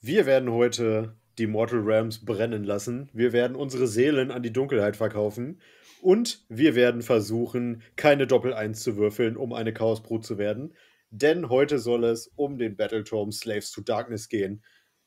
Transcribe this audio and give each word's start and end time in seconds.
Wir 0.00 0.26
werden 0.26 0.52
heute 0.52 1.16
die 1.38 1.46
Mortal 1.46 1.80
Realms 1.80 2.24
brennen 2.24 2.64
lassen. 2.64 3.08
Wir 3.12 3.32
werden 3.32 3.56
unsere 3.56 3.86
Seelen 3.86 4.30
an 4.30 4.42
die 4.42 4.52
Dunkelheit 4.52 4.96
verkaufen. 4.96 5.60
Und 6.02 6.44
wir 6.48 6.74
werden 6.74 7.02
versuchen, 7.02 7.82
keine 7.96 8.26
Doppel-Eins 8.26 8.82
zu 8.82 8.96
würfeln, 8.96 9.36
um 9.36 9.52
eine 9.52 9.72
Chaosbrut 9.72 10.24
zu 10.24 10.38
werden. 10.38 10.74
Denn 11.10 11.48
heute 11.48 11.78
soll 11.78 12.04
es 12.04 12.28
um 12.36 12.58
den 12.58 12.76
Battletome 12.76 13.32
Slaves 13.32 13.70
to 13.70 13.80
Darkness 13.80 14.28
gehen. 14.28 14.62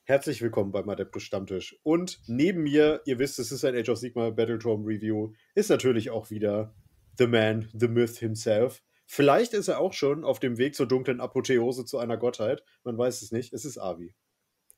Herzlich 0.06 0.42
willkommen 0.42 0.72
beim 0.72 0.90
Adeptus 0.90 1.22
Stammtisch. 1.24 1.80
Und 1.84 2.20
neben 2.26 2.64
mir, 2.64 3.02
ihr 3.06 3.20
wisst, 3.20 3.38
es 3.38 3.52
ist 3.52 3.64
ein 3.64 3.76
Age 3.76 3.90
of 3.90 4.00
Sigma 4.00 4.32
Battletome 4.32 4.88
Review, 4.88 5.34
ist 5.54 5.70
natürlich 5.70 6.10
auch 6.10 6.32
wieder 6.32 6.74
The 7.20 7.28
Man, 7.28 7.70
The 7.74 7.88
Myth 7.88 8.18
himself. 8.18 8.82
Vielleicht 9.06 9.54
ist 9.54 9.68
er 9.68 9.80
auch 9.80 9.94
schon 9.94 10.24
auf 10.24 10.40
dem 10.40 10.58
Weg 10.58 10.74
zur 10.74 10.88
dunklen 10.88 11.22
Apotheose 11.22 11.86
zu 11.86 12.00
einer 12.00 12.18
Gottheit. 12.18 12.64
Man 12.84 12.98
weiß 12.98 13.22
es 13.22 13.32
nicht. 13.32 13.54
Es 13.54 13.66
ist 13.66 13.78
Avi. 13.78 14.16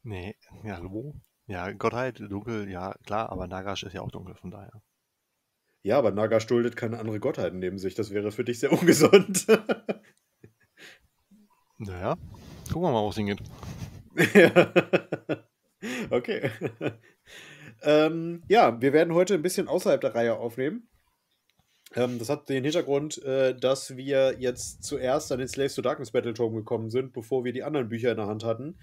Nee, 0.04 0.36
ja, 0.64 0.78
hallo? 0.78 1.14
Ja, 1.46 1.72
Gottheit, 1.72 2.20
dunkel, 2.20 2.70
ja, 2.70 2.96
klar, 3.06 3.30
aber 3.30 3.48
Nagash 3.48 3.84
ist 3.84 3.94
ja 3.94 4.02
auch 4.02 4.10
dunkel, 4.10 4.36
von 4.36 4.50
daher. 4.50 4.82
Ja, 5.84 5.98
aber 6.00 6.12
Nagash 6.12 6.48
duldet 6.48 6.76
keine 6.76 6.98
andere 6.98 7.20
Gottheit 7.20 7.54
neben 7.54 7.78
sich. 7.78 7.94
Das 7.94 8.12
wäre 8.12 8.32
für 8.32 8.44
dich 8.44 8.60
sehr 8.60 8.72
ungesund. 8.80 9.46
naja, 11.78 12.18
gucken 12.68 12.82
wir 12.82 12.92
mal, 12.92 13.04
wo 13.04 13.10
es 13.10 13.16
hingeht. 13.16 13.42
ja. 14.34 14.74
okay. 16.10 16.50
ähm, 17.84 18.44
ja, 18.48 18.82
wir 18.82 18.94
werden 18.94 19.14
heute 19.14 19.36
ein 19.36 19.44
bisschen 19.44 19.68
außerhalb 19.68 20.02
der 20.02 20.16
Reihe 20.16 20.38
aufnehmen. 20.38 20.90
Ähm, 21.94 22.18
das 22.18 22.30
hat 22.30 22.50
den 22.50 22.64
Hintergrund, 22.64 23.22
äh, 23.24 23.56
dass 23.56 23.98
wir 23.98 24.38
jetzt 24.40 24.84
zuerst 24.84 25.32
an 25.32 25.40
den 25.40 25.48
Slaves 25.48 25.76
to 25.76 25.82
Darkness 25.84 26.12
Battletome 26.12 26.58
gekommen 26.58 26.90
sind, 26.90 27.14
bevor 27.14 27.44
wir 27.44 27.54
die 27.54 27.64
anderen 27.64 27.90
Bücher 27.90 28.12
in 28.12 28.18
der 28.18 28.28
Hand 28.28 28.44
hatten. 28.44 28.80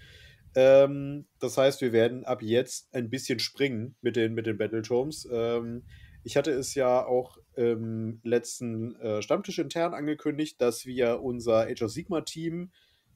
Ähm, 0.55 1.27
das 1.39 1.57
heißt, 1.57 1.81
wir 1.81 1.91
werden 1.91 2.25
ab 2.25 2.41
jetzt 2.41 2.93
ein 2.93 3.09
bisschen 3.09 3.39
springen 3.39 3.95
mit 4.01 4.15
den, 4.15 4.33
mit 4.33 4.45
den 4.45 4.57
Battletomes. 4.57 5.27
Ähm, 5.31 5.83
ich 6.23 6.37
hatte 6.37 6.51
es 6.51 6.75
ja 6.75 7.05
auch 7.05 7.37
im 7.55 8.19
letzten 8.23 8.95
äh, 8.95 9.21
Stammtisch 9.21 9.59
intern 9.59 9.93
angekündigt, 9.93 10.59
dass 10.61 10.85
wir 10.85 11.21
unser 11.21 11.67
Age 11.67 11.83
of 11.83 11.91
Sigma 11.91 12.21
Team 12.21 12.71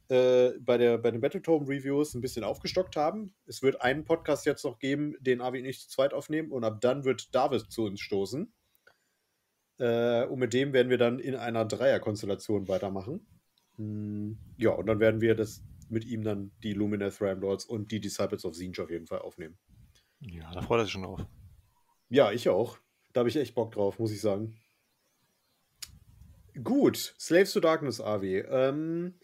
äh, 0.09 0.51
bei, 0.59 0.77
der, 0.77 0.97
bei 0.97 1.11
den 1.11 1.21
Battletome 1.21 1.67
Reviews 1.67 2.13
ein 2.13 2.21
bisschen 2.21 2.43
aufgestockt 2.43 2.95
haben. 2.95 3.33
Es 3.45 3.61
wird 3.61 3.81
einen 3.81 4.05
Podcast 4.05 4.45
jetzt 4.45 4.63
noch 4.63 4.79
geben, 4.79 5.15
den 5.19 5.41
Avi 5.41 5.59
und 5.59 5.65
ich 5.65 5.81
zu 5.81 5.89
zweit 5.89 6.13
aufnehmen 6.13 6.51
und 6.51 6.63
ab 6.63 6.81
dann 6.81 7.03
wird 7.03 7.33
David 7.33 7.71
zu 7.71 7.83
uns 7.85 7.99
stoßen. 7.99 8.53
Äh, 9.79 10.25
und 10.25 10.39
mit 10.39 10.53
dem 10.53 10.73
werden 10.73 10.89
wir 10.89 10.97
dann 10.97 11.19
in 11.19 11.35
einer 11.35 11.65
Dreierkonstellation 11.65 12.67
weitermachen. 12.67 13.25
Hm, 13.77 14.37
ja, 14.57 14.71
und 14.71 14.85
dann 14.85 14.99
werden 14.99 15.21
wir 15.21 15.35
das 15.35 15.63
mit 15.93 16.05
ihm 16.05 16.23
dann 16.23 16.51
die 16.63 16.73
Lumineth 16.73 17.21
Ramlords 17.21 17.65
und 17.65 17.91
die 17.91 18.01
Disciples 18.01 18.45
of 18.45 18.53
Zinj 18.53 18.81
auf 18.81 18.89
jeden 18.89 19.07
Fall 19.07 19.19
aufnehmen. 19.19 19.57
Ja, 20.19 20.51
da 20.53 20.61
freut 20.61 20.79
er 20.79 20.83
sich 20.83 20.93
schon 20.93 21.03
drauf. 21.03 21.25
Ja, 22.09 22.31
ich 22.31 22.49
auch. 22.49 22.77
Da 23.13 23.19
habe 23.19 23.29
ich 23.29 23.35
echt 23.35 23.55
Bock 23.55 23.71
drauf, 23.71 23.99
muss 23.99 24.11
ich 24.11 24.21
sagen. 24.21 24.57
Gut, 26.63 27.15
Slaves 27.19 27.53
to 27.53 27.59
Darkness, 27.59 27.99
AW. 27.99 28.39
Ähm, 28.49 29.15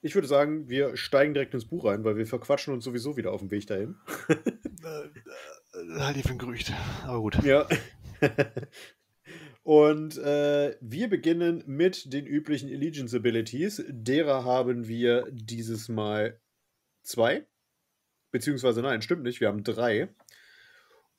ich 0.00 0.14
würde 0.14 0.28
sagen, 0.28 0.68
wir 0.68 0.96
steigen 0.96 1.34
direkt 1.34 1.54
ins 1.54 1.66
Buch 1.66 1.84
rein, 1.84 2.04
weil 2.04 2.16
wir 2.16 2.26
verquatschen 2.26 2.72
uns 2.72 2.84
sowieso 2.84 3.16
wieder 3.16 3.32
auf 3.32 3.40
dem 3.40 3.50
Weg 3.50 3.66
dahin. 3.66 3.96
äh, 4.28 4.34
äh, 4.34 6.00
halt 6.00 6.16
die 6.16 6.22
für 6.22 6.30
ein 6.30 6.38
Gerücht, 6.38 6.72
aber 7.04 7.20
gut. 7.20 7.42
Ja. 7.42 7.66
Und 9.66 10.16
äh, 10.18 10.76
wir 10.80 11.10
beginnen 11.10 11.64
mit 11.66 12.12
den 12.12 12.24
üblichen 12.24 12.72
Allegiance 12.72 13.16
Abilities. 13.16 13.82
Derer 13.88 14.44
haben 14.44 14.86
wir 14.86 15.26
dieses 15.32 15.88
Mal 15.88 16.40
zwei. 17.02 17.48
Beziehungsweise 18.30 18.80
nein, 18.80 19.02
stimmt 19.02 19.24
nicht, 19.24 19.40
wir 19.40 19.48
haben 19.48 19.64
drei. 19.64 20.14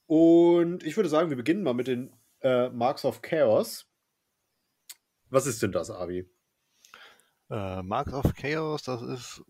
Und 0.06 0.84
ich 0.84 0.96
würde 0.96 1.10
sagen, 1.10 1.30
wir 1.30 1.36
beginnen 1.36 1.62
mal 1.62 1.74
mit 1.74 1.88
den 1.88 2.16
äh, 2.40 2.70
Marks 2.70 3.04
of 3.04 3.22
Chaos. 3.22 3.86
Was 5.30 5.46
ist 5.46 5.62
denn 5.62 5.74
das, 5.74 5.92
Avi? 5.92 6.26
Äh, 7.50 7.82
Marks 7.84 8.14
of 8.14 8.34
Chaos, 8.34 8.82
das 8.84 9.02
ist, 9.02 9.44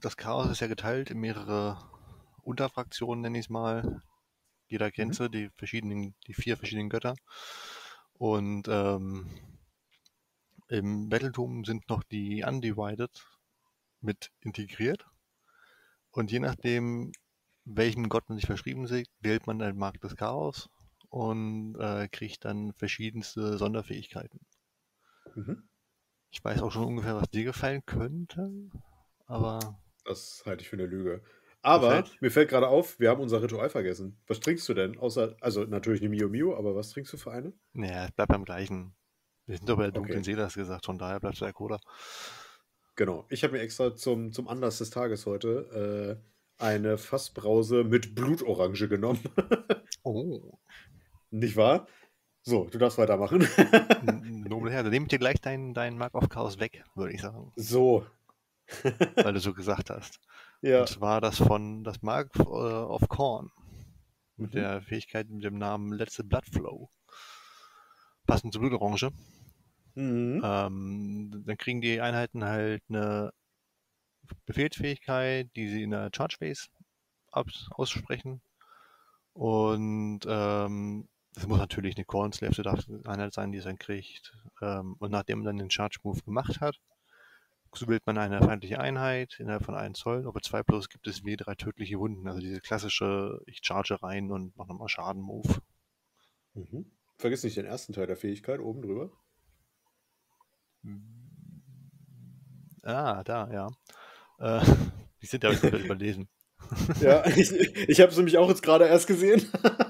das 0.00 0.16
Chaos 0.16 0.50
ist 0.50 0.58
ja 0.58 0.66
geteilt 0.66 1.08
in 1.12 1.18
mehrere 1.18 1.78
Unterfraktionen, 2.42 3.22
nenne 3.22 3.38
ich 3.38 3.44
es 3.44 3.48
mal. 3.48 4.02
Jeder 4.66 4.90
kennt 4.90 5.10
mhm. 5.10 5.14
sie, 5.14 5.30
die 5.30 5.50
verschiedenen, 5.54 6.16
die 6.26 6.34
vier 6.34 6.56
verschiedenen 6.56 6.88
Götter. 6.90 7.14
Und 8.20 8.68
ähm, 8.68 9.30
im 10.68 11.08
Battletum 11.08 11.64
sind 11.64 11.88
noch 11.88 12.02
die 12.02 12.44
Undivided 12.46 13.10
mit 14.02 14.30
integriert. 14.40 15.06
Und 16.10 16.30
je 16.30 16.38
nachdem, 16.38 17.12
welchem 17.64 18.10
Gott 18.10 18.28
man 18.28 18.36
sich 18.36 18.44
verschrieben 18.44 18.86
sieht, 18.86 19.08
wählt 19.20 19.46
man 19.46 19.58
den 19.58 19.78
Markt 19.78 20.04
des 20.04 20.16
Chaos 20.16 20.68
und 21.08 21.76
äh, 21.76 22.08
kriegt 22.08 22.44
dann 22.44 22.74
verschiedenste 22.74 23.56
Sonderfähigkeiten. 23.56 24.40
Mhm. 25.34 25.66
Ich 26.30 26.44
weiß 26.44 26.60
auch 26.60 26.72
schon 26.72 26.88
ungefähr, 26.88 27.16
was 27.16 27.30
dir 27.30 27.44
gefallen 27.44 27.86
könnte, 27.86 28.70
aber. 29.28 29.80
Das 30.04 30.42
halte 30.44 30.62
ich 30.62 30.68
für 30.68 30.76
eine 30.76 30.84
Lüge. 30.86 31.22
Aber 31.62 31.88
Gefällt? 31.88 32.22
mir 32.22 32.30
fällt 32.30 32.48
gerade 32.48 32.68
auf, 32.68 32.98
wir 32.98 33.10
haben 33.10 33.20
unser 33.20 33.42
Ritual 33.42 33.68
vergessen. 33.68 34.18
Was 34.26 34.40
trinkst 34.40 34.68
du 34.68 34.74
denn? 34.74 34.98
Außer, 34.98 35.36
also 35.40 35.64
natürlich 35.64 36.00
eine 36.00 36.08
Mio 36.08 36.28
Mio, 36.28 36.56
aber 36.56 36.74
was 36.74 36.90
trinkst 36.90 37.12
du 37.12 37.16
für 37.18 37.32
eine? 37.32 37.52
Naja, 37.72 38.06
es 38.06 38.12
bleibt 38.12 38.32
beim 38.32 38.44
gleichen. 38.44 38.94
Wir 39.46 39.56
sind 39.56 39.68
doch 39.68 39.76
bei 39.76 39.84
der 39.84 39.92
dunklen 39.92 40.18
okay. 40.18 40.24
Seele, 40.24 40.44
hast 40.44 40.54
gesagt, 40.54 40.86
von 40.86 40.96
daher 40.96 41.20
bleibt 41.20 41.34
es 41.34 41.40
bei 41.40 41.52
Cola. 41.52 41.78
Genau. 42.96 43.26
Ich 43.28 43.44
habe 43.44 43.54
mir 43.54 43.60
extra 43.60 43.94
zum, 43.94 44.32
zum 44.32 44.48
Anlass 44.48 44.78
des 44.78 44.90
Tages 44.90 45.26
heute 45.26 46.20
äh, 46.58 46.62
eine 46.62 46.98
Fassbrause 46.98 47.84
mit 47.84 48.14
Blutorange 48.14 48.88
genommen. 48.88 49.20
oh. 50.02 50.58
Nicht 51.30 51.56
wahr? 51.56 51.86
So, 52.42 52.64
du 52.64 52.78
darfst 52.78 52.98
weitermachen. 52.98 53.46
Nobel 54.48 54.72
Herr, 54.72 54.82
dann 54.82 54.92
nehme 54.92 55.04
ich 55.04 55.10
dir 55.10 55.18
gleich 55.18 55.40
deinen 55.40 55.74
dein 55.74 55.98
Mark 55.98 56.14
of 56.14 56.28
Chaos 56.28 56.58
weg, 56.58 56.84
würde 56.94 57.14
ich 57.14 57.20
sagen. 57.20 57.52
So. 57.56 58.06
Weil 59.16 59.34
du 59.34 59.40
so 59.40 59.52
gesagt 59.52 59.90
hast. 59.90 60.20
Ja. 60.62 60.80
Und 60.80 60.88
zwar 60.88 61.20
das 61.20 61.38
von 61.38 61.84
das 61.84 62.02
Mark 62.02 62.30
äh, 62.36 62.42
of 62.42 63.08
Korn. 63.08 63.50
Mit 64.36 64.54
mhm. 64.54 64.58
der 64.58 64.82
Fähigkeit 64.82 65.28
mit 65.28 65.44
dem 65.44 65.58
Namen 65.58 65.92
Letzte 65.92 66.24
Blood 66.24 66.46
Flow. 66.46 66.90
Passend 68.26 68.52
zur 68.52 68.62
Blutorange. 68.62 69.10
Mhm. 69.94 70.40
Ähm, 70.44 71.42
dann 71.46 71.56
kriegen 71.56 71.80
die 71.80 72.00
Einheiten 72.00 72.44
halt 72.44 72.82
eine 72.88 73.32
Befehlsfähigkeit, 74.46 75.48
die 75.56 75.68
sie 75.68 75.82
in 75.82 75.90
der 75.90 76.10
Charge 76.14 76.36
Phase 76.38 76.68
aussprechen. 77.32 78.40
Und 79.32 80.20
ähm, 80.26 81.08
das 81.34 81.46
muss 81.46 81.58
natürlich 81.58 81.96
eine 81.96 82.04
Corn 82.04 82.32
Slave 82.32 83.00
Einheit 83.04 83.32
sein, 83.32 83.52
die 83.52 83.58
es 83.58 83.64
dann 83.64 83.78
kriegt. 83.78 84.36
Ähm, 84.60 84.96
und 84.98 85.10
nachdem 85.10 85.38
man 85.38 85.46
dann 85.46 85.58
den 85.58 85.70
Charge 85.70 85.98
Move 86.02 86.22
gemacht 86.22 86.60
hat, 86.60 86.80
so 87.74 87.88
wählt 87.88 88.06
man 88.06 88.18
eine 88.18 88.40
feindliche 88.40 88.80
Einheit 88.80 89.36
innerhalb 89.38 89.64
von 89.64 89.74
1 89.74 89.98
Zoll. 89.98 90.24
Über 90.24 90.40
2 90.40 90.62
plus 90.62 90.88
gibt 90.88 91.06
es 91.06 91.22
W3 91.22 91.56
tödliche 91.56 91.98
Wunden. 91.98 92.26
Also 92.28 92.40
diese 92.40 92.60
klassische, 92.60 93.40
ich 93.46 93.60
charge 93.62 94.02
rein 94.02 94.30
und 94.30 94.56
mache 94.56 94.68
nochmal 94.68 94.88
Schaden-Move. 94.88 95.60
Mhm. 96.54 96.90
Vergiss 97.16 97.44
nicht 97.44 97.56
den 97.56 97.66
ersten 97.66 97.92
Teil 97.92 98.06
der 98.06 98.16
Fähigkeit 98.16 98.60
oben 98.60 98.82
drüber. 98.82 99.12
Ah, 102.82 103.22
da, 103.24 103.50
ja. 103.52 103.68
Äh, 104.38 104.64
die 105.22 105.26
sind 105.26 105.44
ja 105.44 105.52
überlesen. 105.52 106.28
ja, 107.00 107.26
ich, 107.26 107.52
ich 107.52 108.00
habe 108.00 108.10
es 108.10 108.16
nämlich 108.16 108.38
auch 108.38 108.48
jetzt 108.48 108.62
gerade 108.62 108.86
erst 108.86 109.06
gesehen. 109.06 109.42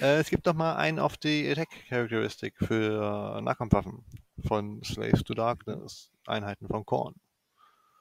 äh, 0.00 0.18
es 0.18 0.30
gibt 0.30 0.46
noch 0.46 0.54
mal 0.54 0.76
einen 0.76 0.98
auf 0.98 1.16
die 1.16 1.48
Attack 1.48 1.68
Characteristic 1.88 2.54
für 2.58 3.40
Nahkampfwaffen 3.42 4.04
von 4.46 4.82
Slaves 4.82 5.24
to 5.24 5.34
Darkness. 5.34 6.10
Einheiten 6.26 6.66
von 6.66 6.84
Korn. 6.84 7.14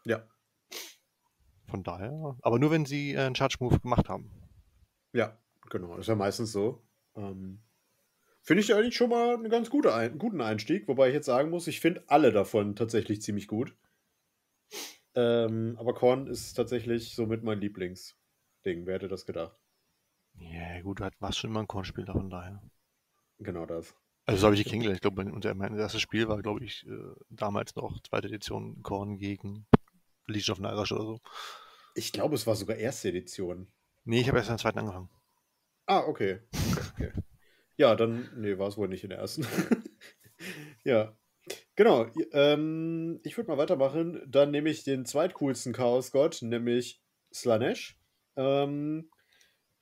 Ja. 0.05 0.27
Von 1.67 1.83
daher, 1.83 2.37
aber 2.41 2.59
nur 2.59 2.71
wenn 2.71 2.85
sie 2.85 3.13
äh, 3.13 3.19
einen 3.19 3.35
Charge 3.35 3.57
Move 3.59 3.79
gemacht 3.79 4.09
haben. 4.09 4.31
Ja, 5.13 5.37
genau. 5.69 5.89
Das 5.91 6.01
ist 6.01 6.07
ja 6.07 6.15
meistens 6.15 6.51
so. 6.51 6.83
Ähm, 7.15 7.61
finde 8.41 8.61
ich 8.61 8.73
eigentlich 8.73 8.95
schon 8.95 9.09
mal 9.09 9.35
einen 9.35 9.49
ganz 9.49 9.69
gute 9.69 9.93
ein 9.93 10.17
guten 10.17 10.41
Einstieg, 10.41 10.87
wobei 10.87 11.07
ich 11.07 11.13
jetzt 11.13 11.25
sagen 11.25 11.49
muss, 11.49 11.67
ich 11.67 11.79
finde 11.79 12.03
alle 12.07 12.31
davon 12.31 12.75
tatsächlich 12.75 13.21
ziemlich 13.21 13.47
gut. 13.47 13.75
Ähm, 15.15 15.75
aber 15.79 15.93
Korn 15.93 16.27
ist 16.27 16.53
tatsächlich 16.53 17.15
somit 17.15 17.43
mein 17.43 17.59
Lieblingsding. 17.61 18.85
Wer 18.85 18.95
hätte 18.95 19.07
das 19.07 19.25
gedacht? 19.25 19.57
Ja, 20.37 20.81
gut, 20.81 20.99
du 20.99 21.09
warst 21.19 21.39
schon 21.39 21.49
immer 21.49 21.61
ein 21.61 21.67
Kornspieler, 21.67 22.13
von 22.13 22.29
daher. 22.29 22.61
Genau 23.39 23.65
das. 23.65 23.95
Also 24.25 24.41
so 24.41 24.45
habe 24.47 24.55
ich 24.55 24.63
die 24.63 24.69
kennengelernt. 24.69 24.97
Ich 24.97 25.01
glaube, 25.01 25.23
mein 25.55 25.77
erstes 25.77 26.01
Spiel 26.01 26.27
war, 26.27 26.41
glaube 26.41 26.63
ich, 26.63 26.85
äh, 26.87 27.13
damals 27.29 27.75
noch 27.75 28.01
zweite 28.01 28.27
Edition 28.27 28.81
Korn 28.81 29.17
gegen 29.17 29.67
Legion 30.27 30.53
of 30.53 30.59
Nairash 30.59 30.91
oder 30.91 31.03
so. 31.03 31.21
Ich 31.93 32.11
glaube, 32.11 32.35
es 32.35 32.47
war 32.47 32.55
sogar 32.55 32.77
erste 32.77 33.09
Edition. 33.09 33.67
Nee, 34.03 34.21
ich 34.21 34.27
habe 34.27 34.37
erst 34.37 34.49
in 34.49 34.53
der 34.53 34.61
zweiten 34.61 34.79
angefangen. 34.79 35.09
Ah, 35.85 35.99
okay. 35.99 36.39
okay. 36.93 37.11
ja, 37.77 37.95
dann, 37.95 38.29
nee, 38.35 38.57
war 38.57 38.67
es 38.67 38.77
wohl 38.77 38.87
nicht 38.87 39.03
in 39.03 39.11
der 39.11 39.19
ersten. 39.19 39.45
ja. 40.83 41.15
Genau. 41.75 42.07
Ähm, 42.31 43.19
ich 43.23 43.37
würde 43.37 43.51
mal 43.51 43.59
weitermachen. 43.59 44.23
Dann 44.27 44.49
nehme 44.49 44.69
ich 44.69 44.83
den 44.83 45.05
zweitcoolsten 45.05 45.73
Chaos-Gott, 45.73 46.41
nämlich 46.41 47.03
Slanesh. 47.31 47.99
Ähm, 48.35 49.11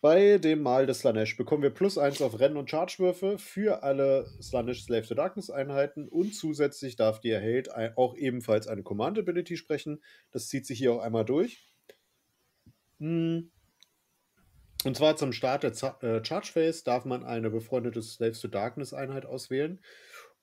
bei 0.03 0.37
dem 0.37 0.61
Mal 0.61 0.85
des 0.85 0.99
Slanesh 0.99 1.37
bekommen 1.37 1.63
wir 1.63 1.69
plus 1.69 1.97
1 1.97 2.21
auf 2.21 2.37
Rennen- 2.37 2.57
und 2.57 2.69
Chargewürfe 2.69 3.37
für 3.37 3.83
alle 3.83 4.29
Slanesh 4.41 4.83
Slave 4.83 5.07
to 5.07 5.15
Darkness 5.15 5.49
Einheiten 5.49 6.09
und 6.09 6.35
zusätzlich 6.35 6.97
darf 6.97 7.21
der 7.21 7.39
Held 7.39 7.73
auch 7.73 8.13
ebenfalls 8.17 8.67
eine 8.67 8.83
Command 8.83 9.17
Ability 9.17 9.55
sprechen. 9.55 10.03
Das 10.31 10.49
zieht 10.49 10.65
sich 10.65 10.77
hier 10.77 10.91
auch 10.91 10.99
einmal 10.99 11.23
durch. 11.23 11.71
Hm. 12.99 13.49
Und 14.83 14.97
zwar 14.97 15.15
zum 15.15 15.31
Start 15.31 15.63
der 15.63 15.71
äh, 15.71 16.25
Charge 16.25 16.51
Phase 16.51 16.83
darf 16.83 17.05
man 17.05 17.23
eine 17.23 17.49
befreundete 17.49 18.01
Slaves 18.01 18.41
to 18.41 18.49
Darkness 18.49 18.93
Einheit 18.93 19.25
auswählen 19.25 19.79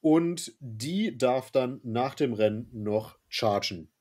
und 0.00 0.54
die 0.60 1.18
darf 1.18 1.50
dann 1.50 1.82
nach 1.84 2.14
dem 2.14 2.32
Rennen 2.32 2.70
noch 2.72 3.18
chargen. 3.28 3.92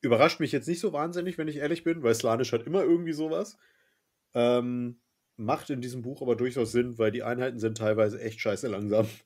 Überrascht 0.00 0.40
mich 0.40 0.52
jetzt 0.52 0.68
nicht 0.68 0.80
so 0.80 0.94
wahnsinnig, 0.94 1.36
wenn 1.36 1.48
ich 1.48 1.56
ehrlich 1.56 1.84
bin, 1.84 2.02
weil 2.02 2.14
Slanisch 2.14 2.52
hat 2.52 2.62
immer 2.62 2.82
irgendwie 2.82 3.12
sowas. 3.12 3.58
Ähm, 4.34 5.00
macht 5.36 5.70
in 5.70 5.80
diesem 5.80 6.02
Buch 6.02 6.22
aber 6.22 6.36
durchaus 6.36 6.72
Sinn, 6.72 6.98
weil 6.98 7.10
die 7.10 7.22
Einheiten 7.22 7.58
sind 7.58 7.78
teilweise 7.78 8.20
echt 8.20 8.40
scheiße 8.40 8.68
langsam. 8.68 9.06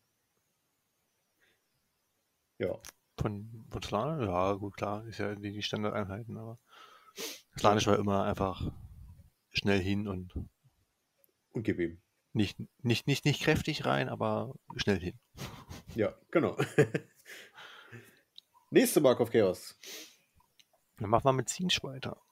Ja. 2.58 2.80
Von, 3.18 3.66
von 3.68 3.82
Slanisch? 3.82 4.26
Ja, 4.26 4.54
gut, 4.54 4.78
klar, 4.78 5.06
ist 5.06 5.18
ja 5.18 5.34
die, 5.34 5.52
die 5.52 5.62
Standardeinheiten, 5.62 6.38
aber 6.38 6.58
Slanisch 7.58 7.86
war 7.86 7.98
immer 7.98 8.24
einfach 8.24 8.72
schnell 9.50 9.78
hin 9.78 10.08
und. 10.08 10.34
Und 11.52 11.62
gib 11.64 11.78
ihm. 11.78 12.00
Nicht, 12.32 12.56
nicht, 12.82 13.06
nicht, 13.06 13.26
nicht 13.26 13.42
kräftig 13.42 13.84
rein, 13.84 14.08
aber 14.08 14.54
schnell 14.76 15.00
hin. 15.00 15.18
Ja, 15.94 16.14
genau. 16.30 16.56
Nächste 18.70 19.02
Mark 19.02 19.20
of 19.20 19.30
Chaos. 19.30 19.78
Dann 20.96 21.10
machen 21.10 21.24
wir 21.24 21.32
mit 21.34 21.50
Zinsch 21.50 21.82
weiter 21.82 22.22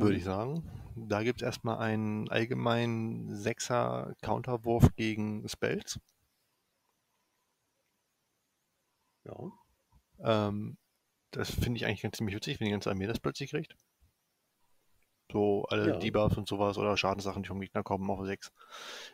würde 0.00 0.16
ich 0.16 0.22
mhm. 0.22 0.26
sagen. 0.26 0.70
Da 0.96 1.22
gibt 1.22 1.40
es 1.40 1.46
erstmal 1.46 1.78
einen 1.78 2.28
allgemeinen 2.28 3.34
Sechser 3.34 4.14
Counterwurf 4.22 4.94
gegen 4.96 5.48
Spells. 5.48 5.98
Ja. 9.24 9.36
Ähm, 10.24 10.76
das 11.30 11.50
finde 11.50 11.78
ich 11.78 11.86
eigentlich 11.86 12.02
ganz 12.02 12.16
ziemlich 12.16 12.36
witzig, 12.36 12.60
wenn 12.60 12.66
die 12.66 12.72
ganze 12.72 12.90
Armee 12.90 13.06
das 13.06 13.20
plötzlich 13.20 13.50
kriegt. 13.50 13.74
So 15.30 15.64
alle 15.70 15.92
ja. 15.92 15.96
Debuffs 15.96 16.36
und 16.36 16.46
sowas 16.46 16.76
oder 16.76 16.96
Schadenssachen, 16.96 17.42
die 17.42 17.48
vom 17.48 17.60
Gegner 17.60 17.82
kommen 17.82 18.10
auf 18.10 18.24
6. 18.24 18.52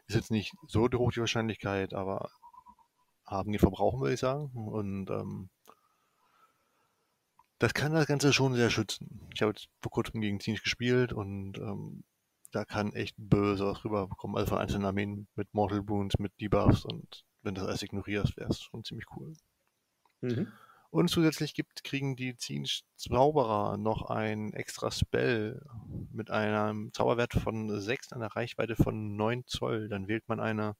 Ist 0.06 0.14
jetzt 0.16 0.30
nicht 0.32 0.52
so 0.66 0.88
hoch 0.92 1.12
die 1.12 1.20
Wahrscheinlichkeit, 1.20 1.94
aber 1.94 2.30
haben 3.24 3.52
die 3.52 3.58
verbrauchen, 3.58 4.00
würde 4.00 4.14
ich 4.14 4.20
sagen. 4.20 4.50
Und 4.54 5.10
ähm, 5.10 5.48
das 7.58 7.74
kann 7.74 7.92
das 7.92 8.06
Ganze 8.06 8.32
schon 8.32 8.54
sehr 8.54 8.70
schützen. 8.70 9.28
Ich 9.34 9.42
habe 9.42 9.52
jetzt 9.52 9.68
vor 9.82 9.90
kurzem 9.90 10.20
gegen 10.20 10.40
Zinch 10.40 10.62
gespielt 10.62 11.12
und 11.12 11.58
ähm, 11.58 12.04
da 12.52 12.64
kann 12.64 12.92
echt 12.92 13.14
böse 13.18 13.66
was 13.66 13.84
rüberkommen. 13.84 14.36
Also 14.36 14.50
von 14.50 14.58
einzelnen 14.58 14.86
Armeen 14.86 15.28
mit 15.34 15.52
Mortal 15.52 15.88
Wounds, 15.88 16.18
mit 16.18 16.32
Debuffs 16.40 16.84
und 16.84 17.24
wenn 17.42 17.54
das 17.54 17.64
alles 17.64 17.82
ignorierst, 17.82 18.36
wäre 18.36 18.50
es 18.50 18.60
schon 18.60 18.84
ziemlich 18.84 19.06
cool. 19.16 19.34
Mhm. 20.20 20.52
Und 20.90 21.08
zusätzlich 21.08 21.52
gibt, 21.52 21.84
kriegen 21.84 22.16
die 22.16 22.36
Zinch 22.36 22.82
Zauberer 22.96 23.76
noch 23.76 24.08
ein 24.08 24.54
extra 24.54 24.90
Spell 24.90 25.62
mit 26.10 26.30
einem 26.30 26.92
Zauberwert 26.94 27.34
von 27.34 27.78
6 27.80 28.12
einer 28.12 28.28
Reichweite 28.28 28.74
von 28.74 29.16
9 29.16 29.44
Zoll. 29.46 29.88
Dann 29.88 30.08
wählt 30.08 30.26
man 30.28 30.40
eine 30.40 30.76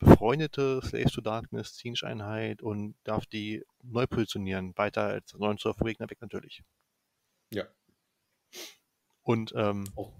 befreundete 0.00 0.80
Slaves 0.82 1.12
to 1.12 1.20
Darkness 1.20 1.74
Zinsch-Einheit 1.76 2.62
und 2.62 2.96
darf 3.04 3.26
die 3.26 3.64
neu 3.82 4.06
positionieren. 4.06 4.76
Weiter 4.76 5.04
als 5.04 5.34
9 5.34 5.58
Zoll 5.58 5.74
vom 5.74 5.86
Gegner 5.86 6.10
weg 6.10 6.20
natürlich. 6.20 6.62
Ja. 7.52 7.66
Und 9.22 9.52
ähm, 9.54 9.84
oh. 9.94 10.12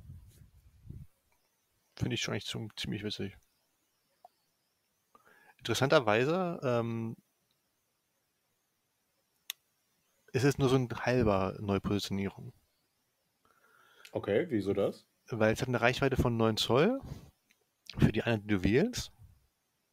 finde 1.96 2.14
ich 2.14 2.20
schon 2.20 2.34
echt 2.34 2.46
ziemlich 2.76 3.02
witzig. 3.02 3.36
Interessanterweise 5.56 6.60
ähm, 6.62 7.16
ist 10.32 10.44
es 10.44 10.58
nur 10.58 10.68
so 10.68 10.76
ein 10.76 10.88
halber 10.90 11.56
Neupositionierung. 11.60 12.52
Okay, 14.12 14.46
wieso 14.50 14.74
das? 14.74 15.06
Weil 15.28 15.54
es 15.54 15.60
hat 15.60 15.68
eine 15.68 15.80
Reichweite 15.80 16.16
von 16.16 16.36
9 16.36 16.56
Zoll 16.56 17.00
für 17.98 18.12
die 18.12 18.22
Einheit, 18.22 18.44
die 18.44 18.48
du 18.48 18.62
wählst. 18.62 19.12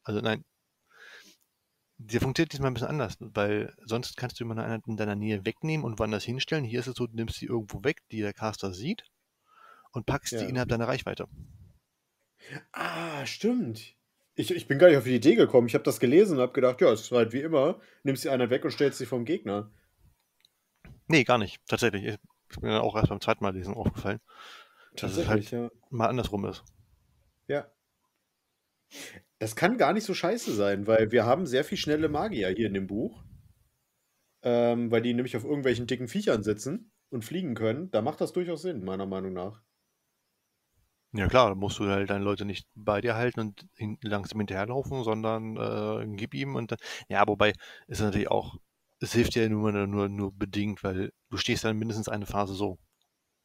Also 0.08 0.22
nein, 0.22 0.42
der 1.98 2.22
funktioniert 2.22 2.54
diesmal 2.54 2.70
ein 2.70 2.74
bisschen 2.74 2.88
anders, 2.88 3.18
weil 3.20 3.74
sonst 3.84 4.16
kannst 4.16 4.40
du 4.40 4.44
immer 4.44 4.54
eine 4.54 4.64
Einheit 4.64 4.86
in 4.86 4.96
deiner 4.96 5.16
Nähe 5.16 5.44
wegnehmen 5.44 5.84
und 5.84 5.98
woanders 5.98 6.24
hinstellen. 6.24 6.64
Hier 6.64 6.80
ist 6.80 6.86
es 6.86 6.94
so, 6.94 7.06
du 7.06 7.14
nimmst 7.14 7.36
sie 7.36 7.44
irgendwo 7.44 7.84
weg, 7.84 8.00
die 8.10 8.22
der 8.22 8.32
Caster 8.32 8.72
sieht 8.72 9.04
und 9.92 10.06
packst 10.06 10.32
ja. 10.32 10.38
die 10.38 10.46
innerhalb 10.46 10.70
deiner 10.70 10.88
Reichweite. 10.88 11.28
Ah, 12.72 13.26
stimmt. 13.26 13.96
Ich, 14.34 14.50
ich 14.50 14.66
bin 14.66 14.78
gar 14.78 14.88
nicht 14.88 14.96
auf 14.96 15.04
die 15.04 15.16
Idee 15.16 15.34
gekommen. 15.34 15.66
Ich 15.66 15.74
habe 15.74 15.84
das 15.84 16.00
gelesen 16.00 16.36
und 16.38 16.42
habe 16.42 16.54
gedacht, 16.54 16.80
ja, 16.80 16.90
es 16.90 17.02
ist 17.02 17.12
halt 17.12 17.34
wie 17.34 17.42
immer, 17.42 17.78
nimmst 18.02 18.24
die 18.24 18.30
Einheit 18.30 18.48
weg 18.48 18.64
und 18.64 18.70
stellst 18.70 18.96
sie 18.96 19.04
vom 19.04 19.26
Gegner. 19.26 19.70
Nee, 21.06 21.24
gar 21.24 21.36
nicht. 21.36 21.60
Tatsächlich. 21.66 22.06
Ich 22.06 22.60
bin 22.60 22.70
mir 22.70 22.80
auch 22.80 22.96
erst 22.96 23.10
beim 23.10 23.20
zweiten 23.20 23.44
Mal 23.44 23.52
lesen 23.52 23.74
aufgefallen. 23.74 24.20
Dass 24.94 25.18
es 25.18 25.28
halt 25.28 25.50
ja. 25.50 25.70
mal 25.90 26.06
andersrum 26.06 26.46
ist. 26.46 26.64
Ja. 27.46 27.70
Das 29.38 29.54
kann 29.54 29.78
gar 29.78 29.92
nicht 29.92 30.04
so 30.04 30.14
scheiße 30.14 30.52
sein, 30.54 30.86
weil 30.86 31.12
wir 31.12 31.24
haben 31.24 31.46
sehr 31.46 31.64
viel 31.64 31.78
schnelle 31.78 32.08
Magier 32.08 32.48
hier 32.50 32.66
in 32.66 32.74
dem 32.74 32.86
Buch. 32.86 33.24
Ähm, 34.42 34.90
weil 34.90 35.02
die 35.02 35.14
nämlich 35.14 35.36
auf 35.36 35.44
irgendwelchen 35.44 35.86
dicken 35.86 36.08
Viechern 36.08 36.42
sitzen 36.42 36.92
und 37.10 37.24
fliegen 37.24 37.54
können. 37.54 37.90
Da 37.90 38.02
macht 38.02 38.20
das 38.20 38.32
durchaus 38.32 38.62
Sinn, 38.62 38.84
meiner 38.84 39.06
Meinung 39.06 39.32
nach. 39.32 39.62
Ja 41.12 41.26
klar, 41.26 41.48
da 41.48 41.54
musst 41.54 41.78
du 41.78 41.86
halt 41.86 42.10
deine 42.10 42.22
Leute 42.22 42.44
nicht 42.44 42.68
bei 42.74 43.00
dir 43.00 43.14
halten 43.14 43.40
und 43.40 43.66
hin, 43.74 43.96
langsam 44.02 44.40
hinterherlaufen, 44.40 45.02
sondern 45.04 45.56
äh, 45.56 46.16
gib 46.16 46.34
ihm 46.34 46.54
und 46.54 46.72
dann. 46.72 46.78
Ja, 47.08 47.26
wobei 47.26 47.54
ist 47.86 48.00
natürlich 48.00 48.30
auch, 48.30 48.56
es 49.00 49.14
hilft 49.14 49.34
dir 49.34 49.48
nur, 49.48 49.72
nur, 49.72 50.08
nur 50.08 50.32
bedingt, 50.32 50.84
weil 50.84 51.12
du 51.30 51.36
stehst 51.38 51.64
dann 51.64 51.78
mindestens 51.78 52.08
eine 52.08 52.26
Phase 52.26 52.54
so. 52.54 52.78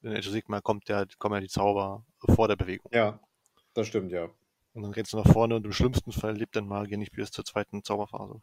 In 0.01 0.11
Age 0.11 0.27
of 0.27 0.33
Sigma 0.33 0.59
kommt 0.59 0.89
ja, 0.89 1.05
kommen 1.17 1.35
ja 1.35 1.41
die 1.41 1.47
Zauber 1.47 2.05
vor 2.19 2.49
der 2.49 2.57
Bewegung. 2.57 2.91
Ja, 2.93 3.21
das 3.73 3.87
stimmt, 3.87 4.11
ja. 4.11 4.29
Und 4.73 4.83
dann 4.83 4.91
rennst 4.91 5.13
du 5.13 5.17
nach 5.17 5.31
vorne 5.31 5.55
und 5.55 5.65
im 5.65 5.71
schlimmsten 5.71 6.11
Fall 6.11 6.35
lebt 6.35 6.55
dein 6.55 6.67
Magier 6.67 6.97
nicht 6.97 7.11
bis 7.11 7.31
zur 7.31 7.45
zweiten 7.45 7.83
Zauberphase. 7.83 8.41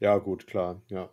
Ja, 0.00 0.18
gut, 0.18 0.46
klar, 0.46 0.82
ja. 0.88 1.10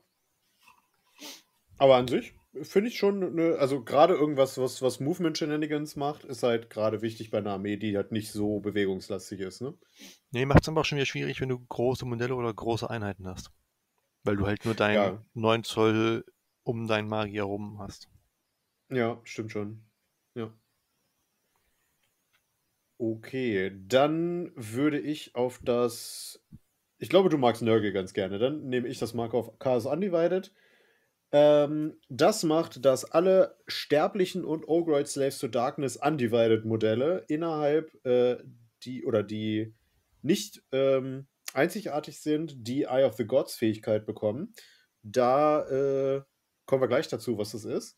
Aber 1.77 1.95
an 1.95 2.07
sich 2.07 2.33
finde 2.62 2.89
ich 2.89 2.98
schon, 2.98 3.24
eine, 3.24 3.57
also 3.57 3.83
gerade 3.83 4.13
irgendwas, 4.13 4.57
was, 4.57 4.81
was 4.81 5.00
Movement 5.00 5.38
Shenanigans 5.38 5.95
macht, 5.95 6.24
ist 6.24 6.43
halt 6.43 6.70
gerade 6.70 7.01
wichtig 7.01 7.31
bei 7.31 7.38
einer 7.38 7.53
Armee, 7.53 7.77
die 7.77 7.96
halt 7.96 8.12
nicht 8.12 8.31
so 8.31 8.60
bewegungslastig 8.60 9.39
ist, 9.39 9.62
ne? 9.62 9.77
Nee, 10.31 10.46
macht 10.46 10.62
es 10.62 10.70
aber 10.70 10.81
auch 10.81 10.86
schon 10.86 10.98
wieder 10.98 11.05
schwierig, 11.05 11.39
wenn 11.41 11.50
du 11.50 11.60
große 11.60 12.05
Modelle 12.05 12.36
oder 12.36 12.53
große 12.53 12.89
Einheiten 12.89 13.27
hast. 13.27 13.51
Weil 14.24 14.36
du 14.36 14.46
halt 14.46 14.65
nur 14.65 14.75
deinen 14.75 14.96
ja. 14.96 15.25
9 15.34 15.63
Zoll 15.63 16.25
um 16.63 16.88
deinen 16.88 17.08
Magier 17.08 17.43
rum 17.43 17.79
hast. 17.79 18.10
Ja, 18.89 19.20
stimmt 19.24 19.51
schon. 19.51 19.84
Ja. 20.36 20.53
Okay, 23.03 23.72
dann 23.88 24.51
würde 24.53 25.00
ich 25.00 25.34
auf 25.34 25.60
das. 25.63 26.39
Ich 27.00 27.10
glaube, 27.10 27.29
du 27.29 27.39
magst 27.39 27.63
Nörgel 27.63 27.93
ganz 27.93 28.13
gerne. 28.13 28.38
Dann 28.38 28.70
nehme 28.70 28.88
ich 28.88 29.00
das 29.00 29.15
Mark 29.15 29.34
auf 29.34 29.58
Chaos 29.58 29.88
Undivided. 29.88 30.53
Ähm, 31.31 31.98
das 32.10 32.43
macht, 32.43 32.86
dass 32.86 33.03
alle 33.03 33.58
sterblichen 33.65 34.46
und 34.46 34.67
Ogroid 34.67 35.08
Slaves 35.08 35.39
to 35.39 35.48
Darkness 35.48 35.98
Undivided 35.98 36.63
Modelle 36.63 37.25
innerhalb 37.27 37.91
äh, 38.05 38.38
die 38.84 39.03
oder 39.03 39.24
die 39.24 39.74
nicht 40.22 40.62
ähm, 40.72 41.25
einzigartig 41.55 42.22
sind, 42.22 42.67
die 42.67 42.84
Eye 42.84 43.05
of 43.05 43.15
the 43.15 43.25
Gods 43.25 43.55
Fähigkeit 43.55 44.05
bekommen. 44.05 44.53
Da 45.01 45.67
äh, 46.17 46.22
kommen 46.67 46.84
wir 46.84 46.88
gleich 46.88 47.08
dazu, 47.08 47.36
was 47.39 47.53
das 47.53 47.65
ist. 47.65 47.98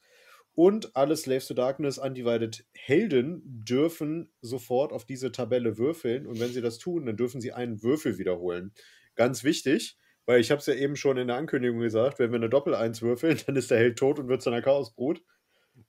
Und 0.55 0.95
alle 0.95 1.15
Slaves 1.15 1.47
to 1.47 1.55
Darkness 1.55 1.97
Undivided 1.97 2.65
Helden 2.73 3.41
dürfen 3.43 4.31
sofort 4.41 4.91
auf 4.91 5.05
diese 5.05 5.31
Tabelle 5.31 5.77
würfeln. 5.77 6.27
Und 6.27 6.39
wenn 6.39 6.51
sie 6.51 6.61
das 6.61 6.77
tun, 6.77 7.07
dann 7.07 7.17
dürfen 7.17 7.41
sie 7.41 7.53
einen 7.53 7.81
Würfel 7.81 8.19
wiederholen. 8.19 8.71
Ganz 9.15 9.43
wichtig, 9.43 9.97
weil 10.25 10.39
ich 10.39 10.51
habe 10.51 10.59
es 10.59 10.67
ja 10.67 10.75
eben 10.75 10.95
schon 10.95 11.17
in 11.17 11.27
der 11.27 11.37
Ankündigung 11.37 11.79
gesagt, 11.79 12.19
wenn 12.19 12.31
wir 12.31 12.37
eine 12.37 12.49
Doppel-Eins 12.49 13.01
würfeln, 13.01 13.39
dann 13.47 13.55
ist 13.55 13.71
der 13.71 13.79
Held 13.79 13.97
tot 13.97 14.19
und 14.19 14.27
wird 14.27 14.43
zu 14.43 14.51
einer 14.51 14.61
Chaosbrut. 14.61 15.23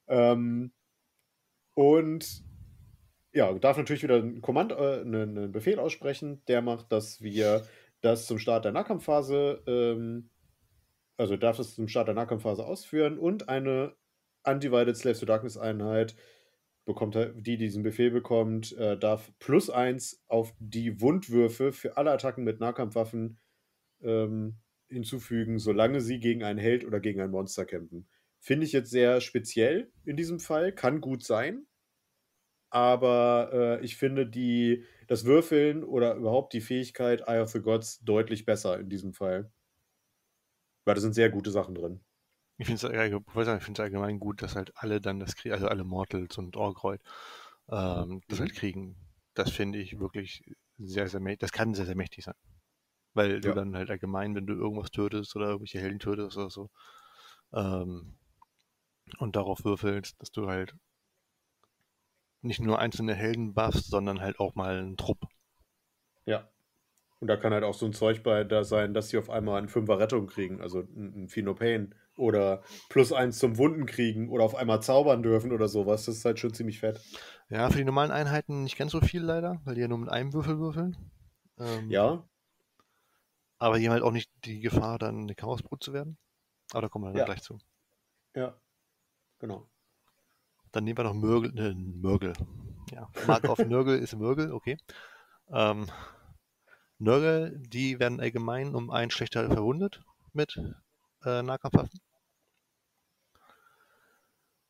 Ähm, 0.09 0.73
und 1.75 2.45
ja, 3.33 3.53
darf 3.53 3.77
natürlich 3.77 4.03
wieder 4.03 4.17
ein 4.17 4.41
Kommand, 4.41 4.73
äh, 4.73 5.01
einen, 5.01 5.37
einen, 5.37 5.53
Befehl 5.53 5.79
aussprechen, 5.79 6.43
der 6.47 6.63
macht, 6.63 6.91
dass 6.93 7.21
wir 7.21 7.67
das 8.01 8.27
zum 8.27 8.39
Start 8.39 8.65
der 8.65 8.73
Nahkampfphase, 8.73 9.63
ähm, 9.67 10.31
also 11.17 11.37
darf 11.37 11.59
es 11.59 11.75
zum 11.75 11.89
Start 11.89 12.09
der 12.09 12.15
Nahkampfphase 12.15 12.65
ausführen 12.65 13.19
und 13.19 13.49
eine 13.49 13.95
Undivided 14.45 14.97
Slaves 14.97 15.21
to 15.21 15.27
Darkness 15.27 15.57
Einheit 15.57 16.15
bekommt 16.85 17.15
die, 17.15 17.43
die 17.43 17.57
diesen 17.57 17.83
Befehl 17.83 18.11
bekommt, 18.11 18.77
äh, 18.77 18.99
darf 18.99 19.33
plus 19.39 19.71
eins 19.71 20.23
auf 20.29 20.55
die 20.59 21.01
Wundwürfe 21.01 21.73
für 21.73 21.97
alle 21.97 22.11
Attacken 22.11 22.45
mit 22.45 22.61
Nahkampfwaffen 22.61 23.39
ähm, 24.03 24.59
hinzufügen, 24.89 25.59
solange 25.59 26.01
sie 26.01 26.21
gegen 26.21 26.45
einen 26.45 26.59
Held 26.59 26.85
oder 26.85 27.01
gegen 27.01 27.21
ein 27.21 27.31
Monster 27.31 27.65
kämpfen. 27.65 28.07
finde 28.41 28.67
ich 28.67 28.73
jetzt 28.73 28.91
sehr 28.91 29.23
speziell 29.23 29.91
in 30.05 30.17
diesem 30.17 30.39
Fall. 30.39 30.73
Kann 30.73 31.01
gut 31.01 31.25
sein. 31.25 31.67
Aber 32.69 33.51
äh, 33.81 33.85
ich 33.85 33.97
finde 33.97 34.27
die, 34.27 34.85
das 35.07 35.25
Würfeln 35.25 35.85
oder 35.85 36.17
überhaupt 36.17 36.53
die 36.53 36.61
Fähigkeit 36.61 37.23
Eye 37.27 37.41
of 37.41 37.51
the 37.51 37.61
Gods 37.61 38.01
deutlich 38.05 38.45
besser 38.45 38.79
in 38.81 38.91
diesem 38.91 39.15
Fall. 39.15 39.51
Weil 40.85 40.97
da 40.97 41.01
sind 41.01 41.15
sehr 41.15 41.31
gute 41.31 41.51
Sachen 41.51 41.75
drin. 41.75 42.04
Ich 42.57 42.67
finde 42.67 42.87
es 42.87 43.81
allgemein 43.81 44.21
gut, 44.21 44.43
dass 44.43 44.55
halt 44.55 44.73
alle 44.77 45.01
dann 45.01 45.19
das 45.19 45.35
kriegen, 45.35 45.55
also 45.55 45.67
alle 45.67 45.85
Mortals 45.85 46.39
und 46.39 46.57
Orkreut, 46.57 47.01
ähm, 47.69 48.23
das 48.29 48.41
halt 48.41 48.53
mhm. 48.53 48.57
kriegen. 48.57 48.97
Das 49.35 49.51
finde 49.51 49.81
ich 49.81 49.99
wirklich 49.99 50.45
sehr, 50.79 51.09
sehr 51.09 51.21
mächtig. 51.21 51.41
Das 51.41 51.53
kann 51.53 51.75
sehr, 51.75 51.87
sehr 51.87 51.97
mächtig 51.97 52.25
sein. 52.25 52.37
Weil 53.15 53.41
du 53.41 53.55
dann 53.55 53.77
halt 53.77 53.91
allgemein, 53.91 54.35
wenn 54.35 54.47
du 54.47 54.55
irgendwas 54.55 54.91
tötest 54.91 55.35
oder 55.37 55.47
irgendwelche 55.47 55.81
Helden 55.81 55.99
tötest 55.99 56.37
oder 56.37 56.51
so, 56.51 56.71
ähm, 57.53 58.17
und 59.19 59.37
darauf 59.37 59.65
würfelst, 59.65 60.21
dass 60.21 60.31
du 60.31 60.49
halt 60.49 60.75
nicht 62.43 62.61
nur 62.61 62.79
einzelne 62.79 63.15
Helden 63.15 63.55
buffst, 63.55 63.91
sondern 63.91 64.21
halt 64.21 64.39
auch 64.39 64.55
mal 64.55 64.79
einen 64.79 64.97
Trupp. 64.97 65.27
Ja. 66.27 66.49
Und 67.21 67.29
da 67.29 67.37
kann 67.37 67.55
halt 67.55 67.65
auch 67.65 67.75
so 67.75 67.87
ein 67.87 67.95
Zeug 67.95 68.23
bei 68.23 68.45
da 68.45 68.65
sein, 68.65 68.93
dass 68.93 69.09
sie 69.09 69.19
auf 69.19 69.31
einmal 69.31 69.59
einen 69.59 69.69
Fünfer 69.69 69.99
Rettung 69.99 70.27
kriegen, 70.27 70.61
also 70.61 70.81
ein 70.81 71.29
Fino 71.29 71.55
Pain 71.55 71.95
oder 72.17 72.63
plus 72.89 73.13
eins 73.13 73.39
zum 73.39 73.59
Wunden 73.59 73.87
kriegen 73.87 74.29
oder 74.29 74.45
auf 74.45 74.55
einmal 74.55 74.83
zaubern 74.83 75.23
dürfen 75.23 75.53
oder 75.53 75.69
sowas. 75.69 76.05
Das 76.07 76.17
ist 76.17 76.25
halt 76.25 76.39
schon 76.39 76.55
ziemlich 76.55 76.81
fett. 76.81 77.01
Ja, 77.49 77.69
für 77.71 77.79
die 77.79 77.85
normalen 77.85 78.11
Einheiten 78.11 78.63
nicht 78.63 78.77
ganz 78.77 78.93
so 78.93 79.01
viel 79.01 79.23
leider, 79.23 79.61
weil 79.65 79.75
die 79.75 79.81
ja 79.81 79.89
nur 79.89 79.99
mit 79.99 80.09
einem 80.09 80.33
Würfel 80.33 80.59
würfeln. 80.59 80.97
Ähm, 81.59 81.91
ja. 81.91 82.27
Aber 83.59 83.79
die 83.79 83.87
haben 83.87 83.93
halt 83.93 84.03
auch 84.03 84.11
nicht 84.11 84.31
die 84.45 84.61
Gefahr, 84.61 84.99
dann 84.99 85.23
eine 85.23 85.35
Chaosbrut 85.35 85.83
zu 85.83 85.93
werden. 85.93 86.19
Aber 86.73 86.83
da 86.83 86.89
kommen 86.89 87.05
wir 87.05 87.11
dann 87.11 87.19
ja. 87.19 87.25
gleich 87.25 87.43
zu. 87.43 87.59
Ja, 88.35 88.59
genau. 89.39 89.69
Dann 90.73 90.85
nehmen 90.85 90.99
wir 90.99 91.05
noch 91.05 91.15
Mörgel. 91.15 91.53
Ne, 91.53 91.75
Mörgel. 91.75 92.33
Ja, 92.91 93.09
Mark 93.27 93.49
auf 93.49 93.59
Nörgel 93.67 93.99
ist 93.99 94.17
Mörgel, 94.17 94.53
okay. 94.53 94.77
Ähm, 95.49 95.87
Nörgel, 96.99 97.63
die 97.69 97.99
werden 98.01 98.21
allgemein 98.21 98.75
um 98.75 98.91
einen 98.91 99.11
schlechter 99.11 99.47
verwundet 99.47 100.03
mit 100.33 100.61
äh, 101.25 101.43
Nahkampfwaffen. 101.43 102.01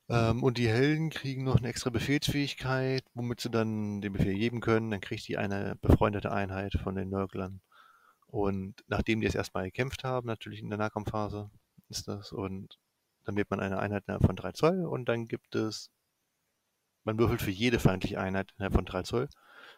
Ähm, 0.09 0.43
und 0.43 0.59
die 0.59 0.69
Helden 0.69 1.11
kriegen 1.11 1.45
noch 1.45 1.57
eine 1.57 1.69
extra 1.69 1.91
Befehlsfähigkeit, 1.91 3.05
womit 3.15 3.41
sie 3.41 3.51
dann 3.51 4.01
den 4.01 4.13
Befehl 4.13 4.35
geben 4.35 4.61
können. 4.61 4.91
Dann 4.91 5.01
kriegt 5.01 5.27
die 5.29 5.39
eine 5.39 5.77
befreundete 5.81 6.33
Einheit 6.33 6.75
von 6.83 6.95
den 6.95 7.09
Nörglern. 7.11 7.61
Und 8.27 8.83
nachdem 8.89 9.21
die 9.21 9.27
es 9.27 9.35
erstmal 9.35 9.65
gekämpft 9.65 10.05
haben, 10.05 10.27
natürlich 10.27 10.61
in 10.61 10.69
der 10.69 10.79
Nahkampfphase 10.79 11.51
ist 11.89 12.09
das, 12.09 12.33
und 12.33 12.79
dann 13.25 13.37
wird 13.37 13.51
man 13.51 13.61
eine 13.61 13.79
Einheit 13.79 14.05
von 14.07 14.37
3 14.37 14.53
Zoll 14.53 14.85
und 14.85 15.09
dann 15.09 15.27
gibt 15.27 15.55
es, 15.55 15.91
man 17.05 17.19
würfelt 17.19 17.43
für 17.43 17.51
jede 17.51 17.79
feindliche 17.79 18.21
Einheit 18.21 18.53
von 18.73 18.85
3 18.85 19.03
Zoll 19.03 19.29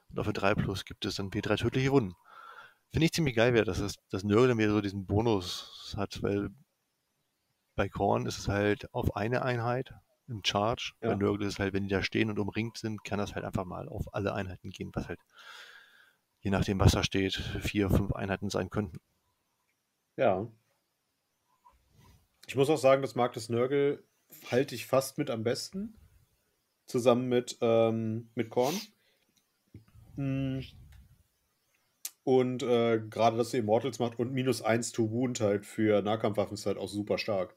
und 0.09 0.19
auf 0.19 0.33
3 0.33 0.55
plus 0.55 0.85
gibt 0.85 1.05
es 1.05 1.17
dann 1.17 1.31
W3 1.31 1.59
tödliche 1.59 1.93
Wunden. 1.93 2.15
Finde 2.93 3.07
ich 3.07 3.13
ziemlich 3.13 3.37
geil, 3.37 3.53
wäre, 3.55 3.65
dass 3.65 3.97
das 4.11 4.25
Nörgel 4.25 4.49
dann 4.49 4.59
wieder 4.59 4.71
so 4.73 4.81
diesen 4.81 5.07
Bonus 5.07 5.95
hat, 5.97 6.23
weil 6.23 6.49
bei 7.77 7.89
Korn 7.89 8.27
ist 8.27 8.39
es 8.39 8.49
halt 8.49 8.93
auf 8.95 9.17
eine 9.17 9.43
Einheit 9.43 9.93
im 10.29 10.43
Charge. 10.45 10.93
Ja. 11.01 11.11
Bei 11.11 11.15
Nörgel 11.17 11.47
ist 11.47 11.59
halt, 11.59 11.73
wenn 11.73 11.85
die 11.85 11.89
da 11.95 12.03
stehen 12.03 12.31
und 12.31 12.39
umringt 12.39 12.79
sind, 12.79 13.05
kann 13.05 13.19
das 13.19 13.35
halt 13.35 13.45
einfach 13.45 13.65
mal 13.65 13.89
auf 13.89 14.15
alle 14.15 14.35
Einheiten 14.35 14.71
gehen, 14.71 14.91
was 14.95 15.09
halt, 15.09 15.21
je 16.41 16.51
nachdem, 16.51 16.81
was 16.81 16.93
da 16.93 17.03
steht, 17.03 17.35
vier, 17.35 17.91
fünf 17.91 18.13
Einheiten 18.13 18.51
sein 18.51 18.71
könnten. 18.71 18.99
Ja. 20.17 20.47
Ich 22.47 22.57
muss 22.57 22.71
auch 22.71 22.79
sagen, 22.79 23.03
das 23.03 23.15
Mark 23.15 23.33
des 23.33 23.49
Nörgel 23.49 24.05
halte 24.51 24.75
ich 24.75 24.87
fast 24.87 25.19
mit 25.19 25.31
am 25.31 25.43
besten. 25.43 25.97
Zusammen 26.87 27.29
mit, 27.29 27.59
ähm, 27.61 28.31
mit 28.35 28.51
Korn. 28.51 28.75
Hm. 30.15 30.65
Und 32.23 32.63
äh, 32.63 33.01
gerade, 33.09 33.37
dass 33.37 33.51
sie 33.51 33.59
Immortals 33.59 33.99
macht 33.99 34.19
und 34.19 34.33
minus 34.33 34.63
1 34.63 34.93
to 34.93 35.11
Wound 35.11 35.41
halt 35.41 35.67
für 35.67 36.03
Nahkampfwaffen 36.03 36.55
ist 36.55 36.67
halt 36.67 36.79
auch 36.79 36.89
super 36.89 37.19
stark. 37.19 37.56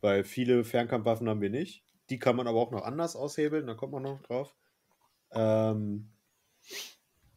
Weil 0.00 0.24
viele 0.24 0.64
Fernkampfwaffen 0.64 1.28
haben 1.28 1.40
wir 1.40 1.50
nicht. 1.50 1.84
Die 2.08 2.18
kann 2.18 2.36
man 2.36 2.46
aber 2.46 2.58
auch 2.58 2.70
noch 2.70 2.82
anders 2.82 3.16
aushebeln, 3.16 3.66
da 3.66 3.74
kommt 3.74 3.92
man 3.92 4.02
noch 4.02 4.20
drauf. 4.22 4.54
Ähm, 5.32 6.12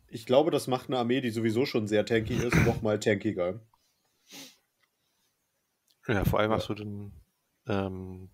ich 0.08 0.26
glaube, 0.26 0.52
das 0.52 0.68
macht 0.68 0.88
eine 0.88 0.98
Armee, 0.98 1.22
die 1.22 1.30
sowieso 1.30 1.66
schon 1.66 1.88
sehr 1.88 2.06
tanky 2.06 2.36
ist, 2.36 2.56
noch 2.66 2.82
mal 2.82 3.00
tankiger. 3.00 3.62
Ja, 6.08 6.26
vor 6.26 6.40
allem 6.40 6.52
ja. 6.52 6.58
hast 6.58 6.70
du 6.70 6.74
dann. 6.74 7.14
Ähm, 7.66 8.30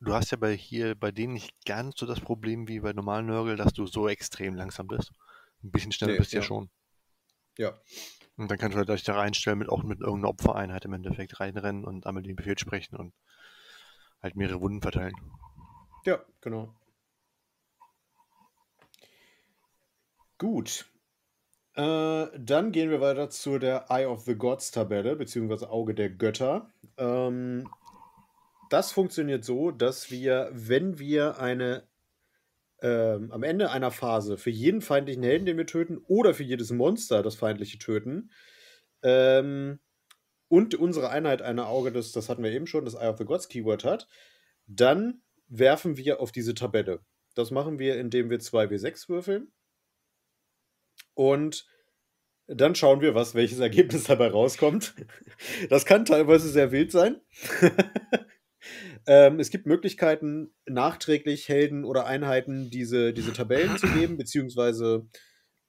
du 0.00 0.12
hast 0.12 0.30
ja 0.30 0.36
bei 0.36 0.54
hier 0.54 0.94
bei 0.94 1.10
denen 1.10 1.32
nicht 1.32 1.54
ganz 1.64 1.98
so 1.98 2.06
das 2.06 2.20
Problem 2.20 2.68
wie 2.68 2.80
bei 2.80 2.92
normalen 2.92 3.26
Nörgel, 3.26 3.56
dass 3.56 3.72
du 3.72 3.86
so 3.86 4.08
extrem 4.08 4.54
langsam 4.54 4.88
bist. 4.88 5.12
Ein 5.62 5.70
bisschen 5.70 5.92
schneller 5.92 6.12
nee, 6.12 6.18
bist 6.18 6.32
du 6.32 6.36
ja. 6.36 6.42
ja 6.42 6.46
schon. 6.46 6.70
Ja. 7.56 7.80
Und 8.38 8.50
dann 8.50 8.58
kannst 8.58 8.74
du 8.74 8.78
halt 8.78 8.88
dich 8.88 9.02
da 9.02 9.16
reinstellen, 9.16 9.58
mit 9.58 9.68
auch 9.68 9.82
mit 9.82 10.00
irgendeiner 10.00 10.30
Opfereinheit 10.30 10.84
im 10.84 10.92
Endeffekt 10.92 11.40
reinrennen 11.40 11.84
und 11.84 12.06
einmal 12.06 12.22
den 12.22 12.36
Befehl 12.36 12.56
sprechen 12.56 12.96
und 12.96 13.12
halt 14.22 14.36
mehrere 14.36 14.60
Wunden 14.60 14.80
verteilen. 14.80 15.14
Ja, 16.04 16.20
genau. 16.40 16.72
Gut. 20.38 20.86
Äh, 21.74 22.26
dann 22.38 22.70
gehen 22.70 22.90
wir 22.90 23.00
weiter 23.00 23.28
zu 23.28 23.58
der 23.58 23.86
Eye 23.88 24.06
of 24.06 24.22
the 24.22 24.36
Gods 24.36 24.70
Tabelle, 24.70 25.16
beziehungsweise 25.16 25.68
Auge 25.70 25.94
der 25.94 26.10
Götter. 26.10 26.70
Ähm, 26.96 27.68
das 28.70 28.92
funktioniert 28.92 29.44
so, 29.44 29.72
dass 29.72 30.12
wir, 30.12 30.50
wenn 30.52 31.00
wir 31.00 31.40
eine 31.40 31.82
ähm, 32.80 33.30
am 33.32 33.42
Ende 33.42 33.70
einer 33.70 33.90
Phase 33.90 34.38
für 34.38 34.50
jeden 34.50 34.80
feindlichen 34.80 35.22
Helden, 35.22 35.46
den 35.46 35.56
wir 35.56 35.66
töten, 35.66 35.98
oder 36.06 36.34
für 36.34 36.44
jedes 36.44 36.70
Monster, 36.70 37.22
das 37.22 37.34
feindliche 37.34 37.78
töten, 37.78 38.30
ähm, 39.02 39.80
und 40.48 40.74
unsere 40.74 41.10
Einheit 41.10 41.42
eine 41.42 41.66
Auge 41.66 41.92
des, 41.92 42.12
das 42.12 42.28
hatten 42.28 42.42
wir 42.42 42.50
eben 42.50 42.66
schon, 42.66 42.84
das 42.84 42.94
Eye 42.94 43.08
of 43.08 43.18
the 43.18 43.24
Gods 43.24 43.48
Keyword 43.48 43.84
hat, 43.84 44.08
dann 44.66 45.22
werfen 45.48 45.96
wir 45.96 46.20
auf 46.20 46.32
diese 46.32 46.54
Tabelle. 46.54 47.00
Das 47.34 47.50
machen 47.50 47.78
wir, 47.78 47.98
indem 47.98 48.30
wir 48.30 48.38
2w6 48.38 49.08
würfeln. 49.08 49.52
Und 51.14 51.66
dann 52.46 52.74
schauen 52.74 53.02
wir, 53.02 53.14
was, 53.14 53.34
welches 53.34 53.58
Ergebnis 53.58 54.04
dabei 54.04 54.28
rauskommt. 54.28 54.94
Das 55.68 55.84
kann 55.84 56.04
teilweise 56.04 56.48
sehr 56.48 56.72
wild 56.72 56.90
sein. 56.90 57.20
Ähm, 59.08 59.40
es 59.40 59.48
gibt 59.48 59.64
Möglichkeiten, 59.64 60.52
nachträglich 60.66 61.48
Helden 61.48 61.86
oder 61.86 62.04
Einheiten 62.04 62.68
diese, 62.68 63.14
diese 63.14 63.32
Tabellen 63.32 63.78
zu 63.78 63.86
geben, 63.86 64.18
beziehungsweise 64.18 65.08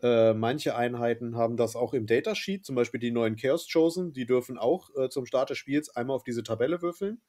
äh, 0.01 0.34
manche 0.34 0.75
Einheiten 0.75 1.38
haben 1.38 1.55
das 1.55 1.77
auch 1.77 1.93
im 1.93 2.05
Datasheet, 2.05 2.65
zum 2.65 2.75
Beispiel 2.75 3.00
die 3.00 3.12
neuen 3.12 3.38
Chaos 3.38 3.72
Chosen, 3.72 4.12
die 4.12 4.25
dürfen 4.25 4.58
auch 4.58 4.89
äh, 4.98 5.08
zum 5.10 5.25
Start 5.25 5.51
des 5.51 5.58
Spiels 5.58 5.89
einmal 5.89 6.17
auf 6.17 6.24
diese 6.24 6.43
Tabelle 6.43 6.81
würfeln. 6.81 7.22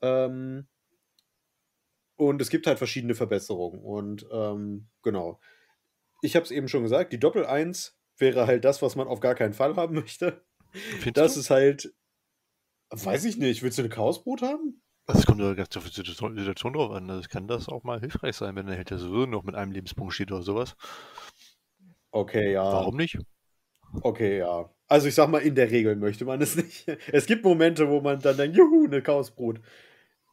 Ähm, 0.00 0.66
und 2.16 2.40
es 2.40 2.48
gibt 2.48 2.66
halt 2.66 2.78
verschiedene 2.78 3.14
Verbesserungen. 3.14 3.82
Und 3.82 4.26
ähm, 4.32 4.88
genau. 5.02 5.38
Ich 6.22 6.34
habe 6.34 6.44
es 6.44 6.50
eben 6.50 6.68
schon 6.68 6.82
gesagt, 6.82 7.12
die 7.12 7.20
Doppel 7.20 7.44
1 7.44 7.94
wäre 8.16 8.46
halt 8.46 8.64
das, 8.64 8.80
was 8.80 8.96
man 8.96 9.06
auf 9.06 9.20
gar 9.20 9.34
keinen 9.34 9.52
Fall 9.54 9.76
haben 9.76 9.94
möchte. 9.96 10.42
Findest 10.72 11.16
das 11.16 11.34
du? 11.34 11.40
ist 11.40 11.50
halt. 11.50 11.94
Weiß 12.88 13.26
ich 13.26 13.36
nicht. 13.36 13.62
Willst 13.62 13.76
du 13.76 13.82
eine 13.82 13.90
Chaosbrut 13.90 14.40
haben? 14.40 14.82
Das 15.12 15.26
kommt 15.26 15.40
ja 15.40 15.54
ganz 15.54 15.76
auf 15.76 15.88
die 15.88 15.94
Situation 15.94 16.72
drauf 16.72 16.90
an. 16.92 17.08
Das 17.08 17.28
kann 17.28 17.48
das 17.48 17.68
auch 17.68 17.82
mal 17.82 18.00
hilfreich 18.00 18.36
sein, 18.36 18.56
wenn 18.56 18.66
der 18.66 18.76
Held 18.76 18.88
sowieso 18.88 19.26
noch 19.26 19.44
mit 19.44 19.54
einem 19.54 19.72
Lebenspunkt 19.72 20.14
steht 20.14 20.32
oder 20.32 20.42
sowas. 20.42 20.76
Okay, 22.10 22.52
ja. 22.52 22.64
Warum 22.64 22.96
nicht? 22.96 23.18
Okay, 24.02 24.38
ja. 24.38 24.70
Also 24.86 25.08
ich 25.08 25.14
sag 25.14 25.28
mal, 25.28 25.38
in 25.42 25.54
der 25.54 25.70
Regel 25.70 25.96
möchte 25.96 26.24
man 26.24 26.40
es 26.40 26.56
nicht. 26.56 26.88
Es 27.12 27.26
gibt 27.26 27.44
Momente, 27.44 27.88
wo 27.88 28.00
man 28.00 28.20
dann 28.20 28.36
denkt, 28.36 28.56
juhu, 28.56 28.86
eine 28.86 29.02
Chaosbrut. 29.02 29.60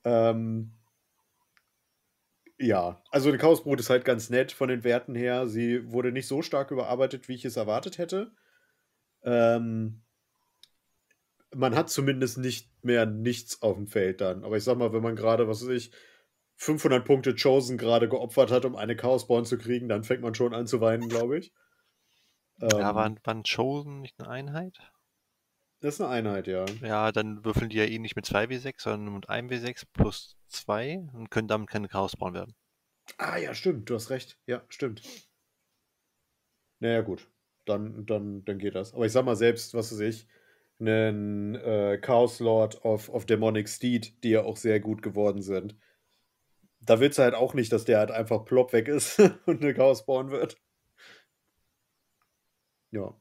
Ähm, 0.04 0.74
ja, 2.60 3.04
also 3.12 3.30
eine 3.30 3.38
Chaosbrut 3.38 3.80
ist 3.80 3.90
halt 3.90 4.04
ganz 4.04 4.30
nett 4.30 4.52
von 4.52 4.70
den 4.70 4.84
Werten 4.84 5.14
her. 5.14 5.48
Sie 5.48 5.92
wurde 5.92 6.12
nicht 6.12 6.28
so 6.28 6.42
stark 6.42 6.72
überarbeitet, 6.72 7.28
wie 7.28 7.36
ich 7.36 7.46
es 7.46 7.58
erwartet 7.58 7.98
hätte. 8.00 8.32
Ähm, 9.24 10.02
man 11.56 11.76
hat 11.76 11.90
zumindest 11.90 12.38
nicht 12.38 12.70
mehr 12.84 13.06
nichts 13.06 13.62
auf 13.62 13.76
dem 13.76 13.88
Feld 13.88 14.22
dann. 14.22 14.44
Aber 14.44 14.58
ich 14.58 14.64
sag 14.64 14.78
mal, 14.78 14.94
wenn 14.94 15.04
man 15.04 15.16
gerade, 15.16 15.48
was 15.48 15.62
weiß 15.62 15.70
ich, 15.70 15.92
500 16.56 17.06
Punkte 17.06 17.36
Chosen 17.36 17.78
gerade 17.78 18.10
geopfert 18.10 18.52
hat, 18.52 18.66
um 18.66 18.76
eine 18.76 18.96
Chaosborn 18.96 19.46
zu 19.46 19.58
kriegen, 19.58 19.88
dann 19.88 20.04
fängt 20.04 20.22
man 20.22 20.36
schon 20.36 20.54
an 20.54 20.68
zu 20.68 20.82
weinen, 20.82 21.08
glaube 21.08 21.38
ich. 21.38 21.54
Ja, 22.60 22.90
ähm, 22.90 22.96
waren, 22.96 23.20
waren 23.24 23.44
Chosen 23.44 24.02
nicht 24.02 24.20
eine 24.20 24.30
Einheit? 24.30 24.80
Das 25.80 25.96
ist 25.96 26.02
eine 26.02 26.10
Einheit, 26.10 26.48
ja. 26.48 26.66
Ja, 26.82 27.12
dann 27.12 27.46
würfeln 27.46 27.70
die 27.70 27.78
ja 27.78 27.86
eh 27.86 28.00
nicht 28.00 28.16
mit 28.16 28.26
2W6, 28.26 28.82
sondern 28.82 29.14
mit 29.14 29.30
1W6 29.30 29.84
plus 29.94 30.36
2 30.48 31.08
und 31.14 31.30
können 31.30 31.48
damit 31.48 31.70
keine 31.70 31.88
Chaosborn 31.88 32.34
werden. 32.34 32.56
Ah 33.18 33.38
ja, 33.38 33.54
stimmt, 33.54 33.90
du 33.90 33.96
hast 33.96 34.10
recht. 34.10 34.40
Ja, 34.48 34.64
stimmt. 34.70 35.04
Naja, 36.80 37.02
gut. 37.02 37.28
Dann, 37.66 38.06
dann, 38.06 38.44
dann 38.46 38.58
geht 38.58 38.76
das. 38.76 38.94
Aber 38.94 39.06
ich 39.06 39.12
sag 39.12 39.26
mal 39.26 39.36
selbst, 39.36 39.74
was 39.76 39.92
weiß 39.92 40.00
ich, 40.00 40.28
einen 40.80 41.56
äh, 41.56 41.98
Chaos 42.02 42.40
Lord 42.40 42.84
of, 42.86 43.10
of 43.10 43.26
Demonic 43.26 43.68
Steed, 43.68 44.24
die 44.24 44.32
ja 44.32 44.44
auch 44.44 44.58
sehr 44.58 44.80
gut 44.80 45.02
geworden 45.02 45.42
sind. 45.42 45.76
Da 46.82 47.00
willst 47.00 47.18
du 47.18 47.24
halt 47.24 47.34
auch 47.34 47.54
nicht, 47.54 47.72
dass 47.72 47.86
der 47.86 48.00
halt 48.00 48.12
einfach 48.12 48.46
plopp 48.46 48.74
weg 48.74 48.88
ist 48.88 49.20
und 49.46 49.62
eine 49.62 49.74
Chaos 49.74 50.06
bauen 50.06 50.30
wird. 50.30 50.58
Ja. 52.92 53.14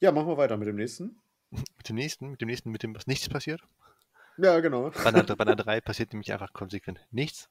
Ja, 0.00 0.12
machen 0.12 0.28
wir 0.28 0.36
weiter 0.36 0.56
mit 0.56 0.68
dem 0.68 0.76
nächsten. 0.76 1.20
Mit 1.76 1.88
dem 1.88 1.96
nächsten, 1.96 2.30
mit 2.30 2.40
dem 2.40 2.48
nächsten, 2.48 2.70
mit 2.70 2.82
dem 2.82 2.96
was 2.96 3.06
nichts 3.06 3.28
passiert. 3.28 3.62
Ja, 4.38 4.58
genau. 4.60 4.90
Bei 4.90 5.06
einer, 5.06 5.22
bei 5.36 5.44
einer 5.44 5.54
3 5.54 5.80
passiert 5.80 6.12
nämlich 6.12 6.32
einfach 6.32 6.52
konsequent 6.52 7.00
nichts. 7.10 7.48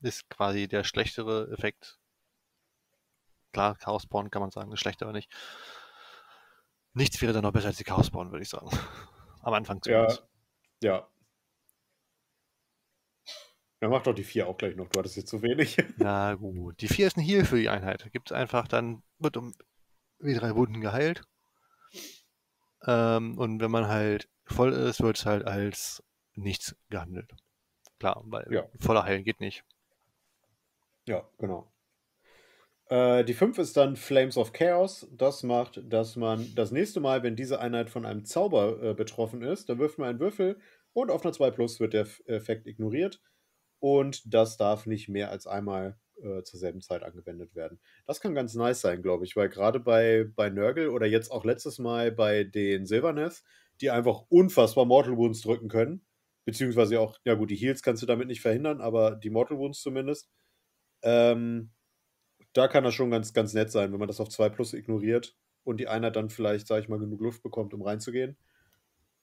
Ist 0.00 0.28
quasi 0.28 0.66
der 0.66 0.84
schlechtere 0.84 1.50
Effekt. 1.52 1.98
Klar, 3.52 3.76
Chaos 3.76 4.02
Spawn 4.02 4.30
kann 4.30 4.40
man 4.42 4.50
sagen, 4.50 4.72
ist 4.72 4.80
schlechter, 4.80 5.06
aber 5.06 5.12
nicht. 5.12 5.30
Nichts 6.94 7.20
wäre 7.20 7.32
dann 7.32 7.42
noch 7.42 7.52
besser 7.52 7.68
als 7.68 7.76
die 7.76 7.84
Chaos 7.84 8.06
Spawn, 8.06 8.30
würde 8.30 8.42
ich 8.42 8.48
sagen. 8.48 8.68
Am 9.42 9.54
Anfang 9.54 9.80
zumindest. 9.82 10.26
Ja. 10.82 10.90
Ja. 10.90 11.08
Ja, 13.80 13.88
mach 13.88 14.02
doch 14.02 14.14
die 14.14 14.24
4 14.24 14.48
auch 14.48 14.56
gleich 14.56 14.74
noch. 14.74 14.88
Du 14.88 14.98
hattest 14.98 15.16
jetzt 15.16 15.28
zu 15.28 15.42
wenig. 15.42 15.76
Na 15.98 16.34
gut. 16.34 16.80
Die 16.80 16.88
4 16.88 17.06
ist 17.06 17.16
ein 17.16 17.22
Heal 17.22 17.44
für 17.44 17.58
die 17.58 17.68
Einheit. 17.68 18.10
Gibt 18.12 18.30
es 18.30 18.36
einfach, 18.36 18.66
dann 18.66 19.02
wird 19.18 19.36
um 19.36 19.54
wie 20.18 20.34
drei 20.34 20.56
Wunden 20.56 20.80
geheilt. 20.80 21.22
Ähm, 22.84 23.38
und 23.38 23.60
wenn 23.60 23.70
man 23.70 23.86
halt 23.86 24.28
voll 24.44 24.72
ist, 24.72 25.00
wird 25.00 25.18
es 25.18 25.26
halt 25.26 25.46
als 25.46 26.02
nichts 26.34 26.76
gehandelt. 26.90 27.32
Klar, 27.98 28.22
weil 28.26 28.46
ja. 28.50 28.66
voller 28.80 29.04
Heilen 29.04 29.24
geht 29.24 29.40
nicht. 29.40 29.64
Ja, 31.06 31.28
genau. 31.38 31.72
Äh, 32.88 33.24
die 33.24 33.34
5 33.34 33.58
ist 33.58 33.76
dann 33.76 33.96
Flames 33.96 34.36
of 34.36 34.52
Chaos. 34.52 35.06
Das 35.12 35.42
macht, 35.42 35.82
dass 35.84 36.16
man 36.16 36.46
das 36.54 36.70
nächste 36.72 37.00
Mal, 37.00 37.22
wenn 37.22 37.36
diese 37.36 37.60
Einheit 37.60 37.90
von 37.90 38.06
einem 38.06 38.24
Zauber 38.24 38.82
äh, 38.82 38.94
betroffen 38.94 39.42
ist, 39.42 39.68
dann 39.68 39.78
wirft 39.78 39.98
man 39.98 40.08
einen 40.08 40.20
Würfel 40.20 40.58
und 40.92 41.10
auf 41.10 41.24
einer 41.24 41.32
2 41.32 41.50
Plus 41.50 41.80
wird 41.80 41.92
der 41.92 42.06
Effekt 42.26 42.66
ignoriert. 42.66 43.20
Und 43.80 44.22
das 44.34 44.56
darf 44.56 44.86
nicht 44.86 45.08
mehr 45.08 45.30
als 45.30 45.46
einmal 45.46 45.98
äh, 46.22 46.42
zur 46.42 46.58
selben 46.58 46.80
Zeit 46.80 47.02
angewendet 47.02 47.54
werden. 47.54 47.80
Das 48.06 48.20
kann 48.20 48.34
ganz 48.34 48.54
nice 48.54 48.80
sein, 48.80 49.02
glaube 49.02 49.24
ich, 49.24 49.36
weil 49.36 49.48
gerade 49.48 49.80
bei, 49.80 50.24
bei 50.34 50.50
Nurgle 50.50 50.90
oder 50.90 51.06
jetzt 51.06 51.30
auch 51.30 51.44
letztes 51.44 51.78
Mal 51.78 52.10
bei 52.10 52.44
den 52.44 52.86
Silverneth, 52.86 53.42
die 53.80 53.90
einfach 53.90 54.24
unfassbar 54.28 54.84
Mortal 54.84 55.16
Wounds 55.16 55.42
drücken 55.42 55.68
können, 55.68 56.04
beziehungsweise 56.44 56.98
auch, 57.00 57.18
ja 57.24 57.34
gut, 57.34 57.50
die 57.50 57.56
Heals 57.56 57.82
kannst 57.82 58.02
du 58.02 58.06
damit 58.06 58.26
nicht 58.26 58.40
verhindern, 58.40 58.80
aber 58.80 59.14
die 59.14 59.30
Mortal 59.30 59.58
Wounds 59.58 59.80
zumindest. 59.80 60.28
Ähm, 61.02 61.70
da 62.58 62.66
kann 62.66 62.82
das 62.82 62.94
schon 62.94 63.10
ganz, 63.10 63.32
ganz 63.32 63.54
nett 63.54 63.70
sein, 63.70 63.92
wenn 63.92 64.00
man 64.00 64.08
das 64.08 64.20
auf 64.20 64.28
2 64.28 64.48
Plus 64.48 64.72
ignoriert 64.72 65.36
und 65.62 65.78
die 65.78 65.86
Einheit 65.86 66.16
dann 66.16 66.28
vielleicht, 66.28 66.66
sage 66.66 66.82
ich 66.82 66.88
mal, 66.88 66.98
genug 66.98 67.20
Luft 67.20 67.42
bekommt, 67.42 67.72
um 67.72 67.82
reinzugehen. 67.82 68.36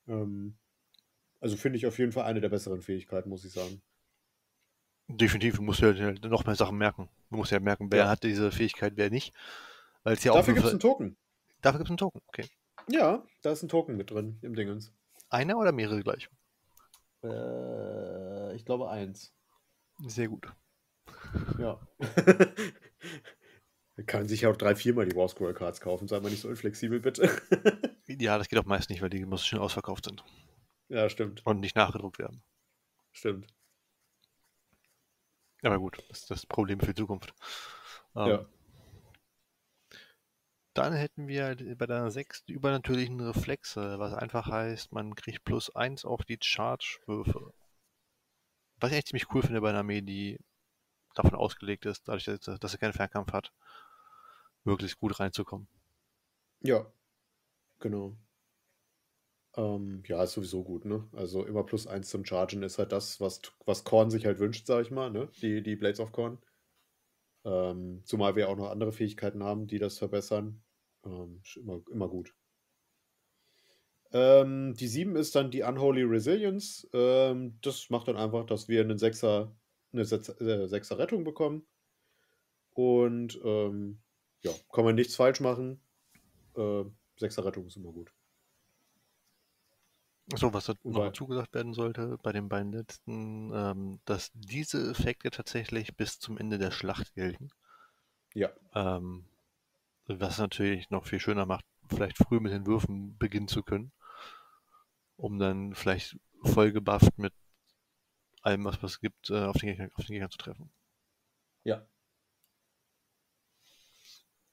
Ähm, 0.07 0.55
also 1.41 1.57
finde 1.57 1.77
ich 1.77 1.85
auf 1.85 1.99
jeden 1.99 2.13
Fall 2.13 2.23
eine 2.23 2.39
der 2.39 2.47
besseren 2.47 2.81
Fähigkeiten, 2.81 3.29
muss 3.29 3.43
ich 3.43 3.51
sagen. 3.51 3.81
Definitiv, 5.07 5.57
du 5.57 5.63
musst 5.63 5.81
ja 5.81 5.91
noch 5.91 6.45
mehr 6.45 6.55
Sachen 6.55 6.77
merken. 6.77 7.09
Du 7.29 7.35
musst 7.35 7.51
ja 7.51 7.59
merken, 7.59 7.91
wer 7.91 8.05
ja. 8.05 8.09
hat 8.09 8.23
diese 8.23 8.51
Fähigkeit, 8.51 8.93
wer 8.95 9.09
nicht. 9.09 9.35
Weil 10.03 10.17
ja 10.17 10.33
Dafür 10.33 10.53
gibt 10.53 10.65
es 10.65 10.71
einen 10.71 10.79
Token. 10.79 11.17
Dafür 11.61 11.79
gibt 11.79 11.87
es 11.87 11.91
einen 11.91 11.97
Token, 11.97 12.21
okay. 12.27 12.45
Ja, 12.87 13.23
da 13.41 13.51
ist 13.51 13.63
ein 13.63 13.69
Token 13.69 13.97
mit 13.97 14.11
drin 14.11 14.39
im 14.41 14.55
Dingens. 14.55 14.93
Einer 15.29 15.57
oder 15.57 15.73
mehrere 15.73 16.01
gleich? 16.01 16.29
Äh, 17.21 18.55
ich 18.55 18.63
glaube 18.63 18.89
eins. 18.89 19.33
Sehr 20.07 20.29
gut. 20.29 20.47
Ja. 21.57 21.79
kann 24.05 24.27
sich 24.27 24.45
auch 24.45 24.57
drei, 24.57 24.75
viermal 24.75 25.05
die 25.05 25.15
War 25.15 25.27
Scroll 25.27 25.53
Cards 25.53 25.79
kaufen. 25.81 26.07
Sei 26.07 26.19
mal 26.19 26.29
nicht 26.29 26.41
so 26.41 26.49
unflexibel, 26.49 26.99
bitte. 26.99 27.29
ja, 28.07 28.37
das 28.37 28.49
geht 28.49 28.59
auch 28.59 28.65
meist 28.65 28.89
nicht, 28.89 29.01
weil 29.01 29.09
die 29.09 29.25
muss 29.25 29.45
schon 29.45 29.59
ausverkauft 29.59 30.05
sind. 30.05 30.23
Ja, 30.89 31.09
stimmt. 31.09 31.45
Und 31.45 31.59
nicht 31.59 31.75
nachgedruckt 31.75 32.19
werden. 32.19 32.43
Stimmt. 33.11 33.47
Aber 35.63 35.79
gut, 35.79 36.03
das 36.09 36.21
ist 36.21 36.31
das 36.31 36.45
Problem 36.45 36.79
für 36.79 36.87
die 36.87 37.01
Zukunft. 37.01 37.33
Ähm, 38.15 38.27
ja. 38.27 38.45
Dann 40.73 40.93
hätten 40.93 41.27
wir 41.27 41.55
bei 41.77 41.85
der 41.85 42.11
6 42.11 42.45
die 42.45 42.53
übernatürlichen 42.53 43.21
Reflexe, 43.21 43.97
was 43.97 44.13
einfach 44.13 44.47
heißt, 44.47 44.91
man 44.91 45.15
kriegt 45.15 45.45
plus 45.45 45.73
1 45.73 46.03
auf 46.03 46.23
die 46.25 46.37
Charge-Würfe. 46.39 47.53
Was 48.81 48.91
ich 48.91 48.97
echt 48.97 49.07
ziemlich 49.07 49.33
cool 49.33 49.41
finde 49.41 49.61
bei 49.61 49.69
einer 49.69 49.79
Armee, 49.79 50.01
die 50.01 50.37
davon 51.15 51.35
ausgelegt 51.35 51.85
ist, 51.85 52.07
dadurch, 52.07 52.25
dass, 52.25 52.73
er 52.73 52.79
keinen 52.79 52.93
Fernkampf 52.93 53.33
hat, 53.33 53.51
wirklich 54.63 54.97
gut 54.97 55.19
reinzukommen. 55.19 55.67
Ja, 56.61 56.85
genau. 57.79 58.15
Ähm, 59.57 60.03
ja, 60.07 60.23
ist 60.23 60.33
sowieso 60.33 60.63
gut, 60.63 60.85
ne? 60.85 61.07
Also 61.13 61.45
immer 61.45 61.63
plus 61.63 61.87
eins 61.87 62.09
zum 62.09 62.25
Chargen 62.25 62.63
ist 62.63 62.77
halt 62.77 62.91
das, 62.91 63.21
was, 63.21 63.41
was 63.65 63.83
Korn 63.83 64.09
sich 64.09 64.25
halt 64.25 64.39
wünscht, 64.39 64.67
sag 64.67 64.81
ich 64.81 64.91
mal, 64.91 65.09
ne? 65.09 65.29
Die, 65.41 65.63
die 65.63 65.75
Blades 65.75 65.99
of 65.99 66.11
Korn. 66.11 66.39
Ähm, 67.45 68.01
zumal 68.03 68.35
wir 68.35 68.49
auch 68.49 68.57
noch 68.57 68.69
andere 68.69 68.91
Fähigkeiten 68.91 69.43
haben, 69.43 69.67
die 69.67 69.79
das 69.79 69.97
verbessern. 69.97 70.63
Ähm, 71.05 71.41
immer, 71.55 71.81
immer 71.91 72.09
gut. 72.09 72.33
Ähm, 74.11 74.73
die 74.75 74.87
7 74.87 75.15
ist 75.15 75.35
dann 75.35 75.51
die 75.51 75.61
Unholy 75.61 76.03
Resilience. 76.03 76.87
Ähm, 76.93 77.59
das 77.61 77.89
macht 77.89 78.07
dann 78.07 78.17
einfach, 78.17 78.45
dass 78.45 78.67
wir 78.67 78.81
einen 78.81 78.97
Sechser, 78.97 79.55
eine 79.91 80.01
äh, 80.01 80.67
Sechser 80.67 80.97
Rettung 80.97 81.23
bekommen. 81.23 81.65
Und 82.73 83.39
ähm, 83.43 83.99
ja, 84.41 84.51
kann 84.71 84.83
man 84.85 84.95
nichts 84.95 85.15
falsch 85.15 85.39
machen. 85.39 85.81
Äh, 86.55 86.83
Sechser 87.17 87.45
Rettung 87.45 87.65
ist 87.67 87.77
immer 87.77 87.91
gut. 87.91 88.11
So, 90.33 90.53
was 90.53 90.67
noch 90.67 90.77
dazu 90.83 91.27
gesagt 91.27 91.53
werden 91.53 91.73
sollte 91.73 92.17
bei 92.23 92.31
den 92.31 92.49
beiden 92.49 92.71
letzten, 92.71 93.51
ähm, 93.53 93.99
dass 94.05 94.31
diese 94.33 94.89
Effekte 94.89 95.29
tatsächlich 95.29 95.95
bis 95.95 96.19
zum 96.19 96.37
Ende 96.37 96.57
der 96.57 96.71
Schlacht 96.71 97.13
gelten. 97.13 97.49
Ja. 98.33 98.49
Ähm, 98.73 99.25
was 100.07 100.39
natürlich 100.39 100.89
noch 100.89 101.05
viel 101.05 101.19
schöner 101.19 101.45
macht, 101.45 101.65
vielleicht 101.89 102.17
früh 102.17 102.39
mit 102.39 102.51
den 102.51 102.65
Würfen 102.65 103.17
beginnen 103.17 103.47
zu 103.47 103.61
können, 103.61 103.91
um 105.15 105.37
dann 105.37 105.75
vielleicht 105.75 106.17
voll 106.43 106.71
gebufft 106.71 107.17
mit 107.17 107.33
allem, 108.45 108.65
was 108.65 108.81
es 108.83 108.99
gibt, 108.99 109.29
äh, 109.29 109.45
auf, 109.45 109.57
den 109.57 109.69
Gegner, 109.69 109.89
auf 109.95 110.05
den 110.05 110.13
Gegner 110.13 110.29
zu 110.29 110.37
treffen. 110.37 110.71
Ja. 111.63 111.85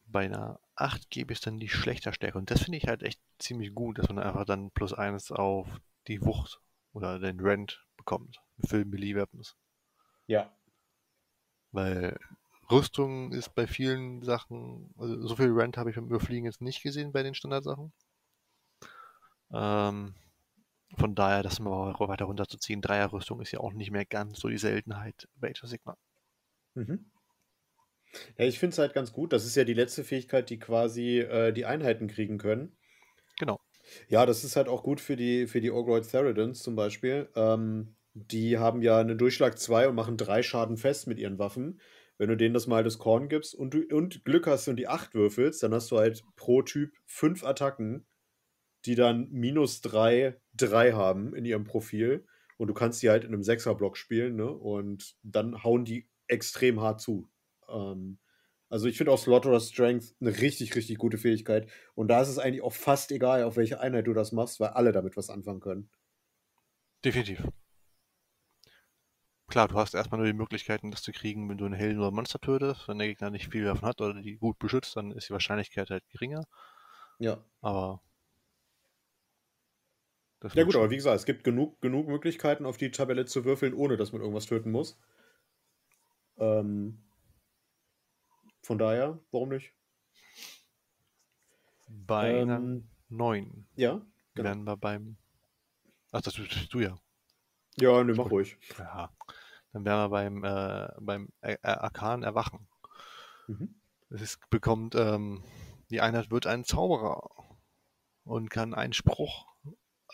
Bei 0.07 0.25
einer 0.25 0.61
8 0.77 1.11
gebe 1.11 1.33
ich 1.33 1.41
dann 1.41 1.59
die 1.59 1.69
schlechter 1.69 2.13
Stärke. 2.13 2.39
Und 2.39 2.51
das 2.51 2.63
finde 2.63 2.79
ich 2.79 2.87
halt 2.87 3.03
echt 3.03 3.21
ziemlich 3.39 3.75
gut, 3.75 3.99
dass 3.99 4.09
man 4.09 4.19
einfach 4.19 4.45
dann 4.45 4.71
plus 4.71 4.93
1 4.93 5.33
auf 5.33 5.69
die 6.07 6.23
Wucht 6.23 6.61
oder 6.93 7.19
den 7.19 7.41
Rent 7.41 7.87
bekommt. 7.97 8.41
Für 8.67 8.85
Melee 8.85 9.15
Weapons. 9.15 9.57
Ja. 10.27 10.55
Weil 11.71 12.19
Rüstung 12.71 13.33
ist 13.33 13.55
bei 13.55 13.67
vielen 13.67 14.23
Sachen, 14.23 14.95
also 14.97 15.27
so 15.27 15.37
viel 15.37 15.53
Rent 15.53 15.77
habe 15.77 15.91
ich 15.91 15.97
beim 15.97 16.07
Überfliegen 16.07 16.47
jetzt 16.47 16.63
nicht 16.63 16.83
gesehen 16.83 17.13
bei 17.13 17.23
den 17.23 17.35
Standardsachen. 17.35 17.93
Ähm, 19.53 20.15
von 20.97 21.15
daher, 21.15 21.43
das 21.43 21.61
mal 21.61 21.95
weiter 21.99 22.27
runterzuziehen. 22.27 22.83
Dreierrüstung 22.83 23.41
ist 23.41 23.53
ja 23.53 23.61
auch 23.61 23.73
nicht 23.73 23.91
mehr 23.91 24.05
ganz 24.05 24.41
so 24.41 24.49
die 24.49 24.59
Seltenheit 24.59 25.29
bei 25.37 25.51
Age 25.51 25.65
of 25.65 25.71
Sigma. 25.71 25.97
Mhm. 26.75 27.11
Ja, 28.39 28.45
ich 28.45 28.59
finde 28.59 28.75
es 28.75 28.79
halt 28.79 28.93
ganz 28.93 29.13
gut. 29.13 29.33
Das 29.33 29.47
ist 29.47 29.57
ja 29.57 29.65
die 29.65 29.75
letzte 29.75 30.05
Fähigkeit, 30.05 30.51
die 30.51 30.59
quasi 30.59 31.21
äh, 31.21 31.53
die 31.53 31.65
Einheiten 31.65 32.09
kriegen 32.09 32.39
können. 32.39 32.77
Genau. 33.39 33.59
Ja, 34.09 34.27
das 34.27 34.45
ist 34.45 34.57
halt 34.57 34.69
auch 34.69 34.83
gut 34.83 35.01
für 35.01 35.17
die, 35.17 35.47
für 35.47 35.61
die 35.61 35.71
Ogroid 35.71 36.09
Theridans 36.09 36.63
zum 36.63 36.77
Beispiel. 36.77 37.29
Ähm, 37.35 37.97
die 38.15 38.59
haben 38.59 38.83
ja 38.83 38.99
einen 38.99 39.19
Durchschlag 39.19 39.59
2 39.59 39.89
und 39.89 39.95
machen 39.95 40.17
3 40.17 40.43
Schaden 40.43 40.77
fest 40.77 41.07
mit 41.07 41.19
ihren 41.19 41.39
Waffen. 41.39 41.81
Wenn 42.19 42.29
du 42.29 42.37
denen 42.37 42.55
das 42.55 42.67
mal 42.67 42.85
das 42.85 42.99
Korn 42.99 43.29
gibst 43.29 43.55
und 43.55 43.75
du 43.75 43.83
und 43.97 44.25
Glück 44.25 44.47
hast 44.47 44.69
und 44.69 44.77
die 44.77 44.89
8 44.89 45.15
würfelst, 45.15 45.63
dann 45.63 45.75
hast 45.75 45.91
du 45.91 45.99
halt 45.99 46.23
pro 46.37 46.63
Typ 46.63 46.93
5 47.07 47.43
Attacken, 47.45 48.07
die 48.85 48.95
dann 48.95 49.29
minus 49.31 49.81
3, 49.83 50.37
3 50.55 50.92
haben 50.92 51.35
in 51.35 51.45
ihrem 51.45 51.64
Profil. 51.64 52.27
Und 52.59 52.68
du 52.68 52.75
kannst 52.75 53.03
die 53.03 53.11
halt 53.11 53.25
in 53.25 53.33
einem 53.33 53.42
6er-Block 53.42 53.97
spielen, 53.97 54.37
ne? 54.37 54.51
Und 54.51 55.16
dann 55.23 55.64
hauen 55.64 55.85
die 55.85 56.09
extrem 56.29 56.81
hart 56.81 57.01
zu. 57.01 57.29
Ähm, 57.68 58.18
also 58.68 58.87
ich 58.87 58.97
finde 58.97 59.12
auch 59.12 59.18
Slaughter 59.18 59.61
Strength 59.61 60.14
eine 60.21 60.38
richtig, 60.40 60.75
richtig 60.75 60.97
gute 60.97 61.18
Fähigkeit. 61.18 61.71
Und 61.95 62.09
da 62.09 62.23
ist 62.23 62.29
es 62.29 62.38
eigentlich 62.38 62.62
auch 62.62 62.73
fast 62.73 63.12
egal, 63.12 63.45
auf 63.45 63.57
welche 63.57 63.81
Einheit 63.81 64.07
du 64.07 64.14
das 64.14 64.33
machst, 64.33 64.61
weil 64.61 64.71
alle 64.71 64.92
damit 64.92 65.16
was 65.16 65.29
anfangen 65.29 65.61
können. 65.61 65.90
Definitiv. 67.05 67.42
Klar, 69.49 69.68
du 69.68 69.75
hast 69.75 69.95
erstmal 69.95 70.18
nur 70.18 70.27
die 70.27 70.33
Möglichkeiten, 70.33 70.90
das 70.90 71.03
zu 71.03 71.12
kriegen, 71.12 71.47
wenn 71.51 71.59
du 71.59 71.66
einen 71.66 71.75
Helden 71.75 71.99
oder 71.99 72.11
Monster 72.11 72.38
tötest. 72.40 72.88
Wenn 72.88 72.97
der 72.97 73.09
Gegner 73.09 73.29
nicht 73.29 73.51
viel 73.53 73.64
davon 73.64 73.87
hat 73.87 74.01
oder 74.01 74.23
die 74.23 74.37
gut 74.37 74.59
beschützt, 74.59 74.97
dann 74.97 75.11
ist 75.11 75.29
die 75.29 75.35
Wahrscheinlichkeit 75.35 75.90
halt 75.90 76.09
geringer. 76.09 76.47
Ja. 77.18 77.45
Aber. 77.61 78.01
Ja, 80.55 80.65
gut, 80.65 80.75
aber 80.77 80.91
wie 80.91 80.97
gesagt, 80.97 81.17
es 81.17 81.25
gibt 81.25 81.45
genug, 81.45 81.81
genug 81.81 82.09
Möglichkeiten, 82.09 82.67
auf 82.67 82.77
die 82.77 82.91
Tabelle 82.91 83.27
zu 83.27 83.45
würfeln, 83.45 83.75
ohne 83.75 83.97
dass 83.97 84.13
man 84.13 84.21
irgendwas 84.21 84.47
töten 84.47 84.71
muss. 84.71 84.99
Ähm, 86.39 86.99
von 88.63 88.79
daher, 88.79 89.19
warum 89.31 89.51
nicht? 89.51 89.73
Bei 91.89 92.33
ähm, 92.39 92.89
9 93.09 93.67
Ja, 93.77 94.01
genau. 94.35 94.49
wären 94.49 94.65
wir 94.65 94.77
beim. 94.77 95.17
Ach, 96.11 96.23
das 96.23 96.35
bist 96.35 96.73
du 96.73 96.81
ja. 96.81 96.99
Ja, 97.77 98.03
ne, 98.05 98.15
mach 98.15 98.31
ruhig. 98.31 98.57
Ja. 98.79 99.13
Dann 99.73 99.85
wären 99.85 99.99
wir 99.99 100.09
beim, 100.11 100.45
äh, 100.45 100.89
beim 101.01 101.29
Ä- 101.43 101.59
Ä- 101.63 101.79
Arkan 101.79 102.23
Erwachen. 102.23 102.67
Mhm. 103.47 103.75
Es 104.11 104.21
ist, 104.21 104.51
bekommt, 104.51 104.95
ähm, 104.95 105.43
die 105.91 106.01
Einheit 106.01 106.31
wird 106.31 106.47
ein 106.47 106.65
Zauberer 106.65 107.31
und 108.25 108.51
kann 108.51 108.75
einen 108.75 108.93
Spruch, 108.93 109.47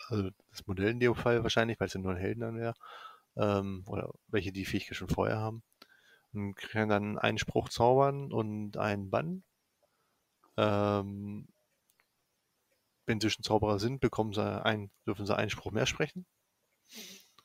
also 0.09 0.29
das 0.51 0.65
Modell 0.67 0.91
in 0.91 0.99
dem 0.99 1.15
Fall 1.15 1.43
wahrscheinlich, 1.43 1.79
weil 1.79 1.87
es 1.87 1.93
ja 1.93 1.99
nur 1.99 2.11
ein 2.11 2.17
Helden 2.17 2.41
dann 2.41 2.57
wäre, 2.57 2.73
ähm, 3.37 3.83
oder 3.87 4.11
welche 4.27 4.51
die 4.51 4.65
Fähigkeit 4.65 4.97
schon 4.97 5.09
vorher 5.09 5.37
haben, 5.37 5.63
und 6.33 6.55
kann 6.55 6.89
dann 6.89 7.17
einen 7.17 7.37
Spruch 7.37 7.69
zaubern 7.69 8.31
und 8.31 8.77
einen 8.77 9.09
Bann. 9.09 9.43
Ähm, 10.57 11.47
wenn 13.05 13.19
sie 13.19 13.29
schon 13.29 13.43
Zauberer 13.43 13.79
sind, 13.79 14.01
bekommen 14.01 14.33
sie 14.33 14.63
einen, 14.65 14.91
dürfen 15.07 15.25
sie 15.25 15.35
einen 15.35 15.49
Spruch 15.49 15.71
mehr 15.71 15.85
sprechen. 15.85 16.25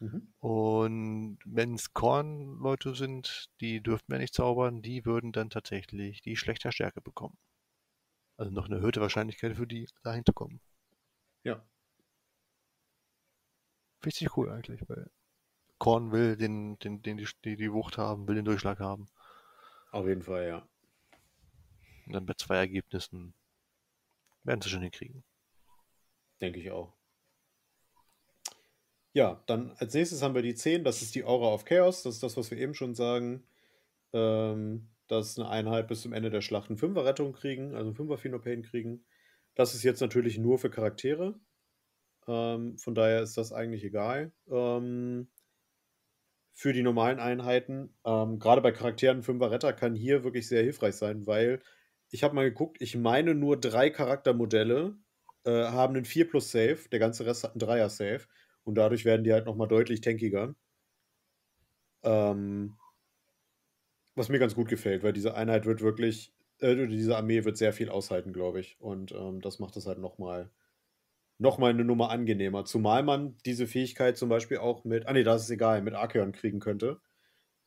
Mhm. 0.00 0.34
Und 0.40 1.38
wenn 1.44 1.74
es 1.74 1.94
Korn-Leute 1.94 2.94
sind, 2.94 3.48
die 3.60 3.82
dürften 3.82 4.12
wir 4.12 4.18
nicht 4.18 4.34
zaubern, 4.34 4.82
die 4.82 5.04
würden 5.06 5.32
dann 5.32 5.50
tatsächlich 5.50 6.20
die 6.20 6.36
schlechter 6.36 6.72
Stärke 6.72 7.00
bekommen. 7.00 7.38
Also 8.36 8.52
noch 8.52 8.66
eine 8.66 8.76
erhöhte 8.76 9.00
Wahrscheinlichkeit 9.00 9.56
für 9.56 9.66
die, 9.66 9.88
dahin 10.02 10.24
zu 10.26 10.32
kommen. 10.32 10.60
Ja. 11.44 11.64
Richtig 14.04 14.36
cool 14.36 14.50
eigentlich, 14.50 14.80
weil 14.88 15.10
Korn 15.78 16.12
will 16.12 16.36
den, 16.36 16.78
den, 16.78 17.02
den 17.02 17.16
die, 17.16 17.28
die, 17.44 17.56
die 17.56 17.72
Wucht 17.72 17.98
haben, 17.98 18.28
will 18.28 18.34
den 18.34 18.44
Durchschlag 18.44 18.80
haben. 18.80 19.06
Auf 19.90 20.06
jeden 20.06 20.22
Fall, 20.22 20.46
ja. 20.48 20.68
Und 22.06 22.12
dann 22.12 22.26
bei 22.26 22.34
zwei 22.34 22.56
Ergebnissen 22.56 23.34
werden 24.42 24.60
sie 24.60 24.68
schon 24.68 24.82
hinkriegen. 24.82 25.24
Denke 26.40 26.60
ich 26.60 26.70
auch. 26.70 26.94
Ja, 29.12 29.42
dann 29.46 29.70
als 29.78 29.94
nächstes 29.94 30.22
haben 30.22 30.34
wir 30.34 30.42
die 30.42 30.54
10, 30.54 30.84
das 30.84 31.00
ist 31.00 31.14
die 31.14 31.24
Aura 31.24 31.54
of 31.54 31.64
Chaos, 31.64 32.02
das 32.02 32.16
ist 32.16 32.22
das, 32.22 32.36
was 32.36 32.50
wir 32.50 32.58
eben 32.58 32.74
schon 32.74 32.94
sagen. 32.94 33.46
Ähm, 34.12 34.88
dass 35.06 35.38
eine 35.38 35.48
Einheit 35.48 35.88
bis 35.88 36.02
zum 36.02 36.12
Ende 36.12 36.30
der 36.30 36.40
Schlacht 36.40 36.70
eine 36.70 36.78
Fünfer-Rettung 36.78 37.32
kriegen, 37.32 37.74
also 37.74 37.88
einen 37.88 37.96
Fünfer-Phenopain 37.96 38.62
kriegen. 38.62 39.04
Das 39.54 39.74
ist 39.74 39.82
jetzt 39.82 40.00
natürlich 40.00 40.38
nur 40.38 40.58
für 40.58 40.70
Charaktere. 40.70 41.38
Ähm, 42.26 42.78
von 42.78 42.94
daher 42.94 43.22
ist 43.22 43.36
das 43.36 43.52
eigentlich 43.52 43.84
egal. 43.84 44.32
Ähm, 44.50 45.28
für 46.52 46.72
die 46.72 46.82
normalen 46.82 47.18
Einheiten, 47.18 47.96
ähm, 48.04 48.38
gerade 48.38 48.60
bei 48.60 48.70
Charakteren 48.72 49.22
Fünfer-Retter 49.22 49.72
kann 49.72 49.94
hier 49.94 50.22
wirklich 50.24 50.48
sehr 50.48 50.62
hilfreich 50.62 50.94
sein, 50.94 51.26
weil 51.26 51.60
ich 52.10 52.22
habe 52.22 52.34
mal 52.34 52.44
geguckt, 52.44 52.76
ich 52.80 52.96
meine 52.96 53.34
nur 53.34 53.58
drei 53.60 53.90
Charaktermodelle 53.90 54.96
äh, 55.44 55.50
haben 55.50 55.96
einen 55.96 56.04
4 56.04 56.28
plus 56.28 56.50
Save, 56.52 56.78
der 56.92 57.00
ganze 57.00 57.26
Rest 57.26 57.42
hat 57.44 57.52
einen 57.52 57.60
3er 57.60 57.88
Save 57.88 58.22
und 58.62 58.76
dadurch 58.76 59.04
werden 59.04 59.24
die 59.24 59.32
halt 59.32 59.46
nochmal 59.46 59.68
deutlich 59.68 60.00
tankiger. 60.00 60.54
Ähm, 62.04 62.76
was 64.14 64.28
mir 64.28 64.38
ganz 64.38 64.54
gut 64.54 64.68
gefällt, 64.68 65.02
weil 65.02 65.12
diese 65.12 65.34
Einheit 65.34 65.66
wird 65.66 65.80
wirklich, 65.80 66.32
äh, 66.60 66.86
diese 66.86 67.16
Armee 67.16 67.44
wird 67.44 67.56
sehr 67.56 67.72
viel 67.72 67.88
aushalten, 67.88 68.32
glaube 68.32 68.60
ich. 68.60 68.80
Und 68.80 69.12
ähm, 69.12 69.40
das 69.40 69.58
macht 69.58 69.76
es 69.76 69.86
halt 69.86 69.98
nochmal 69.98 70.50
noch 71.44 71.58
mal 71.58 71.70
eine 71.70 71.84
Nummer 71.84 72.10
angenehmer. 72.10 72.64
Zumal 72.64 73.04
man 73.04 73.36
diese 73.44 73.66
Fähigkeit 73.68 74.16
zum 74.16 74.28
Beispiel 74.28 74.58
auch 74.58 74.84
mit, 74.84 75.06
ah 75.06 75.12
nee, 75.12 75.22
das 75.22 75.44
ist 75.44 75.50
egal, 75.50 75.82
mit 75.82 75.94
Archeon 75.94 76.32
kriegen 76.32 76.58
könnte. 76.58 77.00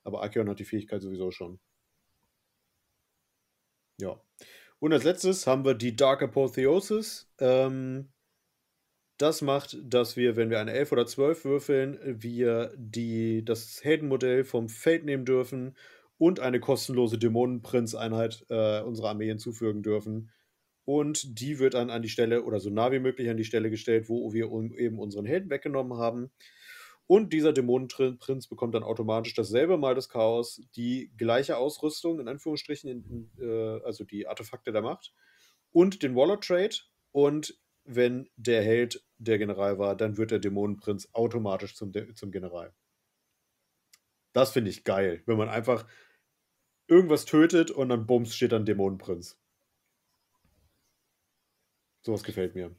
Aber 0.03 0.23
Archeon 0.23 0.49
hat 0.49 0.59
die 0.59 0.65
Fähigkeit 0.65 1.01
sowieso 1.01 1.31
schon. 1.31 1.59
Ja. 3.99 4.19
Und 4.79 4.93
als 4.93 5.03
letztes 5.03 5.47
haben 5.47 5.63
wir 5.63 5.73
die 5.73 5.95
Dark 5.95 6.21
Apotheosis. 6.21 7.31
Ähm, 7.39 8.09
das 9.17 9.41
macht, 9.41 9.77
dass 9.83 10.15
wir, 10.17 10.35
wenn 10.35 10.49
wir 10.49 10.59
eine 10.59 10.73
11 10.73 10.91
oder 10.91 11.05
12 11.07 11.45
würfeln, 11.45 11.99
wir 12.21 12.73
die, 12.77 13.43
das 13.43 13.83
Heldenmodell 13.83 14.43
vom 14.43 14.69
Feld 14.69 15.05
nehmen 15.05 15.25
dürfen 15.25 15.75
und 16.17 16.39
eine 16.39 16.59
kostenlose 16.59 17.17
Dämonenprinz-Einheit 17.17 18.45
äh, 18.49 18.81
unserer 18.81 19.09
Armee 19.09 19.27
hinzufügen 19.27 19.83
dürfen. 19.83 20.31
Und 20.87 21.41
die 21.41 21.59
wird 21.59 21.73
dann 21.73 21.89
an 21.89 22.01
die 22.01 22.07
Stelle 22.07 22.43
oder 22.45 22.61
so 22.61 22.69
nah 22.69 22.93
wie 22.93 22.99
möglich 22.99 23.29
an 23.29 23.35
die 23.35 23.43
Stelle 23.43 23.69
gestellt, 23.69 24.07
wo 24.07 24.31
wir 24.31 24.45
eben 24.77 24.99
unseren 24.99 25.25
Helden 25.25 25.49
weggenommen 25.49 25.97
haben. 25.97 26.31
Und 27.07 27.33
dieser 27.33 27.51
Dämonenprinz 27.51 28.47
bekommt 28.47 28.73
dann 28.73 28.83
automatisch 28.83 29.33
dasselbe 29.33 29.77
Mal 29.77 29.95
des 29.95 30.07
Chaos, 30.07 30.61
die 30.77 31.11
gleiche 31.17 31.57
Ausrüstung, 31.57 32.21
in 32.21 32.29
Anführungsstrichen, 32.29 32.89
in, 32.89 33.03
in, 33.03 33.31
äh, 33.45 33.81
also 33.83 34.05
die 34.05 34.27
Artefakte 34.27 34.71
der 34.71 34.81
Macht, 34.81 35.13
und 35.73 36.03
den 36.03 36.15
Waller 36.15 36.39
Trade. 36.39 36.77
Und 37.11 37.59
wenn 37.83 38.29
der 38.37 38.63
Held 38.63 39.03
der 39.17 39.39
General 39.39 39.79
war, 39.79 39.93
dann 39.93 40.15
wird 40.15 40.31
der 40.31 40.39
Dämonenprinz 40.39 41.09
automatisch 41.11 41.75
zum, 41.75 41.91
zum 42.15 42.31
General. 42.31 42.73
Das 44.31 44.51
finde 44.51 44.69
ich 44.69 44.85
geil, 44.85 45.21
wenn 45.25 45.37
man 45.37 45.49
einfach 45.49 45.85
irgendwas 46.87 47.25
tötet 47.25 47.71
und 47.71 47.89
dann 47.89 48.07
bums 48.07 48.33
steht 48.33 48.53
dann 48.53 48.65
Dämonenprinz. 48.65 49.37
Sowas 52.07 52.23
gefällt 52.23 52.55
mir. 52.55 52.73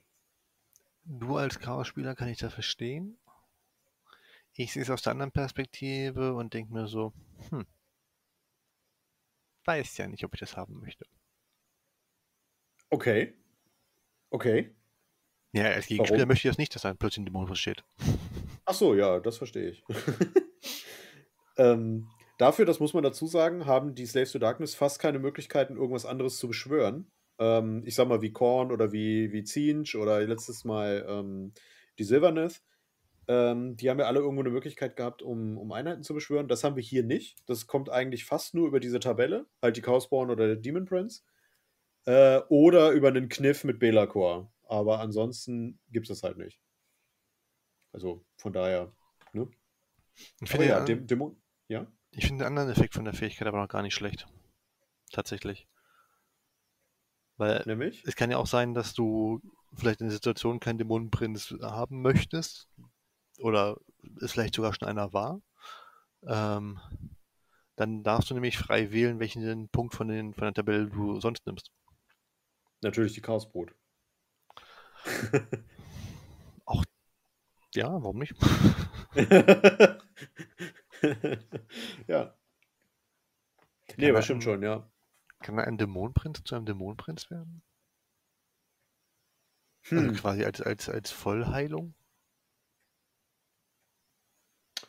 Nur 1.04 1.40
als 1.40 1.58
Chaos-Spieler 1.58 2.14
kann 2.14 2.28
ich 2.28 2.38
das 2.38 2.54
verstehen. 2.54 3.18
Ich 4.54 4.72
sehe 4.72 4.80
es 4.82 4.88
aus 4.88 5.02
der 5.02 5.12
anderen 5.12 5.32
Perspektive 5.32 6.32
und 6.32 6.54
denke 6.54 6.72
mir 6.72 6.86
so, 6.86 7.12
hm, 7.50 7.66
weiß 9.66 9.98
ja 9.98 10.08
nicht, 10.08 10.24
ob 10.24 10.32
ich 10.32 10.40
das 10.40 10.56
haben 10.56 10.80
möchte. 10.80 11.04
Okay. 12.88 13.34
Okay. 14.30 14.74
Ja, 15.52 15.64
als 15.64 15.88
Gegenspieler 15.88 16.20
Warum? 16.20 16.28
möchte 16.28 16.48
ich 16.48 16.52
das 16.52 16.56
nicht, 16.56 16.74
dass 16.74 16.80
da 16.80 16.94
plötzlich 16.94 17.20
ein 17.20 17.26
Dämonenprinz 17.26 17.58
steht. 17.58 17.84
Ach 18.64 18.72
so, 18.72 18.94
ja, 18.94 19.20
das 19.20 19.36
verstehe 19.36 19.72
ich. 19.72 19.84
ähm, 21.58 22.08
dafür, 22.38 22.64
das 22.64 22.80
muss 22.80 22.94
man 22.94 23.02
dazu 23.02 23.26
sagen, 23.26 23.66
haben 23.66 23.94
die 23.94 24.06
Slaves 24.06 24.32
to 24.32 24.38
Darkness 24.38 24.74
fast 24.74 24.98
keine 24.98 25.18
Möglichkeiten, 25.18 25.76
irgendwas 25.76 26.06
anderes 26.06 26.38
zu 26.38 26.48
beschwören. 26.48 27.12
Ähm, 27.38 27.83
ich 27.85 27.94
sag 27.94 28.09
mal, 28.09 28.22
wie 28.22 28.33
Korn 28.33 28.72
oder 28.72 28.92
wie, 28.92 29.33
wie 29.33 29.44
Zinch 29.44 29.96
oder 29.96 30.20
letztes 30.20 30.64
Mal 30.64 31.07
ähm, 31.09 31.53
die 31.98 32.05
Silverneth. 32.05 32.62
Ähm, 33.29 33.77
die 33.77 33.90
haben 33.90 33.98
ja 33.98 34.07
alle 34.07 34.20
irgendwo 34.20 34.40
eine 34.40 34.51
Möglichkeit 34.51 34.96
gehabt, 34.96 35.22
um, 35.22 35.59
um 35.59 35.70
Einheiten 35.72 36.03
zu 36.03 36.14
beschwören. 36.14 36.48
Das 36.48 36.64
haben 36.64 36.77
wir 36.77 36.83
hier 36.83 37.03
nicht. 37.03 37.38
Das 37.46 37.66
kommt 37.66 37.90
eigentlich 37.90 38.24
fast 38.24 38.55
nur 38.55 38.66
über 38.66 38.81
diese 38.81 39.01
Tabelle, 39.01 39.46
halt 39.61 39.77
die 39.77 39.83
Chaosborn 39.83 40.31
oder 40.31 40.46
der 40.46 40.57
Demon 40.57 40.87
Prince. 40.87 41.22
Äh, 42.07 42.40
oder 42.48 42.90
über 42.92 43.09
einen 43.09 43.29
Kniff 43.29 43.64
mit 43.64 43.79
Belacor. 43.79 44.51
Aber 44.66 45.01
ansonsten 45.01 45.79
gibt 45.90 46.09
es 46.09 46.20
das 46.20 46.22
halt 46.22 46.38
nicht. 46.38 46.61
Also 47.92 48.24
von 48.37 48.53
daher, 48.53 48.92
ne? 49.33 49.48
Ich 50.40 50.51
finde, 50.51 50.66
ja, 50.66 50.85
Dämon, 50.85 51.40
ja. 51.68 51.87
ich 52.11 52.27
finde 52.27 52.44
den 52.44 52.48
anderen 52.48 52.70
Effekt 52.70 52.94
von 52.94 53.05
der 53.05 53.14
Fähigkeit 53.14 53.46
aber 53.46 53.61
noch 53.61 53.68
gar 53.68 53.83
nicht 53.83 53.94
schlecht. 53.94 54.27
Tatsächlich. 55.12 55.68
Weil 57.38 57.62
Nämlich? 57.66 58.03
es 58.05 58.16
kann 58.16 58.31
ja 58.31 58.37
auch 58.37 58.46
sein, 58.46 58.74
dass 58.74 58.94
du 58.94 59.40
vielleicht 59.74 60.01
in 60.01 60.09
der 60.09 60.14
Situation 60.14 60.61
keinen 60.61 60.79
Dämonenprinz 60.79 61.55
haben 61.62 62.03
möchtest. 62.03 62.68
Oder 63.38 63.77
es 64.20 64.33
vielleicht 64.33 64.55
sogar 64.55 64.74
schon 64.74 64.88
einer 64.88 65.12
war. 65.12 65.40
Ähm, 66.27 66.81
dann 67.77 68.03
darfst 68.03 68.29
du 68.29 68.35
nämlich 68.35 68.59
frei 68.59 68.90
wählen, 68.90 69.20
welchen 69.20 69.68
Punkt 69.68 69.94
von, 69.94 70.09
den, 70.09 70.35
von 70.35 70.44
der 70.44 70.55
Tabelle 70.55 70.88
du 70.88 71.20
sonst 71.20 71.46
nimmst. 71.46 71.70
Natürlich 72.83 73.12
die 73.12 73.20
Chaosbrot. 73.20 73.72
Auch, 76.64 76.85
ja, 77.74 77.88
warum 77.88 78.18
nicht? 78.18 78.35
ja. 82.09 82.35
Nee, 83.96 84.11
aber 84.11 84.22
stimmt 84.22 84.42
schon, 84.42 84.62
ja. 84.62 84.90
Kann 85.40 85.59
ein 85.59 85.79
Dämonenprinz 85.79 86.42
zu 86.44 86.55
einem 86.55 86.66
Dämonenprinz 86.66 87.31
werden? 87.31 87.62
Also 89.90 90.09
Hm. 90.09 90.14
quasi 90.16 90.44
als, 90.44 90.61
als, 90.61 90.88
als 90.88 91.11
Vollheilung? 91.11 91.94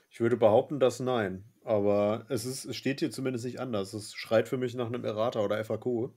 Ich 0.09 0.19
würde 0.19 0.37
behaupten, 0.37 0.79
dass 0.79 0.99
nein. 0.99 1.45
Aber 1.63 2.25
es, 2.29 2.45
ist, 2.45 2.65
es 2.65 2.75
steht 2.75 2.99
hier 2.99 3.11
zumindest 3.11 3.45
nicht 3.45 3.59
anders. 3.59 3.93
Es 3.93 4.13
schreit 4.13 4.49
für 4.49 4.57
mich 4.57 4.73
nach 4.75 4.87
einem 4.87 5.05
Errata 5.05 5.39
oder 5.39 5.63
FAQ. 5.63 6.11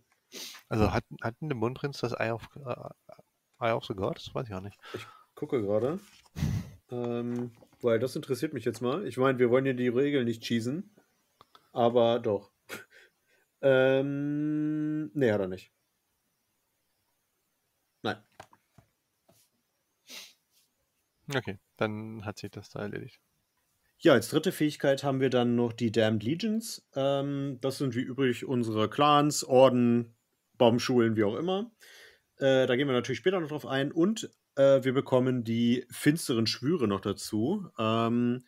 Also 0.69 0.93
hat, 0.93 1.05
hat 1.21 1.41
ein 1.43 1.49
Dämonenprinz 1.49 1.99
das 1.99 2.13
Eye 2.13 2.33
of, 2.33 2.49
äh, 2.57 2.75
Eye 3.61 3.73
of 3.73 3.85
the 3.85 3.95
God? 3.95 4.17
Das 4.17 4.35
weiß 4.35 4.49
ich 4.49 4.55
auch 4.55 4.61
nicht. 4.61 4.79
Gucke 5.35 5.61
gerade. 5.61 6.01
Ähm, 6.91 7.53
weil 7.81 7.99
das 7.99 8.17
interessiert 8.17 8.55
mich 8.55 8.65
jetzt 8.65 8.81
mal. 8.81 9.07
Ich 9.07 9.17
meine, 9.19 9.39
wir 9.39 9.51
wollen 9.51 9.67
ja 9.67 9.73
die 9.73 9.89
Regeln 9.89 10.25
nicht 10.25 10.43
cheesen. 10.43 10.95
Aber 11.73 12.19
doch. 12.19 12.51
Ähm, 13.63 15.11
nee, 15.15 15.33
hat 15.33 15.41
er 15.41 15.49
nicht. 15.49 15.73
Nein. 18.03 18.17
Okay, 21.35 21.59
dann 21.77 22.25
hat 22.25 22.39
sich 22.39 22.51
das 22.51 22.71
da 22.71 22.81
erledigt. 22.81 23.21
Ja, 23.99 24.15
als 24.15 24.29
dritte 24.29 24.51
Fähigkeit 24.51 25.05
haben 25.05 25.21
wir 25.21 25.31
dann 25.31 25.55
noch 25.55 25.73
die 25.73 25.93
Damned 25.93 26.25
Legions. 26.25 26.85
Ähm, 26.97 27.59
das 27.61 27.79
sind 27.79 27.95
wie 27.95 28.01
übrig 28.01 28.45
unsere 28.45 28.91
Clans, 28.91 29.45
Orden, 29.45 30.17
Baumschulen, 30.59 31.15
wie 31.15 31.23
auch 31.23 31.37
immer. 31.37 31.71
Äh, 32.39 32.67
da 32.67 32.75
gehen 32.75 32.89
wir 32.89 32.95
natürlich 32.95 33.21
später 33.21 33.39
noch 33.39 33.49
drauf 33.49 33.65
ein. 33.65 33.93
Und 33.93 34.29
äh, 34.57 34.83
wir 34.83 34.93
bekommen 34.93 35.45
die 35.45 35.87
finsteren 35.89 36.49
Schwüre 36.49 36.89
noch 36.89 37.01
dazu. 37.01 37.69
Ähm, 37.79 38.45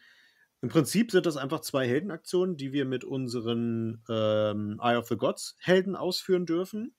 Im 0.64 0.70
Prinzip 0.70 1.10
sind 1.10 1.26
das 1.26 1.36
einfach 1.36 1.60
zwei 1.60 1.86
Heldenaktionen, 1.86 2.56
die 2.56 2.72
wir 2.72 2.86
mit 2.86 3.04
unseren 3.04 4.02
ähm, 4.08 4.80
Eye 4.82 4.96
of 4.96 5.08
the 5.08 5.16
Gods 5.18 5.58
Helden 5.60 5.94
ausführen 5.94 6.46
dürfen. 6.46 6.96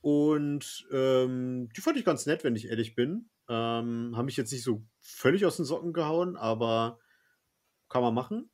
Und 0.00 0.86
ähm, 0.90 1.68
die 1.76 1.82
fand 1.82 1.98
ich 1.98 2.06
ganz 2.06 2.24
nett, 2.24 2.44
wenn 2.44 2.56
ich 2.56 2.68
ehrlich 2.68 2.94
bin. 2.94 3.28
Ähm, 3.46 4.14
haben 4.16 4.24
mich 4.24 4.38
jetzt 4.38 4.52
nicht 4.52 4.64
so 4.64 4.86
völlig 5.00 5.44
aus 5.44 5.56
den 5.56 5.66
Socken 5.66 5.92
gehauen, 5.92 6.38
aber 6.38 6.98
kann 7.90 8.00
man 8.00 8.14
machen. 8.14 8.50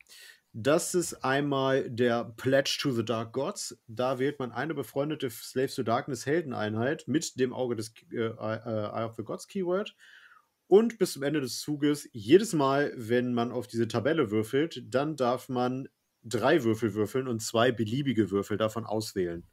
Das 0.53 0.97
ist 0.97 1.23
einmal 1.23 1.89
der 1.89 2.25
Pledge 2.25 2.77
to 2.81 2.91
the 2.91 3.05
Dark 3.05 3.35
Gods. 3.35 3.81
Da 3.87 4.19
wählt 4.19 4.41
man 4.41 4.51
eine 4.51 4.75
befreundete 4.75 5.31
Slaves 5.31 5.77
to 5.77 5.85
Darkness 5.85 6.27
Heldeneinheit 6.27 7.05
mit 7.07 7.39
dem 7.39 7.53
Auge 7.53 7.77
des 7.77 7.95
äh, 8.11 8.17
äh, 8.17 8.31
Eye 8.35 9.05
of 9.05 9.15
the 9.15 9.23
Gods 9.23 9.47
Keyword. 9.47 9.95
Und 10.67 10.99
bis 10.99 11.13
zum 11.13 11.23
Ende 11.23 11.41
des 11.41 11.61
Zuges, 11.61 12.09
jedes 12.13 12.53
Mal, 12.53 12.93
wenn 12.97 13.35
man 13.35 13.53
auf 13.53 13.67
diese 13.67 13.87
Tabelle 13.87 14.31
würfelt, 14.31 14.83
dann 14.87 15.17
darf 15.17 15.49
man 15.49 15.89
drei 16.23 16.65
Würfel 16.65 16.95
würfeln 16.95 17.29
und 17.29 17.41
zwei 17.41 17.71
beliebige 17.71 18.31
Würfel 18.31 18.57
davon 18.57 18.87
auswählen. 18.87 19.47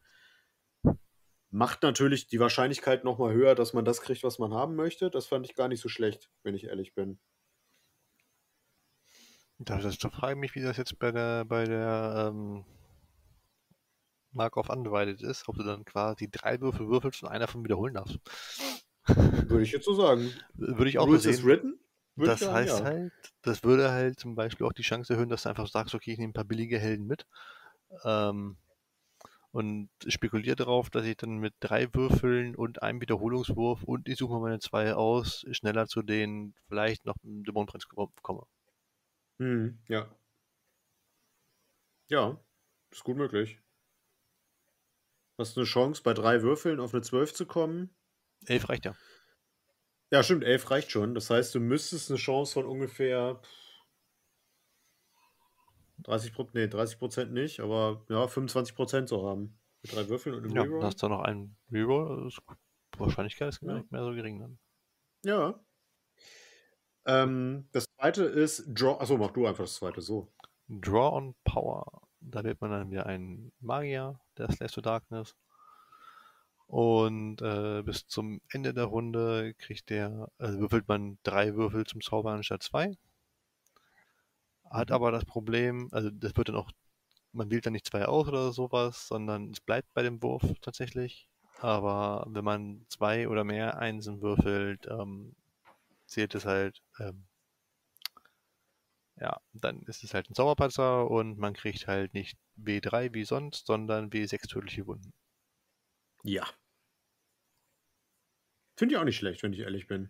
Macht 1.49 1.83
natürlich 1.83 2.27
die 2.27 2.39
Wahrscheinlichkeit 2.39 3.03
nochmal 3.03 3.33
höher, 3.33 3.55
dass 3.55 3.73
man 3.73 3.83
das 3.83 4.01
kriegt, 4.01 4.23
was 4.23 4.39
man 4.39 4.53
haben 4.53 4.75
möchte. 4.75 5.09
Das 5.09 5.27
fand 5.27 5.45
ich 5.45 5.53
gar 5.53 5.67
nicht 5.67 5.81
so 5.81 5.89
schlecht, 5.89 6.31
wenn 6.43 6.55
ich 6.55 6.63
ehrlich 6.63 6.95
bin. 6.95 7.19
Da, 9.59 9.77
das, 9.79 9.97
da 9.97 10.09
frage 10.09 10.33
ich 10.33 10.39
mich, 10.39 10.55
wie 10.55 10.61
das 10.61 10.77
jetzt 10.77 10.97
bei 10.97 11.11
der, 11.11 11.43
bei 11.43 11.65
der 11.65 12.31
ähm, 12.33 12.65
Mark 14.31 14.55
of 14.55 14.69
Undivided 14.69 15.21
ist, 15.21 15.47
ob 15.49 15.57
du 15.57 15.63
dann 15.63 15.83
quasi 15.83 16.29
drei 16.31 16.59
Würfel 16.61 16.87
würfelst 16.87 17.21
und 17.23 17.29
einer 17.29 17.47
von 17.47 17.63
wiederholen 17.63 17.93
darfst. 17.95 18.17
Würde 19.15 19.63
ich 19.63 19.71
jetzt 19.71 19.85
so 19.85 19.93
sagen. 19.93 20.31
Würde 20.53 20.89
ich 20.89 20.99
auch 20.99 21.07
Rules 21.07 21.23
sehen. 21.23 21.33
is 21.33 21.45
written? 21.45 21.79
Würde 22.15 22.31
Das 22.31 22.39
sagen, 22.41 22.53
heißt 22.53 22.79
ja. 22.79 22.85
halt, 22.85 23.13
das 23.41 23.63
würde 23.63 23.91
halt 23.91 24.19
zum 24.19 24.35
Beispiel 24.35 24.65
auch 24.65 24.73
die 24.73 24.81
Chance 24.81 25.13
erhöhen, 25.13 25.29
dass 25.29 25.43
du 25.43 25.49
einfach 25.49 25.67
sagst, 25.67 25.95
okay, 25.95 26.11
ich 26.11 26.17
nehme 26.17 26.31
ein 26.31 26.33
paar 26.33 26.43
billige 26.45 26.77
Helden 26.79 27.07
mit. 27.07 27.25
Ähm, 28.03 28.57
und 29.51 29.89
spekuliere 30.07 30.55
darauf, 30.55 30.89
dass 30.89 31.05
ich 31.05 31.17
dann 31.17 31.37
mit 31.37 31.53
drei 31.59 31.93
Würfeln 31.93 32.55
und 32.55 32.81
einem 32.81 33.01
Wiederholungswurf 33.01 33.83
und 33.83 34.07
ich 34.07 34.17
suche 34.17 34.33
mir 34.35 34.39
meine 34.41 34.59
zwei 34.59 34.93
aus, 34.93 35.45
schneller 35.51 35.87
zu 35.87 36.01
den 36.01 36.53
vielleicht 36.67 37.05
noch 37.05 37.15
einen 37.23 37.43
Dämonenprinz 37.43 37.87
komme. 37.87 38.43
Hm, 39.39 39.79
ja. 39.89 40.09
Ja, 42.09 42.39
ist 42.91 43.03
gut 43.03 43.17
möglich. 43.17 43.59
Hast 45.37 45.57
du 45.57 45.59
eine 45.59 45.67
Chance, 45.67 46.03
bei 46.03 46.13
drei 46.13 46.41
Würfeln 46.41 46.79
auf 46.79 46.93
eine 46.93 47.03
12 47.03 47.33
zu 47.33 47.45
kommen? 47.45 47.93
Elf 48.47 48.69
reicht 48.69 48.85
ja. 48.85 48.95
Ja, 50.11 50.23
stimmt, 50.23 50.43
11 50.43 50.69
reicht 50.71 50.91
schon. 50.91 51.13
Das 51.15 51.29
heißt, 51.29 51.55
du 51.55 51.59
müsstest 51.59 52.09
eine 52.09 52.17
Chance 52.19 52.53
von 52.53 52.65
ungefähr 52.65 53.41
30 55.99 56.33
Prozent, 56.33 56.55
nee, 56.55 56.67
30 56.67 56.99
Prozent 56.99 57.31
nicht, 57.33 57.59
aber 57.59 58.05
ja, 58.09 58.27
25 58.27 58.75
Prozent 58.75 59.09
so 59.09 59.27
haben. 59.27 59.57
Mit 59.83 59.95
drei 59.95 60.09
Würfeln 60.09 60.35
und 60.35 60.43
einem 60.45 60.55
Ja, 60.55 60.61
Reroll. 60.63 60.79
dann 60.79 60.87
hast 60.87 61.01
du 61.01 61.07
noch 61.07 61.21
einen 61.21 61.57
Reroll. 61.71 62.27
Ist- 62.27 62.41
Wahrscheinlichkeit 62.97 63.49
ist 63.49 63.61
gar 63.61 63.69
Ja. 63.71 63.77
nicht 63.77 63.91
mehr 63.91 64.03
so 64.03 64.11
gering 64.11 64.39
dann. 64.39 64.59
Ja. 65.23 65.63
Ähm, 67.05 67.67
das 67.71 67.85
zweite 67.99 68.23
ist 68.25 68.65
Draw. 68.67 68.99
Achso, 68.99 69.17
mach 69.17 69.31
du 69.31 69.47
einfach 69.47 69.63
das 69.63 69.75
zweite 69.75 70.01
so. 70.01 70.31
Draw 70.67 71.15
on 71.15 71.35
Power. 71.43 71.83
Da 72.19 72.43
wählt 72.43 72.61
man 72.61 72.69
dann 72.71 72.91
wieder 72.91 73.05
einen 73.07 73.51
Magier, 73.59 74.19
der 74.37 74.51
Slash 74.51 74.73
to 74.73 74.81
Darkness. 74.81 75.35
Und 76.71 77.41
äh, 77.41 77.83
bis 77.83 78.07
zum 78.07 78.39
Ende 78.49 78.73
der 78.73 78.85
Runde 78.85 79.53
kriegt 79.55 79.89
der, 79.89 80.29
also 80.37 80.59
würfelt 80.61 80.87
man 80.87 81.17
drei 81.21 81.53
Würfel 81.55 81.85
zum 81.85 81.99
Zaubern 81.99 82.37
anstatt 82.37 82.63
zwei. 82.63 82.97
Hat 84.71 84.89
Mhm. 84.89 84.95
aber 84.95 85.11
das 85.11 85.25
Problem, 85.25 85.89
also 85.91 86.09
das 86.09 86.35
wird 86.35 86.49
dann 86.49 86.55
auch, 86.55 86.71
man 87.33 87.51
wählt 87.51 87.65
dann 87.65 87.73
nicht 87.73 87.87
zwei 87.87 88.05
aus 88.05 88.27
oder 88.27 88.53
sowas, 88.53 89.07
sondern 89.07 89.51
es 89.51 89.59
bleibt 89.61 89.93
bei 89.93 90.01
dem 90.03 90.23
Wurf 90.23 90.43
tatsächlich. 90.61 91.27
Aber 91.59 92.25
wenn 92.29 92.45
man 92.45 92.85
zwei 92.89 93.27
oder 93.27 93.43
mehr 93.43 93.77
Einsen 93.79 94.21
würfelt, 94.21 94.87
ähm, 94.89 95.35
zählt 96.07 96.35
es 96.35 96.45
halt, 96.45 96.81
ähm, 96.99 97.25
ja, 99.15 99.39
dann 99.53 99.83
ist 99.83 100.03
es 100.03 100.13
halt 100.13 100.29
ein 100.29 100.35
Zauberpatzer 100.35 101.09
und 101.09 101.37
man 101.37 101.53
kriegt 101.53 101.87
halt 101.87 102.13
nicht 102.13 102.37
W3 102.57 103.13
wie 103.13 103.23
sonst, 103.23 103.65
sondern 103.65 104.11
W6 104.11 104.47
tödliche 104.49 104.85
Wunden. 104.85 105.13
Ja. 106.23 106.45
Finde 108.81 108.95
ich 108.95 108.99
auch 108.99 109.05
nicht 109.05 109.17
schlecht, 109.17 109.43
wenn 109.43 109.53
ich 109.53 109.59
ehrlich 109.59 109.85
bin. 109.85 110.09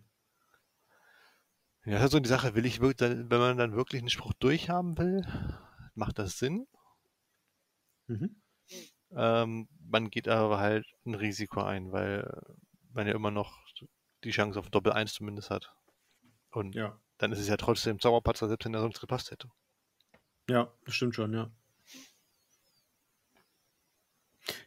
Ja, 1.84 1.96
das 1.96 2.04
ist 2.04 2.12
so 2.12 2.20
die 2.20 2.28
Sache, 2.30 2.54
will 2.54 2.64
ich 2.64 2.80
wirklich, 2.80 2.96
dann- 2.96 3.30
wenn 3.30 3.38
man 3.38 3.58
dann 3.58 3.76
wirklich 3.76 4.00
einen 4.00 4.08
Spruch 4.08 4.32
durchhaben 4.32 4.96
will, 4.96 5.26
macht 5.94 6.18
das 6.18 6.38
Sinn. 6.38 6.66
Mhm. 8.06 8.40
Ähm, 9.10 9.68
man 9.78 10.08
geht 10.08 10.26
aber 10.26 10.58
halt 10.58 10.86
ein 11.04 11.14
Risiko 11.14 11.60
ein, 11.60 11.92
weil 11.92 12.26
man 12.94 13.06
ja 13.06 13.14
immer 13.14 13.30
noch 13.30 13.62
die 14.24 14.30
Chance 14.30 14.58
auf 14.58 14.70
Doppel 14.70 14.92
1 14.92 15.12
zumindest 15.12 15.50
hat. 15.50 15.70
Und 16.50 16.74
Ja. 16.74 16.98
dann 17.18 17.30
ist 17.30 17.40
es 17.40 17.48
ja 17.48 17.58
trotzdem 17.58 18.00
Zauberpatzer, 18.00 18.48
selbst 18.48 18.64
wenn 18.64 18.72
er 18.72 18.80
sonst 18.80 19.00
gepasst 19.00 19.32
hätte. 19.32 19.50
Ja, 20.48 20.72
das 20.86 20.94
stimmt 20.94 21.14
schon, 21.14 21.34
ja. 21.34 21.50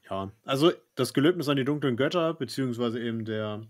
Ja, 0.07 0.31
also 0.43 0.71
das 0.93 1.15
Gelöbnis 1.15 1.49
an 1.49 1.57
die 1.57 1.65
dunklen 1.65 1.97
Götter, 1.97 2.35
beziehungsweise 2.35 2.99
eben 2.99 3.25
der 3.25 3.65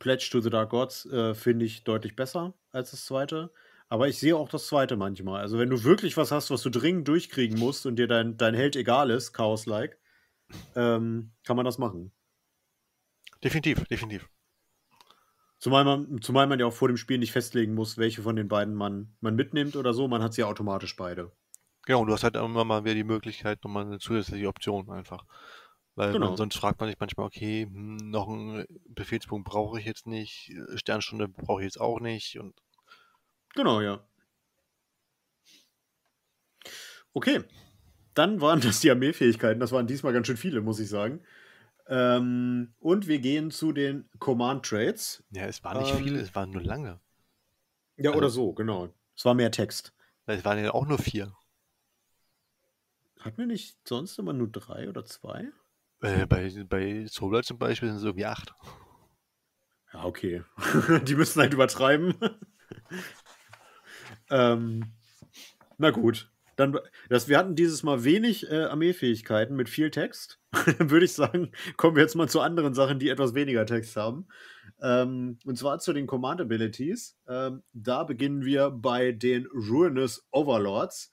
Pledge 0.00 0.30
to 0.32 0.40
the 0.40 0.50
Dark 0.50 0.70
Gods, 0.70 1.06
äh, 1.06 1.34
finde 1.34 1.64
ich 1.64 1.84
deutlich 1.84 2.16
besser 2.16 2.54
als 2.72 2.90
das 2.90 3.04
zweite. 3.04 3.52
Aber 3.88 4.08
ich 4.08 4.18
sehe 4.18 4.36
auch 4.36 4.48
das 4.48 4.66
zweite 4.66 4.96
manchmal. 4.96 5.40
Also, 5.40 5.58
wenn 5.58 5.70
du 5.70 5.84
wirklich 5.84 6.16
was 6.16 6.32
hast, 6.32 6.50
was 6.50 6.62
du 6.62 6.70
dringend 6.70 7.06
durchkriegen 7.06 7.58
musst 7.58 7.86
und 7.86 7.96
dir 7.96 8.08
dein, 8.08 8.36
dein 8.36 8.54
Held 8.54 8.76
egal 8.76 9.10
ist, 9.10 9.32
Chaos-like, 9.32 9.98
ähm, 10.74 11.32
kann 11.44 11.56
man 11.56 11.64
das 11.64 11.78
machen. 11.78 12.12
Definitiv, 13.42 13.84
definitiv. 13.84 14.28
Zumal 15.58 15.84
man, 15.84 16.22
zumal 16.22 16.46
man 16.46 16.58
ja 16.58 16.66
auch 16.66 16.72
vor 16.72 16.88
dem 16.88 16.96
Spiel 16.96 17.18
nicht 17.18 17.32
festlegen 17.32 17.74
muss, 17.74 17.98
welche 17.98 18.22
von 18.22 18.36
den 18.36 18.48
beiden 18.48 18.74
man, 18.74 19.14
man 19.20 19.34
mitnimmt 19.34 19.76
oder 19.76 19.92
so. 19.92 20.08
Man 20.08 20.22
hat 20.22 20.34
sie 20.34 20.40
ja 20.40 20.46
automatisch 20.46 20.96
beide. 20.96 21.32
Genau, 21.84 22.00
und 22.00 22.06
du 22.06 22.12
hast 22.12 22.24
halt 22.24 22.36
immer 22.36 22.64
mal 22.64 22.84
wieder 22.84 22.94
die 22.94 23.04
Möglichkeit, 23.04 23.62
nochmal 23.64 23.84
eine 23.84 23.98
zusätzliche 23.98 24.48
Option 24.48 24.90
einfach. 24.90 25.24
Weil 25.96 26.12
Genau. 26.12 26.36
sonst 26.36 26.56
fragt 26.56 26.80
man 26.80 26.88
sich 26.88 26.98
manchmal, 26.98 27.26
okay, 27.26 27.64
hm, 27.64 27.96
noch 27.96 28.28
einen 28.28 28.64
Befehlspunkt 28.88 29.48
brauche 29.48 29.78
ich 29.78 29.84
jetzt 29.86 30.06
nicht, 30.06 30.52
Sternstunde 30.76 31.28
brauche 31.28 31.60
ich 31.60 31.64
jetzt 31.66 31.80
auch 31.80 32.00
nicht 32.00 32.38
und 32.38 32.54
Genau, 33.54 33.80
ja. 33.80 34.02
Okay. 37.12 37.42
Dann 38.14 38.40
waren 38.40 38.60
das 38.60 38.80
die 38.80 38.90
Armeefähigkeiten. 38.90 39.60
Das 39.60 39.72
waren 39.72 39.86
diesmal 39.86 40.12
ganz 40.12 40.26
schön 40.26 40.36
viele, 40.36 40.60
muss 40.60 40.80
ich 40.80 40.88
sagen. 40.88 41.20
Ähm, 41.88 42.72
und 42.78 43.08
wir 43.08 43.18
gehen 43.18 43.50
zu 43.50 43.72
den 43.72 44.08
Command 44.20 44.64
Trades. 44.64 45.24
ja, 45.30 45.46
es 45.46 45.64
waren 45.64 45.78
nicht 45.78 45.92
Ähm, 45.92 46.04
viele, 46.04 46.20
es 46.20 46.34
waren 46.34 46.50
nur 46.50 46.62
lange. 46.62 47.00
Ja, 47.96 48.10
Also- 48.10 48.18
oder 48.18 48.30
so, 48.30 48.52
genau. 48.52 48.94
Es 49.16 49.24
war 49.24 49.34
mehr 49.34 49.50
Text. 49.50 49.92
Es 50.26 50.44
waren 50.44 50.62
ja 50.62 50.72
auch 50.72 50.86
nur 50.86 50.98
vier. 50.98 51.34
Hatten 53.18 53.38
wir 53.38 53.46
nicht 53.46 53.76
sonst 53.86 54.18
immer 54.18 54.32
nur 54.32 54.48
drei 54.48 54.88
oder 54.88 55.04
zwei? 55.04 55.48
Äh, 56.00 56.26
bei, 56.26 56.50
bei 56.68 57.06
Solar 57.06 57.42
zum 57.42 57.58
Beispiel 57.58 57.88
sind 57.88 57.98
es 57.98 58.04
irgendwie 58.04 58.26
acht. 58.26 58.54
Ja, 59.92 60.04
okay. 60.04 60.42
die 61.04 61.14
müssen 61.14 61.40
halt 61.40 61.52
übertreiben. 61.52 62.14
ähm, 64.30 64.92
na 65.78 65.90
gut. 65.90 66.30
Dann, 66.56 66.78
das, 67.08 67.26
wir 67.26 67.38
hatten 67.38 67.56
dieses 67.56 67.82
Mal 67.82 68.04
wenig 68.04 68.50
äh, 68.50 68.64
Armeefähigkeiten 68.64 69.56
mit 69.56 69.70
viel 69.70 69.90
Text. 69.90 70.38
Dann 70.78 70.90
würde 70.90 71.06
ich 71.06 71.14
sagen, 71.14 71.52
kommen 71.78 71.96
wir 71.96 72.02
jetzt 72.02 72.16
mal 72.16 72.28
zu 72.28 72.40
anderen 72.40 72.74
Sachen, 72.74 72.98
die 72.98 73.08
etwas 73.08 73.34
weniger 73.34 73.64
Text 73.64 73.96
haben. 73.96 74.28
Ähm, 74.82 75.38
und 75.46 75.56
zwar 75.56 75.78
zu 75.78 75.94
den 75.94 76.06
Command 76.06 76.40
Abilities. 76.40 77.16
Ähm, 77.26 77.62
da 77.72 78.04
beginnen 78.04 78.44
wir 78.44 78.70
bei 78.70 79.12
den 79.12 79.46
Ruinous 79.46 80.26
Overlords. 80.32 81.12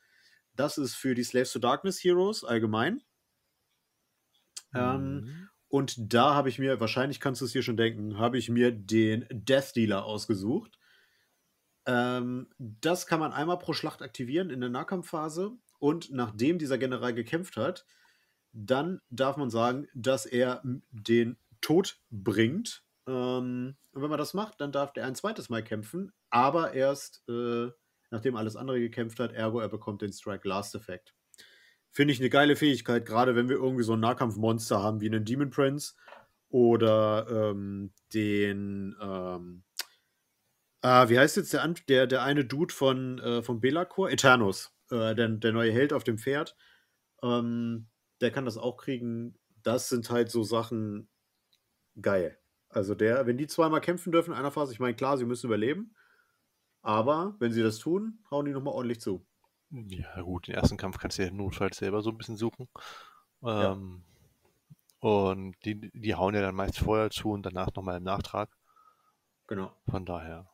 Das 0.54 0.78
ist 0.78 0.96
für 0.96 1.16
die 1.16 1.24
Slaves 1.24 1.54
to 1.54 1.60
Darkness 1.60 2.04
Heroes 2.04 2.44
allgemein. 2.44 3.02
Ähm, 4.74 5.26
Mhm. 5.26 5.50
und 5.70 6.14
da 6.14 6.34
habe 6.36 6.50
ich 6.50 6.60
mir, 6.60 6.80
wahrscheinlich 6.80 7.20
kannst 7.20 7.42
du 7.42 7.46
es 7.46 7.52
dir 7.52 7.64
schon 7.64 7.78
denken, 7.78 8.18
habe 8.20 8.38
ich 8.38 8.50
mir 8.50 8.72
den 8.72 9.26
Death 9.32 9.76
Dealer 9.76 10.06
ausgesucht. 10.06 10.80
Ähm, 11.86 12.50
das 12.58 13.08
kann 13.08 13.20
man 13.20 13.32
einmal 13.34 13.60
pro 13.60 13.74
Schlacht 13.74 14.02
aktivieren 14.02 14.50
in 14.50 14.60
der 14.62 14.70
Nahkampfphase. 14.70 15.58
Und 15.80 16.12
nachdem 16.12 16.58
dieser 16.60 16.78
General 16.78 17.14
gekämpft 17.14 17.56
hat, 17.58 17.86
dann 18.52 19.02
darf 19.10 19.38
man 19.38 19.50
sagen, 19.50 19.88
dass 19.96 20.26
er 20.26 20.62
den 20.92 21.38
Tod 21.62 22.02
bringt. 22.10 22.86
Ähm, 23.08 23.78
und 23.92 24.02
wenn 24.02 24.10
man 24.10 24.20
das 24.20 24.34
macht, 24.34 24.62
dann 24.62 24.72
darf 24.72 24.94
der 24.94 25.06
ein 25.06 25.16
zweites 25.16 25.50
Mal 25.50 25.64
kämpfen, 25.64 26.14
aber 26.30 26.74
erst 26.74 27.24
äh, 27.30 27.72
nachdem 28.12 28.36
alles 28.38 28.56
andere 28.56 28.80
gekämpft 28.80 29.20
hat, 29.20 29.34
ergo 29.34 29.60
er 29.60 29.70
bekommt 29.70 30.02
den 30.02 30.14
Strike 30.14 30.48
Last 30.48 30.76
Effekt. 30.76 31.16
Finde 31.92 32.14
ich 32.14 32.20
eine 32.20 32.30
geile 32.30 32.56
Fähigkeit, 32.56 33.06
gerade 33.06 33.36
wenn 33.36 33.50
wir 33.50 33.58
irgendwie 33.58 33.84
so 33.84 33.94
ein 33.94 34.00
Nahkampfmonster 34.00 34.82
haben 34.82 35.02
wie 35.02 35.08
einen 35.08 35.26
Demon 35.26 35.50
Prince 35.50 35.96
Oder 36.50 37.28
ähm, 37.30 37.92
den, 38.14 38.96
ähm, 39.02 39.64
ah, 40.82 41.10
wie 41.10 41.20
heißt 41.20 41.38
jetzt 41.38 41.54
der, 41.54 41.68
der, 41.88 42.08
der 42.08 42.24
eine 42.24 42.46
Dude 42.46 42.74
von, 42.74 43.20
äh, 43.20 43.44
von 43.44 43.60
Belacor? 43.62 44.10
Eternus, 44.12 44.74
äh, 44.92 45.16
der, 45.16 45.30
der 45.30 45.52
neue 45.54 45.72
Held 45.72 45.94
auf 45.94 46.04
dem 46.04 46.18
Pferd. 46.18 46.56
Ähm, 47.24 47.88
der 48.22 48.32
kann 48.32 48.46
das 48.46 48.58
auch 48.58 48.78
kriegen. 48.78 49.38
Das 49.64 49.90
sind 49.90 50.10
halt 50.10 50.32
so 50.32 50.44
Sachen 50.44 51.10
geil. 52.02 52.38
Also 52.70 52.96
der, 52.96 53.26
wenn 53.26 53.38
die 53.38 53.48
zweimal 53.48 53.82
kämpfen 53.82 54.12
dürfen 54.12 54.32
in 54.34 54.38
einer 54.38 54.52
Phase, 54.52 54.74
ich 54.74 54.80
meine, 54.80 54.96
klar, 54.96 55.18
sie 55.18 55.26
müssen 55.26 55.48
überleben. 55.48 55.96
Aber 56.82 57.36
wenn 57.40 57.52
sie 57.52 57.64
das 57.64 57.80
tun, 57.80 58.20
hauen 58.32 58.46
die 58.46 58.52
nochmal 58.52 58.74
ordentlich 58.74 59.02
zu. 59.02 59.26
Ja, 59.70 60.22
gut, 60.22 60.48
den 60.48 60.56
ersten 60.56 60.78
Kampf 60.78 60.98
kannst 60.98 61.18
du 61.18 61.24
ja 61.24 61.32
notfalls 61.32 61.78
selber 61.78 62.02
so 62.02 62.10
ein 62.10 62.18
bisschen 62.18 62.38
suchen. 62.38 62.70
Ähm, 63.44 64.04
ja. 65.02 65.10
Und 65.10 65.56
die, 65.66 65.92
die 65.94 66.16
hauen 66.16 66.36
ja 66.36 66.42
dann 66.42 66.56
meist 66.56 66.80
vorher 66.80 67.10
zu 67.10 67.32
und 67.32 67.44
danach 67.44 67.74
nochmal 67.76 67.98
im 67.98 68.04
Nachtrag. 68.04 68.50
Genau. 69.48 69.76
Von 69.90 70.06
daher. 70.06 70.50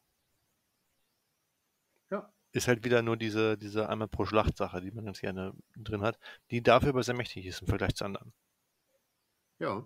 Ja. 2.10 2.32
Ist 2.52 2.67
halt 2.67 2.84
wieder 2.84 3.02
nur 3.02 3.17
diese, 3.17 3.58
diese 3.58 3.88
einmal 3.88 4.08
pro 4.08 4.26
Schlacht-Sache, 4.26 4.82
die 4.82 4.91
man 4.91 5.06
ganz 5.06 5.19
gerne 5.19 5.54
drin 5.76 6.02
hat, 6.02 6.19
die 6.52 6.62
dafür 6.62 6.89
aber 6.89 7.04
sehr 7.04 7.15
mächtig 7.15 7.45
ist 7.45 7.62
im 7.62 7.67
Vergleich 7.67 7.95
zu 7.95 8.06
anderen. 8.06 8.34
Ja. 9.60 9.86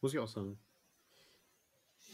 Muss 0.00 0.12
ich 0.12 0.18
auch 0.18 0.28
sagen. 0.28 0.58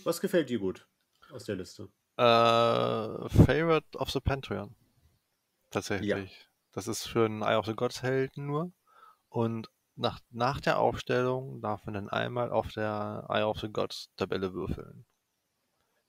Was 0.05 0.21
gefällt 0.21 0.49
dir 0.49 0.59
gut 0.59 0.87
aus 1.31 1.45
der 1.45 1.57
Liste? 1.57 1.91
Uh, 2.21 3.31
Favorite 3.31 3.97
of 3.97 4.11
the 4.11 4.21
Pantheon. 4.21 4.75
Tatsächlich. 5.71 6.31
Ja. 6.31 6.47
Das 6.73 6.87
ist 6.87 7.07
für 7.07 7.25
einen 7.25 7.41
Eye 7.41 7.57
of 7.57 7.65
the 7.65 7.75
Gods 7.75 8.03
Helden 8.03 8.47
nur. 8.47 8.73
Und 9.31 9.71
nach, 9.97 10.21
nach 10.29 10.61
der 10.61 10.79
Aufstellung 10.79 11.63
darf 11.63 11.87
man 11.87 11.95
dann 11.95 12.11
einmal 12.11 12.51
auf 12.51 12.73
der 12.73 13.25
Eye 13.31 13.43
of 13.43 13.61
the 13.61 13.73
Gods 13.73 14.11
Tabelle 14.17 14.53
würfeln. 14.53 15.07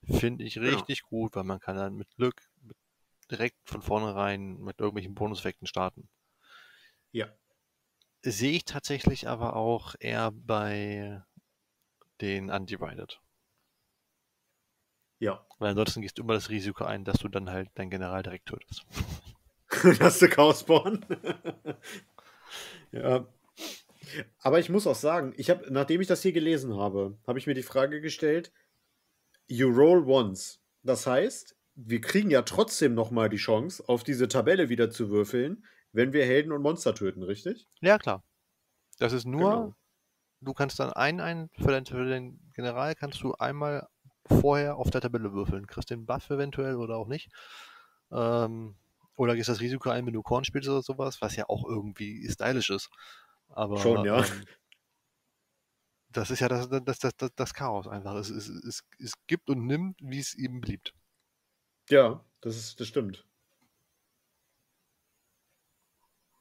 Finde 0.04 0.44
ich 0.44 0.60
richtig 0.60 1.00
ja. 1.00 1.08
gut, 1.08 1.36
weil 1.38 1.46
man 1.46 1.62
kann 1.62 1.78
dann 1.78 1.96
mit 1.96 2.14
Glück 2.18 2.42
mit 2.62 2.76
direkt 3.30 3.58
von 3.64 3.82
vornherein 3.82 4.58
mit 4.58 4.82
irgendwelchen 4.82 5.16
Bonuseffekten 5.16 5.66
starten. 5.66 6.10
Ja. 7.14 7.28
Sehe 8.22 8.52
ich 8.52 8.66
tatsächlich 8.66 9.30
aber 9.30 9.56
auch 9.56 9.96
eher 9.98 10.32
bei 10.32 11.24
den 12.20 12.50
Undivided. 12.50 13.22
Ja. 15.22 15.46
Weil 15.60 15.70
ansonsten 15.70 16.02
gehst 16.02 16.18
du 16.18 16.24
immer 16.24 16.34
das 16.34 16.50
Risiko 16.50 16.84
ein, 16.84 17.06
dass 17.06 17.20
du 17.20 17.30
dann 17.30 17.52
halt 17.52 17.70
dein 17.76 17.92
General 17.92 18.24
direkt 18.24 18.48
tötest. 18.48 18.86
dass 20.00 20.18
du 20.18 20.28
Chaosborn. 20.28 21.06
ja. 22.92 23.28
Aber 24.40 24.60
ich 24.60 24.70
muss 24.70 24.88
auch 24.88 24.96
sagen, 24.96 25.34
ich 25.38 25.52
habe, 25.52 25.72
nachdem 25.72 26.02
ich 26.02 26.08
das 26.08 26.24
hier 26.24 26.34
gelesen 26.34 26.76
habe, 26.76 27.20
habe 27.28 27.38
ich 27.38 27.46
mir 27.46 27.54
die 27.54 27.62
Frage 27.62 28.02
gestellt: 28.02 28.52
You 29.48 29.70
roll 29.70 30.04
once. 30.08 30.60
Das 30.82 31.06
heißt, 31.06 31.56
wir 31.76 32.02
kriegen 32.02 32.32
ja 32.32 32.42
trotzdem 32.42 32.96
nochmal 32.96 33.30
die 33.30 33.38
Chance, 33.38 33.84
auf 33.88 34.04
diese 34.04 34.28
Tabelle 34.28 34.70
wieder 34.70 34.90
zu 34.90 35.12
würfeln, 35.12 35.64
wenn 35.92 36.14
wir 36.14 36.26
Helden 36.26 36.52
und 36.52 36.64
Monster 36.64 36.96
töten, 36.96 37.22
richtig? 37.22 37.68
Ja, 37.80 38.00
klar. 38.00 38.24
Das 38.98 39.14
ist 39.14 39.26
nur, 39.26 39.52
genau. 39.52 39.76
du 40.42 40.54
kannst 40.54 40.80
dann 40.80 40.92
einen, 40.92 41.20
einen 41.20 41.50
für, 41.60 41.72
den, 41.72 41.86
für 41.86 42.06
den 42.06 42.52
General 42.56 42.96
kannst 42.96 43.22
du 43.22 43.34
einmal 43.34 43.88
vorher 44.26 44.78
auf 44.78 44.90
der 44.90 45.02
Tabelle 45.02 45.34
würfeln. 45.34 45.68
Kriegst 45.68 45.90
den 45.90 46.06
Buff 46.06 46.30
eventuell 46.30 46.76
oder 46.76 46.98
auch 46.98 47.08
nicht. 47.08 47.30
Ähm, 48.12 48.76
oder 49.16 49.36
gehst 49.36 49.50
das 49.50 49.62
Risiko 49.62 49.90
ein, 49.90 50.06
wenn 50.06 50.14
du 50.14 50.24
Korn 50.24 50.44
spielst 50.44 50.70
oder 50.70 50.82
sowas, 50.82 51.22
was 51.22 51.36
ja 51.36 51.46
auch 51.48 51.66
irgendwie 51.68 52.28
stylisch 52.30 52.70
ist. 52.70 52.90
Aber, 53.50 53.78
Schon, 53.78 54.06
ja. 54.06 54.20
Ähm, 54.20 54.46
das 56.10 56.30
ist 56.30 56.40
ja 56.40 56.50
das, 56.50 56.70
das, 56.70 57.00
das, 57.00 57.16
das, 57.16 57.32
das 57.36 57.54
Chaos 57.54 57.88
einfach. 57.88 58.16
Es, 58.16 58.30
es, 58.30 58.48
es, 58.50 58.84
es 59.00 59.14
gibt 59.28 59.50
und 59.50 59.66
nimmt, 59.66 59.98
wie 60.02 60.20
es 60.20 60.36
ihm 60.36 60.62
beliebt. 60.62 60.94
Ja, 61.90 62.24
das, 62.42 62.58
ist, 62.58 62.80
das 62.80 62.88
stimmt. 62.88 63.26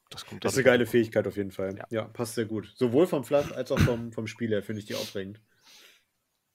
Das, 0.09 0.25
das 0.41 0.53
ist 0.53 0.57
eine 0.57 0.65
geile 0.65 0.85
Fähigkeit 0.85 1.25
auf 1.25 1.37
jeden 1.37 1.51
Fall. 1.51 1.77
Ja. 1.77 1.85
ja. 1.89 2.03
passt 2.03 2.35
sehr 2.35 2.45
gut. 2.45 2.73
Sowohl 2.75 3.07
vom 3.07 3.23
Fluff 3.23 3.53
als 3.53 3.71
auch 3.71 3.79
vom, 3.79 4.11
vom 4.11 4.27
Spiel 4.27 4.49
her 4.49 4.61
finde 4.61 4.79
ich 4.79 4.85
die 4.85 4.95
aufregend. 4.95 5.41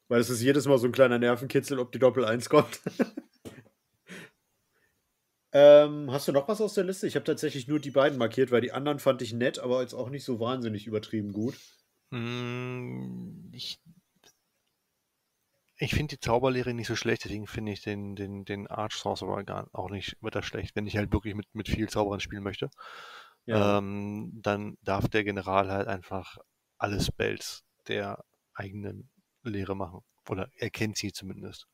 Weil 0.09 0.21
es 0.21 0.31
ist 0.31 0.41
jedes 0.41 0.67
Mal 0.67 0.79
so 0.79 0.87
ein 0.87 0.93
kleiner 0.93 1.19
Nervenkitzel, 1.19 1.79
ob 1.79 1.93
die 1.93 1.99
Doppel 1.99 2.25
1 2.25 2.49
kommt. 2.49 2.81
ähm, 5.53 6.11
hast 6.13 6.29
du 6.29 6.33
noch 6.33 6.49
was 6.49 6.61
aus 6.61 6.75
der 6.75 6.85
Liste? 6.85 7.07
Ich 7.07 7.17
habe 7.17 7.25
tatsächlich 7.25 7.67
nur 7.67 7.81
die 7.81 7.91
beiden 7.91 8.19
markiert, 8.19 8.51
weil 8.51 8.61
die 8.61 8.73
anderen 8.73 8.99
fand 8.99 9.23
ich 9.23 9.33
nett, 9.33 9.59
aber 9.59 9.81
jetzt 9.81 9.95
auch 9.95 10.11
nicht 10.11 10.25
so 10.25 10.39
wahnsinnig 10.39 10.87
übertrieben 10.87 11.33
gut. 11.33 11.57
Mm, 12.11 13.51
ich 13.53 13.81
ich 15.79 15.95
finde 15.95 16.17
die 16.17 16.21
Zauberlehre 16.21 16.73
nicht 16.73 16.87
so 16.87 16.97
schlecht, 16.97 17.25
deswegen 17.25 17.47
finde 17.47 17.73
ich 17.73 17.83
den, 17.83 18.17
den, 18.17 18.45
den 18.45 18.67
Arch 18.67 18.95
Sorcerer 18.95 19.45
gar 19.45 19.69
auch 19.73 19.91
nicht 19.91 20.17
weiter 20.23 20.43
schlecht, 20.43 20.75
wenn 20.75 20.87
ich 20.87 20.97
halt 20.97 21.13
wirklich 21.13 21.35
mit, 21.35 21.47
mit 21.55 21.69
viel 21.69 21.89
Zauberern 21.89 22.21
spielen 22.21 22.43
möchte. 22.43 22.71
Ja. 23.45 23.79
Ähm, 23.79 24.33
dann 24.43 24.79
darf 24.83 25.09
der 25.09 25.25
General 25.25 25.71
halt 25.71 25.87
einfach 25.87 26.39
alle 26.79 27.01
Spells 27.01 27.65
der 27.89 28.25
eigenen 28.55 29.11
Lehre 29.51 29.77
machen. 29.77 30.01
Oder 30.29 30.51
er 30.57 30.71
kennt 30.71 30.97
sie 30.97 31.13
zumindest. 31.13 31.69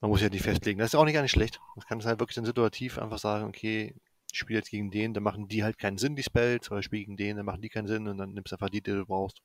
Man 0.00 0.10
muss 0.10 0.20
ja 0.20 0.28
nicht 0.28 0.42
festlegen. 0.42 0.78
Das 0.78 0.88
ist 0.88 0.94
auch 0.94 1.04
nicht 1.04 1.14
gar 1.14 1.22
nicht 1.22 1.30
schlecht. 1.30 1.60
Man 1.76 1.86
kann 1.86 1.98
es 1.98 2.06
halt 2.06 2.20
wirklich 2.20 2.34
dann 2.34 2.44
situativ 2.44 2.98
einfach 2.98 3.18
sagen, 3.18 3.46
okay, 3.46 3.94
ich 4.34 4.38
spiele 4.38 4.58
jetzt 4.58 4.70
gegen 4.70 4.90
den, 4.90 5.14
dann 5.14 5.22
machen 5.22 5.48
die 5.48 5.62
halt 5.62 5.78
keinen 5.78 5.96
Sinn, 5.96 6.16
die 6.16 6.22
Spells, 6.24 6.70
oder 6.70 6.80
ich 6.80 6.86
spiele 6.86 7.04
gegen 7.04 7.16
den, 7.16 7.36
dann 7.36 7.46
machen 7.46 7.62
die 7.62 7.68
keinen 7.68 7.86
Sinn 7.86 8.08
und 8.08 8.18
dann 8.18 8.32
nimmst 8.34 8.50
du 8.50 8.56
einfach 8.56 8.68
die, 8.68 8.82
die 8.82 8.90
du 8.90 9.06
brauchst. 9.06 9.40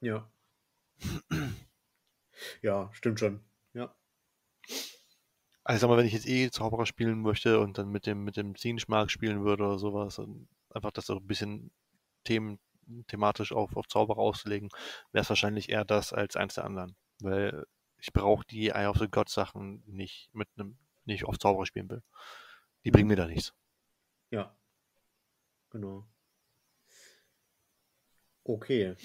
Ja. 0.00 0.30
ja, 2.62 2.90
stimmt 2.92 3.18
schon. 3.18 3.40
Ja. 3.72 3.94
Also 5.64 5.80
sag 5.80 5.88
mal, 5.88 5.96
wenn 5.96 6.06
ich 6.06 6.12
jetzt 6.12 6.28
eh 6.28 6.50
Zauberer 6.50 6.86
spielen 6.86 7.20
möchte 7.20 7.60
und 7.60 7.78
dann 7.78 7.88
mit 7.90 8.06
dem, 8.06 8.24
mit 8.24 8.36
dem 8.36 8.54
Zinschmark 8.56 9.10
spielen 9.10 9.42
würde 9.42 9.64
oder 9.64 9.78
sowas, 9.78 10.18
und 10.18 10.48
einfach 10.70 10.92
das 10.92 11.06
so 11.06 11.16
ein 11.16 11.26
bisschen 11.26 11.70
Themen 12.24 12.58
thematisch 13.06 13.52
auf, 13.52 13.76
auf 13.76 13.86
Zauberer 13.88 14.18
auszulegen, 14.18 14.68
wäre 15.12 15.22
es 15.22 15.28
wahrscheinlich 15.28 15.68
eher 15.68 15.84
das 15.84 16.12
als 16.12 16.36
eins 16.36 16.54
der 16.54 16.64
anderen. 16.64 16.96
Weil 17.20 17.64
ich 17.98 18.12
brauche 18.12 18.44
die 18.46 18.68
Eye 18.68 18.86
of 18.86 18.98
the 18.98 19.08
God 19.08 19.28
Sachen 19.28 19.82
nicht 19.86 20.30
mit 20.32 20.48
einem, 20.56 20.78
nicht 21.04 21.24
auf 21.24 21.38
Zauberer 21.38 21.66
spielen 21.66 21.90
will. 21.90 22.02
Die 22.84 22.90
bringen 22.90 23.08
mir 23.08 23.16
da 23.16 23.26
nichts. 23.26 23.52
Ja. 24.30 24.54
Genau. 25.70 26.06
Okay. 28.44 28.96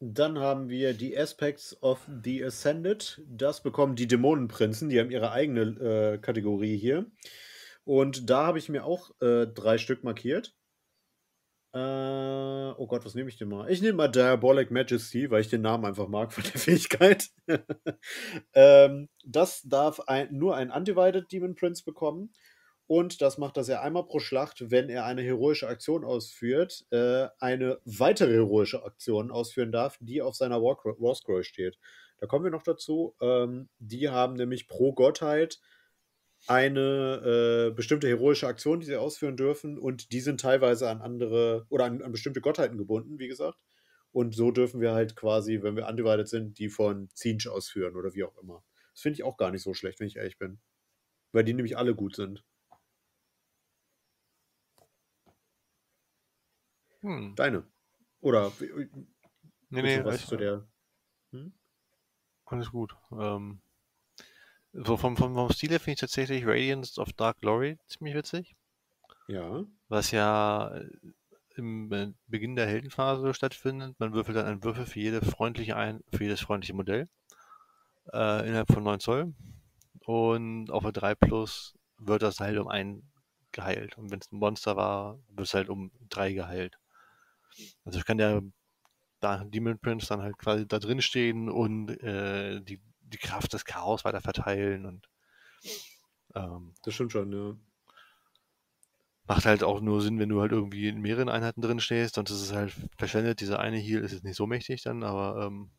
Dann 0.00 0.38
haben 0.38 0.68
wir 0.68 0.92
die 0.92 1.16
Aspects 1.16 1.80
of 1.82 2.06
the 2.22 2.44
Ascended. 2.44 3.22
Das 3.26 3.62
bekommen 3.62 3.96
die 3.96 4.06
Dämonenprinzen. 4.06 4.90
Die 4.90 5.00
haben 5.00 5.10
ihre 5.10 5.30
eigene 5.30 5.62
äh, 5.62 6.18
Kategorie 6.18 6.76
hier. 6.76 7.10
Und 7.84 8.28
da 8.28 8.46
habe 8.46 8.58
ich 8.58 8.68
mir 8.68 8.84
auch 8.84 9.10
äh, 9.20 9.46
drei 9.46 9.78
Stück 9.78 10.04
markiert. 10.04 10.54
Äh, 11.74 12.72
oh 12.78 12.86
Gott, 12.86 13.04
was 13.04 13.16
nehme 13.16 13.28
ich 13.28 13.36
denn 13.36 13.48
mal? 13.48 13.68
Ich 13.68 13.82
nehme 13.82 13.94
mal 13.94 14.08
Diabolic 14.08 14.70
Majesty, 14.70 15.28
weil 15.32 15.40
ich 15.40 15.48
den 15.48 15.62
Namen 15.62 15.84
einfach 15.84 16.06
mag 16.06 16.32
von 16.32 16.44
der 16.44 16.52
Fähigkeit. 16.60 17.30
ähm, 18.54 19.08
das 19.24 19.62
darf 19.62 19.98
ein, 20.06 20.28
nur 20.30 20.54
ein 20.54 20.70
Undivided 20.70 21.32
Demon 21.32 21.56
Prince 21.56 21.82
bekommen. 21.82 22.32
Und 22.86 23.22
das 23.22 23.38
macht 23.38 23.56
dass 23.56 23.68
er 23.68 23.82
einmal 23.82 24.06
pro 24.06 24.20
Schlacht, 24.20 24.70
wenn 24.70 24.88
er 24.88 25.04
eine 25.04 25.22
heroische 25.22 25.66
Aktion 25.66 26.04
ausführt, 26.04 26.86
äh, 26.90 27.26
eine 27.40 27.80
weitere 27.84 28.34
heroische 28.34 28.84
Aktion 28.84 29.32
ausführen 29.32 29.72
darf, 29.72 29.98
die 30.00 30.22
auf 30.22 30.36
seiner 30.36 30.62
War, 30.62 31.14
Scroll 31.14 31.42
steht. 31.42 31.78
Da 32.18 32.26
kommen 32.26 32.44
wir 32.44 32.52
noch 32.52 32.62
dazu. 32.62 33.16
Ähm, 33.20 33.68
die 33.80 34.10
haben 34.10 34.34
nämlich 34.34 34.68
pro 34.68 34.92
Gottheit 34.92 35.58
eine 36.46 37.70
äh, 37.70 37.74
bestimmte 37.74 38.08
heroische 38.08 38.46
Aktion, 38.46 38.80
die 38.80 38.86
sie 38.86 38.96
ausführen 38.96 39.36
dürfen, 39.36 39.78
und 39.78 40.12
die 40.12 40.20
sind 40.20 40.40
teilweise 40.40 40.88
an 40.88 41.00
andere 41.00 41.66
oder 41.70 41.84
an, 41.84 42.02
an, 42.02 42.12
bestimmte 42.12 42.40
Gottheiten 42.40 42.78
gebunden, 42.78 43.18
wie 43.18 43.28
gesagt. 43.28 43.58
Und 44.12 44.34
so 44.34 44.50
dürfen 44.50 44.80
wir 44.80 44.92
halt 44.92 45.16
quasi, 45.16 45.62
wenn 45.62 45.76
wir 45.76 45.88
undivided 45.88 46.28
sind, 46.28 46.58
die 46.58 46.68
von 46.68 47.08
Zinch 47.14 47.48
ausführen 47.48 47.96
oder 47.96 48.14
wie 48.14 48.24
auch 48.24 48.36
immer. 48.38 48.62
Das 48.92 49.00
finde 49.00 49.14
ich 49.14 49.24
auch 49.24 49.36
gar 49.36 49.50
nicht 49.50 49.62
so 49.62 49.74
schlecht, 49.74 49.98
wenn 49.98 50.06
ich 50.06 50.16
ehrlich 50.16 50.38
bin. 50.38 50.60
Weil 51.32 51.44
die 51.44 51.54
nämlich 51.54 51.76
alle 51.76 51.96
gut 51.96 52.14
sind. 52.14 52.44
Hm. 57.00 57.34
Deine. 57.34 57.64
Oder. 58.20 58.52
Nee, 59.68 59.82
nee, 59.82 60.04
was 60.04 60.26
zu 60.26 60.36
der. 60.36 60.66
Hm? 61.32 61.52
Alles 62.46 62.70
gut. 62.70 62.96
Ähm, 63.12 63.60
so 64.74 64.96
vom, 64.96 65.16
vom, 65.16 65.34
vom 65.34 65.50
Stil 65.50 65.70
her 65.70 65.80
finde 65.80 65.94
ich 65.94 66.00
tatsächlich 66.00 66.46
Radiance 66.46 67.00
of 67.00 67.12
Dark 67.12 67.40
Glory 67.40 67.78
ziemlich 67.86 68.14
witzig. 68.14 68.54
Ja. 69.28 69.64
Was 69.88 70.10
ja 70.10 70.74
äh, 70.74 70.90
im 71.56 71.92
äh, 71.92 72.12
Beginn 72.26 72.56
der 72.56 72.66
Heldenphase 72.66 73.32
stattfindet. 73.34 73.98
Man 73.98 74.12
würfelt 74.12 74.36
dann 74.36 74.46
einen 74.46 74.64
Würfel 74.64 74.86
für 74.86 75.00
jede 75.00 75.22
freundliche 75.22 75.76
ein, 75.76 76.02
für 76.12 76.24
jedes 76.24 76.40
freundliche 76.40 76.74
Modell 76.74 77.08
äh, 78.12 78.46
innerhalb 78.46 78.72
von 78.72 78.82
9 78.82 79.00
Zoll. 79.00 79.34
Und 80.00 80.70
auf 80.70 80.82
der 80.82 80.92
3 80.92 81.14
Plus 81.14 81.74
wird 81.98 82.22
das 82.22 82.40
halt 82.40 82.58
um 82.58 82.68
ein 82.68 83.02
geheilt. 83.52 83.96
Und 83.96 84.10
wenn 84.10 84.18
es 84.18 84.30
ein 84.32 84.38
Monster 84.38 84.76
war, 84.76 85.18
wird 85.28 85.46
es 85.46 85.54
halt 85.54 85.68
um 85.68 85.92
3 86.08 86.32
geheilt. 86.32 86.76
Also 87.84 87.98
ich 87.98 88.04
kann 88.04 88.18
ja 88.18 88.40
da 89.20 89.44
Demon 89.44 89.78
Prince 89.78 90.08
dann 90.08 90.20
halt 90.20 90.36
quasi 90.38 90.66
da 90.66 90.78
drin 90.78 91.00
stehen 91.00 91.48
und 91.48 91.90
äh, 92.02 92.60
die, 92.60 92.80
die 93.14 93.26
Kraft 93.26 93.52
des 93.52 93.64
Chaos 93.64 94.04
weiter 94.04 94.20
verteilen 94.20 94.86
und 94.86 95.08
ähm, 96.34 96.74
das 96.82 96.94
stimmt 96.94 97.12
schon, 97.12 97.32
ja. 97.32 97.56
Macht 99.26 99.46
halt 99.46 99.62
auch 99.64 99.80
nur 99.80 100.02
Sinn, 100.02 100.18
wenn 100.18 100.28
du 100.28 100.40
halt 100.40 100.52
irgendwie 100.52 100.88
in 100.88 101.00
mehreren 101.00 101.30
Einheiten 101.30 101.62
drin 101.62 101.80
stehst, 101.80 102.16
sonst 102.16 102.30
ist 102.30 102.42
es 102.42 102.52
halt 102.52 102.74
verschwendet. 102.98 103.40
Dieser 103.40 103.58
eine 103.58 103.78
Heal 103.78 104.02
ist 104.02 104.12
jetzt 104.12 104.24
nicht 104.24 104.36
so 104.36 104.46
mächtig 104.46 104.82
dann, 104.82 105.02
aber 105.02 105.46
ähm, 105.46 105.70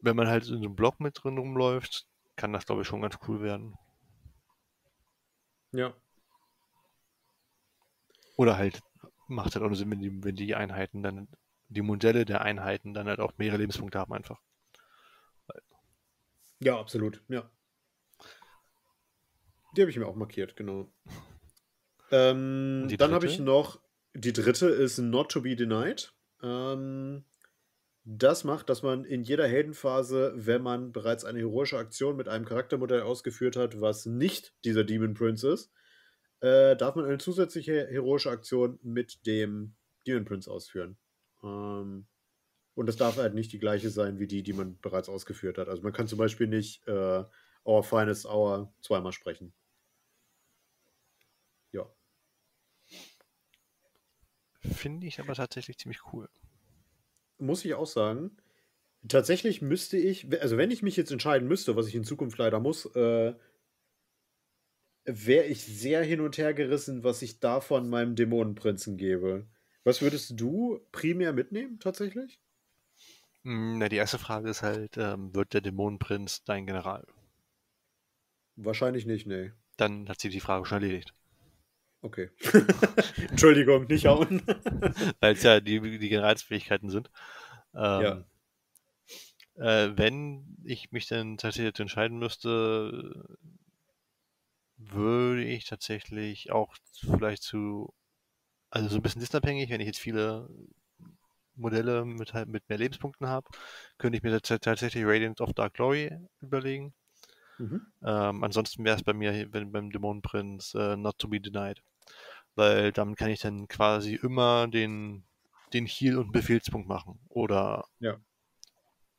wenn 0.00 0.16
man 0.16 0.28
halt 0.28 0.44
in 0.44 0.58
so 0.58 0.64
einem 0.66 0.76
Block 0.76 1.00
mit 1.00 1.22
drin 1.22 1.38
rumläuft, 1.38 2.06
kann 2.36 2.52
das 2.52 2.66
glaube 2.66 2.82
ich 2.82 2.88
schon 2.88 3.00
ganz 3.00 3.16
cool 3.26 3.40
werden. 3.40 3.78
Ja. 5.72 5.94
Oder 8.36 8.58
halt 8.58 8.82
macht 9.28 9.54
halt 9.54 9.64
auch 9.64 9.68
nur 9.68 9.76
Sinn, 9.76 9.90
wenn 9.90 10.00
die, 10.00 10.24
wenn 10.24 10.36
die 10.36 10.54
Einheiten 10.54 11.02
dann, 11.02 11.28
die 11.68 11.82
Modelle 11.82 12.24
der 12.24 12.42
Einheiten 12.42 12.92
dann 12.92 13.08
halt 13.08 13.20
auch 13.20 13.32
mehrere 13.38 13.58
Lebenspunkte 13.58 13.98
haben 13.98 14.12
einfach. 14.12 14.40
Ja, 16.60 16.78
absolut, 16.78 17.22
ja. 17.28 17.50
Die 19.76 19.82
habe 19.82 19.90
ich 19.90 19.98
mir 19.98 20.06
auch 20.06 20.16
markiert, 20.16 20.56
genau. 20.56 20.90
Ähm, 22.10 22.88
dann 22.96 23.12
habe 23.12 23.26
ich 23.26 23.38
noch, 23.38 23.80
die 24.14 24.32
dritte 24.32 24.68
ist 24.68 24.98
Not 24.98 25.30
to 25.30 25.42
be 25.42 25.54
Denied. 25.54 26.14
Ähm, 26.42 27.24
das 28.04 28.44
macht, 28.44 28.70
dass 28.70 28.82
man 28.82 29.04
in 29.04 29.24
jeder 29.24 29.48
Heldenphase, 29.48 30.32
wenn 30.36 30.62
man 30.62 30.92
bereits 30.92 31.24
eine 31.24 31.40
heroische 31.40 31.76
Aktion 31.76 32.16
mit 32.16 32.28
einem 32.28 32.44
Charaktermodell 32.44 33.02
ausgeführt 33.02 33.56
hat, 33.56 33.80
was 33.80 34.06
nicht 34.06 34.54
dieser 34.64 34.84
Demon 34.84 35.14
Prince 35.14 35.52
ist, 35.52 35.72
äh, 36.40 36.76
darf 36.76 36.94
man 36.94 37.04
eine 37.04 37.18
zusätzliche 37.18 37.88
heroische 37.88 38.30
Aktion 38.30 38.78
mit 38.82 39.26
dem 39.26 39.74
Demon 40.06 40.24
Prince 40.24 40.50
ausführen. 40.50 40.96
Ähm, 41.42 42.06
und 42.76 42.86
das 42.86 42.96
darf 42.96 43.16
halt 43.16 43.34
nicht 43.34 43.52
die 43.52 43.58
gleiche 43.58 43.88
sein 43.90 44.18
wie 44.18 44.26
die, 44.26 44.42
die 44.42 44.52
man 44.52 44.78
bereits 44.80 45.08
ausgeführt 45.08 45.56
hat. 45.58 45.68
Also 45.68 45.82
man 45.82 45.94
kann 45.94 46.06
zum 46.06 46.18
Beispiel 46.18 46.46
nicht 46.46 46.86
äh, 46.86 47.24
Our 47.64 47.82
Finest 47.82 48.26
Hour 48.26 48.72
zweimal 48.80 49.12
sprechen. 49.12 49.52
Ja. 51.72 51.90
Finde 54.60 55.06
ich 55.06 55.18
aber 55.18 55.34
tatsächlich 55.34 55.78
ziemlich 55.78 56.12
cool. 56.12 56.28
Muss 57.38 57.64
ich 57.64 57.74
auch 57.74 57.86
sagen. 57.86 58.36
Tatsächlich 59.08 59.62
müsste 59.62 59.96
ich, 59.96 60.40
also 60.40 60.58
wenn 60.58 60.70
ich 60.70 60.82
mich 60.82 60.96
jetzt 60.96 61.10
entscheiden 61.10 61.48
müsste, 61.48 61.76
was 61.76 61.86
ich 61.86 61.94
in 61.94 62.04
Zukunft 62.04 62.36
leider 62.36 62.60
muss, 62.60 62.84
äh, 62.94 63.34
wäre 65.04 65.44
ich 65.44 65.64
sehr 65.64 66.02
hin 66.02 66.20
und 66.20 66.36
her 66.36 66.52
gerissen, 66.52 67.04
was 67.04 67.22
ich 67.22 67.40
davon 67.40 67.88
meinem 67.88 68.16
Dämonenprinzen 68.16 68.98
gebe. 68.98 69.46
Was 69.82 70.02
würdest 70.02 70.38
du 70.38 70.80
primär 70.92 71.32
mitnehmen, 71.32 71.78
tatsächlich? 71.78 72.40
Hm, 73.46 73.78
na, 73.78 73.88
die 73.88 73.94
erste 73.94 74.18
Frage 74.18 74.50
ist 74.50 74.62
halt, 74.62 74.96
ähm, 74.96 75.32
wird 75.32 75.54
der 75.54 75.60
Dämonenprinz 75.60 76.42
dein 76.42 76.66
General? 76.66 77.06
Wahrscheinlich 78.56 79.06
nicht, 79.06 79.24
nee. 79.28 79.52
Dann 79.76 80.08
hat 80.08 80.20
sie 80.20 80.30
die 80.30 80.40
Frage 80.40 80.66
schon 80.66 80.82
erledigt. 80.82 81.14
Okay. 82.02 82.30
Entschuldigung, 83.30 83.86
nicht 83.86 84.06
hauen. 84.06 84.42
Weil 85.20 85.34
es 85.34 85.44
ja 85.44 85.60
die, 85.60 85.80
die 85.80 86.08
Generalsfähigkeiten 86.08 86.90
sind. 86.90 87.08
Ähm, 87.72 88.02
ja. 88.02 88.24
Äh, 89.54 89.96
wenn 89.96 90.56
ich 90.64 90.90
mich 90.90 91.06
dann 91.06 91.38
tatsächlich 91.38 91.78
entscheiden 91.78 92.18
müsste, 92.18 93.38
würde 94.76 95.44
ich 95.44 95.66
tatsächlich 95.66 96.50
auch 96.50 96.74
vielleicht 97.16 97.44
zu, 97.44 97.94
also 98.70 98.88
so 98.88 98.96
ein 98.96 99.02
bisschen 99.02 99.20
distabhängig, 99.20 99.70
wenn 99.70 99.80
ich 99.80 99.86
jetzt 99.86 100.00
viele 100.00 100.48
Modelle 101.56 102.04
mit, 102.04 102.34
halt, 102.34 102.48
mit 102.48 102.68
mehr 102.68 102.78
Lebenspunkten 102.78 103.28
habe, 103.28 103.48
könnte 103.98 104.16
ich 104.16 104.22
mir 104.22 104.40
tatsächlich 104.40 105.04
Radiant 105.04 105.40
of 105.40 105.52
Dark 105.54 105.74
Glory 105.74 106.10
überlegen. 106.40 106.94
Mhm. 107.58 107.86
Ähm, 108.04 108.44
ansonsten 108.44 108.84
wäre 108.84 108.96
es 108.96 109.02
bei 109.02 109.14
mir 109.14 109.52
wenn, 109.52 109.72
beim 109.72 109.90
Dämonenprinz 109.90 110.74
äh, 110.74 110.96
Not 110.96 111.18
to 111.18 111.28
be 111.28 111.40
Denied. 111.40 111.82
Weil 112.54 112.92
damit 112.92 113.18
kann 113.18 113.30
ich 113.30 113.40
dann 113.40 113.68
quasi 113.68 114.14
immer 114.14 114.68
den, 114.68 115.24
den 115.72 115.86
Heal- 115.86 116.18
und 116.18 116.32
Befehlspunkt 116.32 116.88
machen. 116.88 117.18
Oder 117.28 117.86
ja. 117.98 118.16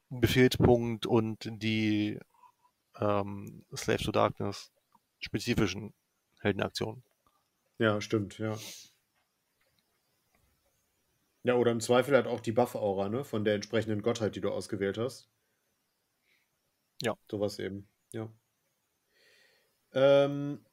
Befehlspunkt 0.10 1.06
und 1.06 1.50
die 1.62 2.20
ähm, 3.00 3.66
Slave 3.76 4.04
to 4.04 4.12
Darkness 4.12 4.72
spezifischen 5.20 5.94
Heldenaktionen. 6.40 7.04
Ja, 7.80 8.02
stimmt, 8.02 8.38
ja. 8.40 8.58
Ja, 11.48 11.56
oder 11.56 11.72
im 11.72 11.80
Zweifel 11.80 12.14
halt 12.14 12.28
auch 12.28 12.42
die 12.42 12.52
Buff-Aura, 12.52 13.08
ne? 13.08 13.24
Von 13.24 13.46
der 13.46 13.56
entsprechenden 13.56 14.02
Gottheit, 14.02 14.36
die 14.36 14.42
du 14.42 14.52
ausgewählt 14.52 14.98
hast. 14.98 15.30
Ja. 17.02 17.16
Sowas 17.32 17.58
eben, 17.58 17.88
ja. 18.12 18.30
Ähm, 19.94 20.66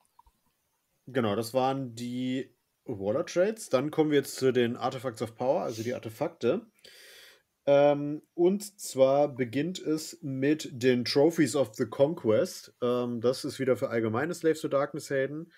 genau, 1.07 1.37
das 1.37 1.55
waren 1.55 1.95
die 1.95 2.53
Waller 2.87 3.25
Trades. 3.25 3.69
Dann 3.69 3.93
kommen 3.93 4.11
wir 4.11 4.19
jetzt 4.19 4.35
zu 4.35 4.53
den 4.53 4.77
Artifacts 4.77 5.23
of 5.23 5.37
Power, 5.37 5.63
also 5.63 5.85
die 5.85 5.95
Artefakte. 5.95 6.67
Ähm, 7.67 8.23
und 8.35 8.81
zwar 8.81 9.29
beginnt 9.29 9.79
es 9.79 10.19
mit 10.23 10.69
den 10.73 11.05
Trophies 11.05 11.55
of 11.55 11.73
the 11.77 11.87
Conquest. 11.87 12.75
Ähm, 12.83 13.21
das 13.21 13.45
ist 13.45 13.61
wieder 13.61 13.77
für 13.77 13.91
allgemeine 13.91 14.35
Slaves 14.35 14.61
to 14.61 14.67
Darkness 14.67 15.09
Helden. 15.09 15.53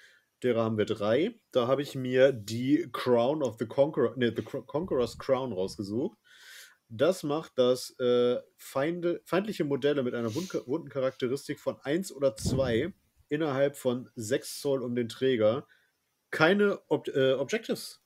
Derer 0.47 0.65
haben 0.65 0.79
wir 0.79 0.85
drei. 0.85 1.35
Da 1.51 1.67
habe 1.67 1.83
ich 1.83 1.95
mir 1.95 2.33
die 2.33 2.89
Crown 2.93 3.43
of 3.43 3.57
the 3.59 3.67
Conqueror, 3.67 4.15
nee, 4.17 4.33
the 4.35 4.43
Conqueror's 4.43 5.19
Crown 5.19 5.53
rausgesucht. 5.53 6.17
Das 6.89 7.25
macht, 7.25 7.59
dass 7.59 7.99
äh, 7.99 8.37
Feinde, 8.57 9.21
feindliche 9.25 9.65
Modelle 9.65 10.05
mit 10.05 10.15
einer 10.15 10.33
wunden 10.35 10.89
Charakteristik 10.89 11.59
von 11.59 11.81
1 11.81 12.13
oder 12.13 12.37
2 12.37 12.95
innerhalb 13.29 13.77
von 13.77 14.09
6 14.15 14.61
Zoll 14.61 14.83
um 14.83 14.95
den 14.95 15.09
Träger 15.09 15.67
keine 16.31 16.81
Ob 16.89 17.09
äh, 17.09 17.33
Objectives 17.33 18.05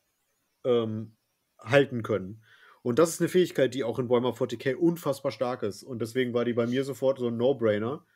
ähm, 0.64 1.16
halten 1.58 2.02
können. 2.02 2.42
Und 2.82 2.98
das 2.98 3.10
ist 3.10 3.20
eine 3.20 3.28
Fähigkeit, 3.28 3.74
die 3.74 3.84
auch 3.84 3.98
in 3.98 4.08
Bäumer 4.08 4.30
40k 4.30 4.76
unfassbar 4.76 5.32
stark 5.32 5.62
ist. 5.62 5.82
Und 5.82 6.00
deswegen 6.00 6.32
war 6.32 6.46
die 6.46 6.54
bei 6.54 6.66
mir 6.66 6.84
sofort 6.84 7.18
so 7.18 7.28
ein 7.28 7.36
No-Brainer. 7.36 8.06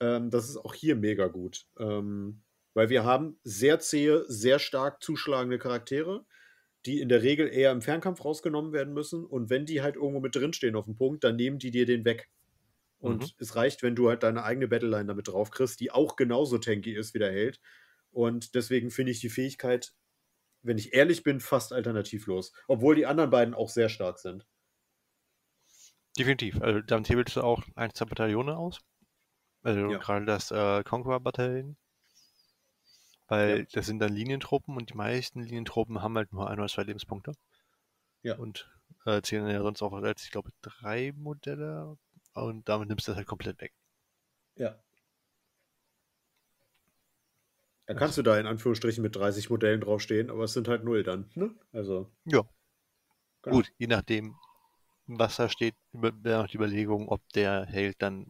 Ähm, 0.00 0.30
das 0.30 0.48
ist 0.48 0.56
auch 0.56 0.74
hier 0.74 0.96
mega 0.96 1.28
gut. 1.28 1.66
Ähm, 1.78 2.42
weil 2.74 2.88
wir 2.88 3.04
haben 3.04 3.38
sehr 3.42 3.80
zähe, 3.80 4.24
sehr 4.28 4.58
stark 4.58 5.02
zuschlagende 5.02 5.58
Charaktere, 5.58 6.24
die 6.86 7.00
in 7.00 7.08
der 7.08 7.22
Regel 7.22 7.48
eher 7.48 7.72
im 7.72 7.82
Fernkampf 7.82 8.24
rausgenommen 8.24 8.72
werden 8.72 8.94
müssen. 8.94 9.24
Und 9.24 9.50
wenn 9.50 9.66
die 9.66 9.82
halt 9.82 9.96
irgendwo 9.96 10.20
mit 10.20 10.34
drinstehen 10.34 10.76
auf 10.76 10.86
dem 10.86 10.96
Punkt, 10.96 11.24
dann 11.24 11.36
nehmen 11.36 11.58
die 11.58 11.70
dir 11.70 11.86
den 11.86 12.04
weg. 12.04 12.30
Und 12.98 13.22
mhm. 13.22 13.30
es 13.38 13.56
reicht, 13.56 13.82
wenn 13.82 13.96
du 13.96 14.08
halt 14.08 14.22
deine 14.22 14.44
eigene 14.44 14.68
Battleline 14.68 15.06
damit 15.06 15.28
drauf 15.28 15.50
kriegst, 15.50 15.80
die 15.80 15.90
auch 15.90 16.16
genauso 16.16 16.58
tanky 16.58 16.94
ist 16.94 17.14
wie 17.14 17.18
der 17.18 17.32
Held. 17.32 17.60
Und 18.12 18.54
deswegen 18.54 18.90
finde 18.90 19.12
ich 19.12 19.20
die 19.20 19.30
Fähigkeit 19.30 19.94
wenn 20.62 20.78
ich 20.78 20.92
ehrlich 20.94 21.22
bin, 21.22 21.40
fast 21.40 21.72
alternativlos. 21.72 22.52
Obwohl 22.68 22.94
die 22.94 23.06
anderen 23.06 23.30
beiden 23.30 23.54
auch 23.54 23.68
sehr 23.68 23.88
stark 23.88 24.18
sind. 24.18 24.46
Definitiv. 26.18 26.60
Also 26.60 26.80
dann 26.80 27.04
hebelst 27.04 27.36
du 27.36 27.42
auch 27.42 27.62
ein, 27.76 27.94
zwei 27.94 28.04
Bataillone 28.04 28.56
aus. 28.56 28.80
Also 29.62 29.80
ja. 29.90 29.98
gerade 29.98 30.26
das 30.26 30.50
äh, 30.50 30.82
Conqueror-Bataillon. 30.84 31.76
Weil 33.30 33.60
ja. 33.60 33.66
das 33.72 33.86
sind 33.86 34.00
dann 34.00 34.12
Linientruppen 34.12 34.76
und 34.76 34.90
die 34.90 34.96
meisten 34.96 35.40
Linientruppen 35.40 36.02
haben 36.02 36.16
halt 36.16 36.32
nur 36.32 36.50
ein 36.50 36.58
oder 36.58 36.68
zwei 36.68 36.82
Lebenspunkte. 36.82 37.32
Ja. 38.22 38.36
Und 38.36 38.68
äh, 39.06 39.22
zählen 39.22 39.48
ja 39.48 39.62
sonst 39.62 39.82
auch 39.82 39.92
als, 39.92 40.24
ich 40.24 40.32
glaube, 40.32 40.50
drei 40.62 41.12
Modelle. 41.16 41.96
Und 42.34 42.68
damit 42.68 42.88
nimmst 42.88 43.06
du 43.06 43.12
das 43.12 43.16
halt 43.16 43.28
komplett 43.28 43.60
weg. 43.60 43.72
Ja. 44.56 44.78
Da 47.86 47.94
kannst 47.94 48.18
du 48.18 48.22
da 48.22 48.38
in 48.38 48.46
Anführungsstrichen 48.46 49.02
mit 49.02 49.14
30 49.14 49.48
Modellen 49.48 49.80
draufstehen, 49.80 50.28
aber 50.30 50.44
es 50.44 50.52
sind 50.52 50.66
halt 50.66 50.82
null 50.82 51.04
dann. 51.04 51.30
Ne? 51.34 51.54
Also. 51.72 52.10
Ja. 52.24 52.42
Genau. 53.42 53.56
Gut, 53.56 53.72
je 53.78 53.86
nachdem, 53.86 54.34
was 55.06 55.36
da 55.36 55.48
steht, 55.48 55.74
wäre 55.92 56.42
noch 56.42 56.48
die 56.48 56.56
Überlegung, 56.56 57.08
ob 57.08 57.20
der 57.30 57.64
Held 57.66 57.96
dann, 58.02 58.26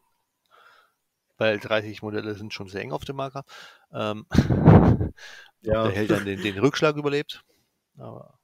weil 1.41 1.59
30 1.59 2.03
Modelle 2.03 2.34
sind 2.34 2.53
schon 2.53 2.68
sehr 2.68 2.82
eng 2.82 2.93
auf 2.93 3.07
dem 3.07 3.16
Marker, 3.16 3.45
ähm, 3.93 4.26
ja. 5.62 5.84
der 5.84 5.93
Held 5.93 6.11
dann 6.11 6.26
den, 6.26 6.43
den 6.43 6.59
Rückschlag 6.59 6.97
überlebt. 6.97 7.43
Aber. 7.97 8.38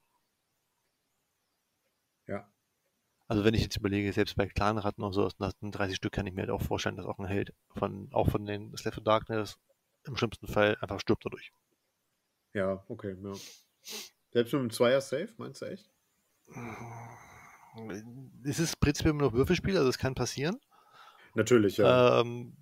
Ja. 2.26 2.50
Also 3.28 3.44
wenn 3.44 3.52
ich 3.52 3.60
jetzt 3.60 3.76
überlege, 3.76 4.10
selbst 4.14 4.34
bei 4.34 4.46
Clanratten 4.46 5.04
und 5.04 5.12
so, 5.12 5.24
aus 5.24 5.36
30 5.36 5.94
Stück 5.94 6.12
kann 6.12 6.26
ich 6.26 6.32
mir 6.32 6.40
halt 6.40 6.50
auch 6.50 6.62
vorstellen, 6.62 6.96
dass 6.96 7.04
auch 7.04 7.18
ein 7.18 7.26
Held 7.26 7.52
von, 7.74 8.08
auch 8.12 8.30
von 8.30 8.46
den 8.46 8.74
Slave 8.78 8.96
of 8.96 9.04
Darkness 9.04 9.58
im 10.04 10.16
schlimmsten 10.16 10.46
Fall 10.46 10.78
einfach 10.80 10.98
stirbt 10.98 11.26
dadurch. 11.26 11.52
Ja, 12.54 12.82
okay, 12.88 13.14
ja. 13.22 13.34
Selbst 14.32 14.52
mit 14.54 14.60
einem 14.60 14.70
Zweier 14.70 15.02
Safe, 15.02 15.28
meinst 15.36 15.60
du 15.60 15.66
echt? 15.66 15.90
Es 18.42 18.58
ist 18.58 18.80
prinzipiell 18.80 19.12
noch 19.12 19.34
Würfelspiel, 19.34 19.76
also 19.76 19.90
es 19.90 19.98
kann 19.98 20.14
passieren. 20.14 20.58
Natürlich, 21.34 21.76
ja. 21.76 22.22
Ähm, 22.22 22.56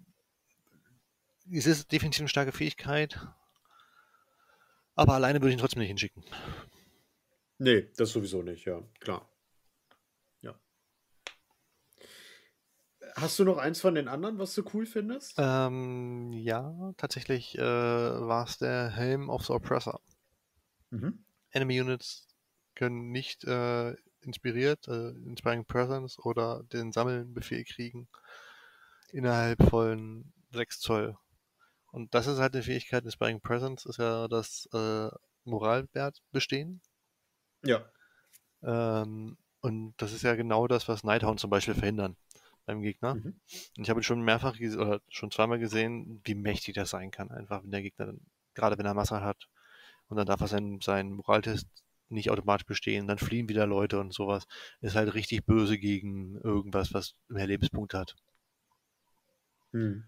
es 1.51 1.67
ist 1.67 1.93
definitiv 1.93 2.21
eine 2.21 2.29
starke 2.29 2.53
Fähigkeit, 2.53 3.19
aber 4.95 5.15
alleine 5.15 5.41
würde 5.41 5.49
ich 5.51 5.55
ihn 5.57 5.61
trotzdem 5.61 5.81
nicht 5.81 5.89
hinschicken. 5.89 6.25
Nee, 7.59 7.89
das 7.97 8.11
sowieso 8.11 8.43
nicht, 8.43 8.65
ja, 8.65 8.83
klar. 9.01 9.29
Ja. 10.41 10.59
Hast 13.15 13.39
du 13.39 13.45
noch 13.45 13.59
eins 13.59 13.81
von 13.81 13.95
den 13.95 14.09
anderen, 14.09 14.39
was 14.39 14.55
du 14.55 14.65
cool 14.75 14.87
findest? 14.87 15.35
Ähm, 15.39 16.33
ja, 16.33 16.93
tatsächlich 16.97 17.57
äh, 17.59 17.63
war 17.63 18.45
es 18.45 18.59
der 18.59 18.91
Helm 18.91 19.31
of 19.31 19.47
the 19.47 19.53
Oppressor. 19.53 20.01
Mhm. 20.91 21.25
Enemy 21.51 21.81
Units 21.81 22.29
können 22.75 23.11
nicht 23.11 23.45
äh, 23.45 23.95
inspiriert, 24.21 24.89
äh, 24.89 25.11
Inspiring 25.11 25.65
Presence 25.65 26.19
oder 26.19 26.65
den 26.73 26.93
Sammeln-Befehl 26.93 27.65
kriegen 27.65 28.09
innerhalb 29.13 29.63
von 29.69 30.33
6 30.51 30.81
Zoll. 30.81 31.17
Und 31.95 32.13
das 32.13 32.27
ist 32.27 32.41
halt 32.41 32.55
eine 32.55 32.65
Fähigkeit, 32.65 33.05
Inspiring 33.05 33.41
Presence 33.41 33.87
ist 33.87 34.01
ja 34.01 34.27
das 34.27 34.69
äh, 34.73 35.11
Moralwert 35.45 36.21
bestehen. 36.33 36.81
Ja. 37.63 37.85
Ähm, 38.65 39.37
und 39.61 39.95
das 39.99 40.13
ist 40.13 40.23
ja 40.23 40.35
genau 40.35 40.67
das, 40.67 40.89
was 40.89 41.05
Nighthound 41.05 41.39
zum 41.39 41.51
Beispiel 41.51 41.75
verhindern 41.75 42.17
beim 42.67 42.83
Gegner. 42.83 43.15
Mhm. 43.15 43.41
Und 43.77 43.85
ich 43.85 43.91
habe 43.91 44.03
schon 44.03 44.23
mehrfach 44.23 44.57
oder 44.59 45.03
schon 45.09 45.31
zweimal 45.31 45.61
gesehen, 45.61 46.21
wie 46.25 46.35
mächtig 46.35 46.75
das 46.75 46.91
sein 46.91 47.13
kann, 47.13 47.31
einfach 47.31 47.63
wenn 47.63 47.71
der 47.71 47.83
Gegner 47.83 48.07
dann, 48.07 48.21
gerade 48.55 48.77
wenn 48.77 48.87
er 48.87 48.95
Masse 48.95 49.21
hat 49.21 49.49
und 50.09 50.17
dann 50.17 50.27
darf 50.27 50.41
er 50.41 50.49
seinen, 50.49 50.81
seinen 50.81 51.13
Moraltest 51.13 51.69
nicht 52.09 52.29
automatisch 52.29 52.67
bestehen, 52.67 53.07
dann 53.07 53.19
fliehen 53.19 53.49
wieder 53.49 53.69
Leute 53.69 54.01
und 54.01 54.13
sowas. 54.13 54.49
Ist 54.81 54.97
halt 54.97 55.15
richtig 55.15 55.47
böse 55.47 55.79
gegen 55.79 56.41
irgendwas, 56.41 56.93
was 56.93 57.15
mehr 57.29 57.47
Lebenspunkte 57.47 58.01
hat. 58.01 58.17
Hm. 59.71 60.03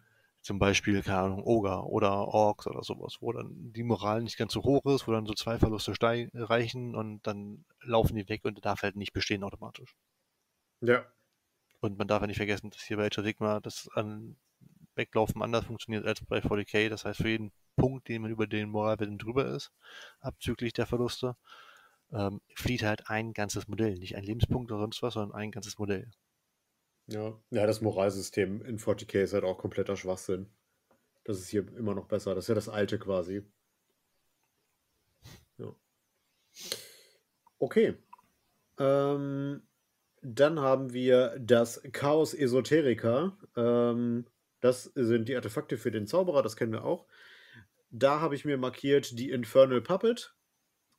Zum 0.47 0.61
Beispiel, 0.61 1.03
keine 1.03 1.19
Ahnung, 1.19 1.43
Oger 1.43 1.87
oder 1.87 2.29
Orks 2.29 2.69
oder 2.69 2.85
sowas, 2.85 3.17
wo 3.19 3.33
dann 3.33 3.73
die 3.73 3.83
Moral 3.83 4.23
nicht 4.23 4.37
ganz 4.37 4.53
so 4.53 4.63
hoch 4.63 4.85
ist, 4.85 5.09
wo 5.09 5.11
dann 5.11 5.27
so 5.27 5.35
zwei 5.35 5.59
Verluste 5.59 5.93
reichen 6.01 6.95
und 6.95 7.27
dann 7.27 7.65
laufen 7.81 8.15
die 8.15 8.29
weg 8.29 8.45
und 8.45 8.55
der 8.55 8.63
darf 8.63 8.83
halt 8.83 8.95
nicht 8.95 9.13
bestehen 9.13 9.43
automatisch. 9.43 9.97
Ja. 10.83 11.05
Und 11.81 11.99
man 11.99 12.07
darf 12.07 12.21
ja 12.21 12.29
nicht 12.29 12.37
vergessen, 12.37 12.71
dass 12.71 12.81
hier 12.83 12.97
bei 12.97 13.07
Age 13.07 13.19
of 13.19 13.25
Sigma 13.25 13.59
das 13.59 13.89
an 13.95 14.37
Weglaufen 14.95 15.43
anders 15.43 15.65
funktioniert 15.65 16.07
als 16.07 16.25
bei 16.25 16.39
40k. 16.39 16.91
Das 16.91 17.05
heißt, 17.05 17.23
für 17.23 17.29
jeden 17.29 17.51
Punkt, 17.75 18.07
den 18.07 18.23
man 18.23 18.31
über 18.31 18.47
den 18.47 18.71
Moralwert 18.71 19.21
drüber 19.21 19.47
ist, 19.47 19.73
abzüglich 20.21 20.75
der 20.75 20.87
Verluste, 20.87 21.35
ähm, 22.13 22.41
flieht 22.55 22.85
halt 22.85 23.11
ein 23.11 23.33
ganzes 23.33 23.67
Modell. 23.67 23.99
Nicht 23.99 24.15
ein 24.15 24.23
Lebenspunkt 24.23 24.71
oder 24.71 24.83
sonst 24.83 25.03
was, 25.03 25.15
sondern 25.15 25.37
ein 25.37 25.51
ganzes 25.51 25.77
Modell. 25.77 26.09
Ja. 27.07 27.41
Ja, 27.51 27.67
das 27.67 27.81
Moralsystem 27.81 28.63
in 28.63 28.79
40k 28.79 29.23
ist 29.23 29.33
halt 29.33 29.45
auch 29.45 29.59
kompletter 29.59 29.97
Schwachsinn. 29.97 30.49
Das 31.25 31.39
ist 31.39 31.49
hier 31.49 31.67
immer 31.77 31.95
noch 31.95 32.07
besser. 32.07 32.35
Das 32.35 32.45
ist 32.45 32.49
ja 32.49 32.55
das 32.55 32.69
alte 32.69 32.99
quasi. 32.99 33.43
Ja. 35.59 35.75
Okay. 37.59 37.97
Ähm, 38.79 39.63
dann 40.23 40.61
haben 40.61 40.93
wir 40.93 41.37
das 41.39 41.81
Chaos 41.93 42.35
Esoterica. 42.35 43.39
Ähm, 43.57 44.27
das 44.61 44.85
sind 44.95 45.29
die 45.29 45.37
Artefakte 45.37 45.79
für 45.79 45.91
den 45.91 46.07
Zauberer, 46.07 46.43
das 46.43 46.57
kennen 46.57 46.73
wir 46.73 46.85
auch. 46.85 47.07
Da 47.91 48.21
habe 48.21 48.35
ich 48.35 48.45
mir 48.45 48.59
markiert 48.59 49.19
die 49.19 49.31
Infernal 49.31 49.81
Puppet. 49.81 50.35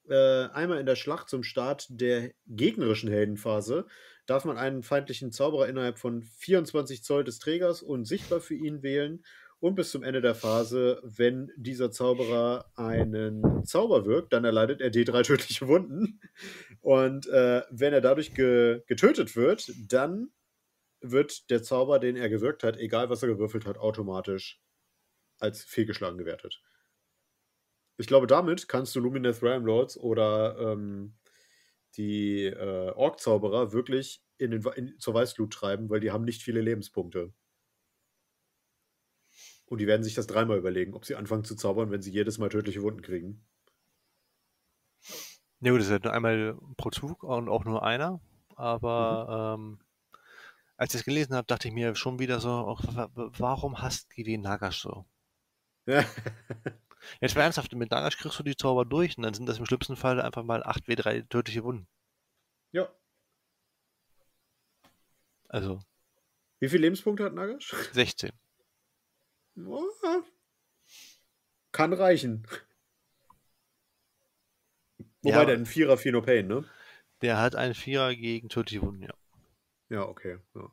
Äh, 0.09 0.47
einmal 0.49 0.79
in 0.79 0.85
der 0.85 0.95
Schlacht 0.95 1.27
zum 1.27 1.43
Start 1.43 1.87
der 1.89 2.31
gegnerischen 2.45 3.09
Heldenphase 3.09 3.87
darf 4.27 4.45
man 4.45 4.57
einen 4.57 4.83
feindlichen 4.83 5.31
Zauberer 5.31 5.67
innerhalb 5.67 5.97
von 5.97 6.21
24 6.21 7.03
Zoll 7.03 7.23
des 7.23 7.39
Trägers 7.39 7.81
und 7.81 8.05
sichtbar 8.05 8.39
für 8.39 8.55
ihn 8.55 8.83
wählen 8.83 9.23
und 9.59 9.73
bis 9.73 9.89
zum 9.89 10.03
Ende 10.03 10.21
der 10.21 10.35
Phase, 10.35 11.01
wenn 11.03 11.51
dieser 11.55 11.89
Zauberer 11.89 12.71
einen 12.75 13.65
Zauber 13.65 14.05
wirkt, 14.05 14.31
dann 14.31 14.45
erleidet 14.45 14.81
er 14.81 14.91
D3 14.91 15.23
tödliche 15.25 15.67
Wunden. 15.67 16.19
Und 16.81 17.27
äh, 17.27 17.63
wenn 17.71 17.93
er 17.93 18.01
dadurch 18.01 18.35
ge 18.35 18.83
getötet 18.85 19.35
wird, 19.35 19.71
dann 19.87 20.29
wird 21.01 21.49
der 21.49 21.63
Zauber, 21.63 21.99
den 21.99 22.15
er 22.15 22.29
gewirkt 22.29 22.63
hat, 22.63 22.77
egal 22.77 23.09
was 23.09 23.23
er 23.23 23.29
gewürfelt 23.29 23.65
hat, 23.65 23.77
automatisch 23.77 24.61
als 25.39 25.63
fehlgeschlagen 25.63 26.17
gewertet. 26.17 26.61
Ich 27.97 28.07
glaube, 28.07 28.27
damit 28.27 28.67
kannst 28.67 28.95
du 28.95 28.99
Lumineth 28.99 29.41
Realm 29.41 29.67
oder 29.67 30.57
ähm, 30.59 31.15
die 31.97 32.45
äh, 32.45 32.91
Ork-Zauberer 32.91 33.73
wirklich 33.73 34.23
in 34.37 34.51
den, 34.51 34.63
in, 34.75 34.99
zur 34.99 35.13
Weißglut 35.15 35.53
treiben, 35.53 35.89
weil 35.89 35.99
die 35.99 36.11
haben 36.11 36.25
nicht 36.25 36.43
viele 36.43 36.61
Lebenspunkte. 36.61 37.33
Und 39.67 39.79
die 39.79 39.87
werden 39.87 40.03
sich 40.03 40.13
das 40.15 40.27
dreimal 40.27 40.57
überlegen, 40.57 40.93
ob 40.93 41.05
sie 41.05 41.15
anfangen 41.15 41.43
zu 41.43 41.55
zaubern, 41.55 41.91
wenn 41.91 42.01
sie 42.01 42.11
jedes 42.11 42.37
Mal 42.37 42.49
tödliche 42.49 42.81
Wunden 42.81 43.01
kriegen. 43.01 43.45
Ja 45.61 45.71
gut, 45.71 45.79
das 45.79 45.87
ist 45.87 45.91
halt 45.91 46.03
nur 46.03 46.13
einmal 46.13 46.55
pro 46.77 46.89
Zug 46.91 47.23
und 47.23 47.49
auch 47.49 47.65
nur 47.65 47.83
einer. 47.83 48.19
Aber 48.55 49.55
ähm, 49.57 49.79
als 50.77 50.93
ich 50.95 51.01
es 51.01 51.05
gelesen 51.05 51.35
habe, 51.35 51.47
dachte 51.47 51.67
ich 51.69 51.73
mir 51.73 51.95
schon 51.95 52.19
wieder 52.19 52.39
so, 52.41 52.49
auch, 52.51 52.83
wa- 52.95 53.09
wa- 53.15 53.31
warum 53.37 53.81
hasst 53.81 54.09
die 54.17 54.37
Nagash 54.37 54.81
so? 54.81 55.05
Ja. 57.13 57.17
Jetzt 57.21 57.35
mal 57.35 57.43
ernsthaft, 57.43 57.73
mit 57.73 57.91
Nagash 57.91 58.17
kriegst 58.17 58.39
du 58.39 58.43
die 58.43 58.55
Zauber 58.55 58.85
durch 58.85 59.17
und 59.17 59.23
dann 59.23 59.33
sind 59.33 59.47
das 59.47 59.57
im 59.59 59.65
schlimmsten 59.65 59.95
Fall 59.95 60.21
einfach 60.21 60.43
mal 60.43 60.63
8W3 60.63 61.27
tödliche 61.29 61.63
Wunden. 61.63 61.87
ja. 62.71 62.89
Also 65.49 65.79
Wie 66.59 66.67
viele 66.69 66.81
Lebenspunkte 66.81 67.23
hat 67.23 67.33
Nagash? 67.33 67.73
16. 67.93 68.31
Oh, 69.65 69.81
kann 71.71 71.93
reichen. 71.93 72.45
Wobei 75.21 75.35
Ja. 75.35 75.45
der 75.45 75.55
ein 75.55 75.65
Vierer 75.65 75.97
Pheno 75.97 76.21
Pain, 76.21 76.47
ne? 76.47 76.65
Der 77.21 77.37
hat 77.39 77.55
einen 77.55 77.73
Vierer 77.73 78.13
gegen 78.15 78.49
tödliche 78.49 78.81
Wunden, 78.81 79.03
ja. 79.03 79.13
Ja, 79.89 80.03
okay. 80.03 80.39
Ja. 80.53 80.69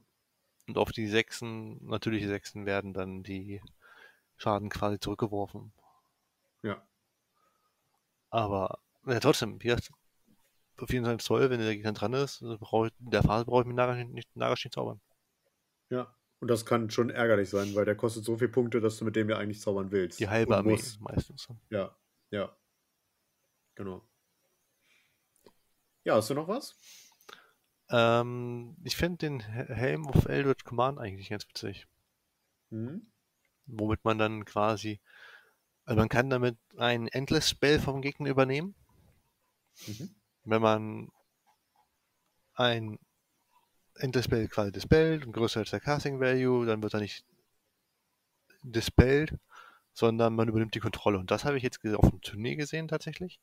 Und 0.67 0.79
auf 0.79 0.93
die 0.93 1.07
Sechsen, 1.09 1.85
natürliche 1.87 2.29
Sechsen, 2.29 2.67
werden 2.67 2.93
dann 2.95 3.23
die 3.23 3.63
Schaden 4.37 4.71
quasi 4.71 4.99
zurückgeworfen. 4.99 5.73
Ja. 6.65 6.83
Aber 8.31 8.81
ja, 9.07 9.21
trotzdem, 9.21 9.61
hier 9.61 9.79
du 10.77 10.87
24 10.87 11.25
Zoll, 11.25 11.51
wenn 11.51 11.61
der 11.61 11.75
Gegner 11.75 11.93
dran 11.93 12.15
ist, 12.15 12.43
also 12.43 12.55
ich, 12.55 12.93
in 13.01 13.11
der 13.11 13.23
Phase 13.23 13.45
brauche 13.45 13.61
ich 13.63 13.67
mit 13.69 13.77
Nagash 13.77 14.05
nicht, 14.07 14.35
Nagash 14.35 14.65
nicht 14.65 14.75
zaubern. 14.75 15.01
Ja. 15.91 16.13
Und 16.41 16.49
das 16.49 16.67
kann 16.67 16.91
schon 16.91 17.09
ärgerlich 17.11 17.49
sein, 17.49 17.75
weil 17.75 17.85
der 17.87 17.97
kostet 17.97 18.25
so 18.25 18.37
viele 18.37 18.51
Punkte, 18.51 18.81
dass 18.81 18.99
du 18.99 19.05
mit 19.05 19.17
dem 19.17 19.31
ja 19.31 19.39
eigentlich 19.39 19.61
zaubern 19.61 19.91
willst. 19.93 20.21
Die 20.21 20.29
halbe 20.29 20.57
Armee 20.57 20.73
musst. 20.73 21.01
meistens. 21.01 21.49
Ja, 21.71 21.97
ja. 22.31 22.55
Genau. 23.77 24.03
Ja, 26.05 26.17
hast 26.17 26.29
du 26.29 26.35
noch 26.35 26.49
was? 26.49 26.77
Ähm, 27.89 28.77
ich 28.85 28.97
finde 28.97 29.19
den 29.19 29.41
He- 29.41 29.73
Helm 29.73 30.07
of 30.07 30.27
Eldritch 30.27 30.65
Command 30.65 30.99
eigentlich 30.99 31.31
ganz 31.31 31.49
witzig. 31.49 31.87
Hm? 32.71 33.07
Womit 33.67 34.05
man 34.05 34.19
dann 34.19 34.45
quasi, 34.45 35.01
also 35.85 36.01
man 36.01 36.09
kann 36.09 36.31
damit 36.31 36.57
einen 36.79 37.09
Endless 37.09 37.51
Spell 37.51 37.79
vom 37.79 38.01
Gegner 38.01 38.31
übernehmen. 38.31 38.75
Mhm. 39.87 40.15
Wenn 40.45 40.63
man 40.63 41.11
ein 42.55 42.99
Endless 43.97 44.25
Spell 44.25 44.49
quasi 44.49 44.73
dispellt 44.73 45.27
und 45.27 45.33
größer 45.33 45.61
als 45.61 45.71
der 45.71 45.81
Casting 45.81 46.21
Value, 46.21 46.67
dann 46.67 46.83
wird 46.83 46.95
er 46.95 47.01
nicht 47.01 47.25
dispelled, 48.63 49.39
sondern 49.93 50.35
man 50.35 50.49
übernimmt 50.49 50.75
die 50.75 50.81
Kontrolle. 50.81 51.19
Und 51.19 51.31
das 51.31 51.45
habe 51.45 51.57
ich 51.57 51.63
jetzt 51.63 51.85
auf 51.87 52.11
dem 52.11 52.21
Turnier 52.21 52.57
gesehen 52.57 52.89
tatsächlich, 52.89 53.41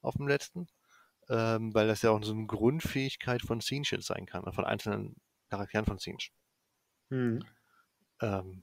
auf 0.00 0.14
dem 0.14 0.28
letzten, 0.28 0.68
ähm, 1.28 1.74
weil 1.74 1.88
das 1.88 2.02
ja 2.02 2.10
auch 2.10 2.22
so 2.22 2.32
eine 2.32 2.46
Grundfähigkeit 2.46 3.42
von 3.42 3.60
Scene 3.60 3.84
Shit 3.84 4.02
sein 4.02 4.26
kann, 4.26 4.50
von 4.52 4.64
einzelnen 4.64 5.16
Charakteren 5.50 5.84
von 5.84 5.98
Scene. 5.98 6.18
Hm. 7.10 7.44
Ähm, 8.20 8.62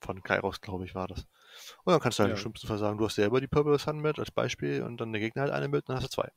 von 0.00 0.22
Kairos, 0.22 0.60
glaube 0.60 0.84
ich, 0.84 0.94
war 0.94 1.08
das. 1.08 1.26
Und 1.84 1.92
dann 1.92 2.00
kannst 2.00 2.18
du 2.18 2.22
halt 2.22 2.30
Ja. 2.30 2.36
im 2.36 2.40
schlimmsten 2.40 2.66
Fall 2.66 2.78
sagen, 2.78 2.98
du 2.98 3.04
hast 3.06 3.16
selber 3.16 3.40
die 3.40 3.48
Purple 3.48 3.78
Sun 3.78 4.00
mit 4.00 4.18
als 4.18 4.30
Beispiel 4.30 4.82
und 4.82 5.00
dann 5.00 5.12
der 5.12 5.20
Gegner 5.20 5.42
halt 5.42 5.52
eine 5.52 5.68
mit, 5.68 5.88
dann 5.88 5.96
hast 5.96 6.04
du 6.04 6.10
zwei. 6.10 6.30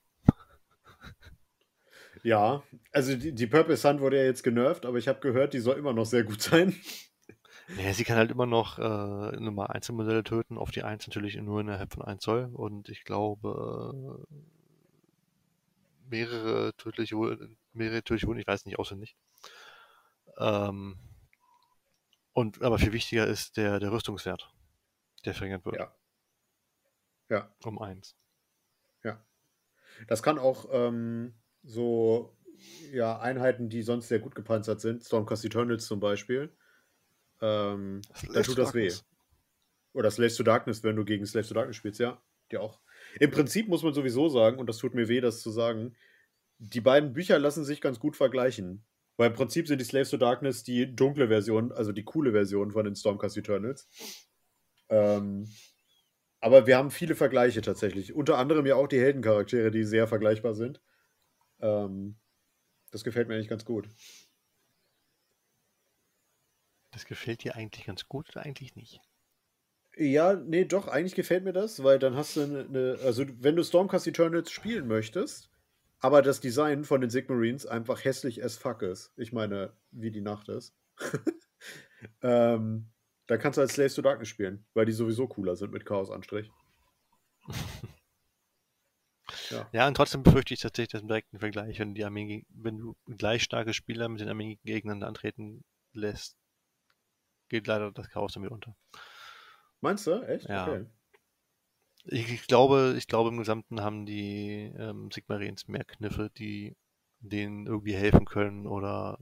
Ja, 2.23 2.63
also 2.91 3.15
die, 3.15 3.33
die 3.33 3.47
Purple 3.47 3.77
Sun 3.77 3.99
wurde 3.99 4.17
ja 4.17 4.23
jetzt 4.23 4.43
genervt, 4.43 4.85
aber 4.85 4.97
ich 4.97 5.07
habe 5.07 5.19
gehört, 5.19 5.53
die 5.53 5.59
soll 5.59 5.77
immer 5.77 5.93
noch 5.93 6.05
sehr 6.05 6.23
gut 6.23 6.41
sein. 6.41 6.75
Naja, 7.67 7.93
sie 7.93 8.03
kann 8.03 8.17
halt 8.17 8.31
immer 8.31 8.45
noch 8.45 8.77
äh, 8.79 9.39
Nummer 9.39 9.69
Einzelmodelle 9.71 10.23
töten, 10.23 10.57
auf 10.57 10.71
die 10.71 10.83
1 10.83 11.07
natürlich 11.07 11.35
nur 11.35 11.61
innerhalb 11.61 11.93
von 11.93 12.03
1 12.03 12.21
Zoll 12.21 12.49
und 12.53 12.89
ich 12.89 13.03
glaube 13.03 14.17
äh, 14.29 14.35
mehrere 16.09 16.73
tödliche, 16.77 17.15
mehrere 17.73 18.03
tödliche 18.03 18.27
Wunden, 18.27 18.39
ich 18.41 18.47
weiß 18.47 18.65
nicht 18.65 18.79
auswendig. 18.79 19.15
Ähm, 20.37 20.97
und 22.33 22.61
aber 22.61 22.77
viel 22.79 22.93
wichtiger 22.93 23.25
ist 23.27 23.57
der, 23.57 23.79
der 23.79 23.91
Rüstungswert, 23.91 24.49
der 25.25 25.33
verringert 25.33 25.65
wird 25.65 25.77
Ja. 25.77 25.95
Ja, 27.29 27.55
um 27.63 27.81
1. 27.81 28.15
das 30.07 30.21
kann 30.21 30.37
auch 30.37 30.67
ähm, 30.71 31.33
so 31.63 32.37
ja, 32.91 33.19
Einheiten, 33.19 33.69
die 33.69 33.81
sonst 33.81 34.07
sehr 34.07 34.19
gut 34.19 34.35
gepanzert 34.35 34.81
sind, 34.81 35.03
Stormcast 35.03 35.45
Eternals 35.45 35.87
zum 35.87 35.99
Beispiel, 35.99 36.55
ähm, 37.41 38.01
da 38.33 38.41
tut 38.41 38.57
das 38.57 38.73
weh. 38.73 38.91
Oder 39.93 40.11
Slaves 40.11 40.35
to 40.35 40.43
Darkness, 40.43 40.83
wenn 40.83 40.95
du 40.95 41.05
gegen 41.05 41.25
Slaves 41.25 41.47
to 41.47 41.53
Darkness 41.53 41.77
spielst, 41.77 41.99
ja. 41.99 42.21
die 42.51 42.57
auch. 42.57 42.79
Im 43.19 43.31
Prinzip 43.31 43.67
muss 43.67 43.83
man 43.83 43.93
sowieso 43.93 44.29
sagen, 44.29 44.59
und 44.59 44.67
das 44.67 44.77
tut 44.77 44.93
mir 44.93 45.07
weh, 45.07 45.21
das 45.21 45.41
zu 45.41 45.51
sagen, 45.51 45.95
die 46.57 46.81
beiden 46.81 47.13
Bücher 47.13 47.39
lassen 47.39 47.65
sich 47.65 47.81
ganz 47.81 47.99
gut 47.99 48.15
vergleichen. 48.15 48.83
Weil 49.17 49.29
im 49.29 49.35
Prinzip 49.35 49.67
sind 49.67 49.79
die 49.79 49.85
Slaves 49.85 50.09
to 50.09 50.17
Darkness 50.17 50.63
die 50.63 50.93
dunkle 50.93 51.29
Version, 51.29 51.71
also 51.71 51.93
die 51.93 52.03
coole 52.03 52.31
Version 52.31 52.71
von 52.71 52.83
den 52.83 52.95
Stormcast 52.95 53.37
Eternals. 53.37 53.87
Ähm, 54.89 55.49
aber 56.39 56.67
wir 56.67 56.77
haben 56.77 56.91
viele 56.91 57.15
Vergleiche 57.15 57.61
tatsächlich. 57.61 58.13
Unter 58.13 58.37
anderem 58.37 58.65
ja 58.65 58.75
auch 58.75 58.87
die 58.87 58.99
Heldencharaktere, 58.99 59.71
die 59.71 59.83
sehr 59.83 60.07
vergleichbar 60.07 60.53
sind. 60.53 60.81
Ähm, 61.59 62.17
das 62.91 63.03
gefällt 63.03 63.27
mir 63.27 63.35
eigentlich 63.35 63.47
ganz 63.47 63.65
gut. 63.65 63.89
Das 66.91 67.05
gefällt 67.05 67.43
dir 67.43 67.55
eigentlich 67.55 67.85
ganz 67.85 68.07
gut 68.07 68.29
oder 68.29 68.45
eigentlich 68.45 68.75
nicht? 68.75 69.01
Ja, 69.97 70.33
nee, 70.33 70.65
doch, 70.65 70.87
eigentlich 70.87 71.15
gefällt 71.15 71.43
mir 71.43 71.53
das, 71.53 71.83
weil 71.83 71.99
dann 71.99 72.15
hast 72.15 72.35
du 72.35 72.41
eine, 72.41 72.59
eine 72.65 72.99
also 73.03 73.25
wenn 73.39 73.55
du 73.55 73.63
Stormcast 73.63 74.07
Eternals 74.07 74.51
spielen 74.51 74.87
möchtest, 74.87 75.49
aber 75.99 76.21
das 76.21 76.41
Design 76.41 76.83
von 76.83 77.01
den 77.01 77.09
Sigmarines 77.09 77.65
einfach 77.65 78.03
hässlich 78.03 78.43
as 78.43 78.57
fuck 78.57 78.81
ist. 78.81 79.13
Ich 79.17 79.33
meine, 79.33 79.73
wie 79.91 80.11
die 80.11 80.21
Nacht 80.21 80.49
ist. 80.49 80.75
ähm, 82.21 82.91
dann 83.27 83.39
kannst 83.39 83.57
du 83.57 83.61
als 83.61 83.73
Slaves 83.73 83.95
to 83.95 84.01
Darkness 84.01 84.29
spielen, 84.29 84.65
weil 84.73 84.85
die 84.85 84.91
sowieso 84.91 85.27
cooler 85.27 85.55
sind 85.55 85.71
mit 85.71 85.85
Chaos-Anstrich. 85.85 86.51
ja. 89.49 89.69
ja, 89.71 89.87
und 89.87 89.95
trotzdem 89.95 90.23
befürchte 90.23 90.53
ich 90.53 90.59
tatsächlich 90.59 90.91
das 90.91 91.01
im 91.01 91.07
direkten 91.07 91.39
Vergleich, 91.39 91.79
wenn, 91.79 91.95
die 91.95 92.05
Armee, 92.05 92.45
wenn 92.49 92.77
du 92.77 92.95
gleich 93.17 93.43
starke 93.43 93.73
Spieler 93.73 94.09
mit 94.09 94.21
den 94.21 94.29
Armeen 94.29 94.59
gegeneinander 94.63 95.07
antreten 95.07 95.63
lässt, 95.93 96.37
geht 97.49 97.67
leider 97.67 97.91
das 97.91 98.09
Chaos 98.09 98.33
damit 98.33 98.51
unter. 98.51 98.75
Meinst 99.81 100.07
du? 100.07 100.21
Echt? 100.23 100.47
Ja. 100.49 100.67
Okay. 100.67 100.85
Ich, 102.07 102.31
ich, 102.31 102.47
glaube, 102.47 102.95
ich 102.97 103.07
glaube, 103.07 103.29
im 103.29 103.37
Gesamten 103.37 103.81
haben 103.81 104.05
die 104.05 104.71
ähm, 104.77 105.09
Sigmarines 105.11 105.67
mehr 105.67 105.83
Kniffe, 105.83 106.29
die 106.37 106.75
denen 107.19 107.65
irgendwie 107.65 107.95
helfen 107.95 108.25
können 108.25 108.67
oder 108.67 109.17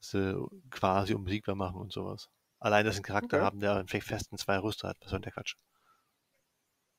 sie 0.00 0.46
quasi 0.70 1.14
unbesiegbar 1.14 1.54
machen 1.54 1.80
und 1.80 1.92
sowas. 1.92 2.28
Allein, 2.64 2.86
dass 2.86 2.94
sie 2.94 3.00
einen 3.00 3.04
Charakter 3.04 3.36
okay. 3.36 3.44
haben, 3.44 3.60
der 3.60 3.76
einen 3.76 3.88
festen 3.88 4.38
zwei 4.38 4.56
Rüster 4.56 4.88
hat. 4.88 4.96
Was 5.02 5.10
soll 5.10 5.20
der 5.20 5.32
Quatsch? 5.32 5.56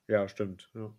Ja, 0.07 0.27
stimmt. 0.27 0.69
Ja. 0.75 0.93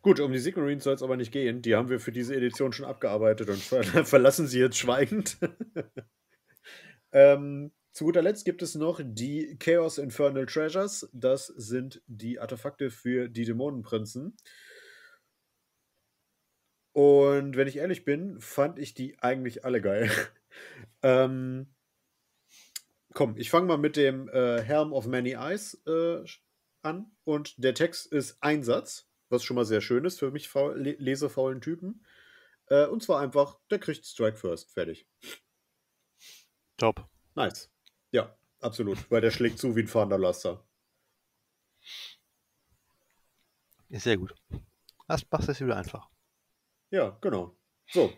Gut, 0.00 0.20
um 0.20 0.30
die 0.30 0.38
Sigmarines 0.38 0.84
soll 0.84 0.94
es 0.94 1.02
aber 1.02 1.16
nicht 1.16 1.32
gehen. 1.32 1.60
Die 1.60 1.74
haben 1.74 1.88
wir 1.88 1.98
für 1.98 2.12
diese 2.12 2.36
Edition 2.36 2.72
schon 2.72 2.86
abgearbeitet 2.86 3.48
und 3.48 3.58
ver 3.58 3.82
verlassen 4.04 4.46
sie 4.46 4.60
jetzt 4.60 4.78
schweigend. 4.78 5.38
ähm, 7.12 7.72
zu 7.90 8.04
guter 8.04 8.22
Letzt 8.22 8.44
gibt 8.44 8.62
es 8.62 8.76
noch 8.76 9.00
die 9.02 9.56
Chaos 9.58 9.98
Infernal 9.98 10.46
Treasures. 10.46 11.10
Das 11.12 11.48
sind 11.48 12.00
die 12.06 12.38
Artefakte 12.38 12.92
für 12.92 13.28
die 13.28 13.44
Dämonenprinzen. 13.44 14.36
Und 16.92 17.56
wenn 17.56 17.66
ich 17.66 17.78
ehrlich 17.78 18.04
bin, 18.04 18.40
fand 18.40 18.78
ich 18.78 18.94
die 18.94 19.18
eigentlich 19.18 19.64
alle 19.64 19.80
geil. 19.80 20.12
ähm, 21.02 21.66
komm, 23.16 23.36
ich 23.38 23.48
fange 23.50 23.66
mal 23.66 23.78
mit 23.78 23.96
dem 23.96 24.28
äh, 24.28 24.62
Helm 24.62 24.92
of 24.92 25.06
Many 25.06 25.32
Eyes 25.32 25.82
äh, 25.86 26.22
an. 26.82 27.10
Und 27.24 27.54
der 27.56 27.74
Text 27.74 28.12
ist 28.12 28.36
ein 28.42 28.62
Satz, 28.62 29.08
was 29.30 29.42
schon 29.42 29.56
mal 29.56 29.64
sehr 29.64 29.80
schön 29.80 30.04
ist 30.04 30.18
für 30.18 30.30
mich 30.30 30.48
faul, 30.48 30.78
lesefaulen 30.78 31.62
Typen. 31.62 32.04
Äh, 32.66 32.86
und 32.86 33.02
zwar 33.02 33.20
einfach, 33.20 33.58
der 33.70 33.78
kriegt 33.78 34.04
Strike 34.04 34.36
First. 34.36 34.70
Fertig. 34.70 35.08
Top. 36.76 37.08
Nice. 37.34 37.72
Ja, 38.10 38.36
absolut, 38.60 39.10
weil 39.10 39.22
der 39.22 39.30
schlägt 39.30 39.58
zu 39.58 39.74
wie 39.74 39.80
ein 39.80 39.88
fahrender 39.88 40.18
Laster. 40.18 40.62
Ist 43.88 44.04
sehr 44.04 44.18
gut. 44.18 44.34
Das 45.08 45.24
macht 45.30 45.48
es 45.48 45.60
wieder 45.60 45.76
einfach. 45.76 46.10
Ja, 46.90 47.16
genau. 47.22 47.56
So, 47.88 48.12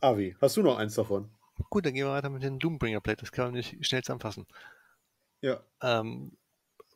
Avi, 0.00 0.34
hast 0.40 0.56
du 0.56 0.62
noch 0.62 0.78
eins 0.78 0.94
davon? 0.94 1.30
Gut, 1.68 1.86
dann 1.86 1.94
gehen 1.94 2.06
wir 2.06 2.12
weiter 2.12 2.30
mit 2.30 2.42
den 2.42 2.58
Doombringer 2.58 3.00
Plate. 3.00 3.20
Das 3.20 3.32
kann 3.32 3.46
man 3.46 3.54
nicht 3.54 3.84
schnell 3.86 4.02
zusammenfassen. 4.02 4.46
Ja. 5.40 5.62
Ähm, 5.82 6.36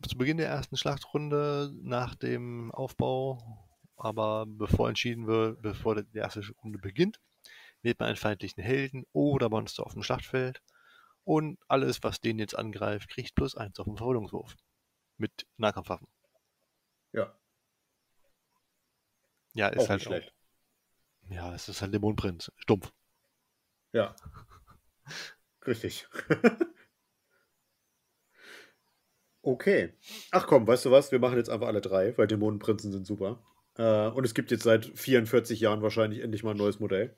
zu 0.09 0.17
Beginn 0.19 0.37
der 0.37 0.49
ersten 0.49 0.77
Schlachtrunde, 0.77 1.73
nach 1.83 2.15
dem 2.15 2.73
Aufbau, 2.73 3.67
aber 3.97 4.45
bevor 4.47 4.89
entschieden 4.89 5.27
wird, 5.27 5.63
bevor 5.63 6.03
die 6.03 6.19
erste 6.19 6.43
Runde 6.63 6.79
beginnt, 6.79 7.21
wählt 7.83 7.99
man 8.01 8.09
einen 8.09 8.17
feindlichen 8.17 8.63
Helden 8.63 9.05
oder 9.13 9.49
Monster 9.49 9.87
auf 9.87 9.93
dem 9.93 10.03
Schlachtfeld 10.03 10.63
und 11.25 11.59
alles, 11.69 12.03
was 12.03 12.21
den 12.21 12.39
jetzt 12.39 12.57
angreift, 12.57 13.09
kriegt 13.09 13.35
plus 13.35 13.57
eins 13.57 13.79
auf 13.79 13.87
den 13.87 13.97
Verwundungswurf. 13.97 14.57
Mit 15.17 15.47
Nahkampfwaffen. 15.57 16.09
Ja. 17.13 17.33
Ja, 19.55 19.69
ist 19.69 19.85
auch 19.85 19.89
halt 19.91 20.03
schlecht. 20.03 20.33
Auch, 21.27 21.31
ja, 21.31 21.55
es 21.55 21.69
ist 21.69 21.81
halt 21.81 21.95
Dämonenprinz. 21.95 22.51
Stumpf. 22.57 22.93
Ja. 23.95 24.15
Richtig. 25.67 26.07
okay. 29.43 29.95
Ach 30.33 30.47
komm, 30.49 30.67
weißt 30.67 30.85
du 30.85 30.91
was? 30.91 31.13
Wir 31.13 31.21
machen 31.21 31.39
jetzt 31.39 31.49
einfach 31.49 31.69
alle 31.69 31.81
drei, 31.81 32.19
weil 32.19 32.27
Dämonenprinzen 32.27 32.91
sind 32.91 33.07
super. 33.07 33.41
Äh, 33.79 34.09
und 34.09 34.25
es 34.25 34.35
gibt 34.35 34.51
jetzt 34.51 34.65
seit 34.65 34.87
44 34.87 35.61
Jahren 35.61 35.81
wahrscheinlich 35.81 36.23
endlich 36.23 36.43
mal 36.43 36.51
ein 36.51 36.57
neues 36.57 36.81
Modell. 36.81 37.17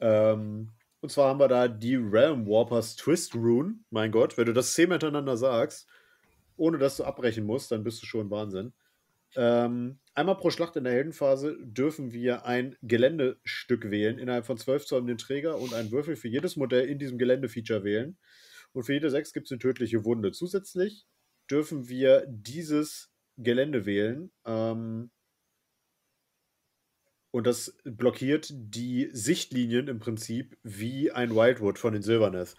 Ähm, 0.00 0.72
und 1.00 1.10
zwar 1.10 1.28
haben 1.28 1.40
wir 1.40 1.48
da 1.48 1.68
die 1.68 1.96
Realm 1.96 2.46
Warpers 2.46 2.96
Twist 2.96 3.34
Rune. 3.34 3.74
Mein 3.90 4.12
Gott, 4.12 4.38
wenn 4.38 4.46
du 4.46 4.54
das 4.54 4.72
zehnmal 4.72 4.96
hintereinander 4.96 5.36
sagst, 5.36 5.86
ohne 6.56 6.78
dass 6.78 6.96
du 6.96 7.04
abbrechen 7.04 7.44
musst, 7.44 7.70
dann 7.70 7.84
bist 7.84 8.00
du 8.00 8.06
schon 8.06 8.30
Wahnsinn. 8.30 8.72
Ähm, 9.36 9.98
einmal 10.14 10.38
pro 10.38 10.50
Schlacht 10.50 10.76
in 10.76 10.84
der 10.84 10.94
Heldenphase 10.94 11.58
dürfen 11.60 12.12
wir 12.12 12.46
ein 12.46 12.76
Geländestück 12.82 13.90
wählen, 13.90 14.18
innerhalb 14.18 14.46
von 14.46 14.56
12 14.56 14.86
Zoll 14.86 15.06
den 15.06 15.18
Träger 15.18 15.58
und 15.58 15.74
einen 15.74 15.92
Würfel 15.92 16.16
für 16.16 16.28
jedes 16.28 16.56
Modell 16.56 16.88
in 16.88 16.98
diesem 16.98 17.18
Geländefeature 17.18 17.84
wählen. 17.84 18.16
Und 18.72 18.84
für 18.84 18.94
jede 18.94 19.10
6 19.10 19.32
gibt 19.34 19.46
es 19.46 19.52
eine 19.52 19.58
tödliche 19.58 20.04
Wunde. 20.04 20.32
Zusätzlich 20.32 21.06
dürfen 21.50 21.88
wir 21.88 22.24
dieses 22.28 23.12
Gelände 23.36 23.84
wählen. 23.84 24.32
Ähm, 24.46 25.10
und 27.30 27.46
das 27.46 27.76
blockiert 27.84 28.48
die 28.50 29.10
Sichtlinien 29.12 29.88
im 29.88 29.98
Prinzip 29.98 30.56
wie 30.62 31.12
ein 31.12 31.34
Wildwood 31.34 31.78
von 31.78 31.92
den 31.92 32.02
Silverneth. 32.02 32.54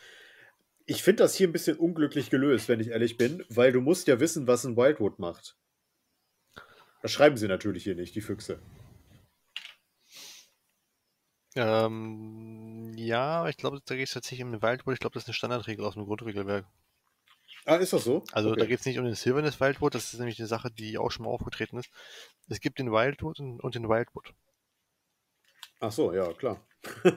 Ich 0.86 1.02
finde 1.02 1.24
das 1.24 1.34
hier 1.34 1.48
ein 1.48 1.54
bisschen 1.54 1.78
unglücklich 1.78 2.30
gelöst, 2.30 2.70
wenn 2.70 2.80
ich 2.80 2.90
ehrlich 2.90 3.18
bin, 3.18 3.44
weil 3.50 3.72
du 3.72 3.82
musst 3.82 4.08
ja 4.08 4.20
wissen, 4.20 4.46
was 4.46 4.66
ein 4.66 4.78
Wildwood 4.78 5.18
macht. 5.18 5.58
Das 7.02 7.12
schreiben 7.12 7.38
sie 7.38 7.48
natürlich 7.48 7.84
hier 7.84 7.96
nicht, 7.96 8.16
die 8.16 8.22
Füchse. 8.22 8.60
Ähm, 11.56 12.94
ja, 12.98 13.48
ich 13.48 13.58
glaube, 13.58 13.82
da 13.86 13.96
geht 13.96 14.08
es 14.08 14.14
tatsächlich 14.14 14.44
um 14.44 14.52
den 14.52 14.62
Wildwood. 14.62 14.94
Ich 14.94 15.00
glaube, 15.00 15.16
das 15.16 15.24
ist 15.24 15.30
eine 15.30 15.34
Standardregel 15.34 15.86
aus 15.86 15.96
dem 15.96 16.06
Grundregelwerk. 16.06 16.66
Ah, 17.66 17.76
ist 17.76 17.94
das 17.94 18.04
so? 18.04 18.24
Also 18.32 18.52
okay. 18.52 18.60
da 18.62 18.66
geht 18.66 18.80
es 18.80 18.86
nicht 18.86 19.00
um 19.00 19.06
den 19.06 19.16
Silvernes 19.16 19.60
Wildwood, 19.60 19.94
das 19.94 20.14
ist 20.14 20.20
nämlich 20.20 20.40
eine 20.40 20.48
Sache, 20.48 20.72
die 20.72 20.98
auch 20.98 21.12
schon 21.12 21.26
mal 21.26 21.32
aufgetreten 21.32 21.78
ist. 21.78 21.90
Es 22.48 22.62
gibt 22.62 22.80
den 22.80 22.92
Wildwood 22.92 23.40
und 23.40 23.76
den 23.76 23.90
Wildwood. 23.90 24.34
Ach 25.80 25.92
so, 25.92 26.14
ja, 26.14 26.32
klar. 26.34 26.66
ja 27.04 27.14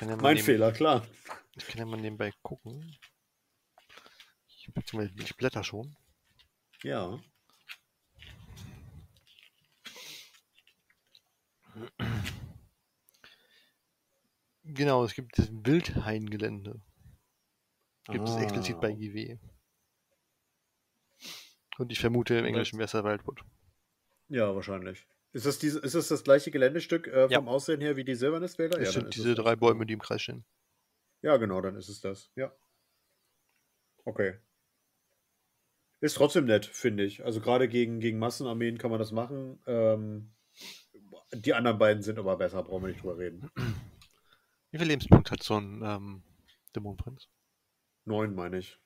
mein 0.00 0.08
nebenbei, 0.08 0.36
Fehler, 0.36 0.72
klar. 0.72 1.06
Ich 1.56 1.66
kann 1.66 1.78
ja 1.78 1.86
mal 1.86 2.00
nebenbei 2.00 2.32
gucken. 2.42 2.96
Ich, 4.46 4.70
ich 5.16 5.36
blätter 5.36 5.64
schon. 5.64 5.96
Ja. 6.82 7.18
Genau, 14.62 15.04
es 15.04 15.14
gibt 15.14 15.38
das 15.38 15.50
Wildhaingelände. 15.50 16.80
Gibt 18.06 18.28
ah. 18.28 18.36
es 18.36 18.42
explizit 18.42 18.80
bei 18.80 18.92
GW. 18.92 19.38
Und 21.78 21.92
ich 21.92 21.98
vermute 21.98 22.36
im 22.36 22.44
Englischen 22.44 22.78
wäre 22.78 22.86
es 22.86 22.92
der 22.92 23.04
Wildwood. 23.04 23.40
Ja, 24.28 24.54
wahrscheinlich. 24.54 25.06
Ist 25.32 25.46
das, 25.46 25.58
diese, 25.58 25.78
ist 25.80 25.94
das 25.94 26.08
das 26.08 26.24
gleiche 26.24 26.50
Geländestück 26.50 27.06
äh, 27.06 27.22
vom 27.22 27.46
ja. 27.46 27.50
Aussehen 27.50 27.80
her 27.80 27.96
wie 27.96 28.04
die 28.04 28.14
Silberniswälder? 28.14 28.78
Das 28.78 28.94
ja, 28.94 29.00
sind 29.00 29.14
diese 29.14 29.34
drei 29.34 29.56
Bäume, 29.56 29.86
die 29.86 29.94
im 29.94 30.00
Kreis 30.00 30.22
stehen. 30.22 30.44
Ja, 31.22 31.36
genau, 31.36 31.60
dann 31.60 31.76
ist 31.76 31.88
es 31.88 32.00
das. 32.00 32.30
Ja. 32.34 32.52
Okay. 34.04 34.38
Ist 36.00 36.14
trotzdem 36.14 36.46
nett, 36.46 36.66
finde 36.66 37.04
ich. 37.04 37.24
Also 37.24 37.40
gerade 37.40 37.68
gegen, 37.68 38.00
gegen 38.00 38.18
Massenarmeen 38.18 38.78
kann 38.78 38.90
man 38.90 38.98
das 38.98 39.12
machen. 39.12 39.62
Ähm, 39.66 40.32
die 41.32 41.54
anderen 41.54 41.78
beiden 41.78 42.02
sind 42.02 42.18
aber 42.18 42.36
besser, 42.36 42.62
brauchen 42.62 42.84
wir 42.84 42.88
nicht 42.88 43.02
drüber 43.02 43.18
reden. 43.18 43.50
Wie 44.70 44.78
viel 44.78 44.86
Lebenspunkt 44.86 45.30
hat 45.30 45.42
so 45.42 45.56
ein 45.56 45.82
ähm, 45.84 46.22
Dämonenprinz? 46.74 47.28
Neun, 48.04 48.34
meine 48.34 48.58
ich. 48.58 48.78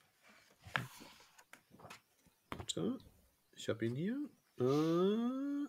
Warte. 2.50 2.98
Ich 3.56 3.68
habe 3.68 3.86
ihn 3.86 3.94
hier. 3.94 4.28
Äh, 4.60 5.68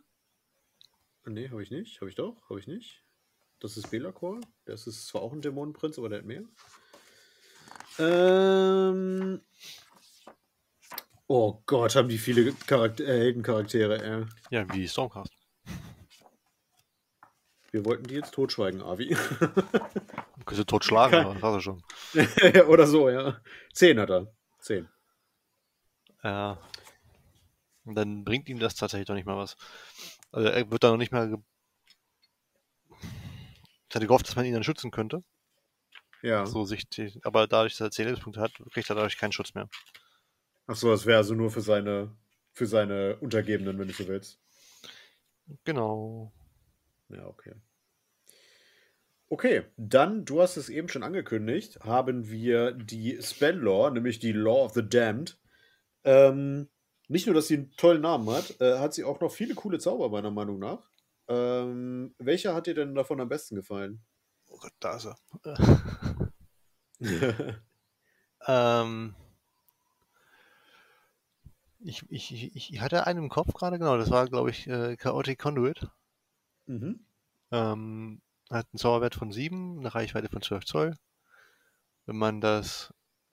Nee, 1.27 1.49
habe 1.49 1.63
ich 1.63 1.71
nicht. 1.71 1.99
Habe 2.01 2.09
ich 2.09 2.15
doch? 2.15 2.49
Habe 2.49 2.59
ich 2.59 2.67
nicht. 2.67 3.03
Das 3.59 3.77
ist 3.77 3.89
Belacor. 3.89 4.41
Das 4.65 4.85
ist 4.85 5.07
zwar 5.07 5.23
auch 5.23 5.33
ein 5.33 5.41
Dämonenprinz, 5.41 5.97
aber 5.97 6.09
der 6.09 6.19
hat 6.19 6.25
mehr. 6.25 6.43
Ähm, 7.97 9.41
Oh 11.27 11.63
Gott, 11.65 11.95
haben 11.95 12.07
die 12.07 12.19
viele 12.19 12.53
Charakter 12.67 13.03
äh, 13.03 13.17
Heldencharaktere, 13.19 14.03
ey. 14.03 14.25
Ja, 14.51 14.71
wie 14.73 14.87
Stormcast. 14.87 15.33
Wir 17.75 17.83
wollten 17.83 18.07
die 18.07 18.15
jetzt 18.15 18.33
totschweigen, 18.33 18.81
Avi. 18.81 19.09
Kannst 20.45 20.59
du 20.59 20.63
totschlagen, 20.63 21.25
aber 21.25 21.33
das 21.33 21.41
war 21.41 21.59
schon. 21.59 21.83
Oder 22.69 22.87
so, 22.87 23.09
ja. 23.09 23.41
Zehn 23.73 23.99
hat 23.99 24.09
er. 24.09 24.33
Zehn. 24.59 24.87
Ja. 26.23 26.57
Und 27.83 27.95
dann 27.95 28.23
bringt 28.23 28.47
ihm 28.47 28.59
das 28.59 28.75
tatsächlich 28.75 29.07
doch 29.07 29.13
nicht 29.13 29.25
mal 29.25 29.35
was. 29.35 29.57
Also 30.31 30.47
er 30.47 30.71
wird 30.71 30.85
da 30.85 30.91
noch 30.91 30.97
nicht 30.97 31.11
mal. 31.11 31.35
Ich 33.89 33.95
hatte 33.95 34.07
gehofft, 34.07 34.29
dass 34.29 34.37
man 34.37 34.45
ihn 34.45 34.53
dann 34.53 34.63
schützen 34.63 34.89
könnte. 34.89 35.21
Ja. 36.21 36.45
So 36.45 36.63
sichtig. 36.63 37.19
Aber 37.25 37.45
dadurch, 37.45 37.73
dass 37.73 37.87
er 37.87 37.91
10 37.91 38.05
Lebenspunkte 38.05 38.39
hat, 38.39 38.53
kriegt 38.71 38.89
er 38.89 38.95
dadurch 38.95 39.17
keinen 39.17 39.33
Schutz 39.33 39.53
mehr. 39.53 39.67
Achso, 40.65 40.91
das 40.91 41.05
wäre 41.05 41.17
also 41.17 41.35
nur 41.35 41.51
für 41.51 41.59
seine, 41.59 42.15
für 42.53 42.67
seine 42.67 43.17
Untergebenen, 43.17 43.77
wenn 43.77 43.89
du 43.89 43.93
so 43.93 44.07
willst. 44.07 44.39
Genau. 45.65 46.31
Ja, 47.09 47.25
okay. 47.27 47.53
Okay, 49.27 49.63
dann, 49.75 50.23
du 50.23 50.41
hast 50.41 50.55
es 50.55 50.69
eben 50.69 50.87
schon 50.87 51.03
angekündigt, 51.03 51.79
haben 51.81 52.29
wir 52.29 52.71
die 52.73 53.19
Spell 53.21 53.57
Law, 53.57 53.89
nämlich 53.89 54.19
die 54.19 54.31
Law 54.31 54.65
of 54.65 54.73
the 54.73 54.87
Damned. 54.87 55.39
Ähm, 56.03 56.69
nicht 57.07 57.25
nur, 57.25 57.35
dass 57.35 57.47
sie 57.47 57.55
einen 57.55 57.71
tollen 57.71 58.01
Namen 58.01 58.29
hat, 58.29 58.59
äh, 58.61 58.77
hat 58.79 58.93
sie 58.93 59.03
auch 59.03 59.19
noch 59.21 59.31
viele 59.31 59.55
coole 59.55 59.79
Zauber, 59.79 60.09
meiner 60.09 60.31
Meinung 60.31 60.59
nach. 60.59 60.89
Ähm, 61.27 62.13
welcher 62.19 62.53
hat 62.53 62.67
dir 62.67 62.75
denn 62.75 62.93
davon 62.93 63.19
am 63.19 63.29
besten 63.29 63.55
gefallen? 63.55 64.05
Oh 64.47 64.57
Gott, 64.57 64.73
da 64.79 64.97
ist 64.97 65.07
er. 65.07 65.17
ähm, 68.47 69.15
ich, 71.79 72.03
ich, 72.09 72.55
ich, 72.55 72.79
hatte 72.79 73.07
einen 73.07 73.23
im 73.23 73.29
Kopf 73.29 73.53
gerade, 73.53 73.79
genau, 73.79 73.97
das 73.97 74.11
war, 74.11 74.27
glaube 74.27 74.51
ich, 74.51 74.67
äh, 74.67 74.95
Chaotic 74.97 75.39
Conduit. 75.39 75.87
Mhm. 76.67 77.05
Ähm, 77.51 78.21
hat 78.51 78.67
einen 78.71 78.77
Zauberwert 78.79 79.15
von 79.15 79.31
7, 79.31 79.79
eine 79.79 79.95
Reichweite 79.95 80.29
von 80.29 80.43
12 80.43 80.65
Zoll. 80.65 80.95
Wenn 82.07 82.15
man 82.17 82.41
das 82.41 82.91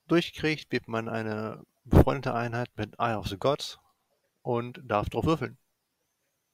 durchkriegt, 0.08 0.70
wird 0.72 0.86
man 0.86 1.08
eine 1.08 1.64
befreundete 1.84 2.34
Einheit 2.34 2.68
mit 2.76 2.98
Eye 2.98 3.14
of 3.16 3.26
the 3.28 3.38
Gods 3.38 3.78
und 4.42 4.80
darf 4.84 5.08
drauf 5.08 5.24
würfeln. 5.24 5.58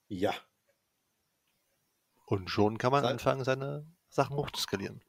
Ja, 0.09 0.35
Und 2.27 2.49
schon 2.49 2.79
kann 2.79 2.93
man 2.93 3.03
Sei- 3.03 3.11
anfangen, 3.11 3.43
seine 3.43 3.85
Sachen 4.09 4.37
hochzuskalieren. 4.37 5.03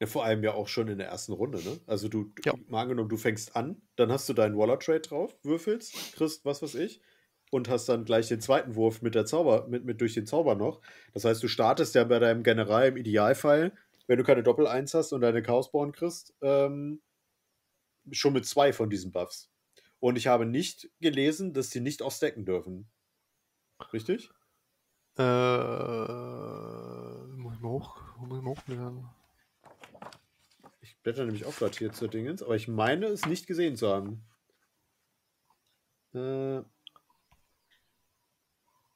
Ja, 0.00 0.06
vor 0.08 0.24
allem 0.24 0.42
ja 0.42 0.52
auch 0.54 0.66
schon 0.66 0.88
in 0.88 0.98
der 0.98 1.08
ersten 1.08 1.32
Runde, 1.32 1.62
ne? 1.62 1.80
Also 1.86 2.08
du, 2.08 2.24
du 2.24 2.42
Ja. 2.44 2.54
mal 2.68 2.82
angenommen, 2.82 3.08
du 3.08 3.16
fängst 3.16 3.54
an, 3.54 3.80
dann 3.96 4.10
hast 4.10 4.28
du 4.28 4.32
deinen 4.32 4.56
Waller 4.58 4.78
Trade 4.78 5.00
drauf, 5.00 5.36
würfelst, 5.44 5.94
kriegst 6.14 6.44
was 6.44 6.60
weiß 6.62 6.74
ich 6.76 7.00
und 7.52 7.68
hast 7.68 7.86
dann 7.90 8.06
gleich 8.06 8.28
den 8.28 8.40
zweiten 8.40 8.76
Wurf 8.76 9.02
mit 9.02 9.14
der 9.14 9.26
Zauber, 9.26 9.66
mit, 9.68 9.84
mit 9.84 10.00
durch 10.00 10.14
den 10.14 10.26
Zauber 10.26 10.54
noch. 10.54 10.80
Das 11.12 11.26
heißt, 11.26 11.42
du 11.42 11.48
startest 11.48 11.94
ja 11.94 12.02
bei 12.04 12.18
deinem 12.18 12.42
General 12.42 12.88
im 12.88 12.96
Idealfall, 12.96 13.72
wenn 14.06 14.16
du 14.16 14.24
keine 14.24 14.42
Doppel-Eins 14.42 14.94
hast 14.94 15.12
und 15.12 15.20
deine 15.20 15.42
Chaosborn 15.42 15.92
kriegst, 15.92 16.34
ähm, 16.40 17.02
schon 18.10 18.32
mit 18.32 18.46
zwei 18.46 18.72
von 18.72 18.88
diesen 18.88 19.12
Buffs. 19.12 19.50
Und 20.00 20.16
ich 20.16 20.28
habe 20.28 20.46
nicht 20.46 20.90
gelesen, 21.00 21.52
dass 21.52 21.68
die 21.68 21.80
nicht 21.80 22.00
auch 22.00 22.10
stacken 22.10 22.46
dürfen. 22.46 22.90
Richtig? 23.92 24.30
Äh, 25.18 25.22
muss 27.36 27.54
ich 27.54 27.60
mal 27.60 27.68
hoch, 27.68 28.00
muss 28.16 28.38
ich 28.38 28.44
mal 28.44 28.50
hochblättern. 28.52 29.10
Ich 30.80 30.96
blätter 31.02 31.26
nämlich 31.26 31.44
auch 31.44 31.54
gerade 31.54 31.76
hier 31.76 31.92
zur 31.92 32.08
Dingens, 32.08 32.42
aber 32.42 32.56
ich 32.56 32.66
meine 32.66 33.08
es 33.08 33.26
nicht 33.26 33.46
gesehen 33.46 33.76
zu 33.76 33.88
haben. 33.90 34.24
Äh. 36.14 36.62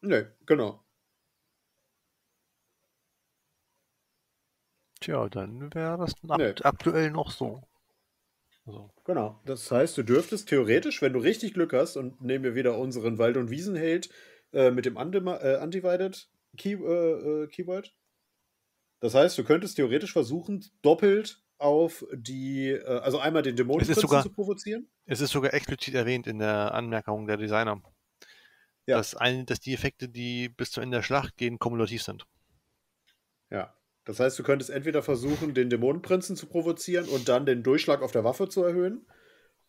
Ne, 0.06 0.32
genau. 0.46 0.82
Tja, 5.00 5.28
dann 5.28 5.74
wäre 5.74 5.98
das 5.98 6.14
akt 6.28 6.38
Nee. 6.38 6.54
aktuell 6.64 7.10
noch 7.10 7.30
so. 7.30 7.62
Also, 8.66 8.90
Genau. 9.04 9.40
Das 9.44 9.70
heißt, 9.70 9.96
du 9.98 10.02
dürftest 10.02 10.48
theoretisch, 10.48 11.02
wenn 11.02 11.12
du 11.12 11.18
richtig 11.20 11.54
Glück 11.54 11.72
hast, 11.72 11.96
und 11.96 12.20
nehmen 12.22 12.44
wir 12.44 12.54
wieder 12.54 12.78
unseren 12.78 13.18
Wald- 13.18 13.36
und 13.36 13.50
Wiesenheld 13.50 14.08
äh, 14.52 14.70
mit 14.70 14.86
dem 14.86 14.96
Undima 14.96 15.36
äh, 15.38 15.60
Undivided 15.62 16.28
Key 16.56 16.72
äh, 16.74 17.42
äh, 17.44 17.46
Keyword. 17.48 17.94
Das 19.00 19.14
heißt, 19.14 19.36
du 19.38 19.44
könntest 19.44 19.76
theoretisch 19.76 20.12
versuchen, 20.12 20.64
doppelt 20.82 21.42
auf 21.58 22.04
die, 22.14 22.70
äh, 22.70 22.84
also 23.00 23.18
einmal 23.18 23.42
den 23.42 23.56
Dämonenprinzen 23.56 24.00
sogar- 24.00 24.22
zu 24.22 24.30
provozieren. 24.32 24.88
es 25.04 25.20
ist 25.20 25.30
sogar 25.30 25.52
explizit 25.54 25.94
erwähnt 25.94 26.26
in 26.26 26.38
der 26.38 26.72
Anmerkung 26.74 27.26
der 27.26 27.36
Designer, 27.36 27.82
Ja. 28.86 28.96
dass, 28.96 29.14
ein, 29.14 29.46
dass 29.46 29.60
die 29.60 29.74
Effekte, 29.74 30.08
die 30.08 30.48
bis 30.48 30.70
zum 30.70 30.84
Ende 30.84 30.98
der 30.98 31.02
Schlacht 31.02 31.36
gehen, 31.36 31.58
kumulativ 31.58 32.02
sind. 32.02 32.24
Ja. 33.50 33.72
Das 34.04 34.20
heißt, 34.20 34.38
du 34.38 34.44
könntest 34.44 34.70
entweder 34.70 35.02
versuchen, 35.02 35.52
den 35.52 35.68
Dämonenprinzen 35.68 36.36
zu 36.36 36.46
provozieren 36.46 37.08
und 37.08 37.28
dann 37.28 37.44
den 37.44 37.64
Durchschlag 37.64 38.02
auf 38.02 38.12
der 38.12 38.22
Waffe 38.22 38.48
zu 38.48 38.62
erhöhen. 38.62 39.04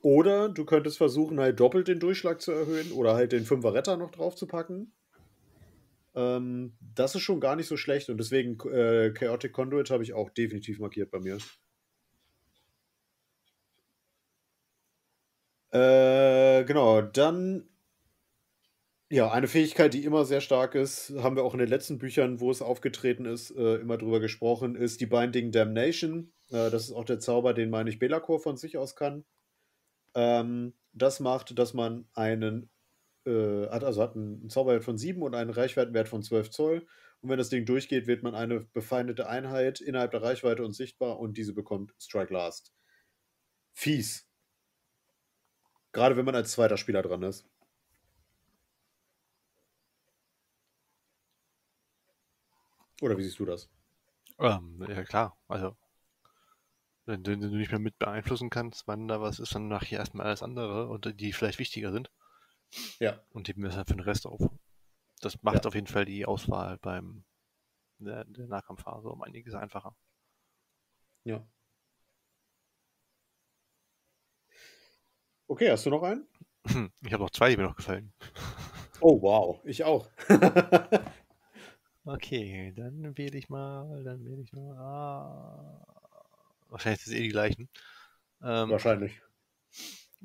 Oder 0.02 0.50
du 0.50 0.64
könntest 0.64 0.98
versuchen, 0.98 1.40
halt 1.40 1.60
doppelt 1.60 1.88
den 1.88 2.00
Durchschlag 2.00 2.40
zu 2.40 2.52
erhöhen 2.52 2.92
oder 2.92 3.16
halt 3.16 3.32
den 3.32 3.46
Fünfer 3.46 3.74
Retter 3.74 3.98
noch 3.98 4.12
drauf 4.12 4.36
zu 4.36 4.46
packen. 4.46 4.94
Ähm, 6.14 6.78
das 6.96 7.16
ist 7.16 7.22
schon 7.22 7.40
gar 7.40 7.56
nicht 7.56 7.68
so 7.68 7.78
schlecht 7.78 8.10
und 8.10 8.18
deswegen 8.18 8.60
äh, 8.70 9.12
Chaotic 9.12 9.54
Conduit 9.54 9.90
habe 9.90 10.04
ich 10.04 10.14
auch 10.14 10.30
definitiv 10.30 10.78
markiert 10.78 11.10
bei 11.10 11.20
mir. 11.20 11.40
Äh, 15.72 16.64
genau, 16.66 17.02
dann 17.02 17.68
ja, 19.10 19.32
eine 19.32 19.48
Fähigkeit, 19.48 19.94
die 19.94 20.04
immer 20.04 20.26
sehr 20.26 20.42
stark 20.42 20.76
ist, 20.76 21.14
haben 21.18 21.38
wir 21.38 21.44
auch 21.44 21.54
in 21.54 21.60
den 21.60 21.70
letzten 21.70 21.98
Büchern, 21.98 22.42
wo 22.42 22.52
es 22.52 22.62
aufgetreten 22.62 23.26
ist, 23.26 23.52
äh, 23.52 23.76
immer 23.76 23.98
drüber 23.98 24.20
gesprochen, 24.20 24.76
ist 24.76 25.00
die 25.00 25.06
Binding 25.06 25.52
Damnation. 25.52 26.34
Äh, 26.50 26.70
das 26.70 26.84
ist 26.84 26.92
auch 26.92 27.06
der 27.06 27.20
Zauber, 27.20 27.54
den, 27.54 27.70
meine 27.70 27.90
ich, 27.90 28.00
Belacor 28.00 28.40
von 28.40 28.58
sich 28.58 28.78
aus 28.78 28.96
kann. 28.96 29.24
Ähm, 30.14 30.74
das 30.92 31.20
macht, 31.22 31.58
dass 31.58 31.74
man 31.74 32.08
einen, 32.16 32.70
äh, 33.26 33.68
hat, 33.70 33.84
also 33.86 34.02
hat 34.02 34.16
einen 34.16 34.50
Zauberwert 34.50 34.84
von 34.84 34.98
7 34.98 35.22
und 35.22 35.36
einen 35.36 35.52
Reichweitenwert 35.52 36.10
von 36.10 36.22
12 36.22 36.50
Zoll. 36.50 36.88
Und 37.22 37.30
wenn 37.30 37.38
das 37.38 37.50
Ding 37.50 37.66
durchgeht, 37.66 38.08
wird 38.08 38.24
man 38.24 38.36
eine 38.36 38.62
befeindete 38.74 39.28
Einheit 39.30 39.80
innerhalb 39.80 40.12
der 40.12 40.22
Reichweite 40.22 40.64
unsichtbar 40.66 41.20
und 41.20 41.38
diese 41.38 41.54
bekommt 41.54 41.94
Strike 42.00 42.34
Last. 42.34 42.74
Fies. 43.74 44.28
Gerade 45.94 46.18
wenn 46.18 46.26
man 46.26 46.36
als 46.36 46.52
zweiter 46.52 46.78
Spieler 46.78 47.02
dran 47.02 47.24
ist. 47.24 47.48
Oder 53.02 53.18
wie 53.18 53.24
siehst 53.24 53.40
du 53.40 53.46
das? 53.46 53.70
Ähm, 54.40 54.84
ja 54.88 55.04
klar, 55.04 55.38
also 55.48 55.76
wenn 57.06 57.24
du, 57.24 57.32
wenn 57.32 57.42
du 57.42 57.48
nicht 57.50 57.72
mehr 57.72 57.80
mit 57.80 57.98
beeinflussen 57.98 58.50
kannst, 58.50 58.88
wann 58.88 59.08
da 59.08 59.22
was 59.22 59.40
ist, 59.40 59.56
dann 59.56 59.68
nachher 59.68 60.00
erstmal 60.00 60.28
alles 60.28 60.44
andere 60.44 60.88
und 60.90 61.20
die 61.20 61.34
vielleicht 61.34 61.60
wichtiger 61.60 61.92
sind 61.92 62.12
Ja. 63.00 63.20
und 63.32 63.48
heben 63.48 63.62
wir 63.62 63.70
es 63.70 63.76
dann 63.76 63.86
für 63.86 63.94
den 63.94 64.02
Rest 64.02 64.26
auf. 64.28 64.42
Das 65.22 65.42
macht 65.42 65.64
Ja. 65.64 65.68
auf 65.70 65.76
jeden 65.76 65.88
Fall 65.88 66.06
die 66.06 66.26
Auswahl 66.26 66.78
beim 66.78 67.24
der, 68.00 68.26
der 68.26 68.48
Nahkampfphase 68.48 69.10
um 69.10 69.22
einiges 69.24 69.56
einfacher. 69.56 69.96
Ja. 71.24 71.46
Okay, 75.48 75.72
hast 75.72 75.86
du 75.86 75.90
noch 75.90 76.04
einen? 76.04 76.28
Ich 77.02 77.14
habe 77.14 77.24
noch 77.24 77.30
zwei, 77.32 77.50
die 77.50 77.58
mir 77.58 77.64
noch 77.64 77.76
gefallen. 77.76 78.14
Oh, 79.00 79.22
wow. 79.22 79.62
Ich 79.64 79.84
auch. 79.84 80.10
Okay, 82.08 82.72
dann 82.74 83.18
wähle 83.18 83.38
ich 83.38 83.50
mal, 83.50 84.02
dann 84.06 84.24
wähle 84.24 84.42
ich 84.42 84.54
mal. 84.54 84.78
Ah, 84.78 85.86
wahrscheinlich 86.70 87.02
sind 87.04 87.14
es 87.14 87.20
eh 87.20 87.24
die 87.24 87.30
gleichen. 87.30 87.70
Ähm, 88.42 88.70
Wahrscheinlich. 88.70 89.22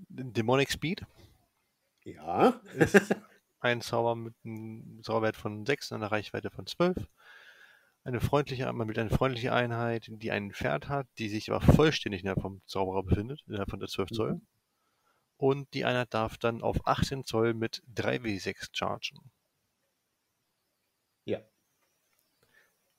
Demonic 0.08 0.70
Speed 0.70 1.04
Ja. 2.04 2.60
ist 2.76 2.94
ein 3.60 3.80
Zauber 3.80 4.14
mit 4.14 4.34
einem 4.44 5.00
Zauberwert 5.02 5.36
von 5.36 5.66
6 5.66 5.90
und 5.90 5.96
einer 5.96 6.12
Reichweite 6.12 6.50
von 6.50 6.66
12. 6.66 7.08
Eine 8.04 8.20
freundliche, 8.20 8.72
man 8.72 8.86
wählt 8.86 8.98
eine 9.00 9.10
freundliche 9.10 9.52
Einheit, 9.52 10.06
die 10.08 10.30
ein 10.30 10.52
Pferd 10.52 10.88
hat, 10.88 11.08
die 11.18 11.28
sich 11.28 11.50
aber 11.50 11.60
vollständig 11.60 12.20
innerhalb 12.22 12.42
vom 12.42 12.62
Zauberer 12.66 13.02
befindet, 13.02 13.42
innerhalb 13.48 13.70
von 13.70 13.80
der 13.80 13.88
12 13.88 14.10
Zoll. 14.10 14.34
Mhm. 14.34 14.46
Und 15.36 15.74
die 15.74 15.84
Einheit 15.84 16.14
darf 16.14 16.38
dann 16.38 16.62
auf 16.62 16.86
18 16.86 17.24
Zoll 17.24 17.54
mit 17.54 17.82
3W6 17.92 18.68
chargen. 18.72 19.18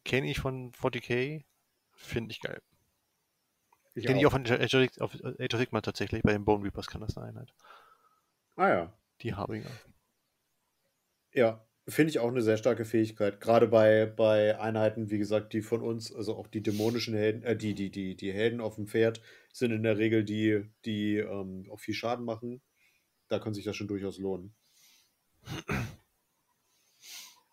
Kenne 0.04 0.30
ich 0.30 0.40
von 0.40 0.72
40k, 0.74 1.44
finde 1.96 2.32
ich 2.32 2.42
geil. 2.42 2.62
Ich 3.96 4.06
Kenne 4.06 4.20
ich 4.20 4.26
auch 4.26 4.32
von 4.32 4.46
Age 4.46 5.00
of 5.00 5.12
Sigma 5.54 5.82
tatsächlich, 5.82 6.24
bei 6.24 6.34
den 6.34 6.46
Bone 6.46 6.64
Reapers 6.64 6.88
kann 6.88 7.02
das 7.02 7.16
eine 7.18 7.28
Einheit. 7.28 7.54
Ah 8.56 8.70
ja. 8.70 8.98
Die 9.22 9.34
Harbinger. 9.34 9.70
Ja. 11.32 11.66
Finde 11.86 12.12
ich 12.12 12.20
auch 12.20 12.30
eine 12.30 12.42
sehr 12.42 12.56
starke 12.56 12.86
Fähigkeit. 12.86 13.42
Gerade 13.42 13.68
bei, 13.68 14.06
bei 14.06 14.58
Einheiten, 14.58 15.12
wie 15.12 15.18
gesagt, 15.18 15.52
die 15.52 15.62
von 15.62 15.82
uns, 15.82 16.16
also 16.16 16.38
auch 16.38 16.48
die 16.48 16.64
dämonischen 16.64 17.14
Helden, 17.14 17.44
äh, 17.44 17.58
die, 17.58 17.74
die, 17.74 17.92
die, 17.92 18.16
die 18.16 18.32
Helden 18.32 18.62
auf 18.62 18.76
dem 18.76 18.88
Pferd 18.88 19.22
sind 19.52 19.72
in 19.72 19.84
der 19.84 19.98
Regel 19.98 20.24
die, 20.24 20.64
die 20.86 21.18
ähm, 21.18 21.68
auch 21.70 21.82
viel 21.82 21.94
Schaden 21.94 22.24
machen. 22.24 22.62
da 23.28 23.40
kann 23.40 23.54
sich 23.54 23.66
das 23.66 23.76
schon 23.76 23.90
durchaus 23.90 24.18
lohnen. 24.18 24.56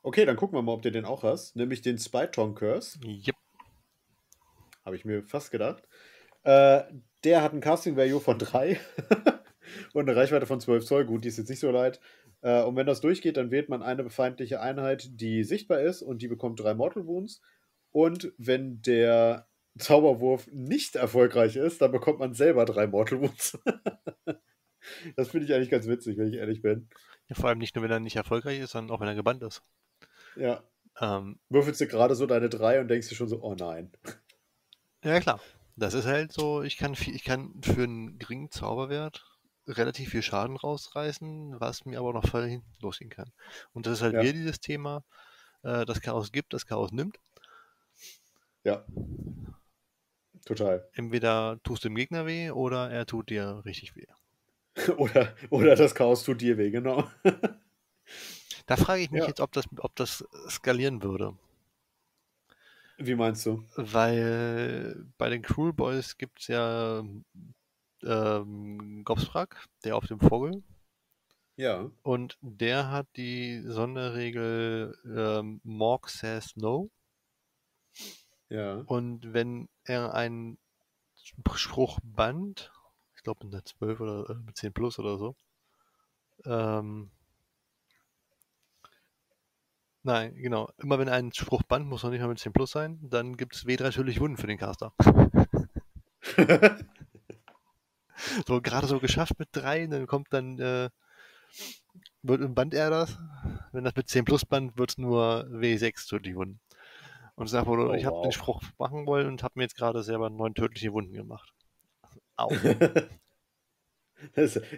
Okay, 0.03 0.25
dann 0.25 0.37
gucken 0.37 0.57
wir 0.57 0.63
mal, 0.63 0.73
ob 0.73 0.83
du 0.83 0.91
den 0.91 1.05
auch 1.05 1.23
hast. 1.23 1.57
Nämlich 1.57 1.83
den 1.83 1.99
Spyton 1.99 2.55
Curse. 2.55 2.99
Yep. 3.05 3.35
Habe 4.85 4.97
ich 4.97 5.05
mir 5.05 5.23
fast 5.23 5.51
gedacht. 5.51 5.87
Äh, 6.43 6.83
der 7.25 7.43
hat 7.43 7.53
ein 7.53 7.61
Casting 7.61 7.97
Value 7.97 8.21
von 8.21 8.39
3 8.39 8.81
und 9.93 10.09
eine 10.09 10.19
Reichweite 10.19 10.47
von 10.47 10.61
12 10.61 10.85
Zoll. 10.87 11.05
Gut, 11.05 11.25
die 11.25 11.29
ist 11.29 11.37
jetzt 11.37 11.51
nicht 11.51 11.61
so 11.61 11.71
leid. 11.71 12.01
Äh, 12.41 12.63
und 12.63 12.77
wenn 12.77 12.87
das 12.87 13.01
durchgeht, 13.01 13.37
dann 13.37 13.51
wählt 13.51 13.69
man 13.69 13.83
eine 13.83 14.09
feindliche 14.09 14.61
Einheit, 14.61 15.21
die 15.21 15.45
sichtbar 15.45 15.81
ist 15.81 16.03
und 16.03 16.23
die 16.23 16.29
bekommt 16.29 16.61
drei 16.61 16.75
Mortal 16.75 17.07
Wounds. 17.07 17.43
Und 17.91 18.33
wenn 18.39 18.81
der 18.83 19.49
Zauberwurf 19.79 20.49
nicht 20.53 20.97
erfolgreich 20.97 21.57
ist, 21.57 21.83
dann 21.83 21.93
bekommt 21.93 22.19
man 22.19 22.35
selber 22.35 22.65
drei 22.65 22.87
Mortal 22.87 23.21
Wounds. 23.21 23.59
das 25.17 25.29
finde 25.29 25.47
ich 25.47 25.55
eigentlich 25.55 25.71
ganz 25.71 25.87
witzig, 25.87 26.17
wenn 26.17 26.29
ich 26.29 26.37
ehrlich 26.37 26.63
bin. 26.63 26.89
Ja, 27.29 27.37
vor 27.37 27.49
allem 27.49 27.59
nicht 27.59 27.75
nur, 27.75 27.85
wenn 27.85 27.91
er 27.91 28.01
nicht 28.01 28.17
erfolgreich 28.17 28.61
ist, 28.61 28.73
sondern 28.73 28.95
auch 28.95 29.01
wenn 29.01 29.09
er 29.09 29.15
gebannt 29.15 29.43
ist. 29.43 29.63
Ja. 30.37 30.63
Ähm, 31.01 31.39
Würfelst 31.49 31.81
du 31.81 31.87
gerade 31.87 32.15
so 32.15 32.27
deine 32.27 32.49
drei 32.49 32.81
und 32.81 32.89
denkst 32.89 33.09
dir 33.09 33.15
schon 33.15 33.29
so, 33.29 33.43
oh 33.43 33.55
nein. 33.55 33.93
ja, 35.05 35.21
klar. 35.21 35.41
Das 35.77 35.95
ist 35.95 36.05
halt 36.07 36.33
so, 36.33 36.63
ich 36.63 36.77
kann, 36.77 36.95
viel, 36.95 37.15
ich 37.15 37.25
kann 37.25 37.55
für 37.63 37.85
einen 37.85 38.19
geringen 38.19 38.51
Zauberwert 38.51 39.25
relativ 39.67 40.11
viel 40.11 40.23
Schaden 40.23 40.57
rausreißen, 40.57 41.59
was 41.61 41.85
mir 41.85 41.99
aber 42.01 42.13
noch 42.13 42.27
voll 42.27 42.47
hinten 42.49 42.71
losgehen 42.81 43.11
kann. 43.11 43.33
Und 43.73 43.87
das 43.87 43.95
ist 43.95 44.03
halt 44.03 44.15
Ja. 44.15 44.21
wieder 44.21 44.33
dieses 44.33 44.61
Thema, 44.61 45.05
äh, 45.63 45.87
das 45.87 46.01
Chaos 46.03 46.33
gibt, 46.33 46.53
das 46.55 46.67
Chaos 46.67 46.93
nimmt. 46.93 47.19
Ja. 48.65 48.85
Total. 50.45 50.91
Entweder 50.93 51.59
tust 51.65 51.83
du 51.85 51.89
dem 51.89 51.97
Gegner 51.97 52.27
weh 52.27 52.53
oder 52.53 52.91
er 52.91 53.05
tut 53.05 53.31
dir 53.31 53.63
richtig 53.65 53.97
weh. 53.97 54.07
Oder, 54.97 55.35
oder 55.51 55.75
das 55.75 55.95
Chaos 55.95 56.23
tut 56.25 56.41
dir 56.41 56.57
weh, 56.57 56.71
genau. 56.71 57.11
Da 58.71 58.77
frage 58.77 59.03
ich 59.03 59.11
mich 59.11 59.23
Ja. 59.23 59.27
jetzt, 59.27 59.41
ob 59.41 59.51
das, 59.51 59.65
ob 59.79 59.97
das 59.97 60.25
skalieren 60.49 61.03
würde. 61.03 61.37
Wie 62.99 63.17
meinst 63.17 63.45
du? 63.45 63.65
Weil 63.75 65.05
bei 65.19 65.29
den 65.29 65.43
Cruel 65.43 65.73
Boys 65.73 66.17
gibt 66.19 66.39
es 66.39 66.47
ja 66.47 67.03
ähm, 68.05 69.03
Gobsprak, 69.05 69.67
der 69.83 69.97
auf 69.97 70.07
dem 70.07 70.21
Vogel. 70.21 70.63
Ja. 71.57 71.91
Und 72.03 72.39
der 72.43 72.93
hat 72.93 73.09
die 73.17 73.61
Sonderregel 73.67 74.97
ähm, 75.05 75.61
Morg 75.65 76.09
says 76.09 76.55
no. 76.55 76.91
Ja. 78.51 78.83
Und 78.87 79.33
wenn 79.33 79.69
er 79.83 80.15
einen 80.15 80.59
Sp- 81.19 81.57
Spruch 81.57 81.99
bannt, 82.05 82.71
ich 83.17 83.25
glaube 83.25 83.47
mit 83.47 83.53
einer 83.55 83.65
12 83.65 83.99
oder 84.01 84.31
äh, 84.31 84.35
mit 84.35 84.57
10 84.57 84.73
plus 84.73 84.99
oder 85.01 85.19
so, 85.19 85.35
ähm, 86.45 87.11
nein, 90.03 90.35
genau, 90.35 90.71
immer 90.79 90.99
wenn 90.99 91.09
ein 91.09 91.33
Spruch 91.33 91.63
bannt, 91.63 91.87
muss 91.87 92.03
noch 92.03 92.11
nicht 92.11 92.21
mal 92.21 92.29
mit 92.29 92.39
10 92.39 92.53
plus 92.53 92.71
sein, 92.71 92.99
dann 93.03 93.37
gibt 93.37 93.55
es 93.55 93.67
W3 93.67 93.83
natürlich 93.83 94.21
Wunden 94.21 94.37
für 94.37 94.47
den 94.47 94.59
Caster. 94.59 94.93
So 98.47 98.61
gerade 98.61 98.87
so 98.87 99.01
geschafft 99.01 99.39
mit 99.39 99.49
3, 99.53 99.87
dann 99.87 100.07
kommt 100.07 100.29
dann, 100.33 100.59
äh, 100.59 100.91
wird, 102.23 102.55
bannt 102.55 102.75
er 102.75 102.91
das. 102.91 103.19
Wenn 103.73 103.85
das 103.85 103.97
mit 103.97 104.09
10 104.09 104.25
plus 104.25 104.45
bannt, 104.45 104.77
wird 104.77 104.91
es 104.91 104.99
nur 104.99 105.47
W6 105.51 106.09
tödliche 106.09 106.37
Wunden. 106.37 106.61
Und 107.37 107.47
sag 107.47 107.67
wohl, 107.67 107.81
Oh, 107.81 107.95
ich 107.95 108.05
habe 108.05 108.17
wow. 108.17 108.23
den 108.25 108.33
Spruch 108.33 108.63
machen 108.79 109.07
wollen 109.07 109.27
und 109.27 109.43
habe 109.43 109.55
mir 109.57 109.63
jetzt 109.63 109.77
gerade 109.77 110.03
selber 110.03 110.29
neun 110.29 110.55
tödliche 110.55 110.93
Wunden 110.93 111.15
gemacht. 111.15 111.55
Au. 112.37 112.51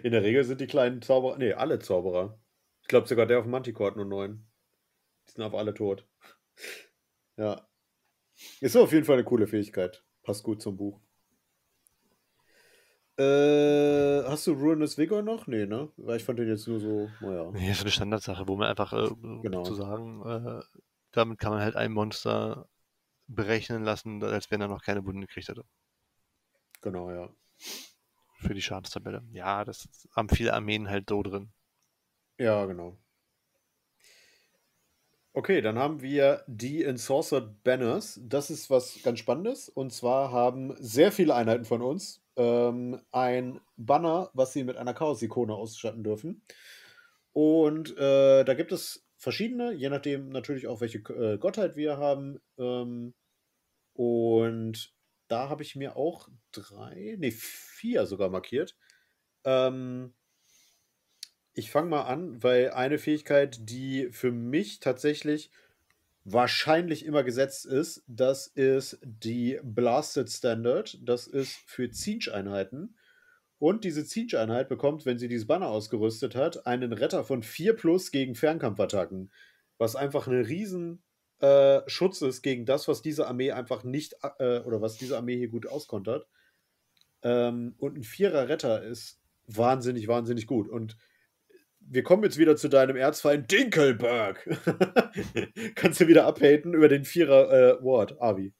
In 0.03 0.11
der 0.11 0.23
Regel 0.23 0.45
sind 0.45 0.61
die 0.61 0.67
kleinen 0.67 1.01
Zauberer, 1.01 1.37
nee, 1.37 1.51
alle 1.51 1.79
Zauberer. 1.79 2.39
Ich 2.81 2.87
glaube 2.87 3.07
sogar 3.07 3.25
der 3.25 3.39
auf 3.39 3.45
dem 3.45 3.51
Manticore 3.51 3.89
hat 3.89 3.97
nur 3.97 4.05
neun. 4.05 4.45
Die 5.27 5.31
sind 5.31 5.43
aber 5.43 5.59
alle 5.59 5.73
tot. 5.73 6.07
Ja. 7.35 7.67
Ist 8.61 8.75
auf 8.77 8.91
jeden 8.91 9.05
Fall 9.05 9.15
eine 9.15 9.23
coole 9.23 9.47
Fähigkeit. 9.47 10.03
Passt 10.21 10.43
gut 10.43 10.61
zum 10.61 10.77
Buch. 10.77 11.01
Äh, 13.17 14.23
hast 14.23 14.47
du 14.47 14.53
Ruinous 14.53 14.97
Vigor 14.97 15.21
noch? 15.21 15.47
Nee, 15.47 15.65
ne? 15.65 15.91
Weil 15.97 16.17
ich 16.17 16.23
fand 16.23 16.37
den 16.39 16.47
jetzt 16.47 16.67
nur 16.67 16.79
so, 16.79 17.09
naja. 17.21 17.51
Nee, 17.51 17.71
ist 17.71 17.77
so 17.79 17.83
eine 17.83 17.91
Standardsache, 17.91 18.47
wo 18.47 18.55
man 18.55 18.69
einfach 18.69 18.93
äh, 18.93 19.09
Genau. 19.41 19.63
zu 19.63 19.75
sagen, 19.75 20.21
äh, 20.25 20.61
damit 21.11 21.39
kann 21.39 21.51
man 21.51 21.61
halt 21.61 21.75
ein 21.75 21.91
Monster 21.91 22.67
berechnen 23.27 23.83
lassen, 23.83 24.23
als 24.23 24.49
wenn 24.51 24.61
er 24.61 24.67
noch 24.67 24.83
keine 24.83 25.05
Wunden 25.05 25.21
gekriegt 25.21 25.47
hätte. 25.47 25.63
Genau, 26.81 27.11
ja. 27.11 27.29
Für 28.39 28.53
die 28.53 28.61
Schadenstabelle. 28.61 29.23
Ja, 29.31 29.63
das 29.63 30.07
haben 30.15 30.29
viele 30.29 30.53
Armeen 30.53 30.89
halt 30.89 31.09
so 31.09 31.21
drin. 31.23 31.51
Ja, 32.37 32.65
genau. 32.65 32.97
Okay, 35.35 35.61
dann 35.61 35.79
haben 35.79 36.03
wir 36.03 36.43
die 36.45 36.83
Ensorcered 36.83 37.63
Banners. 37.63 38.19
Das 38.23 38.51
ist 38.51 38.69
was 38.69 39.01
ganz 39.01 39.17
Spannendes. 39.17 39.67
Und 39.67 39.91
zwar 39.91 40.31
haben 40.31 40.75
sehr 40.77 41.11
viele 41.11 41.33
Einheiten 41.33 41.65
von 41.65 41.81
uns 41.81 42.23
ähm, 42.35 42.99
ein 43.11 43.59
Banner, 43.75 44.29
was 44.33 44.53
sie 44.53 44.63
mit 44.63 44.77
einer 44.77 44.93
Chaos-Ikone 44.93 45.53
ausstatten 45.55 46.03
dürfen. 46.03 46.43
Und 47.31 47.97
äh, 47.97 48.43
da 48.43 48.53
gibt 48.53 48.71
es 48.71 49.07
verschiedene, 49.17 49.73
je 49.73 49.89
nachdem 49.89 50.29
natürlich 50.29 50.67
auch, 50.67 50.81
welche 50.81 50.99
äh, 50.99 51.39
Gottheit 51.39 51.75
wir 51.75 51.97
haben. 51.97 52.39
Ähm, 52.59 53.15
und 53.93 54.93
da 55.29 55.49
habe 55.49 55.63
ich 55.63 55.75
mir 55.75 55.95
auch 55.97 56.29
drei, 56.51 57.15
nee, 57.17 57.31
vier 57.31 58.05
sogar 58.05 58.29
markiert. 58.29 58.75
Ähm, 59.45 60.13
ich 61.53 61.71
fange 61.71 61.89
mal 61.89 62.03
an, 62.03 62.41
weil 62.41 62.71
eine 62.71 62.97
Fähigkeit, 62.97 63.57
die 63.69 64.09
für 64.11 64.31
mich 64.31 64.79
tatsächlich 64.79 65.51
wahrscheinlich 66.25 67.05
immer 67.05 67.23
gesetzt 67.23 67.65
ist, 67.65 68.03
das 68.07 68.47
ist 68.47 68.97
die 69.03 69.59
Blasted 69.61 70.29
Standard. 70.29 70.97
Das 71.01 71.27
ist 71.27 71.57
für 71.65 71.91
Siege-Einheiten. 71.91 72.95
Und 73.59 73.83
diese 73.83 74.03
Siege-Einheit 74.03 74.67
bekommt, 74.67 75.05
wenn 75.05 75.17
sie 75.17 75.27
dieses 75.27 75.47
Banner 75.47 75.67
ausgerüstet 75.67 76.35
hat, 76.35 76.65
einen 76.65 76.93
Retter 76.93 77.23
von 77.23 77.43
4 77.43 77.75
plus 77.75 78.11
gegen 78.11 78.35
Fernkampfattacken. 78.35 79.31
Was 79.77 79.95
einfach 79.95 80.27
ein 80.27 80.41
riesen 80.41 81.03
äh, 81.41 81.81
ist 81.87 82.41
gegen 82.41 82.65
das, 82.65 82.87
was 82.87 83.01
diese 83.01 83.27
Armee 83.27 83.51
einfach 83.51 83.83
nicht, 83.83 84.15
äh, 84.39 84.59
oder 84.59 84.81
was 84.81 84.97
diese 84.97 85.17
Armee 85.17 85.37
hier 85.37 85.49
gut 85.49 85.67
auskontert. 85.67 86.27
Ähm, 87.21 87.75
und 87.77 87.97
ein 87.97 88.03
Vierer 88.03 88.49
Retter 88.49 88.83
ist 88.83 89.19
wahnsinnig, 89.45 90.07
wahnsinnig 90.07 90.47
gut. 90.47 90.69
Und 90.69 90.97
wir 91.87 92.03
kommen 92.03 92.23
jetzt 92.23 92.37
wieder 92.37 92.55
zu 92.55 92.69
deinem 92.69 92.95
Erzfeind 92.95 93.51
Dinkelberg. 93.51 94.43
Kannst 95.75 95.99
du 95.99 96.07
wieder 96.07 96.25
abhaten 96.25 96.73
über 96.73 96.87
den 96.87 97.05
Vierer 97.05 97.51
äh, 97.51 97.83
Ward, 97.83 98.21
Avi. 98.21 98.53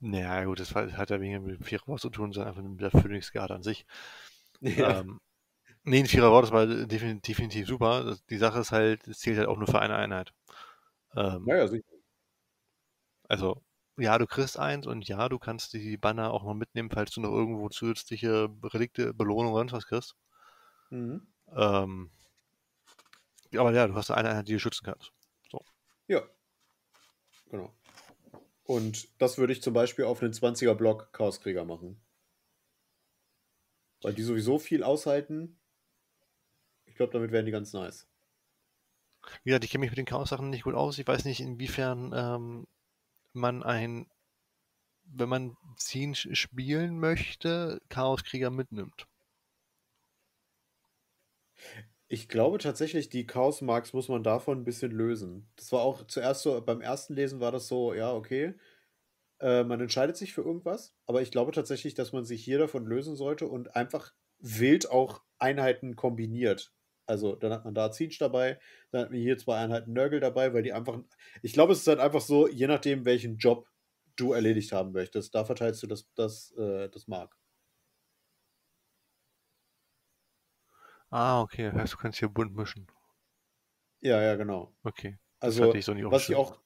Naja, 0.00 0.44
gut, 0.44 0.60
das 0.60 0.74
hat 0.74 1.10
ja 1.10 1.20
weniger 1.20 1.40
mit 1.40 1.58
dem 1.58 1.64
Vierer 1.64 1.86
Wort 1.86 2.00
zu 2.00 2.10
tun, 2.10 2.32
sondern 2.32 2.50
einfach 2.50 2.62
mit 2.62 2.80
der 2.80 2.90
Phoenix-Garde 2.90 3.54
an 3.54 3.62
sich. 3.62 3.84
Ja. 4.60 5.00
Ähm, 5.00 5.20
nee, 5.84 6.00
ein 6.00 6.06
Vierer 6.06 6.30
Wort, 6.30 6.44
das 6.44 6.52
war 6.52 6.66
definitiv, 6.66 7.36
definitiv 7.36 7.66
super. 7.66 8.16
Die 8.30 8.38
Sache 8.38 8.60
ist 8.60 8.72
halt, 8.72 9.06
es 9.08 9.18
zählt 9.18 9.38
halt 9.38 9.48
auch 9.48 9.56
nur 9.56 9.66
für 9.66 9.80
eine 9.80 9.96
Einheit. 9.96 10.32
Ähm, 11.16 11.44
naja, 11.46 11.66
sicher. 11.66 11.84
Also, 13.28 13.62
ja, 13.96 14.16
du 14.18 14.26
kriegst 14.26 14.58
eins 14.58 14.86
und 14.86 15.06
ja, 15.08 15.28
du 15.28 15.38
kannst 15.38 15.72
die 15.72 15.96
Banner 15.96 16.32
auch 16.32 16.44
noch 16.44 16.54
mitnehmen, 16.54 16.90
falls 16.92 17.10
du 17.10 17.20
noch 17.20 17.32
irgendwo 17.32 17.68
zusätzliche 17.68 18.48
Relikte, 18.62 19.12
Belohnung 19.12 19.52
oder 19.52 19.60
sonst 19.60 19.72
was 19.72 19.86
kriegst. 19.86 20.16
Mhm. 20.90 21.26
Ähm, 21.54 22.10
aber 23.56 23.72
ja, 23.72 23.86
du 23.86 23.94
hast 23.94 24.10
eine 24.10 24.30
Einheit, 24.30 24.48
die 24.48 24.52
du 24.52 24.60
schützen 24.60 24.84
kannst. 24.84 25.12
Ja. 26.08 26.22
Genau. 27.50 27.72
Und 28.64 29.08
das 29.20 29.38
würde 29.38 29.52
ich 29.52 29.62
zum 29.62 29.72
Beispiel 29.72 30.04
auf 30.04 30.22
einen 30.22 30.32
20er-Block 30.32 31.12
Chaoskrieger 31.12 31.64
machen. 31.64 32.00
Weil 34.02 34.14
die 34.14 34.22
sowieso 34.22 34.58
viel 34.58 34.82
aushalten. 34.82 35.58
Ich 36.86 36.94
glaube, 36.94 37.12
damit 37.12 37.30
wären 37.30 37.46
die 37.46 37.52
ganz 37.52 37.72
nice. 37.72 38.08
Wie 39.42 39.50
gesagt, 39.50 39.64
ich 39.64 39.70
kenne 39.70 39.80
mich 39.80 39.90
mit 39.90 39.98
den 39.98 40.06
Chaos-Sachen 40.06 40.50
nicht 40.50 40.64
gut 40.64 40.74
aus. 40.74 40.98
Ich 40.98 41.06
weiß 41.06 41.24
nicht, 41.24 41.40
inwiefern 41.40 42.12
ähm, 42.14 42.66
man 43.32 43.62
ein, 43.62 44.10
wenn 45.04 45.28
man 45.28 45.56
Ziehen 45.76 46.14
spielen 46.14 46.98
möchte, 46.98 47.80
Chaoskrieger 47.88 48.50
mitnimmt. 48.50 49.06
Ich 52.10 52.28
glaube 52.28 52.58
tatsächlich, 52.58 53.10
die 53.10 53.26
Chaos-Marks 53.26 53.92
muss 53.92 54.08
man 54.08 54.22
davon 54.22 54.58
ein 54.60 54.64
bisschen 54.64 54.92
lösen. 54.92 55.50
Das 55.56 55.72
war 55.72 55.82
auch 55.82 56.06
zuerst 56.06 56.42
so, 56.42 56.60
beim 56.62 56.80
ersten 56.80 57.14
Lesen 57.14 57.40
war 57.40 57.52
das 57.52 57.68
so, 57.68 57.92
ja, 57.92 58.12
okay. 58.14 58.54
Äh, 59.40 59.64
man 59.64 59.80
entscheidet 59.80 60.16
sich 60.16 60.34
für 60.34 60.42
irgendwas, 60.42 60.96
aber 61.06 61.22
ich 61.22 61.30
glaube 61.32 61.52
tatsächlich, 61.52 61.94
dass 61.94 62.12
man 62.12 62.24
sich 62.24 62.44
hier 62.44 62.58
davon 62.58 62.86
lösen 62.86 63.16
sollte 63.16 63.48
und 63.48 63.76
einfach 63.76 64.14
wild 64.40 64.90
auch 64.90 65.22
Einheiten 65.38 65.96
kombiniert. 65.96 66.72
Also 67.06 67.36
dann 67.36 67.52
hat 67.52 67.64
man 67.64 67.74
da 67.74 67.92
Siege 67.92 68.16
dabei, 68.20 68.58
dann 68.92 69.02
hat 69.02 69.10
man 69.10 69.20
hier 69.20 69.38
zwei 69.38 69.58
Einheiten 69.58 69.92
Nörgel 69.94 70.20
dabei, 70.20 70.54
weil 70.54 70.62
die 70.62 70.72
einfach. 70.74 71.00
Ich 71.42 71.52
glaube, 71.54 71.72
es 71.74 71.80
ist 71.80 71.88
halt 71.88 72.00
einfach 72.00 72.20
so, 72.22 72.48
je 72.48 72.66
nachdem, 72.68 73.04
welchen 73.06 73.38
Job 73.38 73.68
du 74.16 74.32
erledigt 74.32 74.72
haben 74.72 74.92
möchtest, 74.92 75.34
da 75.34 75.44
verteilst 75.44 75.82
du 75.82 75.86
das, 75.88 76.08
das, 76.14 76.52
äh, 76.58 76.88
das 76.90 77.08
Mark. 77.08 77.36
Ah, 81.10 81.42
okay. 81.42 81.64
Das 81.64 81.74
heißt, 81.76 81.92
du 81.92 81.96
kannst 81.98 82.18
hier 82.18 82.30
bunt 82.30 82.54
mischen. 82.54 82.86
Ja, 84.00 84.22
ja, 84.22 84.36
genau. 84.36 84.74
Okay. 84.84 85.18
Also, 85.40 85.64
hatte 85.64 85.78
ich 85.78 85.84
so 85.84 85.92
was 86.08 86.28
ich 86.28 86.36
auch, 86.36 86.60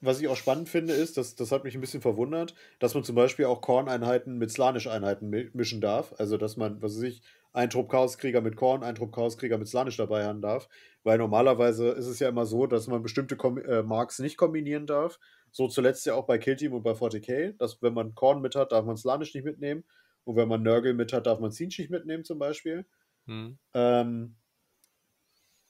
was 0.00 0.20
ich 0.20 0.28
auch 0.28 0.36
spannend 0.36 0.68
finde, 0.68 0.94
ist, 0.94 1.16
dass, 1.18 1.36
das 1.36 1.52
hat 1.52 1.64
mich 1.64 1.74
ein 1.76 1.80
bisschen 1.82 2.02
verwundert, 2.02 2.54
dass 2.80 2.94
man 2.94 3.04
zum 3.04 3.16
Beispiel 3.16 3.46
auch 3.46 3.62
Korn-Einheiten 3.62 4.38
mit 4.38 4.50
Slanisch-Einheiten 4.52 5.30
mi- 5.30 5.50
mischen 5.54 5.80
darf. 5.80 6.14
Also, 6.18 6.38
dass 6.38 6.56
man, 6.56 6.82
was 6.82 6.96
weiß 6.96 7.04
ich, 7.04 7.22
einen 7.52 7.70
Trupp 7.70 7.90
Chaoskrieger 7.90 8.42
mit 8.42 8.56
Korn, 8.56 8.84
einen 8.84 8.96
Trupp 8.96 9.12
Chaoskrieger 9.14 9.58
mit 9.58 9.68
Slanisch 9.68 9.96
dabei 9.98 10.24
haben 10.26 10.42
darf. 10.42 10.68
Weil 11.04 11.18
normalerweise 11.18 11.90
ist 11.90 12.06
es 12.08 12.20
ja 12.20 12.28
immer 12.30 12.46
so, 12.46 12.66
dass 12.66 12.88
man 12.88 13.02
bestimmte 13.02 13.36
Kom 13.36 13.58
äh, 13.58 13.82
Marks 13.82 14.18
nicht 14.20 14.36
kombinieren 14.38 14.86
darf. 14.86 15.20
So 15.52 15.68
zuletzt 15.68 16.06
ja 16.06 16.14
auch 16.14 16.26
bei 16.26 16.38
Kill 16.38 16.56
Team 16.56 16.74
und 16.74 16.82
bei 16.84 16.94
40k, 16.94 17.52
dass 17.58 17.82
wenn 17.82 17.94
man 17.94 18.14
Korn 18.14 18.42
mit 18.42 18.56
hat, 18.56 18.72
darf 18.72 18.86
man 18.86 18.96
Slanisch 18.98 19.34
nicht 19.34 19.44
mitnehmen. 19.44 19.84
Und 20.24 20.36
wenn 20.36 20.48
man 20.48 20.62
Nurgle 20.62 20.94
mit 20.94 21.12
hat, 21.12 21.26
darf 21.26 21.40
man 21.40 21.52
Zinch 21.52 21.78
nicht 21.78 21.90
mitnehmen, 21.90 22.24
zum 22.24 22.38
Beispiel. 22.38 22.86
Hm. 23.26 23.52
Ähm, 23.74 24.36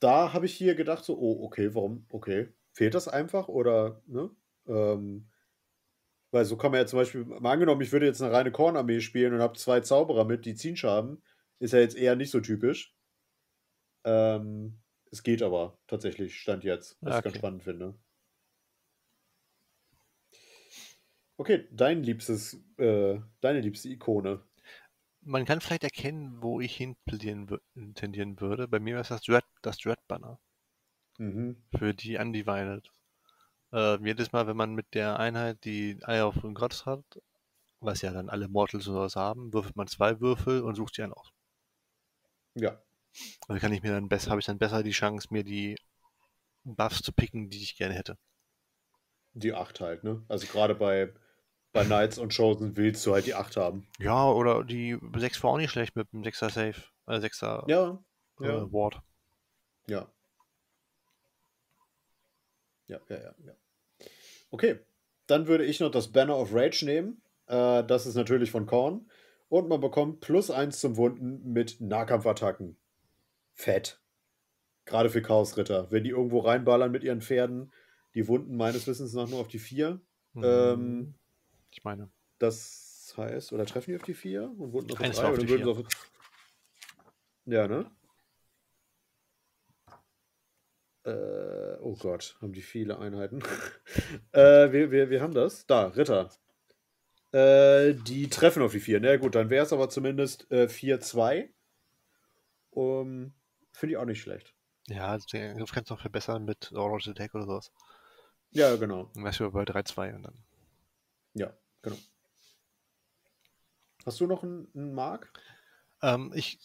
da 0.00 0.32
habe 0.32 0.46
ich 0.46 0.54
hier 0.54 0.74
gedacht, 0.74 1.04
so, 1.04 1.16
oh, 1.18 1.44
okay, 1.44 1.74
warum, 1.74 2.06
okay, 2.10 2.52
fehlt 2.72 2.94
das 2.94 3.08
einfach 3.08 3.48
oder, 3.48 4.02
ne? 4.06 4.30
Ähm, 4.66 5.30
weil 6.30 6.44
so 6.44 6.56
kann 6.56 6.70
man 6.72 6.80
ja 6.80 6.86
zum 6.86 6.98
Beispiel, 6.98 7.24
mal 7.24 7.52
angenommen, 7.52 7.80
ich 7.82 7.92
würde 7.92 8.06
jetzt 8.06 8.22
eine 8.22 8.32
reine 8.32 8.52
Kornarmee 8.52 9.00
spielen 9.00 9.34
und 9.34 9.40
habe 9.40 9.58
zwei 9.58 9.80
Zauberer 9.80 10.24
mit, 10.24 10.44
die 10.46 10.54
Zinch 10.54 10.84
haben, 10.84 11.22
ist 11.58 11.72
ja 11.72 11.80
jetzt 11.80 11.96
eher 11.96 12.16
nicht 12.16 12.30
so 12.30 12.40
typisch. 12.40 12.96
Ähm, 14.04 14.80
es 15.10 15.22
geht 15.24 15.42
aber 15.42 15.80
tatsächlich, 15.88 16.38
Stand 16.38 16.62
jetzt, 16.64 16.98
was 17.04 17.14
Ah, 17.14 17.18
ich 17.18 17.22
ganz 17.22 17.34
okay. 17.34 17.38
spannend 17.38 17.62
finde. 17.64 17.98
Okay, 21.38 21.66
dein 21.72 22.02
liebstes, 22.02 22.54
äh, 22.78 23.20
deine 23.40 23.60
liebste 23.60 23.88
Ikone. 23.88 24.44
Man 25.22 25.44
kann 25.46 25.60
vielleicht 25.60 25.82
erkennen, 25.82 26.42
wo 26.42 26.60
ich 26.60 26.76
hin 26.76 26.94
tendieren 27.06 28.40
würde. 28.40 28.68
Bei 28.68 28.78
mir 28.78 29.00
ist 29.00 29.10
das 29.10 29.22
Dread, 29.22 29.42
das 29.62 29.78
Dread-Banner 29.78 30.38
Mhm. 31.18 31.56
für 31.76 31.92
die 31.92 32.16
Undivided. 32.18 32.88
Äh, 33.72 33.98
jedes 34.04 34.32
Mal, 34.32 34.46
wenn 34.46 34.56
man 34.56 34.74
mit 34.74 34.94
der 34.94 35.18
Einheit 35.20 35.64
die 35.64 35.98
Eye 36.06 36.22
of 36.22 36.36
Gods 36.54 36.86
hat, 36.86 37.04
was 37.80 38.02
ja 38.02 38.12
dann 38.12 38.30
alle 38.30 38.48
Mortals 38.48 38.88
und 38.88 38.94
sowas 38.94 39.16
haben, 39.16 39.52
würfelt 39.52 39.76
man 39.76 39.88
zwei 39.88 40.20
Würfel 40.20 40.62
und 40.62 40.76
sucht 40.76 40.96
sie 40.96 41.04
einen 41.04 41.14
aus. 41.14 41.32
Ja, 42.54 42.82
Also 43.46 43.60
kann 43.60 43.72
ich 43.72 43.84
mir 43.84 43.92
dann 43.92 44.08
besser, 44.08 44.30
habe 44.30 44.40
ich 44.40 44.46
dann 44.46 44.58
besser 44.58 44.82
die 44.82 44.90
Chance, 44.90 45.28
mir 45.30 45.44
die 45.44 45.76
Buffs 46.64 47.02
zu 47.02 47.12
picken, 47.12 47.50
die 47.50 47.62
ich 47.62 47.76
gerne 47.76 47.94
hätte. 47.94 48.18
die 49.34 49.52
8 49.54 49.80
halt, 49.80 50.04
ne? 50.04 50.22
Also 50.28 50.46
gerade 50.46 50.74
bei, 50.74 51.12
bei 51.72 51.84
Knights 51.84 52.18
und 52.18 52.34
Chosen 52.36 52.76
willst 52.76 53.04
du 53.06 53.12
halt 53.14 53.26
die 53.26 53.34
8 53.34 53.56
haben. 53.56 53.86
Ja, 53.98 54.30
oder 54.30 54.62
die 54.64 54.98
6 55.16 55.42
war 55.42 55.52
auch 55.52 55.56
nicht 55.56 55.70
schlecht 55.70 55.96
mit 55.96 56.12
dem 56.12 56.22
6er 56.22 56.50
Safe, 56.50 56.82
äh, 57.06 57.18
6er 57.20 57.68
Ja, 57.68 58.02
äh, 58.40 58.44
ja, 58.46 58.72
Ward. 58.72 59.00
ja. 59.86 60.06
Ja, 62.88 63.00
ja, 63.08 63.16
ja, 63.16 63.34
ja. 63.46 63.52
Okay, 64.50 64.80
dann 65.26 65.46
würde 65.46 65.64
ich 65.64 65.80
noch 65.80 65.90
das 65.90 66.12
Banner 66.12 66.36
of 66.36 66.50
Rage 66.52 66.84
nehmen. 66.84 67.22
Äh, 67.46 67.84
das 67.84 68.06
ist 68.06 68.16
natürlich 68.16 68.50
von 68.50 68.66
Korn. 68.66 69.10
Und 69.48 69.68
man 69.68 69.80
bekommt 69.80 70.20
plus 70.20 70.50
1 70.50 70.78
zum 70.80 70.96
Wunden 70.96 71.52
mit 71.52 71.80
Nahkampfattacken. 71.80 72.76
Fett. 73.54 74.00
Gerade 74.84 75.10
für 75.10 75.22
Chaosritter. 75.22 75.90
Wenn 75.90 76.04
die 76.04 76.10
irgendwo 76.10 76.40
reinballern 76.40 76.90
mit 76.90 77.02
ihren 77.04 77.20
Pferden, 77.20 77.72
die 78.14 78.28
Wunden 78.28 78.56
meines 78.56 78.86
Wissens 78.86 79.12
nach 79.14 79.28
nur 79.28 79.40
auf 79.40 79.48
die 79.48 79.58
4. 79.58 80.00
Ähm, 80.36 80.42
Mhm. 80.42 81.14
Ich 81.72 81.84
meine, 81.84 82.10
Das 82.38 83.14
heißt, 83.16 83.52
oder 83.52 83.66
treffen 83.66 83.90
die 83.90 83.96
auf 83.96 84.02
die 84.04 84.14
4 84.14 84.50
und 84.58 84.90
die 84.90 84.96
Eins 84.98 85.16
3? 85.16 85.22
war 85.22 85.30
auf 85.32 85.38
die 85.38 85.48
würden 85.48 85.64
sie 85.64 85.70
auf. 85.70 85.86
Ja, 87.44 87.66
ne? 87.66 87.90
Äh, 91.04 91.78
oh 91.80 91.96
Gott, 91.96 92.36
haben 92.40 92.52
die 92.52 92.62
viele 92.62 92.98
Einheiten. 92.98 93.42
äh, 94.32 94.70
wir, 94.70 94.90
wir, 94.92 95.10
wir 95.10 95.20
haben 95.20 95.34
das. 95.34 95.66
Da, 95.66 95.88
Ritter. 95.88 96.30
Äh, 97.32 97.94
die 97.94 98.28
treffen 98.28 98.62
auf 98.62 98.72
die 98.72 98.80
4. 98.80 99.00
Na 99.00 99.08
ja, 99.10 99.16
gut, 99.16 99.34
dann 99.34 99.50
wäre 99.50 99.64
es 99.64 99.72
aber 99.72 99.88
zumindest 99.88 100.48
äh, 100.50 100.66
4-2. 100.66 101.48
Um, 102.70 103.34
Finde 103.72 103.92
ich 103.94 103.96
auch 103.98 104.04
nicht 104.04 104.22
schlecht. 104.22 104.54
ja, 104.86 105.16
das 105.18 105.72
kannst 105.72 105.90
du 105.90 105.94
noch 105.94 106.00
verbessern 106.00 106.44
mit 106.44 106.72
Orange 106.72 107.10
Attack 107.10 107.34
oder 107.34 107.44
sowas. 107.44 107.72
Ja, 108.50 108.76
genau. 108.76 109.10
Dann 109.14 109.24
wärst 109.24 109.40
du 109.40 109.50
bei 109.50 109.64
3-2 109.64 110.14
und 110.14 110.22
dann. 110.22 110.44
Ja, 111.34 111.52
genau. 111.82 111.96
Hast 114.04 114.20
du 114.20 114.26
noch 114.26 114.42
einen, 114.42 114.68
einen 114.74 114.94
Mark? 114.94 115.32
Ähm, 116.02 116.32
ich 116.34 116.58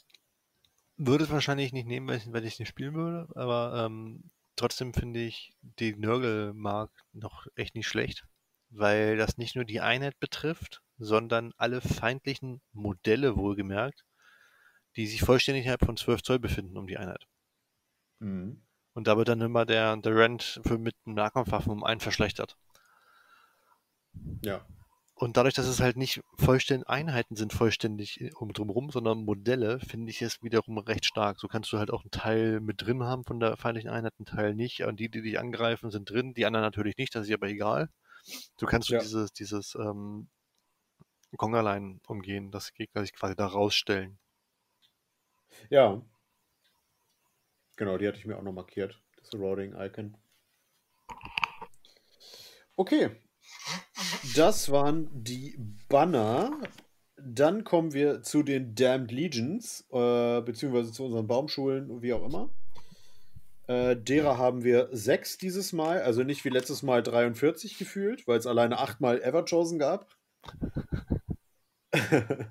würde 0.97 1.25
es 1.25 1.29
wahrscheinlich 1.29 1.73
nicht 1.73 1.87
nehmen, 1.87 2.07
weil 2.07 2.17
ich, 2.17 2.31
weil 2.31 2.45
ich 2.45 2.53
es 2.53 2.59
nicht 2.59 2.69
spielen 2.69 2.95
würde, 2.95 3.27
aber 3.35 3.85
ähm, 3.85 4.31
trotzdem 4.55 4.93
finde 4.93 5.19
ich 5.19 5.53
die 5.61 5.95
Nörgel-Mark 5.95 6.91
noch 7.13 7.45
echt 7.55 7.75
nicht 7.75 7.87
schlecht, 7.87 8.25
weil 8.69 9.17
das 9.17 9.37
nicht 9.37 9.55
nur 9.55 9.65
die 9.65 9.81
Einheit 9.81 10.19
betrifft, 10.19 10.81
sondern 10.97 11.53
alle 11.57 11.81
feindlichen 11.81 12.61
Modelle 12.73 13.37
wohlgemerkt, 13.37 14.03
die 14.95 15.05
sich 15.05 15.21
vollständig 15.21 15.65
innerhalb 15.65 15.85
von 15.85 15.97
12 15.97 16.23
Zoll 16.23 16.39
befinden 16.39 16.77
um 16.77 16.87
die 16.87 16.97
Einheit. 16.97 17.27
Mhm. 18.19 18.63
Und 18.93 19.05
da 19.05 19.15
wird 19.15 19.27
dann 19.27 19.41
immer 19.41 19.65
der, 19.65 19.95
der 19.97 20.15
Rent 20.15 20.59
für 20.65 20.79
mit 20.79 20.95
Nahkampfwaffen 21.05 21.71
um 21.71 21.83
einen 21.83 21.99
verschlechtert. 21.99 22.57
Ja. 24.43 24.65
Und 25.19 25.35
dadurch, 25.35 25.55
dass 25.55 25.65
es 25.65 25.79
halt 25.79 25.97
nicht 25.97 26.21
vollständig 26.37 26.87
Einheiten 26.87 27.35
sind 27.35 27.51
vollständig 27.51 28.21
äh, 28.21 28.31
um 28.35 28.53
drumherum, 28.53 28.91
sondern 28.91 29.25
Modelle, 29.25 29.79
finde 29.79 30.11
ich 30.11 30.21
es 30.21 30.43
wiederum 30.43 30.77
recht 30.77 31.05
stark. 31.05 31.39
So 31.39 31.47
kannst 31.47 31.73
du 31.73 31.79
halt 31.79 31.89
auch 31.89 32.03
einen 32.03 32.11
Teil 32.11 32.59
mit 32.59 32.83
drin 32.83 33.01
haben 33.01 33.23
von 33.23 33.39
der 33.39 33.57
feindlichen 33.57 33.89
Einheit, 33.89 34.13
einen 34.19 34.27
Teil 34.27 34.53
nicht. 34.53 34.81
Und 34.83 34.99
die, 34.99 35.09
die 35.09 35.23
dich 35.23 35.39
angreifen, 35.39 35.89
sind 35.89 36.07
drin, 36.09 36.35
die 36.35 36.45
anderen 36.45 36.63
natürlich 36.63 36.97
nicht, 36.97 37.15
das 37.15 37.27
ist 37.27 37.33
aber 37.33 37.47
egal. 37.47 37.89
So 38.57 38.67
kannst 38.67 38.89
du 38.89 38.93
Ja. 38.93 38.99
dieses, 38.99 39.33
dieses 39.33 39.73
ähm, 39.73 40.27
Kongerlein 41.35 41.99
umgehen, 42.07 42.51
dass 42.51 42.73
Gegner 42.73 43.01
sich 43.01 43.13
quasi 43.13 43.35
da 43.35 43.47
rausstellen. 43.47 44.19
Ja. 45.69 45.99
Genau, 47.75 47.97
die 47.97 48.07
hatte 48.07 48.19
ich 48.19 48.25
mir 48.25 48.37
auch 48.37 48.43
noch 48.43 48.53
markiert. 48.53 49.01
Das 49.17 49.33
Eroding 49.33 49.73
Icon. 49.75 50.15
Okay. 52.75 53.15
Das 54.35 54.71
waren 54.71 55.09
die 55.11 55.57
Banner. 55.89 56.51
Dann 57.17 57.63
kommen 57.63 57.93
wir 57.93 58.21
zu 58.21 58.43
den 58.43 58.75
Damned 58.75 59.11
Legions, 59.11 59.85
äh, 59.91 60.41
beziehungsweise 60.41 60.91
zu 60.91 61.05
unseren 61.05 61.27
Baumschulen, 61.27 62.01
wie 62.01 62.13
auch 62.13 62.25
immer. 62.25 62.49
Äh, 63.67 63.97
derer 63.97 64.37
haben 64.37 64.63
wir 64.63 64.87
sechs 64.91 65.37
dieses 65.37 65.73
Mal, 65.73 66.01
also 66.01 66.23
nicht 66.23 66.45
wie 66.45 66.49
letztes 66.49 66.83
Mal 66.83 67.03
43 67.03 67.77
gefühlt, 67.77 68.27
weil 68.27 68.39
es 68.39 68.47
alleine 68.47 68.79
achtmal 68.79 69.21
Everchosen 69.21 69.77
gab. 69.77 70.15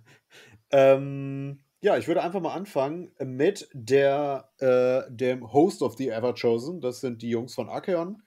ähm, 0.71 1.61
ja, 1.81 1.97
ich 1.97 2.07
würde 2.09 2.23
einfach 2.23 2.41
mal 2.41 2.53
anfangen 2.53 3.13
mit 3.23 3.69
der, 3.73 4.51
äh, 4.59 5.11
dem 5.11 5.53
Host 5.53 5.83
of 5.83 5.97
the 5.97 6.11
Everchosen. 6.11 6.81
Das 6.81 7.01
sind 7.01 7.23
die 7.23 7.31
Jungs 7.31 7.55
von 7.55 7.69
Archeon. 7.69 8.23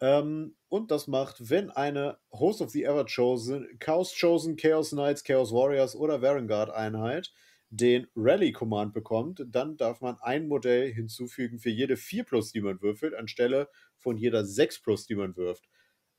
Ähm, 0.00 0.56
und 0.68 0.90
das 0.90 1.06
macht, 1.06 1.50
wenn 1.50 1.70
eine 1.70 2.18
Host 2.32 2.62
of 2.62 2.70
the 2.70 2.84
Everchosen, 2.84 3.68
Chaos 3.78 4.16
Chosen, 4.18 4.56
Chaos 4.56 4.90
Knights, 4.90 5.24
Chaos 5.24 5.52
Warriors 5.52 5.94
oder 5.94 6.22
Varangard 6.22 6.70
Einheit 6.70 7.32
den 7.70 8.08
Rally 8.16 8.50
Command 8.52 8.92
bekommt, 8.92 9.44
dann 9.46 9.76
darf 9.76 10.00
man 10.00 10.16
ein 10.20 10.48
Modell 10.48 10.92
hinzufügen 10.92 11.60
für 11.60 11.70
jede 11.70 11.96
4 11.96 12.24
plus, 12.24 12.50
die 12.50 12.60
man 12.60 12.82
würfelt, 12.82 13.14
anstelle 13.14 13.68
von 13.96 14.16
jeder 14.16 14.44
6 14.44 14.82
plus, 14.82 15.06
die 15.06 15.14
man 15.14 15.36
wirft. 15.36 15.68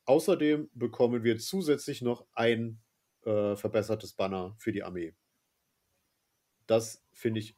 Außerdem 0.05 0.69
bekommen 0.73 1.23
wir 1.23 1.37
zusätzlich 1.39 2.01
noch 2.01 2.25
ein 2.33 2.81
äh, 3.25 3.55
verbessertes 3.55 4.13
Banner 4.13 4.55
für 4.57 4.71
die 4.71 4.83
Armee. 4.83 5.13
Das 6.67 7.03
finde 7.11 7.41
ich 7.41 7.55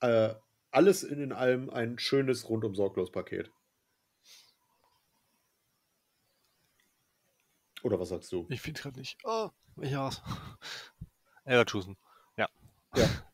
äh, 0.00 0.34
alles 0.70 1.04
in, 1.04 1.20
in 1.20 1.32
allem 1.32 1.70
ein 1.70 1.98
schönes 1.98 2.48
rundum 2.48 2.74
sorglos 2.74 3.10
Paket. 3.10 3.50
Oder 7.84 8.00
was 8.00 8.08
sagst 8.08 8.32
du? 8.32 8.46
Ich 8.48 8.60
finde 8.62 8.80
gerade 8.80 8.98
nicht. 8.98 9.18
Oh, 9.24 9.50
ich 9.80 9.94
war's. 9.94 10.22
Everchosen. 11.44 11.96
Ja. 12.36 12.48
Ja. 12.96 13.06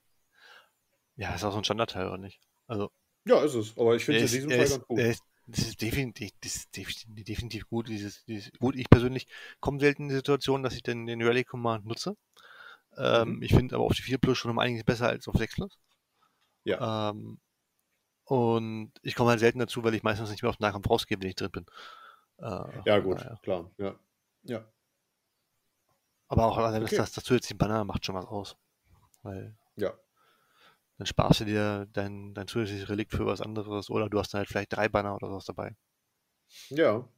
Ja, 1.17 1.35
ist 1.35 1.45
auch 1.45 1.53
so 1.53 1.59
ein 1.59 1.65
Standardteil, 1.65 2.07
oder 2.07 2.17
nicht? 2.17 2.41
Also, 2.67 2.91
Ja, 3.27 3.43
ist 3.45 3.53
es. 3.53 3.77
Aber 3.77 3.95
ich 3.95 4.03
finde 4.07 4.23
es 4.25 4.33
in 4.33 4.49
diesem 4.49 4.51
Fall 4.53 4.69
ganz 4.71 4.87
gut. 4.87 4.99
ist, 4.99 5.23
das 5.47 5.59
ist 5.67 5.83
definitiv, 5.83 6.31
das 6.41 6.57
ist 6.57 6.75
definitiv, 6.75 7.25
definitiv 7.27 7.69
gut. 7.69 7.89
Dieses, 7.89 8.25
dieses, 8.25 8.51
gut, 8.59 8.75
ich 8.75 8.89
persönlich 8.89 9.27
komme 9.61 9.79
selten 9.81 10.05
in 10.05 10.09
die 10.09 10.15
Situation, 10.15 10.63
dass 10.63 10.75
ich 10.75 10.83
den, 10.83 11.05
den 11.05 11.21
Rally 11.23 11.45
Command 11.45 11.85
nutze. 11.85 12.17
Ähm, 12.97 13.35
Mhm. 13.37 13.43
Ich 13.43 13.53
finde 13.53 13.75
aber 13.75 13.85
auf 13.85 13.93
die 13.93 14.01
4 14.03 14.17
Plus 14.17 14.39
schon 14.39 14.51
um 14.51 14.59
einiges 14.59 14.83
besser 14.85 15.09
als 15.09 15.29
auf 15.29 15.35
6 15.37 15.57
Plus. 15.57 15.79
Ja. 16.65 17.11
Ähm, 17.11 17.39
und 18.25 18.93
ich 19.03 19.15
komme 19.15 19.29
halt 19.31 19.41
selten 19.41 19.59
dazu, 19.59 19.85
weil 19.85 19.95
ich 19.95 20.03
meistens 20.03 20.31
nicht 20.31 20.43
mehr 20.43 20.49
auf 20.49 20.57
den 20.57 20.63
Nahkampf 20.65 20.89
rausgehe, 20.89 21.19
wenn 21.21 21.29
ich 21.29 21.35
drin 21.35 21.51
bin. 21.51 21.67
Äh, 22.39 22.81
Ja, 22.87 22.99
gut, 23.01 23.19
daher. 23.21 23.39
klar. 23.43 23.71
Ja. 23.77 23.95
Ja. 24.43 24.67
Aber 26.29 26.47
auch 26.47 26.57
allein 26.57 26.83
Okay. 26.85 26.97
das, 26.97 27.13
das 27.13 27.25
zusätzliche 27.25 27.57
Banner 27.57 27.85
macht 27.85 28.07
schon 28.07 28.15
was 28.15 28.27
aus. 28.27 28.57
Weil 29.23 29.57
Ja. 29.77 29.93
Dann 30.99 31.07
sparst 31.07 31.41
du 31.41 31.45
dir 31.47 31.87
dein, 31.93 32.33
dein 32.35 32.47
zusätzliches 32.47 32.89
Relikt 32.91 33.13
für 33.13 33.27
was 33.27 33.41
anderes 33.41 33.91
oder 33.91 34.09
du 34.09 34.19
hast 34.21 34.33
dann 34.35 34.41
halt 34.41 34.49
vielleicht 34.49 34.73
drei 34.73 34.89
Banner 34.89 35.15
oder 35.17 35.29
sowas 35.29 35.45
dabei. 35.47 35.75
Ja. 36.71 37.09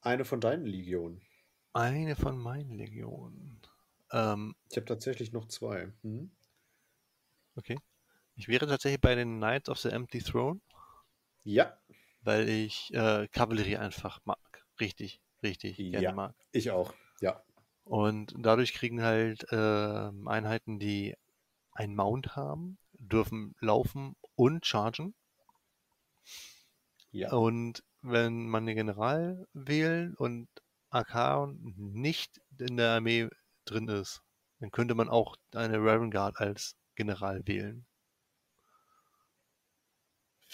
Eine 0.00 0.24
von 0.24 0.40
deinen 0.40 0.64
Legionen. 0.64 1.20
Eine 1.74 2.16
von 2.16 2.38
meinen 2.38 2.70
Legionen. 2.70 3.60
Ähm, 4.10 4.56
Ich 4.70 4.76
habe 4.76 4.86
tatsächlich 4.86 5.32
noch 5.32 5.46
zwei. 5.48 5.92
Hm? 6.02 6.30
okay. 7.56 7.78
Ich 8.34 8.48
wäre 8.48 8.66
tatsächlich 8.66 9.00
bei 9.00 9.14
den 9.14 9.36
Knights 9.38 9.68
of 9.68 9.78
the 9.78 9.88
Empty 9.90 10.20
Throne, 10.22 10.60
Ja, 11.44 11.78
weil 12.26 12.48
ich 12.48 12.92
äh, 12.92 13.28
Kavallerie 13.28 13.76
einfach 13.78 14.20
mag. 14.24 14.64
Richtig, 14.80 15.20
richtig 15.42 15.76
gerne 15.76 16.02
Ja. 16.02 16.12
mag. 16.12 16.34
ich 16.52 16.70
auch. 16.70 16.92
Ja. 17.20 17.42
Und 17.84 18.34
dadurch 18.36 18.74
kriegen 18.74 19.02
halt 19.02 19.46
ähm, 19.52 20.26
Einheiten, 20.28 20.78
die 20.78 21.14
ein 21.72 21.94
Mount 21.94 22.34
haben, 22.36 22.78
dürfen 22.94 23.54
laufen 23.60 24.16
und 24.34 24.66
chargen. 24.66 25.14
Ja. 27.12 27.32
Und 27.32 27.82
wenn 28.02 28.46
man 28.48 28.66
den 28.66 28.76
General 28.76 29.46
wählen 29.52 30.14
und 30.16 30.48
AK 30.90 31.48
nicht 31.76 32.40
in 32.58 32.76
der 32.76 32.90
Armee 32.90 33.28
drin 33.64 33.88
ist, 33.88 34.22
dann 34.60 34.70
könnte 34.70 34.94
man 34.94 35.08
auch 35.08 35.36
eine 35.54 35.78
Raven 35.78 36.10
Guard 36.10 36.38
als 36.40 36.74
General 36.94 37.46
wählen. 37.46 37.86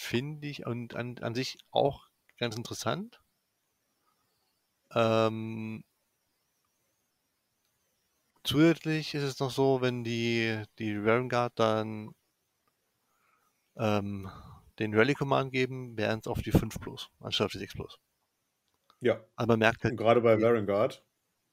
Finde 0.03 0.49
ich 0.49 0.67
und 0.67 0.97
an, 0.97 1.17
an 1.21 1.33
sich 1.33 1.59
auch 1.71 2.09
ganz 2.37 2.57
interessant. 2.57 3.23
Ähm, 4.93 5.85
zusätzlich 8.43 9.15
ist 9.15 9.23
es 9.23 9.39
noch 9.39 9.53
so, 9.53 9.81
wenn 9.81 10.03
die, 10.03 10.61
die 10.81 10.97
Raven 10.97 11.29
Guard 11.29 11.53
dann 11.55 12.17
ähm, 13.77 14.29
den 14.81 14.93
Rally 14.93 15.15
Command 15.15 15.53
geben, 15.53 15.97
wären 15.97 16.19
es 16.19 16.27
auf 16.27 16.43
die 16.43 16.51
5 16.51 16.81
plus, 16.81 17.09
anstatt 17.21 17.47
auf 17.47 17.53
die 17.53 17.59
6 17.59 17.75
plus. 17.75 17.99
Ja. 19.01 19.25
Aber 19.37 19.53
man 19.53 19.61
merkt 19.61 19.85
halt, 19.85 19.97
gerade 19.97 20.21
bei 20.21 20.43
Varangard. 20.43 21.05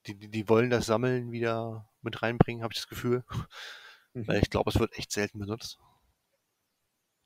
die, 0.08 0.18
die, 0.18 0.28
die 0.28 0.50
wollen 0.50 0.72
das 0.72 0.88
Sammeln 0.88 1.32
wieder 1.32 1.88
mit 2.02 2.24
reinbringen, 2.24 2.64
habe 2.64 2.74
ich 2.74 2.80
das 2.80 2.88
Gefühl. 2.88 3.24
Mhm. 4.14 4.28
Weil 4.28 4.42
ich 4.42 4.50
glaube, 4.50 4.72
es 4.72 4.80
wird 4.80 4.98
echt 4.98 5.12
selten 5.12 5.38
benutzt. 5.38 5.78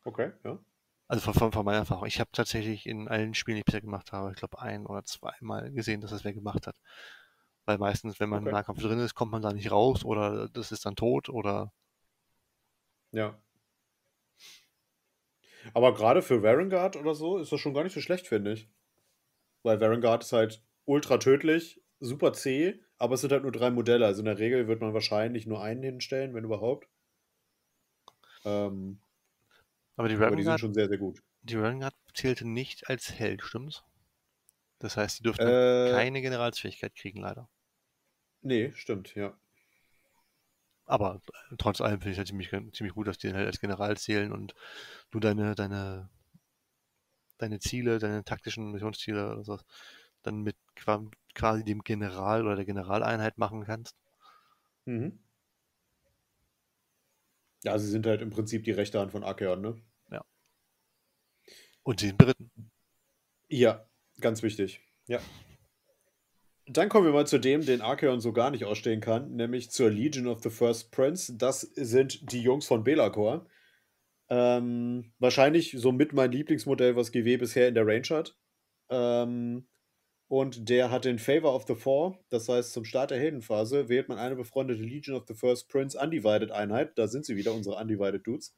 Okay, 0.03 0.33
ja. 0.43 0.59
Also 1.07 1.21
von, 1.21 1.33
von, 1.33 1.51
von 1.51 1.65
meiner 1.65 1.79
Erfahrung. 1.79 2.05
Ich 2.07 2.19
habe 2.19 2.31
tatsächlich 2.33 2.85
in 2.85 3.07
allen 3.07 3.33
Spielen, 3.33 3.55
die 3.55 3.59
ich 3.59 3.65
bisher 3.65 3.81
gemacht 3.81 4.11
habe, 4.11 4.31
ich 4.31 4.37
glaube 4.37 4.59
ein 4.59 4.85
oder 4.85 5.03
zweimal 5.05 5.71
gesehen, 5.71 6.01
dass 6.01 6.11
das 6.11 6.23
wer 6.23 6.33
gemacht 6.33 6.67
hat. 6.67 6.75
Weil 7.65 7.77
meistens, 7.77 8.19
wenn 8.19 8.29
man 8.29 8.43
Okay. 8.43 8.45
im 8.45 8.49
Nahkampf 8.49 8.81
drin 8.81 8.99
ist, 8.99 9.15
kommt 9.15 9.31
man 9.31 9.41
da 9.41 9.53
nicht 9.53 9.71
raus 9.71 10.03
oder 10.05 10.49
das 10.49 10.71
ist 10.71 10.85
dann 10.85 10.95
tot 10.95 11.29
oder 11.29 11.71
Ja. 13.11 13.39
Aber 15.75 15.93
gerade 15.93 16.21
für 16.23 16.41
Varangard 16.41 16.95
oder 16.95 17.13
so 17.13 17.37
ist 17.37 17.51
das 17.51 17.59
schon 17.59 17.73
gar 17.75 17.83
nicht 17.83 17.93
so 17.93 18.01
schlecht, 18.01 18.27
finde 18.27 18.53
ich. 18.53 18.69
Weil 19.63 19.81
Varangard 19.81 20.23
ist 20.23 20.33
halt 20.33 20.63
ultra 20.85 21.17
tödlich, 21.19 21.81
super 21.99 22.33
zäh, 22.33 22.81
aber 22.97 23.15
es 23.15 23.21
sind 23.21 23.31
halt 23.33 23.43
nur 23.43 23.51
drei 23.53 23.71
Modelle. 23.71 24.05
Also 24.05 24.21
in 24.21 24.25
der 24.27 24.39
Regel 24.39 24.67
wird 24.67 24.81
man 24.81 24.93
wahrscheinlich 24.95 25.47
nur 25.47 25.61
einen 25.63 25.83
hinstellen, 25.83 26.33
wenn 26.35 26.45
überhaupt. 26.45 26.87
Ähm, 28.45 28.99
aber 29.97 30.07
die 30.09 30.15
Raven 30.15 30.37
die 30.37 30.43
sind 30.43 30.43
Guard, 30.43 30.61
schon 30.61 30.73
sehr, 30.73 30.87
sehr 30.87 30.97
gut. 30.97 31.21
die 31.43 31.55
Raven 31.57 31.89
zählte 32.13 32.47
nicht 32.47 32.89
als 32.89 33.11
Held, 33.13 33.43
stimmt's? 33.43 33.83
Das 34.79 34.97
heißt, 34.97 35.19
die 35.19 35.23
dürften 35.23 35.57
Äh, 35.57 35.85
keine 35.85 36.21
Generalsfähigkeit 36.21 36.95
kriegen, 36.95 37.21
leider. 37.21 37.49
nee, 38.43 38.71
stimmt, 38.75 39.15
ja. 39.15 39.35
Aber 40.85 41.19
äh, 41.51 41.55
trotz 41.57 41.81
allem 41.81 41.99
finde 41.99 42.11
ich 42.13 42.17
halt 42.19 42.27
ziemlich, 42.29 42.49
ziemlich 42.49 42.93
gut, 42.93 43.07
dass 43.07 43.17
die 43.17 43.33
halt 43.33 43.47
als 43.47 43.59
General 43.59 43.97
zählen 43.97 44.31
und 44.31 44.55
du 45.11 45.19
deine, 45.19 45.55
deine, 45.55 46.09
deine 47.37 47.59
Ziele, 47.59 47.99
deine 47.99 48.23
taktischen 48.23 48.71
Missionsziele 48.71 49.31
oder 49.33 49.43
so, 49.43 49.59
dann 50.23 50.41
mit 50.41 50.57
qua- 50.75 51.05
quasi 51.35 51.63
dem 51.63 51.83
General 51.83 52.45
oder 52.45 52.55
der 52.55 52.65
Generaleinheit 52.65 53.37
machen 53.37 53.65
kannst. 53.65 53.95
Mhm. 54.85 55.22
Ja, 57.63 57.77
sie 57.79 57.89
sind 57.89 58.05
halt 58.05 58.21
im 58.21 58.29
Prinzip 58.29 58.63
die 58.63 58.71
rechte 58.71 58.99
Hand 58.99 59.11
von 59.11 59.23
Akeon, 59.23 59.61
ne? 59.61 59.75
Und 61.83 61.99
sie 61.99 62.07
sind 62.07 62.17
beritten. 62.17 62.71
Ja, 63.49 63.85
ganz 64.19 64.41
wichtig. 64.41 64.81
Ja. 65.07 65.19
Dann 66.65 66.87
kommen 66.87 67.05
wir 67.05 67.13
mal 67.13 67.27
zu 67.27 67.39
dem, 67.39 67.65
den 67.65 67.81
Archeon 67.81 68.21
so 68.21 68.31
gar 68.31 68.49
nicht 68.49 68.63
ausstehen 68.63 69.01
kann, 69.01 69.35
nämlich 69.35 69.69
zur 69.69 69.89
Legion 69.89 70.27
of 70.27 70.41
the 70.41 70.49
First 70.49 70.91
Prince. 70.91 71.35
Das 71.37 71.61
sind 71.61 72.31
die 72.31 72.41
Jungs 72.41 72.65
von 72.65 72.85
Belacor. 72.85 73.45
Ähm, 74.29 75.11
wahrscheinlich 75.19 75.75
somit 75.77 76.13
mein 76.13 76.31
Lieblingsmodell, 76.31 76.95
was 76.95 77.11
GW 77.11 77.35
bisher 77.35 77.67
in 77.67 77.75
der 77.75 77.85
Range 77.85 78.07
hat. 78.09 78.37
Ähm, 78.89 79.67
und 80.27 80.69
der 80.69 80.89
hat 80.89 81.05
den 81.05 81.19
Favor 81.19 81.53
of 81.53 81.65
the 81.67 81.75
Four. 81.75 82.19
Das 82.29 82.49
heißt, 82.49 82.73
zum 82.73 82.85
Start 82.85 83.11
der 83.11 83.19
Heldenphase 83.19 83.89
wählt 83.89 84.09
man 84.09 84.17
eine 84.17 84.35
befreundete 84.35 84.81
Legion 84.81 85.15
of 85.15 85.25
the 85.27 85.33
First 85.33 85.69
Prince 85.69 85.99
Undivided 85.99 86.51
Einheit. 86.51 86.97
Da 86.97 87.07
sind 87.07 87.25
sie 87.25 87.35
wieder, 87.35 87.53
unsere 87.53 87.75
Undivided 87.75 88.25
Dudes 88.25 88.55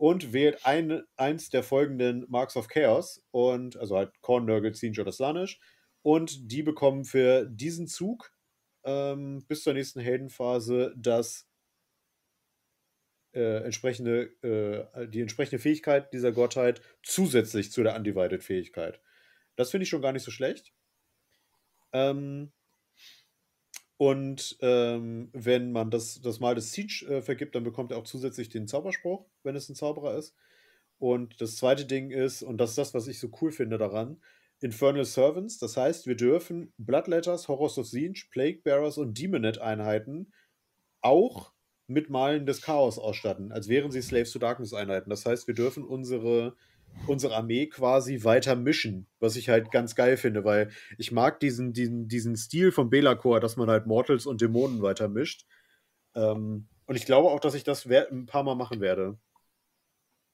und 0.00 0.32
wählt 0.32 0.64
ein, 0.64 1.02
eins 1.16 1.50
der 1.50 1.62
folgenden 1.62 2.24
Marks 2.30 2.56
of 2.56 2.68
Chaos 2.68 3.22
und 3.32 3.76
also 3.76 3.98
halt 3.98 4.18
Korn, 4.22 4.46
Nurgle, 4.46 4.74
Siege 4.74 5.02
oder 5.02 5.12
Slanish 5.12 5.60
und 6.00 6.50
die 6.50 6.62
bekommen 6.62 7.04
für 7.04 7.44
diesen 7.44 7.86
Zug 7.86 8.32
ähm, 8.84 9.44
bis 9.46 9.62
zur 9.62 9.74
nächsten 9.74 10.00
Heldenphase 10.00 10.94
das 10.96 11.50
äh, 13.34 13.62
entsprechende, 13.62 14.32
äh, 14.42 15.06
die 15.06 15.20
entsprechende 15.20 15.58
Fähigkeit 15.58 16.10
dieser 16.14 16.32
Gottheit 16.32 16.80
zusätzlich 17.02 17.70
zu 17.70 17.82
der 17.82 17.94
Undivided 17.94 18.42
Fähigkeit. 18.42 19.02
Das 19.56 19.70
finde 19.70 19.82
ich 19.82 19.90
schon 19.90 20.00
gar 20.00 20.12
nicht 20.12 20.24
so 20.24 20.30
schlecht. 20.30 20.72
Ähm, 21.92 22.52
und 23.96 24.56
ähm, 24.60 25.28
wenn 25.32 25.72
man 25.72 25.90
das, 25.90 26.22
das 26.22 26.40
Mal 26.40 26.54
des 26.54 26.72
Siege 26.72 27.06
äh, 27.06 27.22
vergibt, 27.22 27.54
dann 27.54 27.64
bekommt 27.64 27.92
er 27.92 27.98
auch 27.98 28.04
zusätzlich 28.04 28.48
den 28.48 28.66
Zauberspruch, 28.66 29.26
wenn 29.42 29.56
es 29.56 29.68
ein 29.68 29.74
Zauberer 29.74 30.16
ist. 30.16 30.34
Und 30.98 31.40
das 31.40 31.56
zweite 31.56 31.84
Ding 31.84 32.10
ist, 32.10 32.42
und 32.42 32.58
das 32.58 32.70
ist 32.70 32.78
das, 32.78 32.94
was 32.94 33.08
ich 33.08 33.18
so 33.18 33.30
cool 33.40 33.52
finde 33.52 33.78
daran, 33.78 34.20
Infernal 34.60 35.04
Servants. 35.04 35.58
Das 35.58 35.76
heißt, 35.76 36.06
wir 36.06 36.16
dürfen 36.16 36.72
Bloodletters, 36.78 37.48
Horrors 37.48 37.78
of 37.78 37.86
Siege, 37.86 38.26
Plague 38.30 38.60
Bearers 38.62 38.98
und 38.98 39.18
Demonet-Einheiten 39.18 40.32
auch 41.00 41.52
mit 41.86 42.08
Malen 42.08 42.46
des 42.46 42.62
Chaos 42.62 42.98
ausstatten, 42.98 43.52
als 43.52 43.68
wären 43.68 43.90
sie 43.90 44.02
Slaves 44.02 44.30
to 44.30 44.38
Darkness-Einheiten. 44.38 45.10
Das 45.10 45.26
heißt, 45.26 45.46
wir 45.46 45.54
dürfen 45.54 45.84
unsere, 45.84 46.56
unsere 47.06 47.34
Armee 47.34 47.66
quasi 47.66 48.24
weiter 48.24 48.56
mischen, 48.56 49.06
was 49.18 49.36
ich 49.36 49.48
halt 49.48 49.70
ganz 49.70 49.94
geil 49.94 50.16
finde, 50.16 50.44
weil 50.44 50.70
ich 50.98 51.12
mag 51.12 51.40
diesen, 51.40 51.72
diesen, 51.72 52.08
diesen 52.08 52.36
Stil 52.36 52.72
von 52.72 52.90
Belacor, 52.90 53.40
dass 53.40 53.56
man 53.56 53.68
halt 53.68 53.86
Mortals 53.86 54.26
und 54.26 54.40
Dämonen 54.40 54.82
weiter 54.82 55.08
mischt. 55.08 55.46
Ähm, 56.14 56.68
und 56.86 56.96
ich 56.96 57.06
glaube 57.06 57.30
auch, 57.30 57.40
dass 57.40 57.54
ich 57.54 57.64
das 57.64 57.86
ein 57.86 58.26
paar 58.26 58.42
Mal 58.42 58.54
machen 58.54 58.80
werde. 58.80 59.18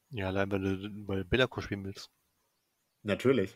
Ja, 0.09 0.27
allein 0.27 0.51
weil 0.51 0.61
du 0.61 1.05
bei 1.05 1.23
Bellacore 1.23 1.61
spielen 1.61 1.85
willst. 1.85 2.11
Natürlich. 3.03 3.55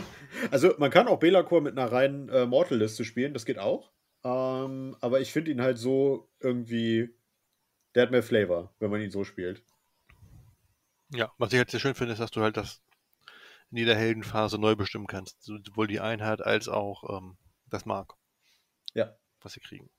also 0.50 0.74
man 0.78 0.90
kann 0.90 1.08
auch 1.08 1.18
Belacor 1.18 1.60
mit 1.60 1.78
einer 1.78 1.90
reinen 1.90 2.28
äh, 2.28 2.46
Mortal-Liste 2.46 3.04
spielen, 3.04 3.32
das 3.32 3.44
geht 3.44 3.58
auch. 3.58 3.92
Ähm, 4.24 4.96
aber 5.00 5.20
ich 5.20 5.32
finde 5.32 5.50
ihn 5.50 5.62
halt 5.62 5.78
so 5.78 6.28
irgendwie, 6.40 7.14
der 7.94 8.04
hat 8.04 8.10
mehr 8.10 8.22
Flavor, 8.22 8.74
wenn 8.78 8.90
man 8.90 9.00
ihn 9.00 9.10
so 9.10 9.24
spielt. 9.24 9.62
Ja, 11.10 11.32
was 11.38 11.52
ich 11.52 11.58
halt 11.58 11.70
sehr 11.70 11.78
schön 11.78 11.94
finde, 11.94 12.14
ist, 12.14 12.18
dass 12.18 12.32
du 12.32 12.40
halt 12.42 12.56
das 12.56 12.82
in 13.70 13.78
jeder 13.78 13.96
Heldenphase 13.96 14.58
neu 14.58 14.76
bestimmen 14.76 15.06
kannst. 15.08 15.42
So- 15.42 15.58
Sowohl 15.64 15.88
die 15.88 16.00
Einheit 16.00 16.42
als 16.42 16.68
auch 16.68 17.18
ähm, 17.18 17.38
das 17.68 17.86
Mark, 17.86 18.14
Ja. 18.94 19.16
was 19.42 19.52
sie 19.52 19.60
kriegen. 19.60 19.90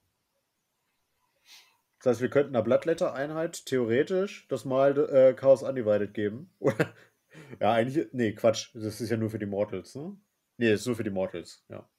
Das 1.99 2.07
heißt, 2.11 2.21
wir 2.21 2.29
könnten 2.29 2.53
einer 2.55 2.63
Bloodletter-Einheit 2.63 3.65
theoretisch 3.65 4.45
das 4.49 4.65
mal 4.65 4.97
äh, 5.09 5.33
Chaos 5.33 5.63
Undivided 5.63 6.13
geben. 6.13 6.53
Oder? 6.59 6.93
Ja, 7.61 7.73
eigentlich. 7.73 8.07
Nee, 8.13 8.33
Quatsch. 8.33 8.71
Das 8.75 8.99
ist 9.01 9.09
ja 9.09 9.17
nur 9.17 9.29
für 9.29 9.39
die 9.39 9.45
Mortals, 9.45 9.95
ne? 9.95 10.17
Nee, 10.57 10.71
das 10.71 10.81
ist 10.81 10.87
nur 10.87 10.95
für 10.97 11.03
die 11.05 11.09
Mortals, 11.11 11.63
ja. 11.69 11.89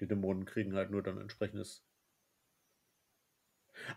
Die 0.00 0.08
Dämonen 0.08 0.46
kriegen 0.46 0.74
halt 0.74 0.90
nur 0.90 1.02
dann 1.04 1.20
entsprechendes. 1.20 1.85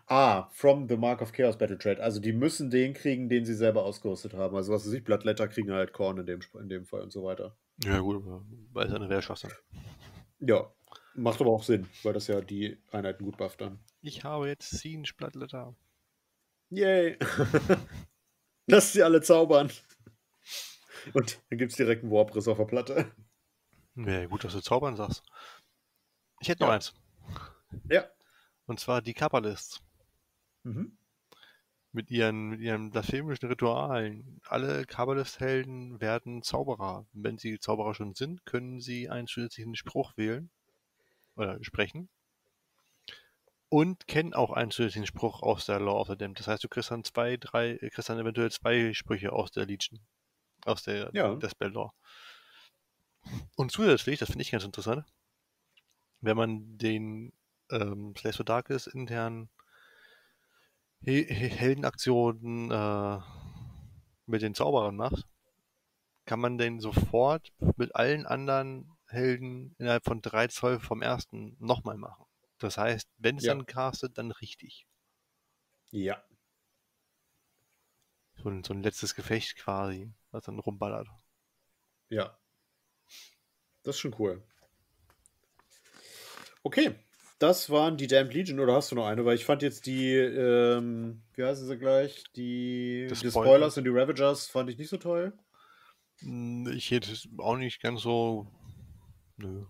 Ah, 0.08 0.50
from 0.52 0.88
the 0.90 0.98
Mark 0.98 1.22
of 1.22 1.32
Chaos 1.32 1.58
Battle 1.58 1.78
Trade. 1.78 2.02
Also 2.02 2.20
die 2.20 2.34
müssen 2.34 2.70
den 2.70 2.94
kriegen, 2.94 3.30
den 3.30 3.46
sie 3.46 3.54
selber 3.56 3.84
ausgerüstet 3.84 4.34
haben. 4.34 4.56
Also 4.56 4.74
was 4.74 4.86
weiß 4.86 4.94
ich, 4.94 5.04
Bloodletter 5.04 5.48
kriegen 5.48 5.72
halt 5.72 5.94
Korn 5.94 6.18
in 6.20 6.26
dem, 6.26 6.42
in 6.60 6.70
dem 6.70 6.86
Fall 6.86 7.02
und 7.02 7.12
so 7.12 7.24
weiter. 7.24 7.56
Ja, 7.84 8.00
gut, 8.00 8.18
aber 8.18 8.44
weil 8.74 8.88
es 8.88 8.94
eine 8.94 9.10
Wehrschwachsinn. 9.10 9.52
Ja, 10.40 10.72
macht 11.16 11.42
aber 11.42 11.52
auch 11.52 11.64
Sinn, 11.64 11.88
weil 12.04 12.14
das 12.14 12.28
ja 12.28 12.42
die 12.42 12.78
Einheiten 12.92 13.24
gut 13.24 13.38
bufft 13.38 13.62
dann. 13.62 13.80
Ich 14.02 14.24
habe 14.24 14.48
jetzt 14.48 14.70
Siege 14.70 15.12
Blattletter. 15.18 15.76
Yay! 16.70 17.18
Lass 18.68 18.94
sie 18.94 19.02
alle 19.04 19.22
zaubern. 19.22 19.72
Und 21.14 21.40
dann 21.50 21.58
gibt 21.58 21.72
es 21.72 21.78
direkt 21.78 22.04
einen 22.04 22.12
Warbriss 22.12 22.48
auf 22.48 22.58
der 22.58 22.66
Platte. 22.66 23.12
Ja, 23.96 24.26
gut, 24.28 24.44
dass 24.44 24.54
du 24.54 24.62
zaubern 24.62 24.96
sagst. 24.96 25.24
Ich 26.42 26.48
hätte 26.50 26.62
noch 26.64 26.70
Ja. 26.70 26.76
eins. 26.76 26.94
Ja. 27.90 28.06
Und 28.70 28.80
zwar 28.80 29.02
die 29.02 29.16
Kappa-Lists. 29.16 29.82
Mhm. 30.62 30.96
Mit 31.92 32.12
ihren, 32.12 32.50
mit 32.50 32.62
ihren 32.62 32.92
blasphemischen 32.92 33.50
Ritualen. 33.50 34.40
Alle 34.46 34.86
Kabbalist-Helden 34.86 36.00
werden 36.00 36.44
Zauberer. 36.44 37.08
Wenn 37.12 37.40
sie 37.40 37.58
Zauberer 37.58 37.96
schon 37.96 38.14
sind, 38.14 38.46
können 38.46 38.80
sie 38.80 39.10
einen 39.10 39.26
zusätzlichen 39.26 39.76
Spruch 39.76 40.16
wählen 40.18 40.52
oder 41.36 41.58
sprechen 41.64 42.10
und 43.70 44.06
kennen 44.08 44.36
auch 44.36 44.52
einen 44.52 44.70
zusätzlichen 44.70 45.08
Spruch 45.08 45.42
aus 45.42 45.66
der 45.66 45.80
Law 45.80 46.02
of 46.02 46.08
the 46.10 46.16
Damned. 46.16 46.40
Das 46.40 46.48
heißt, 46.48 46.64
du 46.64 46.70
kriegst 46.70 46.92
dann 46.92 47.04
zwei, 47.04 47.38
drei, 47.38 47.78
kriegst 47.92 48.10
dann 48.10 48.20
eventuell 48.20 48.52
zwei 48.52 48.94
Sprüche 48.94 49.34
aus 49.34 49.52
der 49.52 49.66
Legion, 49.66 50.00
aus 50.66 50.84
der, 50.84 51.10
Ja. 51.14 51.34
der 51.36 51.50
Spell 51.50 51.72
Law. 51.72 51.92
Und 53.56 53.72
zusätzlich, 53.72 54.20
das 54.20 54.30
finde 54.30 54.44
ich 54.44 54.52
ganz 54.52 54.64
interessant, 54.64 55.06
wenn 56.22 56.38
man 56.38 56.78
den 56.78 57.34
ähm, 57.72 58.14
Slaves 58.18 58.38
for 58.38 58.46
Darkness 58.46 58.88
internen 58.88 59.50
He 61.02 61.24
He 61.24 61.48
Heldenaktionen 61.50 62.72
äh, 62.72 63.20
mit 64.26 64.42
den 64.42 64.54
Zauberern 64.54 64.96
macht, 64.96 65.28
kann 66.26 66.40
man 66.40 66.58
den 66.58 66.80
sofort 66.80 67.52
mit 67.78 67.96
allen 67.96 68.26
anderen 68.26 68.92
Helden 69.08 69.76
innerhalb 69.80 70.04
von 70.06 70.22
drei 70.22 70.48
Zoll 70.48 70.80
vom 70.80 71.02
ersten 71.02 71.56
nochmal 71.60 71.98
machen. 71.98 72.26
Das 72.60 72.78
heißt, 72.78 73.10
wenn 73.18 73.38
es 73.38 73.46
Ja. 73.46 73.54
dann 73.56 73.66
castet, 73.66 74.18
dann 74.18 74.32
richtig. 74.32 74.86
Ja. 75.92 76.24
So 78.36 78.50
ein, 78.50 78.64
so 78.64 78.74
ein 78.74 78.84
letztes 78.84 79.16
Gefecht 79.16 79.56
quasi, 79.58 80.12
was 80.32 80.44
dann 80.46 80.60
rumballert. 80.60 81.08
Ja. 82.10 82.38
Das 83.84 83.96
ist 83.96 84.00
schon 84.02 84.16
cool. 84.20 84.44
Okay. 86.64 86.96
Das 87.40 87.70
waren 87.70 87.96
die 87.98 88.08
Damned 88.08 88.34
Legion, 88.34 88.60
oder 88.60 88.74
hast 88.76 88.92
du 88.92 88.96
noch 88.96 89.06
eine? 89.08 89.24
Weil 89.24 89.36
ich 89.36 89.46
fand 89.46 89.62
jetzt 89.62 89.86
die, 89.86 90.14
ähm, 90.14 91.24
wie 91.36 91.44
heißen 91.46 91.66
sie 91.68 91.78
gleich? 91.78 92.24
Die, 92.36 93.08
Die 93.10 93.14
die 93.16 93.16
Spoil- 93.16 93.46
Spoilers 93.46 93.78
und 93.78 93.86
die 93.86 93.90
Ravagers 93.92 94.48
fand 94.48 94.70
ich 94.70 94.78
nicht 94.78 94.90
so 94.90 94.98
toll. 94.98 95.34
Hm, 96.20 96.68
Ich 96.76 96.92
hätte 96.92 97.12
es 97.12 97.28
auch 97.38 97.56
nicht 97.56 97.82
ganz 97.82 98.02
so. 98.02 98.48
Nö. 99.38 99.66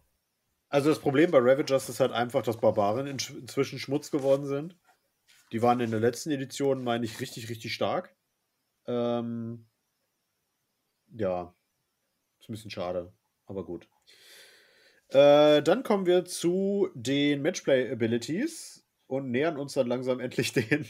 Also 0.69 0.89
das 0.89 0.99
Problem 0.99 1.29
bei 1.31 1.37
Ravagers 1.39 1.89
ist 1.89 1.99
halt 1.99 2.11
einfach, 2.11 2.41
dass 2.41 2.57
Barbaren 2.59 3.05
in, 3.07 3.17
inzwischen 3.39 3.77
Schmutz 3.79 4.09
geworden 4.11 4.45
sind. 4.45 4.77
Die 5.51 5.61
waren 5.61 5.79
in 5.79 5.91
der 5.91 5.99
letzten 5.99 6.31
Edition, 6.31 6.83
meine 6.83 7.05
ich, 7.05 7.19
richtig, 7.19 7.49
richtig 7.49 7.73
stark. 7.73 8.15
Ähm, 8.87 9.67
ja, 11.11 11.55
ist 12.39 12.49
ein 12.49 12.53
bisschen 12.53 12.71
schade, 12.71 13.13
aber 13.45 13.63
gut. 13.65 13.87
Äh, 15.09 15.63
dann 15.63 15.83
kommen 15.83 16.05
wir 16.05 16.25
zu 16.25 16.89
den 16.93 17.41
Matchplay-Abilities 17.41 18.85
und 19.07 19.31
nähern 19.31 19.57
uns 19.57 19.73
dann 19.73 19.87
langsam 19.87 20.19
endlich 20.19 20.53
den, 20.53 20.85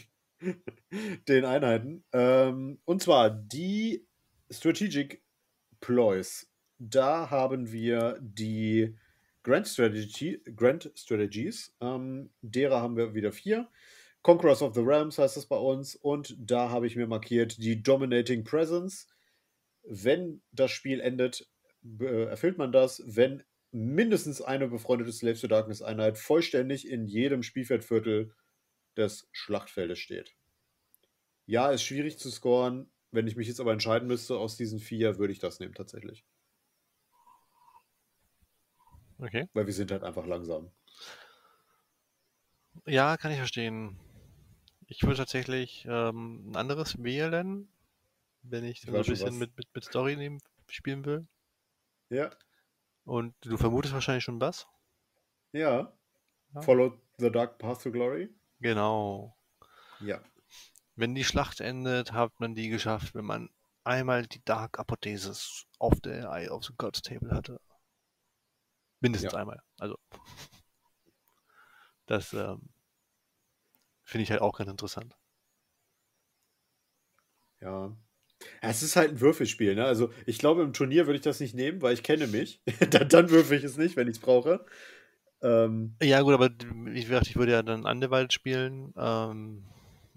den 1.28 1.44
Einheiten. 1.44 2.04
Ähm, 2.12 2.80
und 2.84 3.02
zwar 3.02 3.30
die 3.30 4.06
Strategic 4.50 5.22
Ploys. 5.80 6.50
Da 6.78 7.30
haben 7.30 7.72
wir 7.72 8.18
die 8.20 8.96
Grand, 9.42 9.66
Strategy, 9.66 10.42
Grand 10.54 10.92
Strategies. 10.94 11.74
Ähm, 11.80 12.30
derer 12.42 12.82
haben 12.82 12.96
wir 12.96 13.14
wieder 13.14 13.32
vier. 13.32 13.68
Conquerors 14.22 14.60
of 14.60 14.74
the 14.74 14.82
Realms 14.82 15.18
heißt 15.18 15.38
das 15.38 15.46
bei 15.46 15.56
uns. 15.56 15.96
Und 15.96 16.36
da 16.38 16.68
habe 16.68 16.86
ich 16.86 16.96
mir 16.96 17.06
markiert 17.06 17.56
die 17.56 17.82
Dominating 17.82 18.44
Presence. 18.44 19.08
Wenn 19.82 20.42
das 20.52 20.70
Spiel 20.72 21.00
endet, 21.00 21.48
erfüllt 21.98 22.58
man 22.58 22.70
das, 22.70 23.02
wenn 23.06 23.42
mindestens 23.72 24.42
eine 24.42 24.68
befreundete 24.68 25.12
Slaves 25.12 25.40
to 25.40 25.46
Darkness 25.46 25.82
Einheit 25.82 26.18
vollständig 26.18 26.88
in 26.88 27.06
jedem 27.06 27.42
Spielfeldviertel 27.42 28.34
des 28.96 29.28
Schlachtfeldes 29.32 29.98
steht. 29.98 30.34
Ja, 31.46 31.70
ist 31.70 31.82
schwierig 31.82 32.18
zu 32.18 32.30
scoren. 32.30 32.90
Wenn 33.12 33.26
ich 33.26 33.36
mich 33.36 33.48
jetzt 33.48 33.60
aber 33.60 33.72
entscheiden 33.72 34.06
müsste 34.06 34.38
aus 34.38 34.56
diesen 34.56 34.78
vier, 34.78 35.18
würde 35.18 35.32
ich 35.32 35.40
das 35.40 35.58
nehmen 35.58 35.74
tatsächlich. 35.74 36.24
Okay. 39.18 39.48
Weil 39.52 39.66
wir 39.66 39.74
sind 39.74 39.90
halt 39.90 40.04
einfach 40.04 40.26
langsam. 40.26 40.70
Ja, 42.86 43.16
kann 43.16 43.32
ich 43.32 43.38
verstehen. 43.38 43.98
Ich 44.86 45.02
würde 45.02 45.16
tatsächlich 45.16 45.86
ähm, 45.88 46.50
ein 46.50 46.56
anderes 46.56 47.02
wählen, 47.02 47.68
wenn 48.42 48.64
ich 48.64 48.80
so 48.80 48.94
ein 48.94 49.04
bisschen 49.04 49.38
mit, 49.38 49.56
mit, 49.56 49.68
mit 49.74 49.84
Story 49.84 50.16
nehmen, 50.16 50.40
spielen 50.68 51.04
will. 51.04 51.26
Ja. 52.08 52.30
Und 53.10 53.34
du 53.40 53.56
vermutest 53.56 53.92
wahrscheinlich 53.92 54.22
schon 54.22 54.40
was? 54.40 54.68
Ja. 55.50 55.92
Ja. 56.54 56.60
Follow 56.62 56.96
the 57.18 57.28
Dark 57.28 57.58
Path 57.58 57.82
to 57.82 57.90
Glory. 57.90 58.32
Genau. 58.60 59.36
Ja. 59.98 60.22
Wenn 60.94 61.16
die 61.16 61.24
Schlacht 61.24 61.60
endet, 61.60 62.12
hat 62.12 62.38
man 62.38 62.54
die 62.54 62.68
geschafft, 62.68 63.16
wenn 63.16 63.24
man 63.24 63.50
einmal 63.82 64.28
die 64.28 64.44
Dark 64.44 64.78
Apothesis 64.78 65.66
auf 65.80 66.00
der 66.00 66.30
Eye 66.30 66.50
of 66.50 66.64
the 66.64 66.72
Gods 66.78 67.02
Table 67.02 67.32
hatte. 67.32 67.60
Mindestens 69.00 69.32
Ja. 69.32 69.40
einmal. 69.40 69.60
Also. 69.80 69.98
Das 72.06 72.32
ähm, 72.32 72.72
finde 74.04 74.22
ich 74.22 74.30
halt 74.30 74.40
auch 74.40 74.56
ganz 74.56 74.70
interessant. 74.70 75.16
Ja. 77.60 77.92
Es 78.62 78.82
ist 78.82 78.96
halt 78.96 79.10
ein 79.10 79.20
Würfelspiel, 79.20 79.74
ne? 79.74 79.84
Also 79.84 80.12
ich 80.26 80.38
glaube, 80.38 80.62
im 80.62 80.72
Turnier 80.72 81.06
würde 81.06 81.16
ich 81.16 81.22
das 81.24 81.40
nicht 81.40 81.54
nehmen, 81.54 81.82
weil 81.82 81.94
ich 81.94 82.02
kenne 82.02 82.26
mich. 82.26 82.62
dann, 82.90 83.08
dann 83.08 83.30
würfel 83.30 83.58
ich 83.58 83.64
es 83.64 83.76
nicht, 83.76 83.96
wenn 83.96 84.08
ich 84.08 84.16
es 84.16 84.20
brauche. 84.22 84.64
Ähm, 85.42 85.96
Ja, 86.02 86.22
gut, 86.22 86.32
aber 86.34 86.48
ich, 86.94 87.08
dachte, 87.08 87.28
ich 87.28 87.36
würde 87.36 87.52
ja 87.52 87.62
dann 87.62 87.84
Andewald 87.86 88.32
spielen. 88.32 88.92
Ähm, 88.96 89.64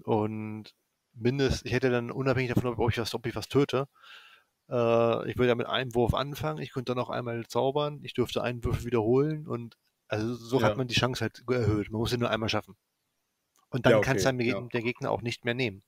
und 0.03 0.73
mindest, 1.13 1.65
ich 1.65 1.73
hätte 1.73 1.89
dann 1.89 2.09
unabhängig 2.11 2.53
davon, 2.53 2.73
ob 2.77 2.89
ich 2.89 2.97
was, 2.97 3.13
ob 3.13 3.25
ich 3.25 3.35
was 3.35 3.49
töte, 3.49 3.87
äh, 4.69 5.29
ich 5.29 5.37
würde 5.37 5.49
ja 5.49 5.55
mit 5.55 5.67
einem 5.67 5.95
Wurf 5.95 6.13
anfangen, 6.13 6.61
ich 6.61 6.71
könnte 6.73 6.93
dann 6.93 7.03
auch 7.03 7.09
einmal 7.09 7.45
zaubern, 7.47 8.01
ich 8.03 8.13
dürfte 8.13 8.43
einen 8.43 8.63
Würfel 8.63 8.85
wiederholen 8.85 9.47
und 9.47 9.77
also 10.09 10.33
so 10.35 10.61
Ja. 10.61 10.63
hat 10.63 10.77
man 10.77 10.87
die 10.87 10.95
Chance 10.95 11.21
halt 11.23 11.43
erhöht. 11.49 11.91
Man 11.91 11.99
muss 11.99 12.11
sie 12.11 12.17
nur 12.17 12.29
einmal 12.31 12.49
schaffen. 12.49 12.75
Und 13.69 13.85
dann 13.87 13.95
Ja, 13.95 13.99
kann 14.01 14.17
es 14.17 14.23
okay, 14.23 14.23
dann 14.23 14.39
ja. 14.43 14.69
der 14.73 14.81
Gegner 14.83 15.11
auch 15.11 15.21
nicht 15.23 15.45
mehr 15.45 15.55
nehmen. 15.55 15.83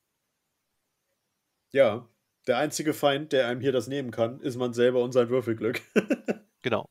ja. 1.72 2.08
Der 2.48 2.58
einzige 2.58 2.94
Feind, 2.94 3.32
der 3.34 3.48
einem 3.48 3.62
hier 3.62 3.72
das 3.72 3.88
nehmen 3.88 4.12
kann, 4.12 4.40
ist 4.42 4.56
man 4.58 4.74
selber 4.74 5.04
und 5.04 5.12
sein 5.12 5.30
Würfelglück. 5.30 5.82
Genau. 6.62 6.90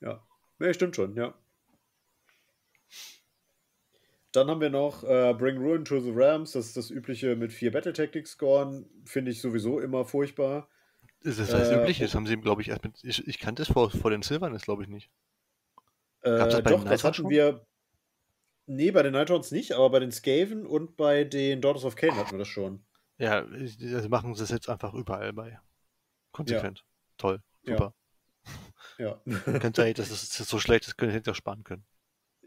ja. 0.00 0.22
Nee, 0.58 0.74
stimmt 0.74 0.94
schon, 0.94 1.16
ja. 1.16 1.32
Dann 4.32 4.48
haben 4.48 4.60
wir 4.60 4.68
noch 4.68 5.04
äh, 5.04 5.32
Bring 5.32 5.56
Ruin 5.56 5.86
to 5.86 6.00
the 6.00 6.12
Rams. 6.12 6.52
Das 6.52 6.66
ist 6.66 6.76
das 6.76 6.90
übliche 6.90 7.34
mit 7.34 7.50
vier 7.50 7.70
Battle 7.72 7.94
Tactics 7.94 8.32
scoren. 8.32 8.84
Finde 9.06 9.30
ich 9.30 9.40
sowieso 9.40 9.80
immer 9.80 10.04
furchtbar. 10.04 10.68
Das 11.22 11.38
ist 11.38 11.50
das 11.50 11.70
Äh, 11.70 11.80
üblich. 11.80 11.98
Das 12.00 12.14
haben 12.14 12.26
sie, 12.26 12.36
glaube 12.36 12.60
ich, 12.60 12.68
erst 12.68 12.84
mit. 12.84 13.02
Ich, 13.04 13.26
ich 13.26 13.38
kannte 13.38 13.62
es 13.62 13.68
vor, 13.68 13.90
vor 13.90 14.10
den 14.10 14.20
Silvern, 14.20 14.54
glaube 14.58 14.82
ich 14.82 14.88
nicht. 14.90 15.08
Äh, 16.22 16.30
das 16.30 16.62
doch, 16.64 16.84
das 16.84 17.04
hatten 17.04 17.14
schon? 17.14 17.30
wir. 17.30 17.64
Nee, 18.66 18.90
bei 18.90 19.02
den 19.02 19.12
Nighthawks 19.12 19.50
nicht, 19.50 19.72
aber 19.72 19.88
bei 19.88 20.00
den 20.00 20.12
Skaven 20.12 20.66
und 20.66 20.96
bei 20.96 21.24
den 21.24 21.62
Daughters 21.62 21.84
of 21.84 21.96
Cain 21.96 22.16
hatten 22.16 22.32
wir 22.32 22.38
das 22.38 22.48
schon. 22.48 22.84
Ja, 23.18 23.44
also 23.44 24.08
machen 24.08 24.34
sie 24.34 24.42
es 24.42 24.50
jetzt 24.50 24.68
einfach 24.68 24.92
überall 24.94 25.32
bei. 25.32 25.58
Konsequent. 26.32 26.84
Toll. 27.16 27.42
Ja. 27.62 27.76
Super. 27.76 27.94
Ja. 28.98 29.20
Könnt 29.58 29.78
ihr, 29.78 29.94
das 29.94 30.10
ist 30.10 30.32
das 30.32 30.40
ist 30.40 30.48
so 30.48 30.58
schlecht, 30.58 30.86
das 30.86 30.96
könnt 30.96 31.14
ihr 31.14 31.30
auch 31.30 31.36
sparen 31.36 31.64
können. 31.64 31.84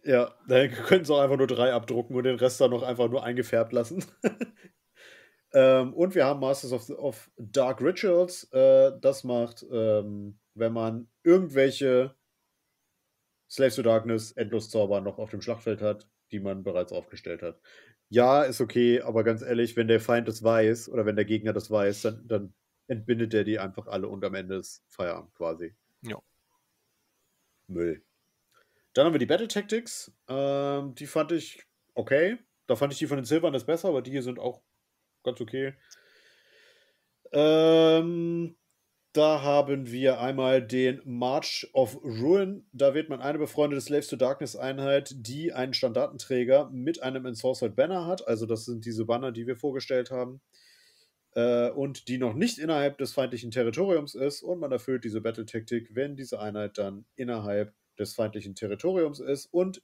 Ja, 0.03 0.33
da 0.47 0.67
können 0.67 1.03
sie 1.03 1.13
auch 1.13 1.19
einfach 1.19 1.37
nur 1.37 1.47
drei 1.47 1.73
abdrucken 1.73 2.15
und 2.15 2.23
den 2.23 2.37
Rest 2.37 2.61
dann 2.61 2.71
noch 2.71 2.83
einfach 2.83 3.09
nur 3.09 3.23
eingefärbt 3.23 3.73
lassen. 3.73 4.05
ähm, 5.53 5.93
und 5.93 6.15
wir 6.15 6.25
haben 6.25 6.39
Masters 6.39 6.71
of, 6.71 6.89
of 6.91 7.31
Dark 7.37 7.81
Rituals. 7.81 8.45
Äh, 8.53 8.93
das 9.01 9.23
macht, 9.23 9.65
ähm, 9.69 10.39
wenn 10.53 10.73
man 10.73 11.09
irgendwelche 11.23 12.15
Slaves 13.49 13.75
to 13.75 13.81
Darkness 13.81 14.31
Endloszauber 14.33 15.01
noch 15.01 15.17
auf 15.17 15.31
dem 15.31 15.41
Schlachtfeld 15.41 15.81
hat, 15.81 16.07
die 16.31 16.39
man 16.39 16.63
bereits 16.63 16.91
aufgestellt 16.91 17.41
hat. 17.41 17.59
Ja, 18.09 18.43
ist 18.43 18.61
okay, 18.61 19.01
aber 19.01 19.23
ganz 19.23 19.41
ehrlich, 19.41 19.75
wenn 19.75 19.87
der 19.87 19.99
Feind 19.99 20.27
das 20.27 20.43
weiß 20.43 20.89
oder 20.89 21.05
wenn 21.05 21.15
der 21.15 21.25
Gegner 21.25 21.53
das 21.53 21.69
weiß, 21.69 22.03
dann, 22.03 22.27
dann 22.27 22.53
entbindet 22.87 23.33
er 23.33 23.43
die 23.43 23.59
einfach 23.59 23.87
alle 23.87 24.07
und 24.07 24.23
am 24.23 24.35
Ende 24.35 24.55
ist 24.55 24.83
Feierabend 24.87 25.33
quasi. 25.35 25.75
Ja. 26.01 26.21
Müll. 27.67 28.01
Dann 28.93 29.05
haben 29.05 29.13
wir 29.13 29.19
die 29.19 29.25
Battle 29.25 29.47
Tactics. 29.47 30.11
Ähm, 30.27 30.95
die 30.95 31.05
fand 31.05 31.31
ich 31.31 31.63
okay. 31.93 32.37
Da 32.65 32.75
fand 32.75 32.93
ich 32.93 32.99
die 32.99 33.07
von 33.07 33.17
den 33.17 33.25
Silvern 33.25 33.53
das 33.53 33.65
besser, 33.65 33.89
aber 33.89 34.01
die 34.01 34.11
hier 34.11 34.23
sind 34.23 34.39
auch 34.39 34.61
ganz 35.23 35.41
okay. 35.41 35.73
Ähm, 37.31 38.55
da 39.17 39.41
haben 39.41 39.91
wir 39.91 40.19
einmal 40.19 40.61
den 40.61 41.01
March 41.03 41.67
of 41.73 41.97
Ruin. 42.03 42.67
Da 42.71 42.93
wählt 42.93 43.09
man 43.09 43.19
eine 43.19 43.39
befreundete 43.39 43.81
Slaves 43.81 44.07
to 44.07 44.15
Darkness 44.15 44.55
Einheit, 44.55 45.11
die 45.15 45.51
einen 45.53 45.73
Standartenträger 45.73 46.69
mit 46.69 47.01
einem 47.01 47.25
Ensorcelled 47.25 47.75
Banner 47.75 48.05
hat. 48.05 48.27
Also 48.27 48.45
das 48.45 48.65
sind 48.65 48.85
diese 48.85 49.05
Banner, 49.05 49.31
die 49.31 49.47
wir 49.47 49.55
vorgestellt 49.57 50.11
haben. 50.11 50.39
Äh, 51.31 51.71
und 51.71 52.07
die 52.07 52.19
noch 52.19 52.35
nicht 52.35 52.59
innerhalb 52.59 52.99
des 52.99 53.13
feindlichen 53.13 53.49
Territoriums 53.49 54.13
ist. 54.13 54.43
Und 54.43 54.59
man 54.59 54.71
erfüllt 54.71 55.03
diese 55.03 55.21
Battle-Taktik, 55.21 55.95
wenn 55.95 56.15
diese 56.15 56.39
Einheit 56.39 56.77
dann 56.77 57.05
innerhalb 57.15 57.73
des 57.97 58.13
feindlichen 58.13 58.53
Territoriums 58.53 59.19
ist 59.19 59.47
und 59.47 59.81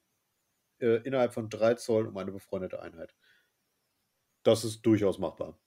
äh, 0.80 1.02
innerhalb 1.04 1.34
von 1.34 1.50
3 1.50 1.74
Zoll 1.76 2.06
um 2.06 2.18
eine 2.18 2.32
befreundete 2.32 2.84
Einheit. 2.84 3.16
Das 4.44 4.64
ist 4.64 4.84
durchaus 4.84 5.18
machbar. 5.18 5.58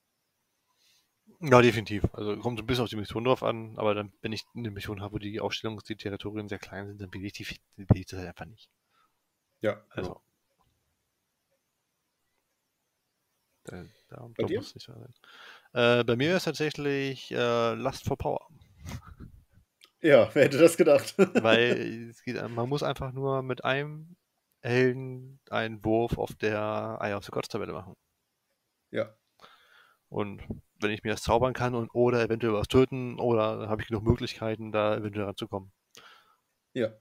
Ja, 1.40 1.60
definitiv. 1.60 2.04
Also 2.14 2.36
kommt 2.38 2.58
so 2.58 2.62
ein 2.64 2.66
bisschen 2.66 2.84
auf 2.84 2.90
die 2.90 2.96
Mission 2.96 3.24
drauf 3.24 3.42
an, 3.42 3.76
aber 3.78 3.94
dann, 3.94 4.12
wenn 4.22 4.32
ich 4.32 4.44
eine 4.54 4.70
Mission 4.70 5.00
habe, 5.02 5.14
wo 5.14 5.18
die 5.18 5.40
Aufstellungs-, 5.40 5.84
die 5.84 5.96
Territorien 5.96 6.48
sehr 6.48 6.58
klein 6.58 6.86
sind, 6.88 7.00
dann 7.00 7.12
will 7.12 7.24
ich, 7.24 7.32
die, 7.34 7.46
will 7.76 7.86
ich 7.98 8.06
das 8.06 8.18
halt 8.18 8.28
einfach 8.28 8.46
nicht. 8.46 8.70
Ja, 9.60 9.84
Also. 9.90 10.08
genau. 10.08 10.22
Da, 13.64 13.84
da, 14.08 14.28
Bei 14.36 14.44
dir? 14.44 14.58
muss 14.58 14.74
nicht 14.74 14.86
sein. 14.86 15.12
Äh, 15.72 16.04
bei 16.04 16.14
mir 16.16 16.36
ist 16.36 16.44
tatsächlich 16.44 17.32
äh, 17.32 17.74
Lust 17.74 18.04
for 18.04 18.16
Power. 18.16 18.46
Ja, 20.00 20.30
wer 20.34 20.44
hätte 20.44 20.58
das 20.58 20.76
gedacht? 20.76 21.14
Weil 21.42 22.08
es 22.10 22.22
geht, 22.22 22.40
man 22.48 22.68
muss 22.68 22.82
einfach 22.84 23.12
nur 23.12 23.42
mit 23.42 23.64
einem 23.64 24.16
Helden 24.62 25.40
einen 25.50 25.84
Wurf 25.84 26.16
auf 26.16 26.34
der 26.36 26.98
Eye 27.00 27.14
of 27.14 27.24
the 27.24 27.30
Gods 27.32 27.48
Tabelle 27.48 27.72
machen. 27.72 27.94
ja, 28.92 29.12
Und 30.08 30.42
wenn 30.80 30.90
ich 30.90 31.04
mir 31.04 31.12
das 31.12 31.22
zaubern 31.22 31.52
kann 31.52 31.74
und 31.74 31.90
oder 31.94 32.22
eventuell 32.22 32.52
was 32.52 32.68
töten, 32.68 33.18
oder 33.20 33.68
habe 33.68 33.82
ich 33.82 33.88
genug 33.88 34.04
Möglichkeiten, 34.04 34.72
da 34.72 34.96
eventuell 34.96 35.26
ranzukommen. 35.26 35.72
ja. 36.74 36.96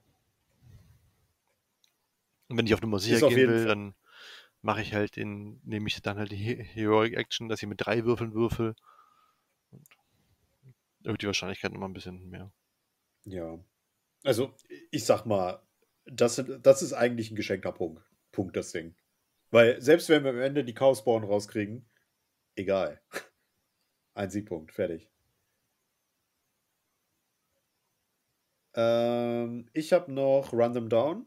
Und 2.48 2.56
wenn 2.58 2.66
ich 2.66 2.74
auf 2.74 2.80
Nummer 2.82 2.98
sicher 2.98 3.28
gehen 3.28 3.36
will, 3.36 3.58
Fall- 3.58 3.66
dann 3.66 3.94
mache 4.62 4.82
ich 4.82 4.94
halt 4.94 5.16
in, 5.16 5.60
nehme 5.64 5.88
ich 5.88 6.00
dann 6.02 6.18
halt 6.18 6.32
die 6.32 6.36
He- 6.36 6.62
Heroic 6.62 7.14
Action, 7.14 7.48
dass 7.48 7.62
ich 7.62 7.68
mit 7.68 7.80
drei 7.84 8.04
Würfeln 8.04 8.34
würfel. 8.34 8.74
Und 9.70 9.86
erhöht 11.04 11.22
die 11.22 11.26
Wahrscheinlichkeit 11.26 11.72
nochmal 11.72 11.88
ein 11.88 11.94
bisschen 11.94 12.28
mehr. 12.28 12.52
Ja. 13.24 13.58
Also, 14.24 14.54
ich 14.90 15.04
sag 15.04 15.26
mal, 15.26 15.62
das, 16.06 16.42
das 16.62 16.82
ist 16.82 16.92
eigentlich 16.92 17.30
ein 17.30 17.36
geschenkter 17.36 17.72
Punkt, 17.72 18.02
Punkt, 18.32 18.56
das 18.56 18.72
Ding. 18.72 18.94
Weil 19.50 19.80
selbst 19.80 20.08
wenn 20.08 20.24
wir 20.24 20.30
am 20.30 20.40
Ende 20.40 20.64
die 20.64 20.74
Chaosborn 20.74 21.24
rauskriegen, 21.24 21.86
egal. 22.56 23.00
Ein 24.14 24.30
Siegpunkt, 24.30 24.72
fertig. 24.72 25.08
Ähm, 28.74 29.68
ich 29.72 29.92
habe 29.92 30.12
noch 30.12 30.50
Them 30.50 30.88
Down. 30.88 31.26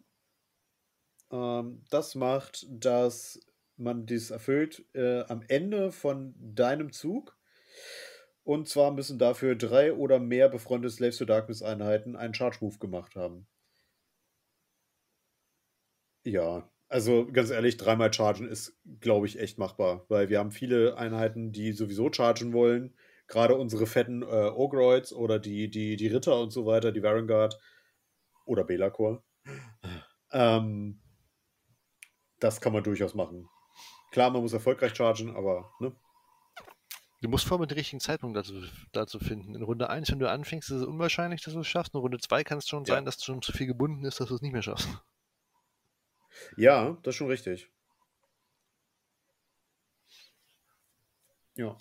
Ähm, 1.32 1.84
das 1.90 2.16
macht, 2.16 2.66
dass 2.70 3.40
man 3.78 4.06
dies 4.06 4.30
erfüllt 4.32 4.86
äh, 4.94 5.22
am 5.24 5.42
Ende 5.48 5.92
von 5.92 6.36
deinem 6.38 6.92
Zug. 6.92 7.38
Und 8.44 8.68
zwar 8.68 8.92
müssen 8.92 9.20
dafür 9.20 9.56
drei 9.56 9.94
oder 9.94 10.20
mehr 10.20 10.50
befreundete 10.50 10.94
Slaves 10.94 11.18
to 11.18 11.26
Darkness 11.26 11.62
Einheiten 11.62 12.16
einen 12.16 12.34
Charge 12.34 12.58
Move 12.62 12.80
gemacht 12.80 13.16
haben. 13.16 13.48
Ja, 16.24 16.70
also 16.90 17.28
ganz 17.32 17.52
ehrlich, 17.52 17.78
dreimal 17.78 18.12
chargen 18.14 18.48
ist, 18.48 18.78
glaube 19.00 19.28
ich, 19.28 19.40
echt 19.40 19.58
machbar, 19.58 20.06
weil 20.10 20.30
wir 20.30 20.40
haben 20.40 20.52
viele 20.52 20.98
Einheiten, 20.98 21.52
die 21.52 21.72
sowieso 21.72 22.12
chargen 22.12 22.52
wollen. 22.52 22.96
Gerade 23.28 23.56
unsere 23.56 23.86
fetten 23.86 24.24
äh, 24.24 24.26
Ogroids 24.26 25.14
oder 25.14 25.38
die, 25.40 25.70
die, 25.70 25.96
die 25.96 26.08
Ritter 26.08 26.42
und 26.42 26.50
so 26.52 26.66
weiter, 26.66 26.92
die 26.92 27.04
Varangard 27.04 27.60
oder 28.46 28.64
Belacor. 28.64 29.24
Ähm, 30.32 31.00
das 32.40 32.60
kann 32.62 32.74
man 32.74 32.84
durchaus 32.84 33.14
machen. 33.14 33.48
Klar, 34.12 34.32
man 34.32 34.42
muss 34.42 34.54
erfolgreich 34.54 34.96
chargen, 34.96 35.36
aber 35.36 35.72
ne? 35.80 35.96
Du 37.22 37.28
musst 37.28 37.46
vor 37.46 37.60
allem 37.60 37.68
den 37.68 37.78
richtigen 37.78 38.00
Zeitpunkt 38.00 38.38
dazu, 38.38 38.64
dazu 38.94 39.20
finden. 39.20 39.54
In 39.54 39.62
Runde 39.62 39.90
1, 39.90 40.10
wenn 40.10 40.20
du 40.20 40.30
anfängst, 40.30 40.70
ist 40.72 40.78
es 40.78 40.86
unwahrscheinlich, 40.86 41.42
dass 41.44 41.54
du 41.54 41.60
es 41.60 41.68
schaffst. 41.68 41.94
In 41.94 42.00
Runde 42.00 42.18
2 42.18 42.44
kann 42.46 42.60
es 42.60 42.68
schon 42.68 42.86
Ja. 42.86 42.96
sein, 42.96 43.06
dass 43.06 43.18
du 43.18 43.26
schon 43.26 43.42
zu 43.42 43.52
viel 43.52 43.68
gebunden 43.68 44.06
ist, 44.06 44.22
dass 44.22 44.30
du 44.30 44.36
es 44.36 44.42
nicht 44.42 44.54
mehr 44.54 44.62
schaffst. 44.62 44.88
Ja, 46.58 46.98
das 47.04 47.14
ist 47.14 47.18
schon 47.18 47.28
richtig. 47.28 47.70
Ja. 51.56 51.78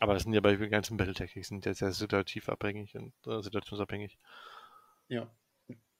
Aber 0.00 0.14
das 0.14 0.22
sind 0.22 0.32
ja 0.32 0.40
bei 0.40 0.56
den 0.56 0.70
ganzen 0.70 0.96
Battle 0.96 1.14
Tactics 1.14 1.48
sind 1.48 1.66
ja 1.66 1.74
sehr 1.74 1.92
situativ 1.92 2.48
abhängig 2.48 2.94
und 2.96 3.12
äh, 3.26 3.42
situationsabhängig. 3.42 4.18
Ja. 5.08 5.30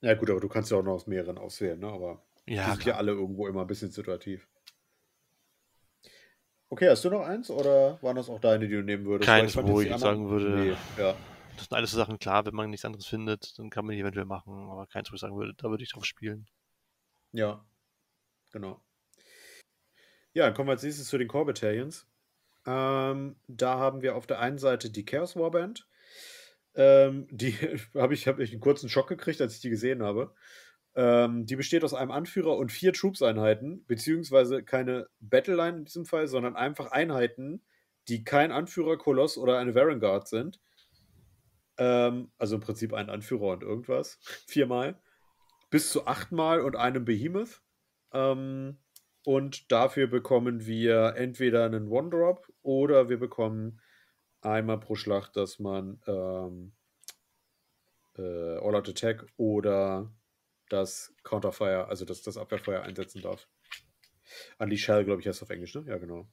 Ja, 0.00 0.14
gut, 0.14 0.30
aber 0.30 0.40
du 0.40 0.48
kannst 0.48 0.70
ja 0.70 0.78
auch 0.78 0.82
noch 0.82 0.94
aus 0.94 1.06
mehreren 1.06 1.36
auswählen, 1.36 1.78
ne? 1.78 1.88
Aber 1.88 2.24
die 2.48 2.54
Ja, 2.54 2.70
sind 2.70 2.78
ja 2.78 2.82
klar. 2.84 2.96
alle 2.96 3.12
irgendwo 3.12 3.46
immer 3.46 3.60
ein 3.62 3.66
bisschen 3.66 3.90
situativ. 3.90 4.48
Okay, 6.70 6.88
hast 6.88 7.04
du 7.04 7.10
noch 7.10 7.22
eins 7.22 7.50
oder 7.50 8.00
waren 8.02 8.16
das 8.16 8.30
auch 8.30 8.40
deine, 8.40 8.66
die 8.66 8.74
du 8.74 8.82
nehmen 8.82 9.04
würdest? 9.04 9.26
Keins, 9.28 9.56
wo 9.56 9.80
ich 9.80 9.88
die 9.88 9.92
anderen- 9.92 10.28
sagen 10.28 10.30
würde, 10.30 10.50
Nee, 10.56 10.76
ja. 11.02 11.14
das 11.56 11.64
sind 11.66 11.72
alles 11.74 11.90
so 11.90 11.96
Sachen, 11.98 12.18
klar, 12.18 12.46
wenn 12.46 12.54
man 12.54 12.70
nichts 12.70 12.84
anderes 12.86 13.06
findet, 13.06 13.58
dann 13.58 13.68
kann 13.70 13.84
man 13.84 13.94
die 13.94 14.00
eventuell 14.00 14.24
machen, 14.24 14.70
aber 14.70 14.86
keins, 14.86 15.10
wo 15.10 15.14
ich 15.16 15.20
sagen 15.20 15.36
würde, 15.36 15.52
da 15.54 15.68
würde 15.68 15.82
ich 15.82 15.90
drauf 15.92 16.04
spielen. 16.06 16.46
Ja, 17.32 17.64
genau. 18.52 18.82
Ja, 20.32 20.46
dann 20.46 20.54
kommen 20.54 20.68
wir 20.68 20.72
als 20.72 20.82
nächstes 20.82 21.08
zu 21.08 21.18
den 21.18 21.28
Core 21.28 21.46
Battalions. 21.46 22.06
Ähm, 22.66 23.36
da 23.48 23.78
haben 23.78 24.02
wir 24.02 24.16
auf 24.16 24.26
der 24.26 24.40
einen 24.40 24.58
Seite 24.58 24.90
die 24.90 25.04
Chaos 25.04 25.36
Warband. 25.36 25.88
Ähm, 26.74 27.26
die 27.30 27.52
habe 27.94 28.14
ich, 28.14 28.28
hab 28.28 28.38
ich 28.38 28.52
einen 28.52 28.60
kurzen 28.60 28.88
Schock 28.88 29.08
gekriegt, 29.08 29.40
als 29.40 29.54
ich 29.54 29.60
die 29.60 29.70
gesehen 29.70 30.02
habe. 30.02 30.34
Ähm, 30.94 31.46
die 31.46 31.56
besteht 31.56 31.84
aus 31.84 31.94
einem 31.94 32.10
Anführer 32.10 32.56
und 32.56 32.72
vier 32.72 32.92
Troops-Einheiten, 32.92 33.84
beziehungsweise 33.86 34.62
keine 34.62 35.08
Battleline 35.20 35.78
in 35.78 35.84
diesem 35.84 36.04
Fall, 36.04 36.26
sondern 36.26 36.56
einfach 36.56 36.90
Einheiten, 36.90 37.62
die 38.08 38.24
kein 38.24 38.50
Anführer, 38.52 38.98
Koloss 38.98 39.38
oder 39.38 39.58
eine 39.58 39.74
Varangard 39.74 40.28
sind. 40.28 40.60
Ähm, 41.78 42.32
also 42.38 42.56
im 42.56 42.60
Prinzip 42.60 42.92
ein 42.92 43.08
Anführer 43.10 43.48
und 43.48 43.62
irgendwas. 43.62 44.18
Viermal. 44.46 45.00
Bis 45.70 45.90
zu 45.90 46.06
achtmal 46.06 46.60
und 46.60 46.76
einem 46.76 47.04
Behemoth. 47.04 47.62
Ähm, 48.12 48.78
und 49.24 49.70
dafür 49.70 50.06
bekommen 50.06 50.66
wir 50.66 51.14
entweder 51.16 51.64
einen 51.64 51.88
One-Drop 51.88 52.46
oder 52.62 53.08
wir 53.08 53.18
bekommen 53.18 53.80
einmal 54.40 54.80
pro 54.80 54.94
Schlacht, 54.94 55.36
dass 55.36 55.58
man 55.58 56.00
ähm, 56.06 56.72
äh, 58.16 58.56
All-Out 58.58 58.88
Attack 58.88 59.26
oder 59.36 60.12
das 60.68 61.14
Counterfire, 61.22 61.88
also 61.88 62.04
das, 62.04 62.22
das 62.22 62.36
Abwehrfeuer 62.36 62.82
einsetzen 62.82 63.20
darf. 63.20 63.48
Unleash 64.58 64.84
Shell, 64.84 65.04
glaube 65.04 65.20
ich, 65.20 65.28
heißt 65.28 65.42
auf 65.42 65.50
Englisch, 65.50 65.74
ne? 65.74 65.84
Ja, 65.86 65.98
genau. 65.98 66.28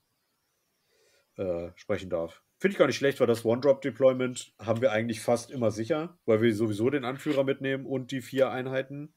Äh, 1.35 1.71
sprechen 1.75 2.09
darf. 2.09 2.43
Finde 2.59 2.73
ich 2.73 2.77
gar 2.77 2.87
nicht 2.87 2.97
schlecht, 2.97 3.19
weil 3.19 3.27
das 3.27 3.45
One-Drop-Deployment 3.45 4.53
haben 4.59 4.81
wir 4.81 4.91
eigentlich 4.91 5.21
fast 5.21 5.51
immer 5.51 5.71
sicher, 5.71 6.17
weil 6.25 6.41
wir 6.41 6.55
sowieso 6.55 6.89
den 6.89 7.05
Anführer 7.05 7.43
mitnehmen 7.43 7.85
und 7.85 8.11
die 8.11 8.21
vier 8.21 8.49
Einheiten. 8.49 9.13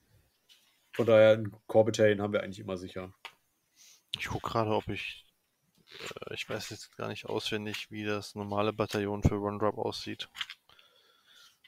Von 0.92 1.06
daher, 1.06 1.38
ein 1.38 1.52
Core 1.66 1.86
Battalion 1.86 2.20
haben 2.20 2.32
wir 2.32 2.42
eigentlich 2.42 2.58
immer 2.60 2.76
sicher. 2.76 3.12
Ich 4.18 4.26
gucke 4.26 4.50
gerade, 4.50 4.70
ob 4.70 4.88
ich, 4.88 5.26
äh, 6.28 6.34
ich 6.34 6.48
weiß 6.48 6.70
jetzt 6.70 6.96
gar 6.96 7.08
nicht 7.08 7.26
auswendig, 7.26 7.90
wie 7.90 8.04
das 8.04 8.34
normale 8.34 8.72
Bataillon 8.72 9.22
für 9.22 9.40
One-Drop 9.40 9.78
aussieht. 9.78 10.28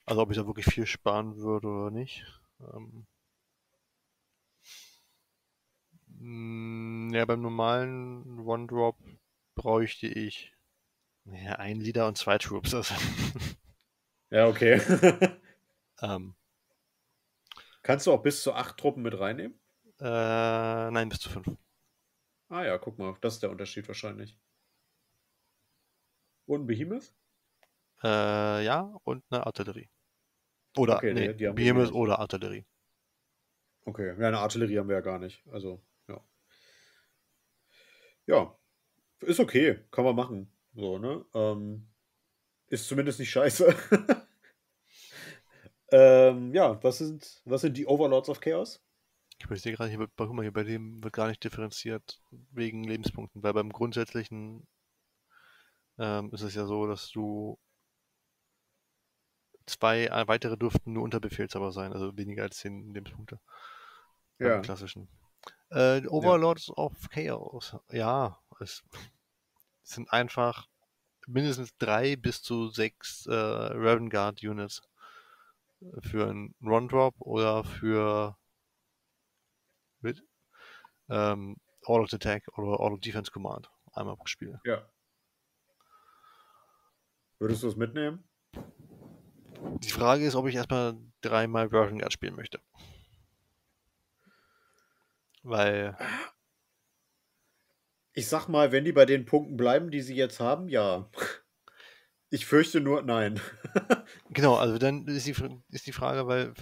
Also 0.04 0.22
ob 0.22 0.30
ich 0.30 0.36
da 0.36 0.46
wirklich 0.46 0.66
viel 0.66 0.86
sparen 0.86 1.36
würde 1.36 1.68
oder 1.68 1.90
nicht. 1.90 2.24
Ähm, 2.60 3.06
mm, 6.08 7.14
ja, 7.14 7.24
beim 7.24 7.40
normalen 7.42 8.40
One-Drop 8.40 8.96
bräuchte 9.54 10.08
ich 10.08 10.52
ja, 11.24 11.52
ein 11.56 11.80
Leader 11.80 12.08
und 12.08 12.18
zwei 12.18 12.38
Troops. 12.38 12.74
Also, 12.74 12.94
Ja, 14.32 14.48
okay. 14.48 14.80
ähm, 16.02 16.34
Kannst 17.82 18.06
du 18.06 18.12
auch 18.12 18.22
bis 18.22 18.42
zu 18.42 18.54
acht 18.54 18.76
Truppen 18.78 19.02
mit 19.04 19.18
reinnehmen? 19.18 19.60
äh, 20.00 20.04
nein, 20.90 21.08
bis 21.08 21.20
zu 21.20 21.30
fünf. 21.30 21.46
Ah 22.48 22.62
ja, 22.64 22.78
guck 22.78 22.98
mal, 23.00 23.16
das 23.20 23.34
ist 23.34 23.42
der 23.42 23.50
Unterschied 23.50 23.88
wahrscheinlich. 23.88 24.38
Und 26.46 26.62
ein 26.62 26.66
Behemoth? 26.68 27.12
Äh, 28.02 28.64
ja, 28.64 28.80
und 29.04 29.24
eine 29.30 29.44
Artillerie. 29.46 29.88
Oder, 30.76 31.04
Okay, 31.04 31.12
nee, 31.14 31.34
die 31.34 31.48
haben 31.48 31.60
wir 31.60 31.66
Behemoth 31.66 31.80
nicht. 31.80 31.94
oder 31.94 32.18
Artillerie. 32.20 32.64
Okay, 33.86 34.08
ja, 34.18 34.26
eine 34.28 34.38
Artillerie 34.38 34.78
haben 34.78 34.88
wir 34.88 34.96
ja 34.96 35.00
gar 35.02 35.18
nicht. 35.20 35.42
Also, 35.48 35.80
ja. 36.08 36.20
Ja, 38.26 38.56
ist 39.22 39.40
okay, 39.40 39.80
kann 39.92 40.04
man 40.06 40.16
machen. 40.16 40.52
So, 40.74 40.98
ne? 40.98 41.24
Ähm, 41.34 41.88
ist 42.68 42.88
zumindest 42.88 43.20
nicht 43.20 43.30
scheiße. 43.32 43.74
ähm, 45.92 46.54
ja, 46.54 46.82
was 46.82 46.98
sind, 46.98 47.42
was 47.44 47.60
sind 47.60 47.76
die 47.76 47.86
Overlords 47.86 48.28
of 48.28 48.40
Chaos? 48.40 48.80
Ich 49.50 49.62
sehe 49.62 49.72
gerade, 49.72 49.90
hier 49.90 49.98
wird, 49.98 50.12
guck 50.16 50.32
mal, 50.32 50.42
hier 50.42 50.52
bei 50.52 50.62
dem 50.62 51.02
wird 51.02 51.12
gar 51.12 51.28
nicht 51.28 51.42
differenziert 51.42 52.20
wegen 52.50 52.84
Lebenspunkten, 52.84 53.42
weil 53.42 53.52
beim 53.52 53.70
grundsätzlichen 53.70 54.66
ähm, 55.98 56.30
ist 56.32 56.42
es 56.42 56.54
ja 56.54 56.64
so, 56.64 56.86
dass 56.86 57.10
du 57.10 57.58
zwei 59.66 60.06
äh, 60.06 60.28
weitere 60.28 60.56
dürften 60.56 60.92
nur 60.92 61.02
Unterbefehlshaber 61.02 61.72
sein, 61.72 61.92
also 61.92 62.16
weniger 62.16 62.44
als 62.44 62.58
zehn 62.58 62.94
Lebenspunkte. 62.94 63.40
Ja, 64.38 64.60
klassischen. 64.60 65.08
Äh, 65.70 66.06
Overlords 66.06 66.70
of 66.70 66.92
Chaos. 67.10 67.76
Ja, 67.90 68.38
es 68.60 68.82
sind 69.82 70.12
einfach 70.12 70.68
mindestens 71.26 71.76
drei 71.78 72.16
bis 72.16 72.42
zu 72.42 72.68
sechs 72.68 73.26
äh, 73.26 73.32
Raven 73.34 74.10
Guard 74.10 74.42
Units 74.42 74.82
für 76.00 76.28
einen 76.28 76.54
Run 76.62 76.88
Drop 76.88 77.14
oder 77.20 77.64
für 77.64 78.36
mit, 80.00 80.24
ähm, 81.08 81.56
Auto 81.84 82.04
Attack 82.14 82.46
oder 82.56 82.80
Auto 82.80 82.96
Defense 82.96 83.30
Command. 83.30 83.70
Einmal 83.92 84.16
pro 84.16 84.26
Spiel. 84.26 84.60
Ja. 84.64 84.88
Würdest 87.38 87.62
du 87.62 87.68
es 87.68 87.76
mitnehmen? 87.76 88.24
Die 89.82 89.90
Frage 89.90 90.24
ist, 90.24 90.34
ob 90.34 90.46
ich 90.46 90.54
erstmal 90.54 90.96
dreimal 91.20 91.70
Version 91.70 91.98
Guard 91.98 92.12
spielen 92.12 92.36
möchte. 92.36 92.60
Weil. 95.42 95.96
Ich 98.12 98.28
sag 98.28 98.48
mal, 98.48 98.72
wenn 98.72 98.84
die 98.84 98.92
bei 98.92 99.06
den 99.06 99.24
Punkten 99.24 99.56
bleiben, 99.56 99.90
die 99.90 100.02
sie 100.02 100.14
jetzt 100.14 100.38
haben, 100.38 100.68
ja. 100.68 101.08
Ich 102.32 102.46
fürchte 102.46 102.80
nur, 102.80 103.02
nein. 103.02 103.38
genau, 104.30 104.54
also 104.54 104.78
dann 104.78 105.06
ist 105.06 105.26
die, 105.26 105.36
ist 105.68 105.86
die 105.86 105.92
Frage, 105.92 106.26
weil 106.26 106.54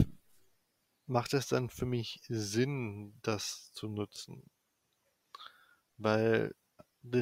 macht 1.06 1.32
es 1.32 1.46
dann 1.46 1.70
für 1.70 1.86
mich 1.86 2.20
Sinn, 2.28 3.14
das 3.22 3.72
zu 3.72 3.86
nutzen? 3.86 4.50
Weil 5.96 6.56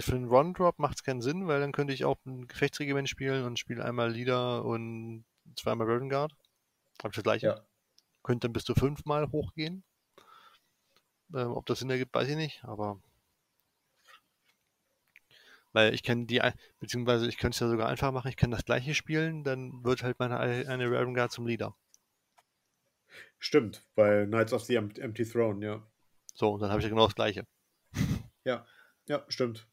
für 0.01 0.15
einen 0.15 0.29
Run-Drop 0.29 0.79
macht 0.79 0.97
es 0.97 1.03
keinen 1.05 1.21
Sinn, 1.21 1.47
weil 1.47 1.61
dann 1.61 1.73
könnte 1.73 1.93
ich 1.93 2.07
auch 2.07 2.25
ein 2.25 2.49
Gefechtsregiment 2.49 3.11
spielen 3.11 3.45
und 3.45 3.59
spiele 3.59 3.85
einmal 3.85 4.11
Leader 4.11 4.65
und 4.65 5.27
zweimal 5.55 5.87
Burden 5.87 6.09
Guard. 6.09 6.33
Habe 7.03 7.11
ich 7.11 7.17
das 7.17 7.25
gleiche. 7.25 7.47
Ja. 7.49 7.67
Könnte 8.23 8.47
dann 8.47 8.55
bis 8.55 8.65
zu 8.65 8.75
fünfmal 8.75 9.31
hochgehen. 9.31 9.85
Ähm, 11.35 11.51
ob 11.51 11.67
das 11.67 11.81
Sinn 11.81 11.91
ergibt, 11.91 12.15
weiß 12.15 12.29
ich 12.29 12.37
nicht, 12.37 12.65
aber. 12.65 12.99
Weil 15.79 15.95
ich 15.95 16.03
kann 16.03 16.27
die, 16.27 16.43
beziehungsweise 16.81 17.29
ich 17.29 17.39
könnte 17.39 17.55
es 17.55 17.61
ja 17.61 17.69
sogar 17.69 17.89
einfach 17.89 18.11
machen, 18.11 18.27
ich 18.27 18.37
kann 18.37 18.51
das 18.51 18.65
gleiche 18.65 18.97
spielen, 18.97 19.45
dann 19.45 19.85
wird 19.85 20.03
halt 20.03 20.19
meine 20.19 20.37
eine 20.41 20.89
Burden 20.89 21.15
Guard 21.15 21.31
zum 21.31 21.47
Leader. 21.47 21.77
Stimmt, 23.39 23.87
bei 23.95 24.27
Knights 24.27 24.53
of 24.53 24.65
the 24.65 24.75
Empty 24.75 25.25
Throne, 25.25 25.65
ja. 25.65 25.87
So, 26.35 26.51
und 26.51 26.61
dann 26.61 26.71
habe 26.71 26.81
ich 26.81 26.85
ja 26.85 26.89
genau 26.89 27.07
das 27.07 27.15
gleiche. 27.15 27.47
Ja, 28.45 28.67
ja, 29.07 29.25
stimmt. 29.29 29.69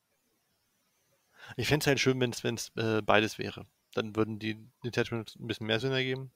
Ich 1.58 1.70
fände 1.70 1.84
es 1.84 1.88
halt 1.88 2.00
schön, 2.00 2.20
wenn 2.20 2.56
es 2.56 2.72
äh, 2.76 3.02
beides 3.02 3.40
wäre. 3.40 3.66
Dann 3.96 4.16
würden 4.16 4.38
die 4.38 4.70
Detachments 4.84 5.36
ein 5.38 5.48
bisschen 5.48 5.66
mehr 5.66 5.80
Sinn 5.80 5.94
ergeben, 5.94 6.32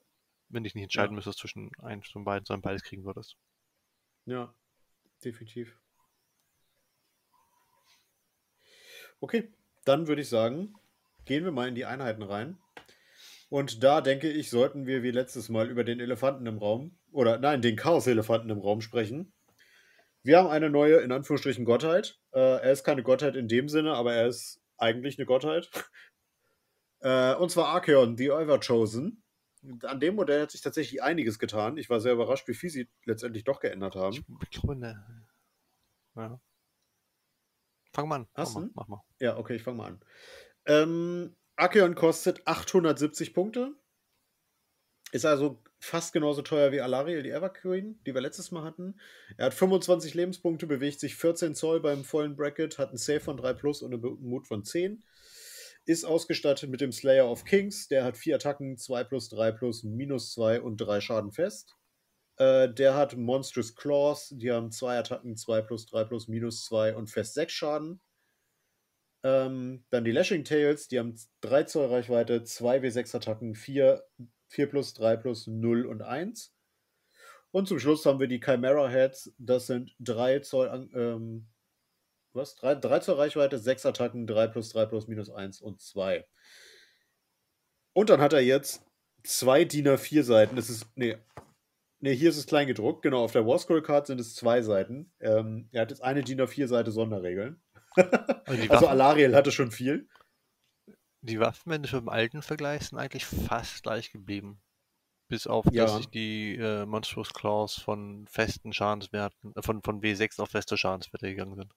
wenn 0.48 0.64
ich 0.64 0.74
nicht 0.74 0.84
entscheiden 0.84 1.12
ja. 1.12 1.16
müsste 1.16 1.32
zwischen 1.32 1.70
eins 1.78 2.12
und 2.16 2.24
beiden, 2.24 2.44
sondern 2.44 2.62
beides 2.62 2.82
kriegen 2.82 3.04
würdest. 3.04 3.36
Ja, 4.24 4.52
definitiv. 5.22 5.78
Okay, 9.20 9.52
dann 9.90 10.06
würde 10.06 10.22
ich 10.22 10.28
sagen, 10.28 10.74
gehen 11.24 11.44
wir 11.44 11.50
mal 11.50 11.66
in 11.66 11.74
die 11.74 11.84
Einheiten 11.84 12.22
rein. 12.22 12.58
Und 13.48 13.82
da 13.82 14.00
denke 14.00 14.30
ich, 14.30 14.48
sollten 14.48 14.86
wir 14.86 15.02
wie 15.02 15.10
letztes 15.10 15.48
Mal 15.48 15.68
über 15.68 15.82
den 15.82 15.98
Elefanten 15.98 16.46
im 16.46 16.58
Raum, 16.58 16.96
oder 17.10 17.38
nein, 17.38 17.60
den 17.60 17.74
Chaos-Elefanten 17.74 18.50
im 18.50 18.60
Raum 18.60 18.82
sprechen. 18.82 19.32
Wir 20.22 20.38
haben 20.38 20.46
eine 20.46 20.70
neue, 20.70 20.98
in 20.98 21.10
Anführungsstrichen, 21.10 21.64
Gottheit. 21.64 22.20
Äh, 22.32 22.38
er 22.38 22.70
ist 22.70 22.84
keine 22.84 23.02
Gottheit 23.02 23.34
in 23.34 23.48
dem 23.48 23.68
Sinne, 23.68 23.94
aber 23.94 24.14
er 24.14 24.28
ist 24.28 24.60
eigentlich 24.76 25.18
eine 25.18 25.26
Gottheit. 25.26 25.68
äh, 27.00 27.34
und 27.34 27.50
zwar 27.50 27.66
Archeon, 27.68 28.16
the 28.16 28.30
Chosen. 28.64 29.24
An 29.82 29.98
dem 29.98 30.14
Modell 30.14 30.42
hat 30.42 30.52
sich 30.52 30.60
tatsächlich 30.60 31.02
einiges 31.02 31.40
getan. 31.40 31.78
Ich 31.78 31.90
war 31.90 31.98
sehr 31.98 32.12
überrascht, 32.12 32.46
wie 32.46 32.54
viel 32.54 32.70
sie 32.70 32.88
letztendlich 33.04 33.42
doch 33.42 33.58
geändert 33.58 33.96
haben. 33.96 34.24
Ich 34.42 34.50
glaube, 34.50 34.76
ne. 34.76 35.04
Ja. 36.14 36.40
Fang 38.00 38.08
mal 38.08 38.16
an. 38.16 38.26
Hast 38.34 38.56
du? 38.56 38.70
Mach 38.74 38.88
mal. 38.88 39.02
Ja, 39.20 39.36
okay, 39.36 39.56
ich 39.56 39.62
fang 39.62 39.76
mal 39.76 39.86
an. 39.86 40.00
Ähm, 40.66 41.36
Archeon 41.56 41.94
kostet 41.94 42.46
870 42.46 43.34
Punkte. 43.34 43.74
Ist 45.12 45.26
also 45.26 45.62
fast 45.80 46.12
genauso 46.12 46.42
teuer 46.42 46.72
wie 46.72 46.80
Alariel, 46.80 47.22
die 47.22 47.30
Everqueen, 47.30 48.00
die 48.06 48.14
wir 48.14 48.20
letztes 48.20 48.52
Mal 48.52 48.62
hatten. 48.62 49.00
Er 49.36 49.46
hat 49.46 49.54
25 49.54 50.14
Lebenspunkte, 50.14 50.66
bewegt 50.66 51.00
sich 51.00 51.16
14 51.16 51.54
Zoll 51.54 51.80
beim 51.80 52.04
vollen 52.04 52.36
Bracket, 52.36 52.78
hat 52.78 52.90
einen 52.90 52.98
Save 52.98 53.20
von 53.20 53.36
3 53.36 53.54
plus 53.54 53.82
und 53.82 53.92
einen 53.92 54.22
Mut 54.22 54.46
von 54.46 54.64
10. 54.64 55.02
Ist 55.86 56.04
ausgestattet 56.04 56.70
mit 56.70 56.80
dem 56.80 56.92
Slayer 56.92 57.28
of 57.28 57.44
Kings, 57.44 57.88
der 57.88 58.04
hat 58.04 58.16
4 58.16 58.36
Attacken, 58.36 58.76
2 58.76 59.04
plus, 59.04 59.28
3 59.30 59.52
plus, 59.52 59.82
minus 59.82 60.32
2 60.32 60.60
und 60.60 60.76
3 60.76 61.00
Schaden 61.00 61.32
fest. 61.32 61.76
Äh, 62.40 62.72
der 62.72 62.94
hat 62.94 63.18
Monstrous 63.18 63.76
Claws, 63.76 64.32
die 64.34 64.50
haben 64.50 64.72
2 64.72 64.98
Attacken, 64.98 65.36
2 65.36 65.60
plus, 65.60 65.84
3 65.84 66.04
plus, 66.04 66.26
minus 66.26 66.64
2 66.64 66.96
und 66.96 67.08
fest 67.08 67.34
6 67.34 67.52
Schaden. 67.52 68.00
Ähm, 69.22 69.84
dann 69.90 70.04
die 70.04 70.12
Lashing 70.12 70.44
Tails, 70.44 70.88
die 70.88 70.98
haben 70.98 71.14
3 71.42 71.64
Zoll 71.64 71.88
Reichweite, 71.88 72.42
2 72.42 72.78
W6 72.78 73.14
Attacken, 73.14 73.54
4 73.54 74.02
4 74.48 74.68
plus, 74.68 74.94
3 74.94 75.16
plus, 75.16 75.46
0 75.46 75.84
und 75.84 76.00
1. 76.00 76.54
Und 77.52 77.68
zum 77.68 77.78
Schluss 77.78 78.06
haben 78.06 78.20
wir 78.20 78.26
die 78.26 78.40
Chimera 78.40 78.88
Heads. 78.88 79.34
Das 79.36 79.66
sind 79.66 79.94
3 80.00 80.38
Zoll, 80.40 80.88
ähm, 80.94 81.46
was? 82.32 82.56
3, 82.56 82.76
3 82.76 83.00
Zoll 83.00 83.16
Reichweite, 83.16 83.58
6 83.58 83.84
Attacken, 83.84 84.26
3 84.26 84.46
plus, 84.48 84.70
3 84.70 84.86
plus, 84.86 85.08
minus 85.08 85.28
1 85.28 85.60
und 85.60 85.82
2. 85.82 86.26
Und 87.92 88.08
dann 88.08 88.22
hat 88.22 88.32
er 88.32 88.40
jetzt 88.40 88.82
zwei 89.24 89.64
DIN 89.64 89.88
A4 89.88 90.22
Seiten. 90.22 90.56
Das 90.56 90.70
ist, 90.70 90.86
nee, 90.94 91.16
nee, 92.00 92.14
hier 92.14 92.30
ist 92.30 92.36
es 92.36 92.46
klein 92.46 92.66
gedruckt. 92.66 93.02
Genau, 93.02 93.24
auf 93.24 93.32
der 93.32 93.46
War 93.46 93.58
Scroll 93.58 93.82
Card 93.82 94.06
sind 94.06 94.20
es 94.20 94.34
zwei 94.34 94.62
Seiten. 94.62 95.12
Ähm, 95.20 95.68
er 95.72 95.82
hat 95.82 95.90
jetzt 95.90 96.02
eine 96.02 96.22
DIN 96.22 96.40
A4 96.40 96.66
Seite 96.66 96.90
Sonderregeln. 96.90 97.62
also 98.68 98.86
Alariel 98.86 99.34
hatte 99.34 99.52
schon 99.52 99.70
viel. 99.70 100.08
Die 101.22 101.38
Waffen, 101.38 101.70
wenn 101.70 101.82
du 101.82 101.94
mit 101.94 102.02
dem 102.02 102.08
alten 102.08 102.42
vergleichst, 102.42 102.90
sind 102.90 102.98
eigentlich 102.98 103.26
fast 103.26 103.82
gleich 103.82 104.10
geblieben. 104.10 104.60
Bis 105.28 105.46
auf, 105.46 105.64
ja. 105.70 105.84
dass 105.84 105.96
sich 105.96 106.08
die 106.08 106.56
äh, 106.56 106.86
Monstrous 106.86 107.32
Claws 107.32 107.74
von 107.74 108.26
festen 108.26 108.72
Schadenswerten, 108.72 109.52
äh, 109.54 109.62
von, 109.62 109.82
von 109.82 110.00
W6 110.00 110.40
auf 110.40 110.50
feste 110.50 110.76
Schadenswerte 110.76 111.28
gegangen 111.28 111.54
sind. 111.54 111.72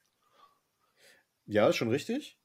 Ja, 1.46 1.68
ist 1.68 1.76
schon 1.76 1.90
richtig. 1.90 2.40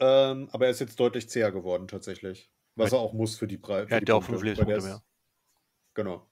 Ähm, 0.00 0.48
aber 0.52 0.66
er 0.66 0.70
ist 0.72 0.80
jetzt 0.80 0.98
deutlich 0.98 1.30
zäher 1.30 1.52
geworden, 1.52 1.88
tatsächlich. 1.88 2.50
Was 2.74 2.92
er 2.92 2.98
auch 2.98 3.12
muss 3.12 3.36
für 3.36 3.46
die 3.46 3.58
Preise. 3.58 3.90
Er 3.90 3.98
hat 3.98 4.08
ja 4.08 4.14
auch 4.14 4.24
fünf 4.24 4.42
Lebenspunkte 4.42 4.82
mehr. 4.82 5.02
Genau. 5.94 6.29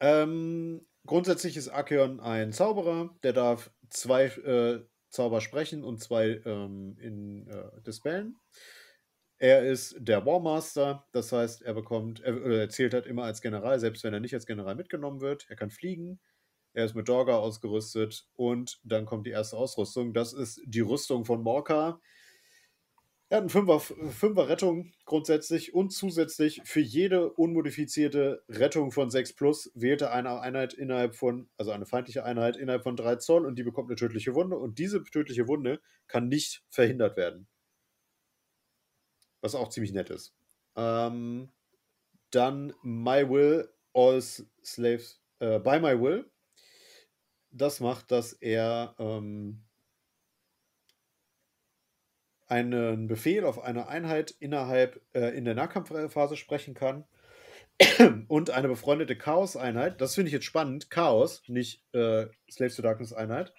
Ähm, 0.00 0.86
grundsätzlich 1.06 1.56
ist 1.56 1.68
Akeon 1.68 2.20
ein 2.20 2.52
Zauberer, 2.52 3.16
der 3.22 3.32
darf 3.32 3.70
zwei 3.90 4.26
äh, 4.26 4.84
Zauber 5.10 5.40
sprechen 5.40 5.84
und 5.84 6.02
zwei 6.02 6.42
ähm, 6.44 6.96
in 7.00 7.46
äh, 7.48 7.80
Dispellen. 7.82 8.36
Er 9.38 9.64
ist 9.64 9.96
der 9.98 10.24
Warmaster, 10.24 11.06
das 11.12 11.32
heißt, 11.32 11.62
er 11.62 11.74
bekommt, 11.74 12.20
er, 12.20 12.40
er 12.44 12.68
zählt 12.68 12.94
halt 12.94 13.06
immer 13.06 13.24
als 13.24 13.40
General, 13.40 13.78
selbst 13.78 14.04
wenn 14.04 14.14
er 14.14 14.20
nicht 14.20 14.34
als 14.34 14.46
General 14.46 14.74
mitgenommen 14.74 15.20
wird. 15.20 15.46
Er 15.48 15.56
kann 15.56 15.70
fliegen, 15.70 16.20
er 16.72 16.84
ist 16.84 16.94
mit 16.94 17.08
Dorga 17.08 17.36
ausgerüstet 17.36 18.26
und 18.34 18.80
dann 18.82 19.06
kommt 19.06 19.26
die 19.26 19.30
erste 19.30 19.56
Ausrüstung. 19.56 20.12
Das 20.12 20.32
ist 20.32 20.60
die 20.66 20.80
Rüstung 20.80 21.24
von 21.24 21.42
Morka. 21.42 22.00
Er 23.34 23.38
hat 23.38 23.42
eine 23.42 23.50
Fünfer, 23.50 23.80
Fünfer 23.80 24.48
Rettung 24.48 24.92
grundsätzlich 25.06 25.74
und 25.74 25.90
zusätzlich 25.90 26.62
für 26.64 26.78
jede 26.78 27.32
unmodifizierte 27.32 28.44
Rettung 28.48 28.92
von 28.92 29.10
6 29.10 29.32
plus 29.32 29.72
wählt 29.74 30.02
er 30.02 30.12
eine 30.12 30.38
Einheit 30.38 30.72
innerhalb 30.72 31.16
von, 31.16 31.48
also 31.56 31.72
eine 31.72 31.84
feindliche 31.84 32.22
Einheit 32.22 32.56
innerhalb 32.56 32.84
von 32.84 32.94
3 32.94 33.16
Zoll 33.16 33.44
und 33.44 33.56
die 33.56 33.64
bekommt 33.64 33.88
eine 33.90 33.96
tödliche 33.96 34.36
Wunde 34.36 34.56
und 34.56 34.78
diese 34.78 35.02
tödliche 35.02 35.48
Wunde 35.48 35.80
kann 36.06 36.28
nicht 36.28 36.62
verhindert 36.68 37.16
werden. 37.16 37.48
Was 39.40 39.56
auch 39.56 39.68
ziemlich 39.68 39.92
nett 39.92 40.10
ist. 40.10 40.32
Ähm, 40.76 41.50
dann 42.30 42.72
My 42.84 43.28
Will, 43.28 43.68
All 43.94 44.22
Slaves, 44.22 45.20
äh, 45.40 45.58
By 45.58 45.80
My 45.80 46.00
Will. 46.00 46.30
Das 47.50 47.80
macht, 47.80 48.12
dass 48.12 48.32
er 48.34 48.94
ähm, 49.00 49.64
einen 52.54 53.08
Befehl 53.08 53.44
auf 53.44 53.60
eine 53.60 53.88
Einheit 53.88 54.30
innerhalb 54.38 55.00
äh, 55.12 55.36
in 55.36 55.44
der 55.44 55.56
Nahkampfphase 55.56 56.36
sprechen 56.36 56.74
kann 56.74 57.04
und 58.28 58.50
eine 58.50 58.68
befreundete 58.68 59.16
Chaos-Einheit, 59.16 60.00
das 60.00 60.14
finde 60.14 60.28
ich 60.28 60.34
jetzt 60.34 60.44
spannend, 60.44 60.88
Chaos, 60.88 61.42
nicht 61.48 61.82
äh, 61.92 62.26
Slaves 62.48 62.76
to 62.76 62.82
Darkness 62.82 63.12
Einheit, 63.12 63.52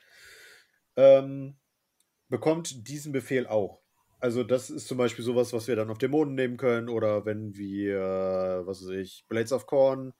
ähm, 0.96 1.58
bekommt 2.30 2.88
diesen 2.88 3.12
Befehl 3.12 3.48
auch. 3.48 3.82
Also 4.22 4.46
das 4.46 4.70
ist 4.70 4.88
zum 4.88 4.98
Beispiel 4.98 5.26
sowas, 5.26 5.52
was 5.52 5.68
wir 5.68 5.76
dann 5.76 5.90
auf 5.90 5.98
Dämonen 5.98 6.34
nehmen 6.34 6.56
können 6.56 6.88
oder 6.88 7.26
wenn 7.26 7.54
wir, 7.58 8.64
was 8.66 8.82
weiß 8.82 8.92
ich, 8.92 9.26
Blades 9.28 9.52
of 9.52 9.68
Corn 9.68 10.14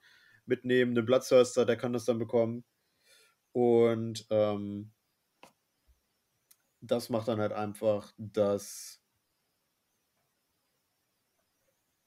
mitnehmen, 0.44 0.90
einen 0.96 1.06
Bloodthirster, 1.06 1.64
der 1.64 1.76
kann 1.76 1.94
das 1.94 2.04
dann 2.04 2.18
bekommen. 2.18 2.62
Und 3.52 4.26
ähm, 4.28 4.92
das 6.80 7.10
macht 7.10 7.28
dann 7.28 7.40
halt 7.40 7.52
einfach, 7.52 8.12
dass. 8.18 9.00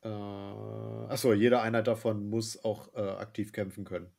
Äh, 0.01 0.07
achso, 0.07 1.33
jede 1.33 1.61
Einheit 1.61 1.87
davon 1.87 2.29
muss 2.29 2.63
auch 2.63 2.93
äh, 2.93 3.01
aktiv 3.01 3.51
kämpfen 3.51 3.83
können. 3.83 4.11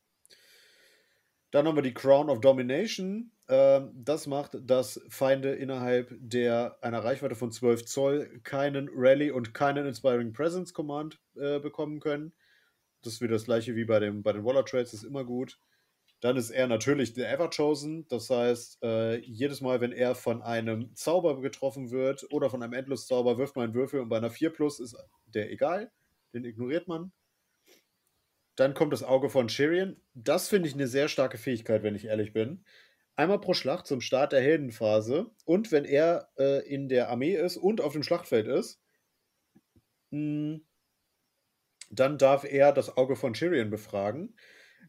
Dann 1.50 1.66
haben 1.66 1.76
wir 1.76 1.82
die 1.82 1.94
Crown 1.94 2.28
of 2.30 2.40
Domination. 2.40 3.32
Ähm, 3.48 3.90
das 3.94 4.26
macht, 4.26 4.56
dass 4.62 5.00
Feinde 5.08 5.54
innerhalb 5.54 6.10
der 6.20 6.78
einer 6.82 7.02
Reichweite 7.02 7.34
von 7.34 7.50
12 7.50 7.86
Zoll 7.86 8.40
keinen 8.44 8.88
Rally 8.92 9.30
und 9.30 9.54
keinen 9.54 9.86
Inspiring 9.86 10.32
Presence 10.32 10.72
Command 10.72 11.18
äh, 11.36 11.58
bekommen 11.58 11.98
können. 11.98 12.32
Das 13.02 13.14
ist 13.14 13.20
wieder 13.20 13.32
das 13.32 13.44
gleiche 13.44 13.74
wie 13.74 13.84
bei, 13.84 13.98
dem, 13.98 14.22
bei 14.22 14.32
den 14.32 14.44
Waller 14.44 14.64
Trades, 14.64 14.92
ist 14.92 15.02
immer 15.02 15.24
gut. 15.24 15.58
Dann 16.20 16.36
ist 16.36 16.50
er 16.50 16.66
natürlich 16.66 17.14
der 17.14 17.32
Ever-Chosen. 17.32 18.06
Das 18.08 18.28
heißt, 18.28 18.82
äh, 18.82 19.16
jedes 19.20 19.60
Mal, 19.62 19.80
wenn 19.80 19.92
er 19.92 20.14
von 20.14 20.42
einem 20.42 20.94
Zauber 20.94 21.40
getroffen 21.40 21.90
wird 21.90 22.26
oder 22.30 22.50
von 22.50 22.62
einem 22.62 22.74
Endlos-Zauber, 22.74 23.38
wirft 23.38 23.56
man 23.56 23.64
einen 23.64 23.74
Würfel 23.74 24.00
und 24.00 24.10
bei 24.10 24.18
einer 24.18 24.30
4 24.30 24.50
Plus 24.50 24.80
ist 24.80 24.96
der 25.26 25.50
egal. 25.50 25.90
Den 26.34 26.44
ignoriert 26.44 26.88
man. 26.88 27.12
Dann 28.56 28.74
kommt 28.74 28.92
das 28.92 29.02
Auge 29.02 29.30
von 29.30 29.48
Shirian. 29.48 29.96
Das 30.12 30.48
finde 30.48 30.68
ich 30.68 30.74
eine 30.74 30.86
sehr 30.86 31.08
starke 31.08 31.38
Fähigkeit, 31.38 31.82
wenn 31.82 31.94
ich 31.94 32.04
ehrlich 32.04 32.34
bin. 32.34 32.64
Einmal 33.16 33.40
pro 33.40 33.54
Schlacht 33.54 33.86
zum 33.86 34.00
Start 34.02 34.32
der 34.32 34.42
Heldenphase 34.42 35.30
und 35.44 35.72
wenn 35.72 35.84
er 35.84 36.30
äh, 36.38 36.66
in 36.68 36.88
der 36.88 37.08
Armee 37.10 37.34
ist 37.34 37.56
und 37.56 37.80
auf 37.80 37.92
dem 37.94 38.02
Schlachtfeld 38.02 38.46
ist, 38.46 38.80
mh, 40.10 40.18
hm, 40.18 40.66
dann 41.90 42.18
darf 42.18 42.44
er 42.44 42.72
das 42.72 42.96
Auge 42.96 43.16
von 43.16 43.34
Shirian 43.34 43.70
befragen. 43.70 44.36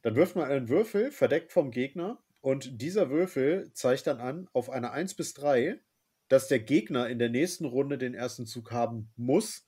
Dann 0.02 0.16
wirft 0.16 0.36
man 0.36 0.50
einen 0.50 0.70
Würfel, 0.70 1.12
verdeckt 1.12 1.52
vom 1.52 1.72
Gegner, 1.72 2.24
und 2.42 2.82
dieser 2.82 3.10
Würfel 3.12 3.72
zeigt 3.74 4.08
dann 4.08 4.20
an, 4.20 4.50
auf 4.52 4.70
einer 4.70 4.92
1 4.92 5.14
bis 5.14 5.34
3, 5.36 5.80
dass 6.28 6.48
der 6.48 6.60
Gegner 6.60 7.08
in 7.08 7.20
der 7.20 7.30
nächsten 7.30 7.66
Runde 7.66 7.98
den 7.98 8.16
ersten 8.16 8.48
Zug 8.48 8.72
haben 8.72 9.12
muss, 9.16 9.68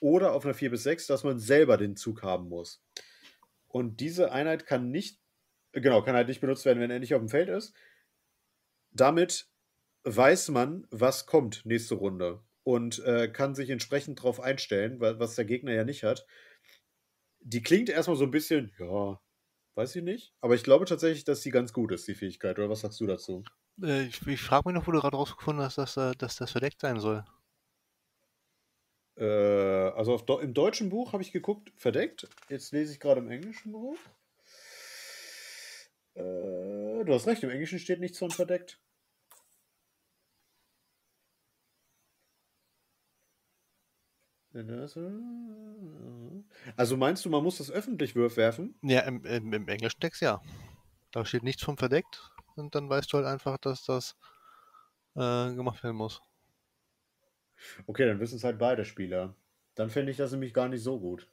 oder 0.00 0.32
auf 0.32 0.44
einer 0.44 0.54
4 0.54 0.70
bis 0.70 0.82
6, 0.82 1.06
dass 1.06 1.24
man 1.24 1.38
selber 1.38 1.76
den 1.76 1.96
Zug 1.96 2.22
haben 2.22 2.48
muss. 2.48 2.82
Und 3.68 4.00
diese 4.00 4.32
Einheit 4.32 4.66
kann 4.66 4.90
nicht, 4.90 5.18
genau, 5.72 6.02
kann 6.02 6.14
halt 6.14 6.28
nicht 6.28 6.40
benutzt 6.40 6.64
werden, 6.64 6.78
wenn 6.78 6.90
er 6.90 6.98
nicht 6.98 7.14
auf 7.14 7.22
dem 7.22 7.28
Feld 7.28 7.48
ist. 7.48 7.74
Damit 8.90 9.48
weiß 10.04 10.50
man, 10.50 10.86
was 10.90 11.26
kommt 11.26 11.64
nächste 11.64 11.94
Runde 11.94 12.44
und 12.62 13.02
äh, 13.04 13.28
kann 13.28 13.54
sich 13.54 13.70
entsprechend 13.70 14.18
darauf 14.20 14.40
einstellen, 14.40 15.00
was 15.00 15.34
der 15.34 15.44
Gegner 15.44 15.72
ja 15.72 15.84
nicht 15.84 16.04
hat. 16.04 16.26
Die 17.40 17.62
klingt 17.62 17.88
erstmal 17.88 18.16
so 18.16 18.24
ein 18.24 18.30
bisschen, 18.30 18.72
ja, 18.78 19.20
Weiß 19.74 19.96
ich 19.96 20.02
nicht. 20.02 20.32
Aber 20.40 20.54
ich 20.54 20.62
glaube 20.62 20.84
tatsächlich, 20.84 21.24
dass 21.24 21.42
sie 21.42 21.50
ganz 21.50 21.72
gut 21.72 21.92
ist, 21.92 22.06
die 22.06 22.14
Fähigkeit. 22.14 22.58
Oder 22.58 22.70
was 22.70 22.80
sagst 22.80 23.00
du 23.00 23.06
dazu? 23.06 23.44
Äh, 23.82 24.04
ich 24.06 24.26
ich 24.26 24.40
frage 24.40 24.68
mich 24.68 24.74
noch, 24.74 24.86
wo 24.86 24.92
du 24.92 25.00
gerade 25.00 25.16
rausgefunden 25.16 25.64
hast, 25.64 25.78
dass, 25.78 25.96
äh, 25.96 26.12
dass 26.16 26.36
das 26.36 26.52
verdeckt 26.52 26.80
sein 26.80 27.00
soll. 27.00 27.24
Äh, 29.16 29.24
also 29.24 30.14
auf, 30.14 30.24
im 30.42 30.54
deutschen 30.54 30.88
Buch 30.90 31.12
habe 31.12 31.22
ich 31.22 31.32
geguckt, 31.32 31.72
verdeckt. 31.76 32.28
Jetzt 32.48 32.72
lese 32.72 32.92
ich 32.92 33.00
gerade 33.00 33.20
im 33.20 33.30
englischen 33.30 33.72
Buch. 33.72 33.96
Äh, 36.14 36.22
du 37.04 37.12
hast 37.12 37.26
recht, 37.26 37.42
im 37.42 37.50
Englischen 37.50 37.78
steht 37.78 38.00
nichts 38.00 38.18
von 38.18 38.30
verdeckt. 38.30 38.80
Also 46.76 46.96
meinst 46.96 47.24
du, 47.24 47.30
man 47.30 47.42
muss 47.42 47.58
das 47.58 47.70
öffentlich 47.70 48.14
werfen? 48.14 48.74
Ja, 48.82 49.00
im, 49.00 49.24
im, 49.24 49.52
im 49.52 49.68
englischen 49.68 50.00
Text 50.00 50.22
ja. 50.22 50.40
Da 51.10 51.24
steht 51.24 51.42
nichts 51.42 51.62
vom 51.62 51.76
verdeckt 51.76 52.30
und 52.56 52.74
dann 52.74 52.88
weißt 52.88 53.12
du 53.12 53.18
halt 53.18 53.26
einfach, 53.26 53.58
dass 53.58 53.84
das 53.84 54.16
äh, 55.14 55.54
gemacht 55.54 55.82
werden 55.82 55.96
muss. 55.96 56.22
Okay, 57.86 58.06
dann 58.06 58.20
wissen 58.20 58.36
es 58.36 58.44
halt 58.44 58.58
beide 58.58 58.84
Spieler. 58.84 59.34
Dann 59.74 59.90
fände 59.90 60.10
ich 60.10 60.16
das 60.16 60.32
nämlich 60.32 60.54
gar 60.54 60.68
nicht 60.68 60.82
so 60.82 60.98
gut. 60.98 61.28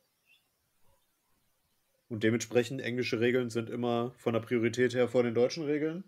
Und 2.09 2.23
dementsprechend 2.23 2.81
englische 2.81 3.19
Regeln 3.19 3.49
sind 3.49 3.69
immer 3.69 4.13
von 4.17 4.33
der 4.33 4.41
Priorität 4.41 4.93
her 4.93 5.07
vor 5.07 5.23
den 5.23 5.33
deutschen 5.33 5.63
Regeln. 5.63 6.03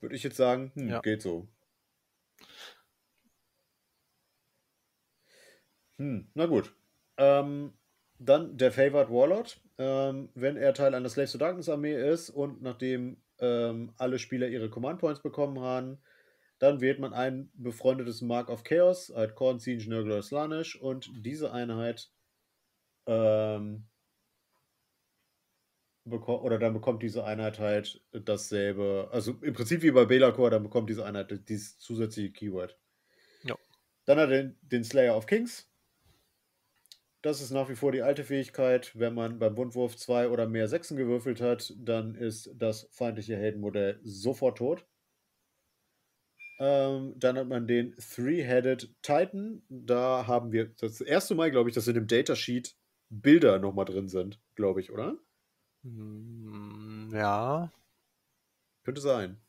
Würde 0.00 0.16
ich 0.16 0.22
jetzt 0.22 0.36
sagen, 0.36 0.72
hm, 0.74 0.88
ja. 0.88 1.00
geht 1.00 1.22
so. 1.22 1.48
Hm, 5.98 6.28
na 6.34 6.46
gut. 6.46 6.74
Ähm, 7.16 7.72
dann 8.18 8.56
der 8.56 8.72
Favored 8.72 9.10
Warlord. 9.10 9.60
Ähm, 9.78 10.30
wenn 10.34 10.56
er 10.56 10.74
Teil 10.74 10.94
einer 10.94 11.08
Slaves 11.08 11.32
to 11.32 11.38
Darkness 11.38 11.68
Armee 11.68 11.94
ist 11.94 12.30
und 12.30 12.62
nachdem 12.62 13.18
ähm, 13.38 13.92
alle 13.98 14.18
Spieler 14.18 14.48
ihre 14.48 14.70
Command 14.70 15.00
Points 15.00 15.22
bekommen 15.22 15.60
haben, 15.60 15.98
dann 16.58 16.80
wählt 16.80 16.98
man 16.98 17.12
ein 17.12 17.50
befreundetes 17.54 18.22
Mark 18.22 18.48
of 18.48 18.64
Chaos, 18.64 19.12
halt 19.14 19.34
Korn, 19.34 19.58
Siege, 19.58 19.88
Nurgle 19.90 20.22
Slanish 20.22 20.76
und 20.76 21.10
diese 21.14 21.52
Einheit 21.52 22.10
ähm, 23.06 23.86
oder 26.06 26.58
dann 26.58 26.72
bekommt 26.72 27.02
diese 27.02 27.24
Einheit 27.24 27.58
halt 27.58 28.00
dasselbe, 28.12 29.08
also 29.12 29.32
im 29.42 29.54
Prinzip 29.54 29.82
wie 29.82 29.90
bei 29.90 30.04
Belacor, 30.04 30.50
dann 30.50 30.62
bekommt 30.62 30.88
diese 30.88 31.04
Einheit 31.04 31.48
dieses 31.48 31.78
zusätzliche 31.78 32.32
Keyword. 32.32 32.78
Ja. 33.42 33.56
Dann 34.04 34.18
hat 34.18 34.30
er 34.30 34.42
den, 34.44 34.58
den 34.62 34.84
Slayer 34.84 35.16
of 35.16 35.26
Kings, 35.26 35.68
das 37.26 37.40
ist 37.40 37.50
nach 37.50 37.68
wie 37.68 37.74
vor 37.74 37.90
die 37.90 38.02
alte 38.02 38.22
Fähigkeit. 38.22 38.92
Wenn 38.94 39.12
man 39.12 39.40
beim 39.40 39.56
Wundwurf 39.56 39.96
zwei 39.96 40.28
oder 40.28 40.46
mehr 40.46 40.68
Sechsen 40.68 40.96
gewürfelt 40.96 41.40
hat, 41.40 41.74
dann 41.76 42.14
ist 42.14 42.50
das 42.54 42.88
feindliche 42.92 43.36
Heldenmodell 43.36 43.98
sofort 44.04 44.58
tot. 44.58 44.86
Ähm, 46.60 47.14
dann 47.16 47.36
hat 47.36 47.48
man 47.48 47.66
den 47.66 47.96
Three-Headed 47.96 48.94
Titan. 49.02 49.62
Da 49.68 50.28
haben 50.28 50.52
wir 50.52 50.68
das 50.78 51.00
erste 51.00 51.34
Mal, 51.34 51.50
glaube 51.50 51.68
ich, 51.68 51.74
dass 51.74 51.88
in 51.88 51.94
dem 51.94 52.06
Datasheet 52.06 52.76
Bilder 53.10 53.58
nochmal 53.58 53.86
drin 53.86 54.08
sind, 54.08 54.40
glaube 54.54 54.80
ich, 54.80 54.92
oder? 54.92 55.18
Mm, 55.82 57.10
ja. 57.12 57.72
Könnte 58.84 59.00
sein. 59.00 59.40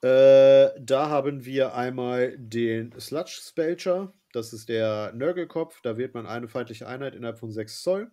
Äh, 0.00 0.70
da 0.80 1.10
haben 1.10 1.44
wir 1.44 1.74
einmal 1.74 2.34
den 2.38 2.98
Sludge 2.98 3.40
Spelcher. 3.42 4.14
Das 4.32 4.52
ist 4.52 4.68
der 4.68 5.12
Nörgelkopf. 5.14 5.80
Da 5.82 5.96
wählt 5.96 6.14
man 6.14 6.26
eine 6.26 6.48
feindliche 6.48 6.86
Einheit 6.86 7.14
innerhalb 7.14 7.38
von 7.38 7.50
6 7.50 7.82
Zoll 7.82 8.10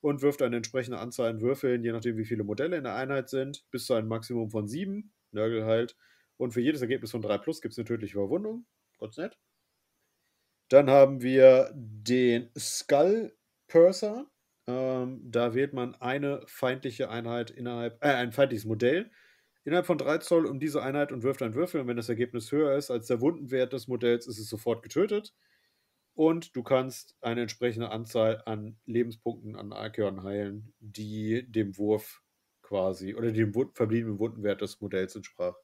und 0.00 0.22
wirft 0.22 0.42
eine 0.42 0.56
entsprechende 0.56 0.98
Anzahl 0.98 1.30
an 1.30 1.40
Würfeln, 1.40 1.82
je 1.82 1.92
nachdem, 1.92 2.16
wie 2.16 2.24
viele 2.24 2.44
Modelle 2.44 2.76
in 2.76 2.84
der 2.84 2.94
Einheit 2.94 3.28
sind, 3.28 3.64
bis 3.70 3.86
zu 3.86 3.94
einem 3.94 4.08
Maximum 4.08 4.50
von 4.50 4.68
7. 4.68 5.12
Nörgel 5.32 5.64
halt. 5.64 5.96
Und 6.36 6.52
für 6.52 6.60
jedes 6.60 6.82
Ergebnis 6.82 7.10
von 7.10 7.22
3 7.22 7.38
plus 7.38 7.60
gibt 7.60 7.72
es 7.72 7.78
eine 7.78 7.86
tödliche 7.86 8.14
Verwundung. 8.14 8.66
Ganz 9.00 9.16
nett. 9.16 9.38
Dann 10.68 10.90
haben 10.90 11.22
wir 11.22 11.70
den 11.74 12.50
Skull 12.58 13.36
Purser. 13.68 14.26
Ähm, 14.66 15.20
da 15.24 15.54
wählt 15.54 15.72
man 15.72 15.94
eine 15.96 16.42
feindliche 16.46 17.08
Einheit 17.08 17.50
innerhalb, 17.50 18.02
äh, 18.04 18.08
ein 18.08 18.32
feindliches 18.32 18.64
Modell 18.64 19.10
innerhalb 19.64 19.86
von 19.86 19.98
3 19.98 20.18
Zoll 20.18 20.46
um 20.46 20.60
diese 20.60 20.82
Einheit 20.82 21.12
und 21.12 21.22
wirft 21.22 21.42
einen 21.42 21.54
Würfel. 21.54 21.80
Und 21.80 21.88
wenn 21.88 21.96
das 21.96 22.08
Ergebnis 22.08 22.50
höher 22.52 22.76
ist 22.76 22.90
als 22.90 23.08
der 23.08 23.20
Wundenwert 23.20 23.72
des 23.72 23.88
Modells, 23.88 24.26
ist 24.26 24.38
es 24.38 24.48
sofort 24.48 24.82
getötet. 24.82 25.34
Und 26.16 26.56
du 26.56 26.62
kannst 26.62 27.14
eine 27.20 27.42
entsprechende 27.42 27.90
Anzahl 27.90 28.42
an 28.46 28.78
Lebenspunkten 28.86 29.54
an 29.54 29.74
Archeon 29.74 30.22
heilen, 30.22 30.74
die 30.80 31.44
dem 31.46 31.76
Wurf 31.76 32.22
quasi 32.62 33.14
oder 33.14 33.30
dem 33.32 33.52
verbliebenen 33.74 34.18
Wundenwert 34.18 34.62
des 34.62 34.80
Modells 34.80 35.14
entsprach. 35.14 35.54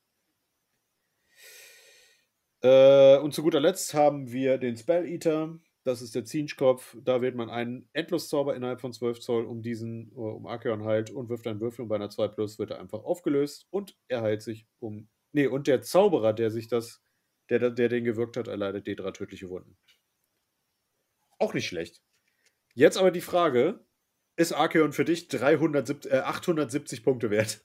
Äh, 2.61 3.17
und 3.19 3.33
zu 3.33 3.43
guter 3.43 3.61
Letzt 3.61 3.95
haben 3.95 4.31
wir 4.31 4.59
den 4.59 4.77
Spell 4.77 5.07
Eater. 5.09 5.59
Das 5.85 6.03
ist 6.03 6.15
der 6.15 6.27
Zinschkopf. 6.27 6.99
Da 7.03 7.23
wählt 7.23 7.35
man 7.35 7.49
einen 7.49 7.89
Endloszauber 7.95 8.55
innerhalb 8.55 8.83
von 8.83 8.93
12 8.93 9.21
Zoll 9.21 9.47
um 9.47 9.63
diesen, 9.63 10.13
äh, 10.13 10.17
um 10.17 10.47
Archeon 10.47 10.85
heilt 10.85 11.11
und 11.11 11.31
wirft 11.31 11.47
einen 11.47 11.61
Würfel 11.61 11.85
und 11.85 11.89
bei 11.89 11.97
einer 11.97 12.11
2 12.11 12.29
Plus 12.29 12.59
wird 12.59 12.73
er 12.73 12.79
einfach 12.79 13.05
aufgelöst 13.05 13.69
und 13.71 13.97
er 14.09 14.21
heilt 14.21 14.43
sich 14.43 14.67
um. 14.81 15.09
Nee, 15.33 15.47
und 15.47 15.67
der 15.67 15.81
Zauberer, 15.81 16.35
der 16.35 16.51
sich 16.51 16.69
das, 16.69 17.03
der, 17.49 17.71
der 17.71 17.89
den 17.89 18.05
gewirkt 18.05 18.37
hat, 18.37 18.49
erleidet 18.49 18.87
D3 18.87 19.13
tödliche 19.13 19.49
Wunden. 19.49 19.79
Auch 21.43 21.55
nicht 21.55 21.67
schlecht. 21.67 22.01
Jetzt 22.73 22.97
aber 22.97 23.11
die 23.11 23.21
Frage: 23.21 23.85
Ist 24.37 24.53
Archeon 24.53 24.93
für 24.93 25.05
dich 25.05 25.27
370, 25.27 26.13
äh, 26.13 26.19
870 26.21 27.03
Punkte 27.03 27.31
wert? 27.31 27.61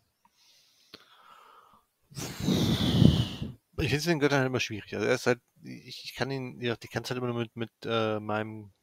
Ich 3.80 3.92
finde 3.92 4.06
den 4.06 4.20
Göttern 4.20 4.40
halt 4.40 4.48
immer 4.48 4.60
schwierig. 4.60 4.96
Also 4.96 5.06
er 5.06 5.14
ist 5.14 5.28
halt, 5.28 5.40
ich, 5.62 6.06
ich 6.06 6.16
kann 6.16 6.32
ihn, 6.32 6.60
ja, 6.60 6.76
die 6.76 6.88
kannst 6.88 7.12
halt 7.12 7.20
immer 7.20 7.28
nur 7.28 7.38
mit, 7.38 7.56
mit 7.56 7.70
äh, 7.86 8.20
meinem 8.20 8.74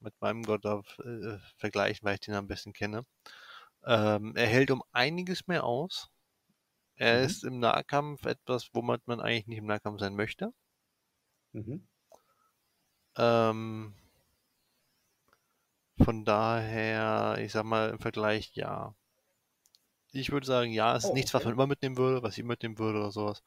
mit 0.00 0.20
meinem 0.20 0.42
Gott 0.42 0.66
auf, 0.66 0.98
äh, 0.98 1.38
vergleichen, 1.58 2.04
weil 2.04 2.14
ich 2.14 2.20
den 2.20 2.34
am 2.34 2.48
besten 2.48 2.72
kenne. 2.72 3.04
Ähm, 3.84 4.34
er 4.34 4.48
hält 4.48 4.72
um 4.72 4.82
einiges 4.90 5.46
mehr 5.46 5.62
aus. 5.62 6.10
Er 6.96 7.20
mhm. 7.20 7.26
ist 7.26 7.44
im 7.44 7.60
Nahkampf 7.60 8.26
etwas, 8.26 8.70
wo 8.72 8.82
man, 8.82 8.98
man 9.04 9.20
eigentlich 9.20 9.46
nicht 9.46 9.58
im 9.58 9.66
Nahkampf 9.66 10.00
sein 10.00 10.16
möchte. 10.16 10.52
Mhm. 11.52 11.86
Ähm, 13.16 13.94
von 16.04 16.24
daher, 16.24 17.38
ich 17.40 17.52
sag 17.52 17.64
mal, 17.64 17.90
im 17.90 17.98
Vergleich, 17.98 18.54
ja. 18.54 18.94
Ich 20.12 20.32
würde 20.32 20.46
sagen, 20.46 20.72
ja, 20.72 20.96
es 20.96 21.04
ist 21.04 21.10
oh, 21.10 21.14
nichts, 21.14 21.34
was 21.34 21.44
man 21.44 21.54
immer 21.54 21.66
mitnehmen 21.66 21.96
würde, 21.96 22.22
was 22.22 22.36
ich 22.36 22.44
mitnehmen 22.44 22.78
würde 22.78 22.98
oder 22.98 23.12
sowas. 23.12 23.42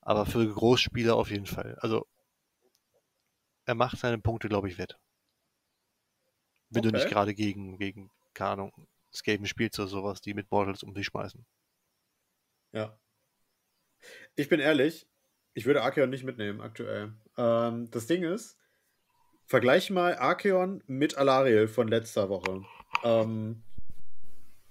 Aber 0.00 0.26
für 0.26 0.46
Großspieler 0.46 1.16
auf 1.16 1.30
jeden 1.30 1.46
Fall. 1.46 1.76
Also, 1.80 2.06
er 3.64 3.74
macht 3.74 3.98
seine 3.98 4.18
Punkte, 4.18 4.48
glaube 4.48 4.68
ich, 4.68 4.78
wett. 4.78 4.98
Wenn 6.70 6.80
okay. 6.80 6.92
du 6.92 6.98
nicht 6.98 7.08
gerade 7.08 7.34
gegen, 7.34 7.78
gegen, 7.78 8.10
keine 8.34 8.50
Ahnung, 8.50 8.88
Skaven 9.12 9.46
spielst 9.46 9.78
oder 9.78 9.88
sowas, 9.88 10.20
die 10.20 10.34
mit 10.34 10.50
Mortals 10.50 10.82
um 10.82 10.94
sich 10.94 11.06
schmeißen. 11.06 11.44
Ja. 12.72 12.98
Ich 14.36 14.48
bin 14.48 14.60
ehrlich, 14.60 15.08
ich 15.54 15.66
würde 15.66 15.82
Archeon 15.82 16.10
nicht 16.10 16.24
mitnehmen 16.24 16.60
aktuell. 16.60 17.14
Ähm, 17.36 17.90
das 17.90 18.06
Ding 18.06 18.22
ist, 18.22 18.57
Vergleich 19.48 19.88
mal 19.88 20.14
Archeon 20.14 20.84
mit 20.86 21.16
Alariel 21.16 21.68
von 21.68 21.88
letzter 21.88 22.28
Woche. 22.28 22.66
Ähm, 23.02 23.62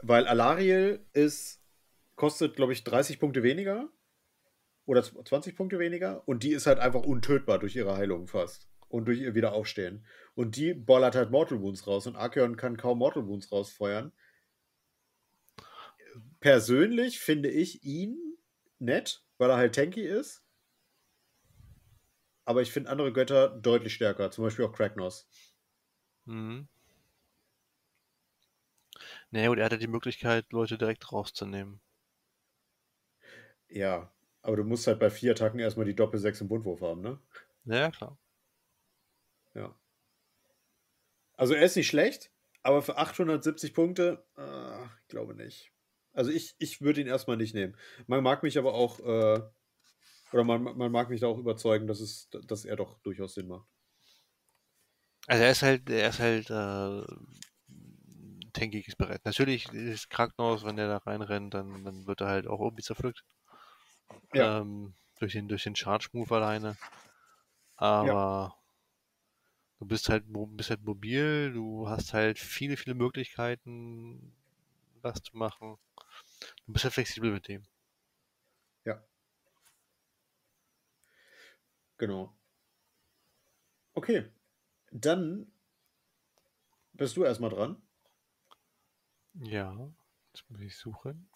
Weil 0.03 0.27
Alariel 0.27 1.03
ist, 1.13 1.63
kostet, 2.15 2.55
glaube 2.55 2.73
ich, 2.73 2.83
30 2.83 3.19
Punkte 3.19 3.41
weniger. 3.41 3.89
Oder 4.85 5.01
20 5.01 5.55
Punkte 5.55 5.79
weniger. 5.79 6.21
Und 6.27 6.43
die 6.43 6.51
ist 6.51 6.67
halt 6.67 6.77
einfach 6.77 7.01
untötbar 7.01 7.57
durch 7.57 7.75
ihre 7.75 7.97
Heilung 7.97 8.27
fast. 8.27 8.69
Und 8.87 9.05
durch 9.05 9.19
ihr 9.19 9.33
Wiederaufstehen. 9.33 10.05
Und 10.35 10.55
die 10.55 10.75
bollert 10.75 11.15
halt 11.15 11.31
Mortal 11.31 11.59
Wounds 11.59 11.87
raus. 11.87 12.05
Und 12.05 12.15
Archeon 12.15 12.55
kann 12.55 12.77
kaum 12.77 12.99
Mortal 12.99 13.25
Wounds 13.25 13.51
rausfeuern. 13.51 14.11
Persönlich 16.39 17.19
finde 17.19 17.49
ich 17.49 17.83
ihn 17.83 18.37
nett, 18.77 19.23
weil 19.39 19.49
er 19.49 19.57
halt 19.57 19.73
tanky 19.73 20.03
ist. 20.03 20.46
Aber 22.47 22.61
ich 22.61 22.71
finde 22.71 22.89
andere 22.89 23.11
Götter 23.11 23.49
deutlich 23.49 23.93
stärker. 23.93 24.31
Zum 24.31 24.45
Beispiel 24.45 24.63
auch 24.63 24.71
Kragnos. 24.71 25.27
Mhm. 26.25 26.69
Naja, 29.31 29.49
und 29.49 29.57
er 29.57 29.65
hatte 29.65 29.77
die 29.77 29.87
Möglichkeit, 29.87 30.45
Leute 30.53 30.77
direkt 30.77 31.11
rauszunehmen. 31.11 31.81
Ja, 33.67 34.09
aber 34.43 34.55
du 34.55 34.63
musst 34.63 34.87
halt 34.87 34.97
bei 34.99 35.09
vier 35.09 35.31
Attacken 35.31 35.59
erstmal 35.59 35.85
die 35.85 35.95
Doppel-6 35.95 36.39
im 36.39 36.47
Bundwurf 36.47 36.79
haben, 36.79 37.01
ne? 37.01 37.19
Ja, 37.65 37.91
klar. 37.91 38.17
Ja. 39.53 39.75
Also 41.33 41.53
er 41.53 41.63
ist 41.63 41.75
nicht 41.75 41.87
schlecht, 41.89 42.31
aber 42.63 42.81
für 42.81 42.95
870 42.97 43.73
Punkte, 43.73 44.25
äh, 44.37 44.85
ich 45.01 45.07
glaube 45.09 45.35
nicht. 45.35 45.73
Also 46.13 46.31
ich, 46.31 46.55
ich 46.59 46.79
würde 46.79 47.01
ihn 47.01 47.07
erstmal 47.07 47.35
nicht 47.35 47.53
nehmen. 47.53 47.75
Man 48.07 48.23
mag 48.23 48.41
mich 48.41 48.57
aber 48.57 48.73
auch, 48.73 49.01
äh, 49.01 49.41
oder 50.31 50.43
man, 50.43 50.63
man 50.63 50.91
mag 50.91 51.09
mich 51.09 51.21
da 51.21 51.27
auch 51.27 51.37
überzeugen, 51.37 51.87
dass, 51.87 51.99
es, 51.99 52.29
dass 52.29 52.65
er 52.65 52.75
doch 52.75 52.99
durchaus 52.99 53.33
Sinn 53.33 53.47
macht. 53.47 53.67
Also 55.27 55.43
er 55.43 55.51
ist 55.51 55.61
halt, 55.61 55.89
er 55.89 56.09
ist 56.09 56.19
halt 56.19 56.49
äh, 56.49 57.03
tankiges 58.53 58.95
Brett. 58.95 59.25
Natürlich 59.25 59.71
ist 59.73 60.09
Krankenhaus, 60.09 60.63
wenn 60.63 60.77
der 60.77 60.87
da 60.87 60.97
reinrennt, 60.97 61.53
dann, 61.53 61.83
dann 61.83 62.07
wird 62.07 62.21
er 62.21 62.27
halt 62.27 62.47
auch 62.47 62.61
irgendwie 62.61 62.83
zerpflückt. 62.83 63.23
Ja. 64.33 64.59
Ähm, 64.59 64.93
durch 65.19 65.33
den, 65.33 65.47
durch 65.47 65.63
den 65.63 65.75
Charge-Move 65.75 66.33
alleine. 66.35 66.77
Aber 67.75 68.55
du 69.79 69.85
bist 69.85 70.09
halt, 70.09 70.25
bist 70.27 70.69
halt 70.69 70.83
mobil, 70.83 71.51
du 71.53 71.89
hast 71.89 72.13
halt 72.13 72.39
viele, 72.39 72.77
viele 72.77 72.95
Möglichkeiten, 72.95 74.33
was 75.01 75.21
zu 75.21 75.35
machen. 75.37 75.77
Du 76.65 76.73
bist 76.73 76.85
halt 76.85 76.93
flexibel 76.93 77.31
mit 77.31 77.47
dem. 77.47 77.63
Genau. 81.97 82.35
Okay. 83.93 84.31
Dann 84.91 85.51
bist 86.93 87.17
du 87.17 87.23
erstmal 87.23 87.49
dran. 87.49 87.81
Ja, 89.33 89.91
jetzt 90.33 90.49
muss 90.49 90.61
ich 90.61 90.75
suchen. 90.75 91.29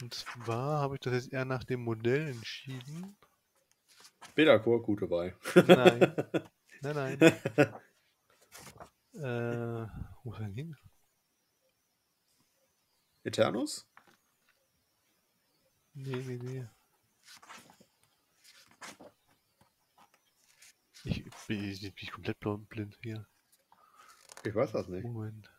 Und 0.00 0.14
zwar 0.14 0.80
habe 0.80 0.94
ich 0.94 1.00
das 1.00 1.14
jetzt 1.14 1.32
eher 1.32 1.44
nach 1.44 1.64
dem 1.64 1.80
Modell 1.82 2.28
entschieden. 2.28 3.16
Belakor, 4.34 4.82
gut 4.82 5.02
dabei. 5.02 5.34
Nein. 5.66 6.14
Nein, 6.80 6.94
nein. 6.94 7.20
äh, 9.14 9.88
wo 10.22 10.32
ist 10.32 10.38
er 10.38 10.46
hin? 10.46 10.76
Eternus? 13.24 13.88
Nee, 15.94 16.22
nee, 16.22 16.38
nee. 16.40 16.68
Ich 21.04 21.24
bin, 21.46 21.64
ich 21.64 21.94
bin 21.94 22.10
komplett 22.10 22.38
blind 22.68 22.98
hier. 23.02 23.26
Ich 24.44 24.54
weiß 24.54 24.72
das 24.72 24.88
nicht. 24.88 25.04
Moment. 25.04 25.50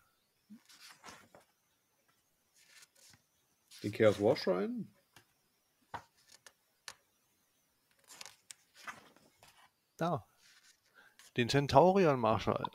Den 3.84 3.92
Chaos 3.92 4.20
War 4.20 4.36
Shrine? 4.36 4.86
Da. 9.98 10.26
Den 11.38 11.50
Centaurion 11.50 12.20
Marshall. 12.20 12.70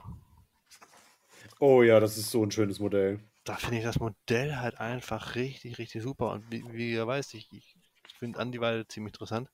Oh 1.60 1.82
ja, 1.82 2.00
das 2.00 2.16
ist 2.16 2.30
so 2.30 2.42
ein 2.44 2.50
schönes 2.50 2.78
Modell. 2.78 3.20
Da 3.44 3.56
finde 3.56 3.78
ich 3.78 3.84
das 3.84 4.00
Modell 4.00 4.56
halt 4.56 4.78
einfach 4.80 5.34
richtig, 5.34 5.78
richtig 5.78 6.02
super. 6.02 6.30
Und 6.32 6.50
wie, 6.50 6.64
wie 6.72 6.92
ihr 6.92 7.06
weißt, 7.06 7.34
ich, 7.34 7.52
ich 7.52 7.76
finde 8.18 8.38
Andival 8.38 8.86
ziemlich 8.88 9.12
interessant. 9.12 9.50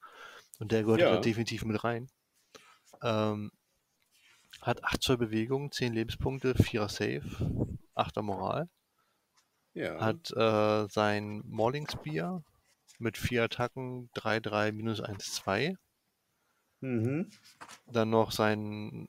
Und 0.59 0.73
der 0.73 0.83
gehört 0.83 1.01
Ja. 1.01 1.15
da 1.17 1.21
definitiv 1.21 1.65
mit 1.65 1.83
rein. 1.83 2.09
Ähm, 3.03 3.51
hat 4.61 4.85
8 4.85 5.03
Zoll 5.03 5.17
Bewegung, 5.19 5.73
10 5.73 5.93
Lebenspunkte, 5.95 6.55
4er 6.55 6.89
Save, 6.89 7.79
8er 7.95 8.23
Moral. 8.23 8.69
Ja. 9.75 10.01
Hat 10.01 10.31
äh, 10.33 10.89
sein 10.89 11.43
Mauling 11.47 11.89
Spear 11.89 12.43
mit 12.99 13.17
4 13.17 13.45
Attacken, 13.45 14.11
3-3, 14.15 14.73
minus 14.73 15.01
1-2. 15.01 15.77
Mhm. 16.81 17.31
Dann 17.87 18.11
noch 18.11 18.33
sein, 18.33 19.07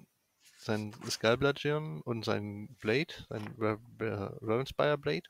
sein 0.58 0.94
Skullbludgeon 1.10 2.02
und 2.02 2.24
sein 2.26 2.76
Blade, 2.80 3.14
sein 3.30 3.54
Ra- 3.58 3.80
Ra- 4.00 4.38
Ravenspire 4.42 4.98
Blade 4.98 5.28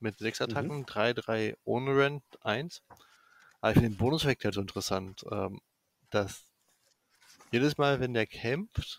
mit 0.00 0.18
6 0.18 0.40
Attacken, 0.40 0.84
3-3 0.86 1.56
ohne 1.64 1.96
Rent, 1.96 2.22
1. 2.42 2.82
Aber 3.60 3.70
ich 3.72 3.74
finde 3.78 3.90
den 3.90 3.98
Bonuseffekt 3.98 4.44
halt 4.44 4.54
so 4.54 4.60
interessant, 4.60 5.24
ähm, 5.30 5.60
dass 6.10 6.44
jedes 7.54 7.78
Mal, 7.78 8.00
wenn 8.00 8.14
der 8.14 8.26
kämpft, 8.26 8.98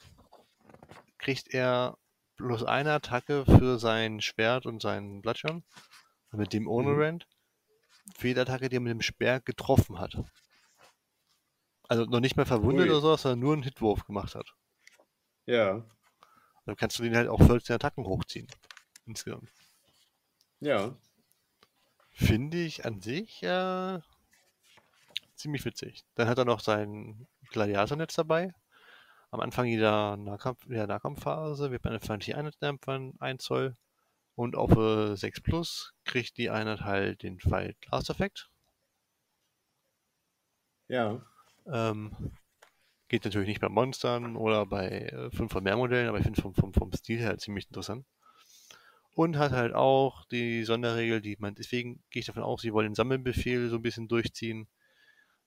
kriegt 1.17 1.53
er 1.53 1.97
bloß 2.37 2.63
eine 2.63 2.93
Attacke 2.93 3.43
für 3.45 3.77
sein 3.79 4.21
Schwert 4.21 4.65
und 4.65 4.81
seinen 4.81 5.21
Bludgeon. 5.21 5.63
Und 6.31 6.39
mit 6.39 6.53
dem 6.53 6.67
ohne 6.67 6.91
Mhm. 6.91 7.19
Für 8.15 8.29
jede 8.29 8.41
Attacke, 8.41 8.69
die 8.69 8.77
er 8.77 8.79
mit 8.79 8.91
dem 8.91 9.01
Speer 9.01 9.41
getroffen 9.41 9.99
hat. 9.99 10.17
Also 11.89 12.05
noch 12.05 12.21
nicht 12.21 12.37
mal 12.37 12.45
verwundet 12.45 12.85
Ui. 12.85 12.91
oder 12.91 13.01
so, 13.01 13.15
sondern 13.17 13.39
nur 13.39 13.53
einen 13.53 13.63
Hitwurf 13.63 14.05
gemacht 14.05 14.35
hat. 14.35 14.55
Ja. 15.45 15.85
Dann 16.65 16.77
kannst 16.77 16.97
du 16.97 17.03
den 17.03 17.15
halt 17.15 17.27
auf 17.27 17.45
14 17.45 17.75
Attacken 17.75 18.05
hochziehen. 18.05 18.47
Insgesamt. 19.05 19.51
Ja. 20.61 20.95
Finde 22.11 22.57
ich 22.57 22.85
an 22.85 23.01
sich 23.01 23.43
äh, 23.43 23.99
ziemlich 25.35 25.65
witzig. 25.65 26.05
Dann 26.15 26.29
hat 26.29 26.37
er 26.37 26.45
noch 26.45 26.61
sein 27.45 27.51
Gladiatornetz 27.51 28.15
dabei. 28.15 28.53
Am 29.31 29.39
Anfang 29.39 29.65
jeder, 29.65 30.17
Nahkampf, 30.17 30.65
der 30.67 30.87
Nahkampfphase 30.87 31.71
wird 31.71 31.85
eine 31.85 31.99
feindliche 31.99 32.37
Einheit 32.37 32.55
von 32.81 33.13
1 33.19 33.43
Zoll. 33.43 33.75
Und 34.35 34.55
auf 34.55 34.75
äh, 34.75 35.15
6 35.15 35.41
Plus 35.41 35.93
kriegt 36.03 36.37
die 36.37 36.49
Einheit 36.49 36.81
halt 36.81 37.23
den 37.23 37.39
Fight 37.39 37.79
Blast 37.79 38.09
Effekt. 38.09 38.49
Ja. 40.87 41.21
Ähm, 41.67 42.11
geht 43.07 43.23
natürlich 43.23 43.47
nicht 43.47 43.61
bei 43.61 43.69
Monstern 43.69 44.35
oder 44.35 44.65
bei 44.65 45.29
5 45.33 45.51
von 45.51 45.63
mehr 45.63 45.77
Modellen, 45.77 46.09
aber 46.09 46.17
ich 46.17 46.23
finde 46.23 46.41
vom, 46.41 46.53
vom, 46.53 46.73
vom 46.73 46.91
Stil 46.93 47.19
her 47.19 47.37
ziemlich 47.37 47.67
interessant. 47.67 48.05
Und 49.13 49.37
hat 49.37 49.53
halt 49.53 49.73
auch 49.73 50.25
die 50.25 50.65
Sonderregel, 50.65 51.21
die 51.21 51.37
man, 51.39 51.55
deswegen 51.55 52.03
gehe 52.09 52.19
ich 52.19 52.25
davon 52.25 52.43
aus, 52.43 52.61
sie 52.61 52.73
wollen 52.73 52.89
den 52.89 52.95
Sammelbefehl 52.95 53.69
so 53.69 53.77
ein 53.77 53.81
bisschen 53.81 54.09
durchziehen. 54.09 54.67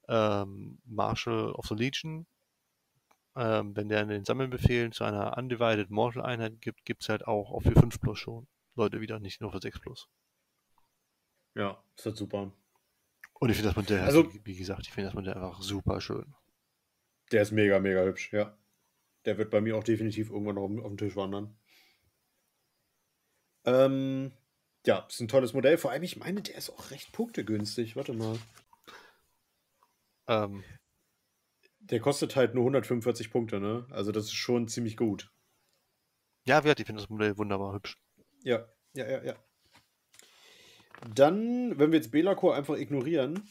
Ähm, 0.08 0.80
Marshal 0.84 1.52
of 1.52 1.66
the 1.66 1.74
Legion. 1.74 2.26
Ähm, 3.36 3.76
wenn 3.76 3.88
der 3.88 4.04
den 4.04 4.24
Sammelbefehl 4.24 4.90
zu 4.92 5.04
einer 5.04 5.36
Undivided 5.36 5.90
Mortal 5.90 6.22
Einheit 6.24 6.60
gibt, 6.60 6.84
gibt 6.84 7.02
es 7.02 7.08
halt 7.08 7.26
auch, 7.26 7.52
auch 7.52 7.60
für 7.60 7.72
5 7.72 8.00
Plus 8.00 8.18
schon. 8.18 8.48
Leute 8.74 9.00
wieder, 9.00 9.20
nicht 9.20 9.40
nur 9.40 9.52
für 9.52 9.60
6 9.60 9.80
Plus. 9.80 10.08
Ja. 11.54 11.82
Ist 11.96 12.06
halt 12.06 12.16
super. 12.16 12.52
Und 13.40 13.50
ich 13.50 13.56
finde 13.56 13.68
das 13.70 13.76
Modell, 13.76 14.00
halt, 14.00 14.08
Also- 14.08 14.32
wie, 14.44 14.56
gesagt, 14.56 14.82
ich 14.82 14.92
finde 14.92 15.08
das 15.08 15.14
Modell 15.14 15.34
einfach 15.34 15.60
super 15.62 16.00
schön. 16.00 16.34
Der 17.30 17.42
ist 17.42 17.52
mega, 17.52 17.78
mega 17.78 18.02
hübsch, 18.04 18.32
ja. 18.32 18.56
Der 19.24 19.36
wird 19.38 19.50
bei 19.50 19.60
mir 19.60 19.76
auch 19.76 19.84
definitiv 19.84 20.30
irgendwann 20.30 20.54
noch 20.54 20.62
auf, 20.62 20.88
dem 20.88 20.96
Tisch 20.96 21.14
wandern. 21.14 21.56
Ähm, 23.64 24.32
ja, 24.86 25.00
ist 25.08 25.20
ein 25.20 25.28
tolles 25.28 25.52
Modell. 25.52 25.76
Vor 25.76 25.90
allem, 25.90 26.02
ich 26.02 26.16
meine, 26.16 26.40
der 26.40 26.56
ist 26.56 26.70
auch 26.70 26.90
recht 26.90 27.12
punktegünstig. 27.12 27.96
Warte 27.96 28.14
mal. 28.14 28.38
Ähm, 30.28 30.64
Der 31.80 32.00
kostet 32.00 32.36
halt 32.36 32.54
nur 32.54 32.64
145 32.64 33.30
Punkte, 33.30 33.60
ne? 33.60 33.86
Also 33.90 34.12
das 34.12 34.24
ist 34.26 34.34
schon 34.34 34.68
ziemlich 34.68 34.96
gut. 34.96 35.30
ja, 36.46 36.60
gesagt, 36.60 36.80
ich 36.80 36.86
finde 36.86 37.02
das 37.02 37.10
Modell 37.10 37.36
wunderbar 37.38 37.74
hübsch. 37.74 37.96
Ja, 38.44 38.66
ja, 38.94 39.08
ja, 39.08 39.24
ja. 39.24 39.34
Dann, 41.14 41.78
wenn 41.78 41.92
wir 41.92 41.98
jetzt 41.98 42.10
Belacor 42.10 42.54
einfach 42.56 42.76
ignorieren, 42.76 43.48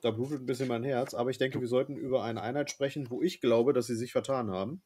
da 0.00 0.10
blutet 0.10 0.40
ein 0.40 0.46
bisschen 0.46 0.68
mein 0.68 0.84
Herz, 0.84 1.14
aber 1.14 1.30
ich 1.30 1.38
denke, 1.38 1.60
wir 1.60 1.68
sollten 1.68 1.96
über 1.96 2.24
eine 2.24 2.42
Einheit 2.42 2.70
sprechen, 2.70 3.10
wo 3.10 3.22
ich 3.22 3.40
glaube, 3.40 3.72
dass 3.72 3.86
sie 3.86 3.96
sich 3.96 4.12
vertan 4.12 4.50
haben. 4.50 4.82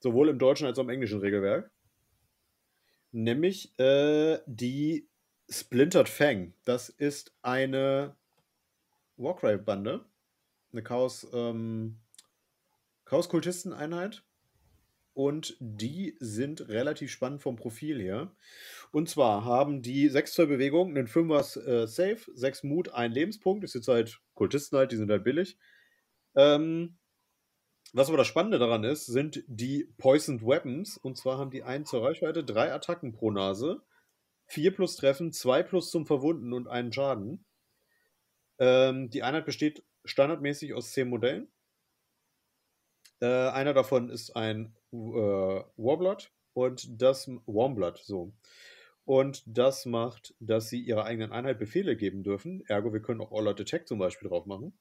Sowohl 0.00 0.28
im 0.28 0.38
deutschen 0.38 0.66
als 0.66 0.78
auch 0.78 0.82
im 0.82 0.88
englischen 0.90 1.20
Regelwerk. 1.20 1.70
Nämlich 3.12 3.78
äh, 3.78 4.38
die 4.46 5.08
Splintered 5.48 6.08
Fang. 6.08 6.54
Das 6.64 6.88
ist 6.88 7.34
eine 7.42 8.16
Warcry-Bande. 9.16 10.04
Eine 10.72 10.82
Chaos, 10.82 11.26
ähm, 11.32 11.98
Chaos-Kultisten-Einheit. 13.04 14.22
und 15.12 15.56
die 15.60 16.16
sind 16.20 16.68
relativ 16.68 17.10
spannend 17.10 17.42
vom 17.42 17.56
Profil 17.56 18.00
her. 18.00 18.32
Und 18.92 19.08
zwar 19.08 19.44
haben 19.44 19.82
die 19.82 20.08
6 20.08 20.32
Zoll 20.32 20.46
Bewegung 20.46 20.90
einen 20.96 21.08
5er 21.08 21.66
äh, 21.66 21.86
Safe, 21.86 22.18
6 22.34 22.62
Mut, 22.62 22.94
1 22.94 23.14
Lebenspunkt. 23.14 23.64
Ist 23.64 23.74
jetzt 23.74 23.88
halt 23.88 24.20
Kultisten 24.34 24.78
halt, 24.78 24.92
die 24.92 24.96
sind 24.96 25.10
halt 25.10 25.24
billig. 25.24 25.58
Ähm, 26.36 26.96
was 27.92 28.08
aber 28.08 28.18
das 28.18 28.28
Spannende 28.28 28.58
daran 28.58 28.84
ist, 28.84 29.06
sind 29.06 29.42
die 29.48 29.92
Poisoned 29.98 30.42
Weapons. 30.46 30.96
Und 30.96 31.18
zwar 31.18 31.38
haben 31.38 31.50
die 31.50 31.64
einen 31.64 31.84
zur 31.84 32.02
Reichweite, 32.04 32.44
drei 32.44 32.72
Attacken 32.72 33.12
pro 33.12 33.30
Nase, 33.32 33.82
4 34.46 34.74
plus 34.74 34.96
Treffen, 34.96 35.32
2 35.32 35.64
plus 35.64 35.90
zum 35.90 36.06
Verwunden 36.06 36.52
und 36.52 36.68
einen 36.68 36.92
Schaden. 36.92 37.44
Ähm, 38.58 39.10
die 39.10 39.22
Einheit 39.22 39.44
besteht 39.44 39.82
standardmäßig 40.04 40.74
aus 40.74 40.92
10 40.92 41.08
Modellen. 41.08 41.48
Äh, 43.20 43.26
einer 43.26 43.74
davon 43.74 44.08
ist 44.08 44.34
ein 44.36 44.74
äh, 44.92 44.96
Warblood 44.96 46.32
und 46.54 47.00
das 47.00 47.28
Warmblood, 47.46 47.98
so. 47.98 48.32
Und 49.04 49.42
das 49.46 49.86
macht, 49.86 50.34
dass 50.40 50.68
sie 50.68 50.80
ihrer 50.80 51.04
eigenen 51.04 51.32
Einheit 51.32 51.58
Befehle 51.58 51.96
geben 51.96 52.22
dürfen. 52.22 52.62
Ergo, 52.66 52.92
wir 52.92 53.02
können 53.02 53.20
auch 53.20 53.32
All 53.32 53.48
Out 53.48 53.60
Attack 53.60 53.88
zum 53.88 53.98
Beispiel 53.98 54.28
drauf 54.28 54.46
machen. 54.46 54.78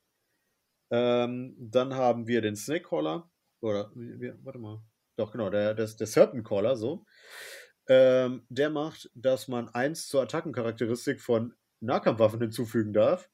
Ähm, 0.92 1.56
dann 1.60 1.96
haben 1.96 2.28
wir 2.28 2.42
den 2.42 2.56
Snake 2.56 2.84
Caller. 2.88 3.32
Oder, 3.62 3.92
wie, 3.96 4.32
warte 4.44 4.60
mal. 4.60 4.84
Doch, 5.16 5.32
genau, 5.32 5.50
der, 5.50 5.74
der, 5.74 5.88
der 5.88 6.08
Serpent 6.08 6.48
Caller, 6.48 6.76
so. 6.76 7.06
Ähm, 7.88 8.46
der 8.50 8.70
macht, 8.70 9.10
dass 9.16 9.48
man 9.48 9.68
eins 9.70 10.08
zur 10.08 10.22
Attackencharakteristik 10.22 11.22
von 11.22 11.54
Nahkampfwaffen 11.80 12.40
hinzufügen 12.40 12.94
darf. 12.94 13.30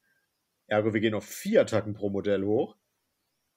Ergo, 0.68 0.92
wir 0.92 1.00
gehen 1.00 1.14
auf 1.14 1.24
vier 1.24 1.60
Attacken 1.60 1.94
pro 1.94 2.10
Modell 2.10 2.44
hoch. 2.44 2.76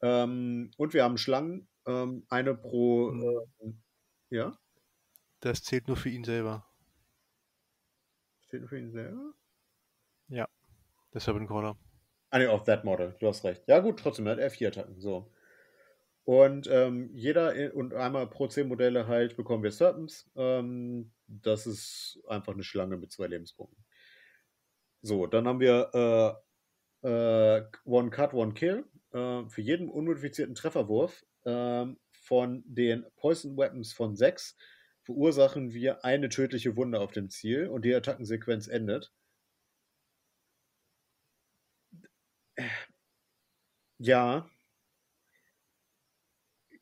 Ähm, 0.01 0.71
und 0.77 0.93
wir 0.93 1.03
haben 1.03 1.17
Schlangen, 1.17 1.67
ähm, 1.85 2.25
eine 2.29 2.55
pro. 2.55 3.11
Äh, 3.11 3.73
ja? 4.29 4.57
Das 5.39 5.63
zählt 5.63 5.87
nur 5.87 5.97
für 5.97 6.09
ihn 6.09 6.23
selber. 6.23 6.65
Zählt 8.49 8.61
nur 8.61 8.69
für 8.69 8.79
ihn 8.79 8.91
selber? 8.91 9.33
Ja. 10.27 10.47
Der 11.13 11.21
Serpent 11.21 11.47
Caller. 11.47 11.77
Ah, 12.29 12.37
ne, 12.37 12.49
auf 12.49 12.63
That 12.63 12.85
Model. 12.85 13.15
Du 13.19 13.27
hast 13.27 13.43
recht. 13.43 13.63
Ja, 13.67 13.79
gut, 13.79 13.99
trotzdem, 13.99 14.27
er 14.27 14.33
hat 14.33 14.39
er 14.39 14.51
vier 14.51 14.67
Attacken. 14.67 14.99
So. 14.99 15.31
Und 16.25 16.67
ähm, 16.67 17.09
jeder 17.15 17.73
und 17.73 17.95
einmal 17.95 18.27
pro 18.27 18.47
10 18.47 18.67
Modelle 18.67 19.07
halt 19.07 19.35
bekommen 19.35 19.63
wir 19.63 19.71
Serpents. 19.71 20.29
Ähm, 20.35 21.11
das 21.25 21.65
ist 21.65 22.21
einfach 22.27 22.53
eine 22.53 22.63
Schlange 22.63 22.97
mit 22.97 23.11
zwei 23.11 23.25
Lebenspunkten. 23.25 23.83
So, 25.01 25.25
dann 25.25 25.47
haben 25.47 25.59
wir 25.59 25.89
äh, 25.93 26.48
äh, 27.01 27.61
One 27.85 28.09
Cut, 28.09 28.33
One 28.33 28.53
Kill. 28.53 28.85
Äh, 29.11 29.47
für 29.47 29.61
jeden 29.61 29.89
unmodifizierten 29.89 30.55
Trefferwurf 30.55 31.25
ähm, 31.45 31.97
von 32.11 32.63
den 32.65 33.05
Poison 33.15 33.57
Weapons 33.57 33.93
von 33.93 34.15
6 34.15 34.55
verursachen 35.03 35.73
wir 35.73 36.05
eine 36.05 36.29
tödliche 36.29 36.75
Wunde 36.75 36.99
auf 36.99 37.11
dem 37.11 37.29
Ziel 37.29 37.67
und 37.67 37.83
die 37.85 37.95
Attackensequenz 37.95 38.67
endet. 38.67 39.11
Ja. 43.97 44.49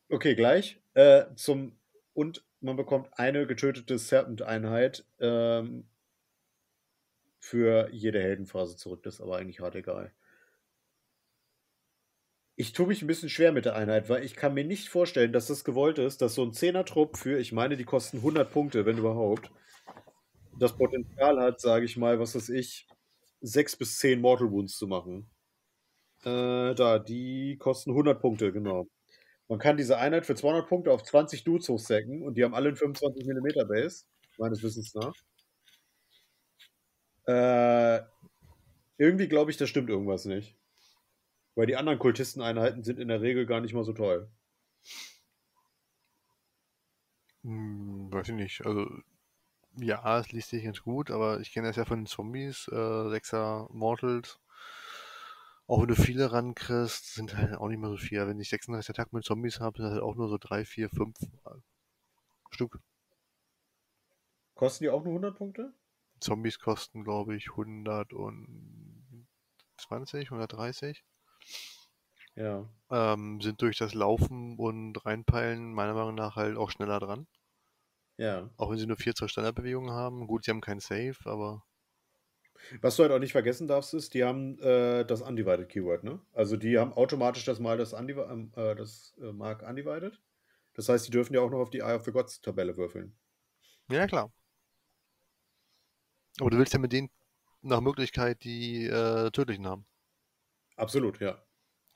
Okay, 0.09 0.35
gleich. 0.35 0.79
Äh, 0.93 1.25
zum 1.35 1.77
und 2.13 2.43
man 2.59 2.75
bekommt 2.75 3.09
eine 3.13 3.45
getötete 3.45 3.97
Serpent-Einheit 3.99 5.05
ähm, 5.19 5.87
für 7.47 7.89
jede 7.91 8.21
Heldenphase 8.21 8.75
zurück. 8.75 9.03
Das 9.03 9.15
ist 9.15 9.21
aber 9.21 9.37
eigentlich 9.37 9.61
hart 9.61 9.75
egal. 9.75 10.11
Ich 12.55 12.73
tue 12.73 12.87
mich 12.87 13.01
ein 13.01 13.07
bisschen 13.07 13.29
schwer 13.29 13.51
mit 13.51 13.65
der 13.65 13.75
Einheit, 13.75 14.09
weil 14.09 14.23
ich 14.23 14.35
kann 14.35 14.53
mir 14.53 14.65
nicht 14.65 14.89
vorstellen, 14.89 15.31
dass 15.31 15.47
das 15.47 15.63
gewollt 15.63 15.99
ist, 15.99 16.21
dass 16.21 16.35
so 16.35 16.43
ein 16.43 16.53
Zehner-Trupp 16.53 17.15
für, 17.15 17.39
ich 17.39 17.51
meine, 17.53 17.77
die 17.77 17.83
kosten 17.83 18.17
100 18.17 18.51
Punkte, 18.51 18.85
wenn 18.85 18.97
überhaupt, 18.97 19.51
das 20.59 20.75
Potenzial 20.75 21.39
hat, 21.39 21.61
sage 21.61 21.85
ich 21.85 21.97
mal, 21.97 22.19
was 22.19 22.35
weiß 22.35 22.49
ich, 22.49 22.87
6 23.41 23.77
bis 23.77 23.99
10 23.99 24.19
Mortal 24.19 24.51
Wounds 24.51 24.75
zu 24.75 24.87
machen. 24.87 25.29
Äh, 26.23 26.73
da, 26.73 26.99
die 26.99 27.57
kosten 27.59 27.91
100 27.91 28.19
Punkte, 28.19 28.51
genau. 28.51 28.87
Man 29.47 29.59
kann 29.59 29.77
diese 29.77 29.97
Einheit 29.99 30.25
für 30.25 30.35
200 30.35 30.67
Punkte 30.67 30.91
auf 30.91 31.03
20 31.03 31.43
Dudes 31.43 31.69
hochsacken 31.69 32.23
und 32.23 32.35
die 32.37 32.43
haben 32.43 32.55
alle 32.55 32.69
einen 32.69 32.77
25 32.77 33.25
mm 33.25 33.67
Base, 33.67 34.05
meines 34.37 34.63
Wissens 34.63 34.93
nach. 34.95 35.13
Äh, 37.27 38.01
irgendwie 38.97 39.27
glaube 39.27 39.51
ich, 39.51 39.57
da 39.57 39.67
stimmt 39.67 39.89
irgendwas 39.89 40.25
nicht. 40.25 40.55
Weil 41.55 41.67
die 41.67 41.75
anderen 41.75 41.99
Kultisteneinheiten 41.99 42.83
sind 42.83 42.99
in 42.99 43.07
der 43.07 43.21
Regel 43.21 43.45
gar 43.45 43.61
nicht 43.61 43.73
mal 43.73 43.83
so 43.83 43.93
toll. 43.93 44.29
Hm, 47.43 48.11
weiß 48.11 48.29
ich 48.29 48.35
nicht. 48.35 48.65
Also, 48.65 48.87
ja, 49.75 50.19
es 50.19 50.31
liest 50.31 50.49
sich 50.49 50.63
ganz 50.63 50.81
gut, 50.81 51.11
aber 51.11 51.39
ich 51.39 51.51
kenne 51.51 51.67
das 51.67 51.75
ja 51.75 51.85
von 51.85 52.01
den 52.01 52.05
Zombies, 52.05 52.67
äh, 52.71 53.09
Sechser 53.09 53.67
Mortals. 53.71 54.39
Auch 55.67 55.81
wenn 55.81 55.87
du 55.87 55.95
viele 55.95 56.31
rankriegst, 56.31 57.15
sind 57.15 57.35
halt 57.35 57.55
auch 57.55 57.67
nicht 57.67 57.79
mehr 57.79 57.89
so 57.89 57.97
viel. 57.97 58.25
Wenn 58.25 58.39
ich 58.39 58.49
36 58.49 58.91
Attacken 58.91 59.17
mit 59.17 59.25
Zombies 59.25 59.59
habe, 59.59 59.77
sind 59.77 59.85
das 59.85 59.93
halt 59.93 60.03
auch 60.03 60.15
nur 60.15 60.29
so 60.29 60.37
3, 60.37 60.63
4, 60.63 60.89
5 60.89 61.17
Stück. 62.51 62.79
Kosten 64.55 64.85
die 64.85 64.89
auch 64.89 65.03
nur 65.03 65.13
100 65.13 65.37
Punkte? 65.37 65.73
Zombies 66.19 66.59
kosten, 66.59 67.03
glaube 67.03 67.35
ich, 67.35 67.49
120, 67.51 70.31
130. 70.31 71.03
Ja. 72.35 72.69
Ähm, 72.91 73.41
sind 73.41 73.61
durch 73.61 73.77
das 73.77 73.93
Laufen 73.93 74.57
und 74.57 75.05
Reinpeilen 75.05 75.73
meiner 75.73 75.93
Meinung 75.93 76.15
nach 76.15 76.35
halt 76.35 76.55
auch 76.55 76.69
schneller 76.69 76.99
dran. 76.99 77.27
Ja. 78.17 78.49
Auch 78.57 78.71
wenn 78.71 78.77
sie 78.77 78.87
nur 78.87 78.97
4 78.97 79.15
zur 79.15 79.27
Standardbewegung 79.27 79.91
haben. 79.91 80.27
Gut, 80.27 80.45
sie 80.45 80.51
haben 80.51 80.61
keinen 80.61 80.79
Save, 80.79 81.17
aber. 81.25 81.63
Was 82.81 82.95
du 82.95 83.03
halt 83.03 83.11
auch 83.11 83.19
nicht 83.19 83.31
vergessen 83.31 83.67
darfst, 83.67 83.93
ist, 83.93 84.13
die 84.13 84.23
haben 84.23 84.59
äh, 84.59 85.05
das 85.05 85.21
Undivided 85.21 85.69
Keyword, 85.69 86.03
ne? 86.03 86.19
Also 86.33 86.57
die 86.57 86.77
haben 86.77 86.93
automatisch 86.93 87.45
das 87.45 87.59
Mal 87.59 87.77
das, 87.77 87.93
Undiv 87.93 88.17
äh, 88.17 88.75
das 88.75 89.15
äh, 89.21 89.31
Mark 89.31 89.67
Undivided. 89.67 90.19
Das 90.73 90.89
heißt, 90.89 91.07
die 91.07 91.11
dürfen 91.11 91.33
ja 91.33 91.41
auch 91.41 91.49
noch 91.49 91.59
auf 91.59 91.69
die 91.69 91.79
Eye 91.79 91.95
of 91.95 92.05
the 92.05 92.11
Gods 92.11 92.41
Tabelle 92.41 92.77
würfeln. 92.77 93.15
Ja, 93.89 94.05
klar. 94.05 94.31
Aber 96.39 96.49
du 96.49 96.57
willst 96.57 96.73
ja 96.73 96.79
mit 96.79 96.93
denen 96.93 97.09
nach 97.61 97.81
Möglichkeit 97.81 98.43
die 98.43 98.85
äh, 98.85 99.31
tödlichen 99.31 99.67
haben. 99.67 99.85
Absolut, 100.75 101.19
ja. 101.19 101.41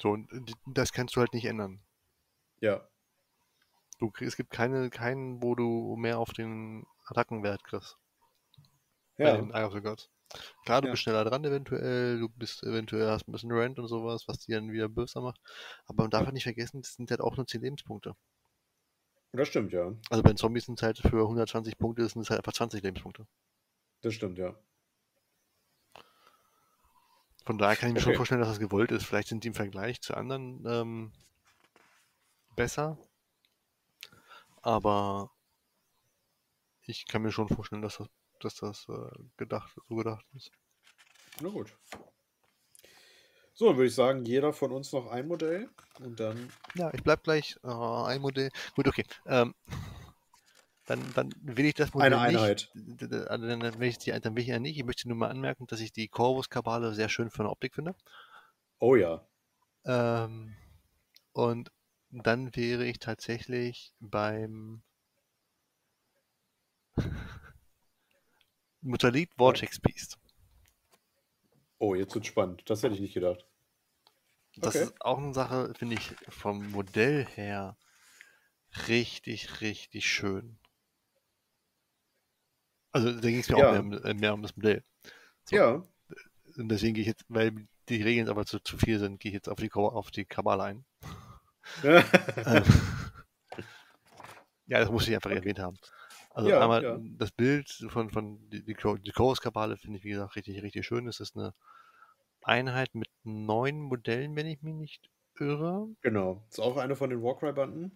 So, 0.01 0.09
und 0.11 0.53
das 0.65 0.91
kannst 0.93 1.15
du 1.15 1.19
halt 1.19 1.33
nicht 1.33 1.45
ändern. 1.45 1.81
Ja. 2.59 2.87
Du, 3.99 4.11
es 4.19 4.35
gibt 4.35 4.49
keine, 4.49 4.89
keinen, 4.89 5.43
wo 5.43 5.53
du 5.53 5.95
mehr 5.95 6.17
auf 6.17 6.33
den 6.33 6.85
Attackenwert 7.05 7.63
kriegst. 7.63 7.97
Ja. 9.17 9.37
Klar, 10.65 10.81
du 10.81 10.87
Ja. 10.87 10.91
bist 10.91 11.03
schneller 11.03 11.25
dran 11.25 11.43
eventuell, 11.43 12.19
du 12.19 12.29
bist 12.29 12.63
eventuell 12.63 13.09
hast 13.09 13.27
ein 13.27 13.31
bisschen 13.33 13.51
Rent 13.51 13.77
und 13.77 13.87
sowas, 13.87 14.27
was 14.27 14.39
dir 14.39 14.55
dann 14.55 14.71
wieder 14.71 14.89
böser 14.89 15.21
macht. 15.21 15.39
Aber 15.85 16.03
man 16.03 16.09
darf 16.09 16.23
halt 16.23 16.33
nicht 16.33 16.43
vergessen, 16.43 16.81
das 16.81 16.95
sind 16.95 17.11
halt 17.11 17.21
auch 17.21 17.35
nur 17.37 17.45
10 17.45 17.61
Lebenspunkte. 17.61 18.15
Das 19.33 19.47
stimmt, 19.49 19.71
ja. 19.71 19.93
Also 20.09 20.23
bei 20.23 20.31
den 20.31 20.37
Zombies 20.37 20.65
sind 20.65 20.79
es 20.79 20.83
halt 20.83 20.97
für 20.97 21.21
120 21.27 21.77
Punkte, 21.77 22.07
sind 22.07 22.21
es 22.21 22.29
halt 22.29 22.39
einfach 22.39 22.53
20 22.53 22.81
Lebenspunkte. 22.81 23.27
Das 24.01 24.13
stimmt, 24.13 24.37
ja. 24.37 24.55
Von 27.45 27.59
daher 27.59 27.75
kann 27.75 27.89
ich 27.89 27.93
mir 27.93 28.01
schon 28.01 28.13
Okay. 28.13 28.15
vorstellen, 28.15 28.41
dass 28.41 28.49
das 28.49 28.59
gewollt 28.59 28.91
ist. 28.91 29.05
Vielleicht 29.05 29.27
sind 29.27 29.43
die 29.43 29.49
im 29.49 29.53
Vergleich 29.53 30.01
zu 30.01 30.15
anderen 30.15 30.63
ähm, 30.65 31.11
besser. 32.55 32.97
Aber 34.63 35.31
ich 36.83 37.07
kann 37.07 37.23
mir 37.23 37.31
schon 37.31 37.49
vorstellen, 37.49 37.81
dass 37.81 37.97
das, 37.97 38.07
dass 38.39 38.55
das 38.55 38.87
äh, 38.89 39.23
gedacht, 39.37 39.73
so 39.87 39.95
gedacht 39.95 40.25
ist. 40.35 40.51
Na 41.41 41.49
gut. 41.49 41.73
So, 43.53 43.67
dann 43.67 43.77
würde 43.77 43.87
ich 43.87 43.95
sagen, 43.95 44.25
jeder 44.25 44.53
von 44.53 44.71
uns 44.71 44.91
noch 44.91 45.07
ein 45.07 45.27
Modell 45.27 45.69
und 45.99 46.19
dann. 46.19 46.51
Ja, 46.75 46.93
ich 46.93 47.03
bleib 47.03 47.23
gleich 47.23 47.57
äh, 47.63 47.67
ein 47.67 48.21
Modell. 48.21 48.49
Gut, 48.75 48.87
okay. 48.87 49.05
Ähm, 49.25 49.53
dann, 50.85 51.01
dann 51.15 51.31
will 51.41 51.65
ich 51.65 51.73
das 51.75 51.93
Modell 51.93 52.15
Eine 52.15 52.19
Einheit. 52.19 52.69
nicht. 52.75 53.27
also 53.27 53.47
Dann, 53.47 53.59
dann 53.61 53.79
will 53.79 53.87
ich 53.89 53.97
die, 53.97 54.11
dann 54.11 54.35
will 54.35 54.43
ich 54.43 54.49
ja 54.49 54.59
nicht. 54.59 54.77
Ich 54.77 54.83
möchte 54.85 55.07
nur 55.07 55.17
mal 55.17 55.29
anmerken, 55.29 55.67
dass 55.67 55.79
ich 55.79 55.91
die 55.93 56.07
Corvus-Kabale 56.07 56.93
sehr 56.93 57.09
schön 57.09 57.29
von 57.31 57.45
der 57.45 57.51
Optik 57.51 57.75
finde. 57.75 57.95
Oh 58.81 58.95
ja. 58.97 59.25
Ähm, 59.85 60.55
und 61.33 61.71
dann 62.11 62.55
wäre 62.55 62.85
ich 62.85 62.99
tatsächlich 62.99 63.93
beim 63.99 64.83
Mutalit 68.83 69.31
Vortex 69.35 69.79
Beast. 69.79 70.19
Oh, 71.79 71.95
jetzt 71.95 72.15
wird 72.15 72.25
spannend. 72.25 72.63
Das 72.69 72.81
hätte 72.81 72.95
ich 72.95 73.01
nicht 73.01 73.13
gedacht. 73.13 73.45
Das 74.55 74.75
Okay. 74.75 74.79
ist 74.79 75.01
auch 75.01 75.17
eine 75.17 75.33
Sache, 75.33 75.73
finde 75.77 75.95
ich, 75.95 76.15
vom 76.29 76.71
Modell 76.71 77.25
her 77.25 77.75
richtig, 78.87 79.61
richtig 79.61 80.09
schön. 80.09 80.57
Also 82.91 83.11
da 83.11 83.19
ging 83.21 83.39
es 83.39 83.49
mir 83.49 83.57
Ja. 83.57 83.67
auch 83.69 83.71
mehr 83.71 83.79
um, 83.81 83.93
äh, 83.93 84.13
mehr 84.13 84.33
um 84.33 84.41
das 84.41 84.55
Modell. 84.55 84.83
So. 85.45 85.55
Ja. 85.55 85.83
Und 86.57 86.69
deswegen 86.69 86.93
gehe 86.93 87.01
ich 87.01 87.07
jetzt, 87.07 87.25
weil 87.29 87.67
die 87.89 88.01
Regeln 88.03 88.29
aber 88.29 88.45
zu, 88.45 88.59
zu 88.59 88.77
viel 88.77 88.99
sind, 88.99 89.19
gehe 89.19 89.29
ich 89.31 89.35
jetzt 89.35 89.49
auf 89.49 89.57
die, 89.59 89.71
auf 89.73 90.11
die 90.11 90.25
Kabale 90.25 90.63
ein. 90.63 90.85
Ähm, 91.83 92.63
Ja, 94.67 94.79
das 94.79 94.89
muss 94.89 95.07
ich 95.07 95.13
einfach 95.13 95.29
Okay. 95.29 95.39
erwähnt 95.39 95.59
haben. 95.59 95.77
Also 96.33 96.49
Ja, 96.49 96.61
einmal 96.61 96.83
ja. 96.83 96.97
das 97.17 97.31
Bild 97.31 97.69
von, 97.89 98.09
von 98.09 98.39
die, 98.49 98.63
die, 98.63 98.75
die 98.75 99.11
Chorus-Kabale 99.11 99.75
finde 99.77 99.97
ich, 99.97 100.03
wie 100.05 100.11
gesagt, 100.11 100.35
richtig, 100.35 100.61
richtig 100.63 100.85
schön. 100.85 101.07
Es 101.07 101.19
ist 101.19 101.35
eine 101.35 101.53
Einheit 102.43 102.95
mit 102.95 103.09
neun 103.23 103.81
Modellen, 103.81 104.35
wenn 104.35 104.47
ich 104.47 104.61
mich 104.61 104.73
nicht 104.75 105.09
irre. 105.39 105.89
Genau. 106.01 106.41
Ist 106.49 106.59
auch 106.59 106.77
eine 106.77 106.95
von 106.95 107.09
den 107.09 107.21
Warcry-Banden. 107.21 107.91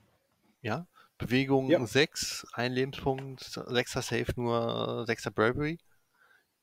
Ja. 0.61 0.85
Bewegung 1.17 1.69
Ja. 1.69 1.85
6, 1.85 2.45
ein 2.53 2.73
Lebenspunkt, 2.73 3.41
6er 3.67 4.01
Safe, 4.01 4.33
nur 4.35 5.05
6er 5.05 5.31
Bravery. 5.31 5.79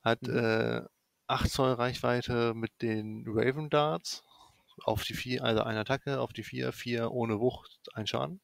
Hat 0.03 0.23
Mhm. 0.23 0.37
äh, 0.37 0.83
8 1.27 1.51
Zoll 1.51 1.73
Reichweite 1.73 2.55
mit 2.55 2.71
den 2.83 3.25
Raven 3.27 3.71
Darts. 3.71 4.23
Auf 4.85 5.05
die 5.05 5.15
4, 5.15 5.45
also 5.45 5.63
eine 5.63 5.81
Attacke, 5.81 6.21
auf 6.21 6.33
die 6.33 6.43
4, 6.45 6.73
4 6.73 7.11
ohne 7.13 7.41
Wucht, 7.41 7.79
ein 7.95 8.07
Schaden. 8.07 8.41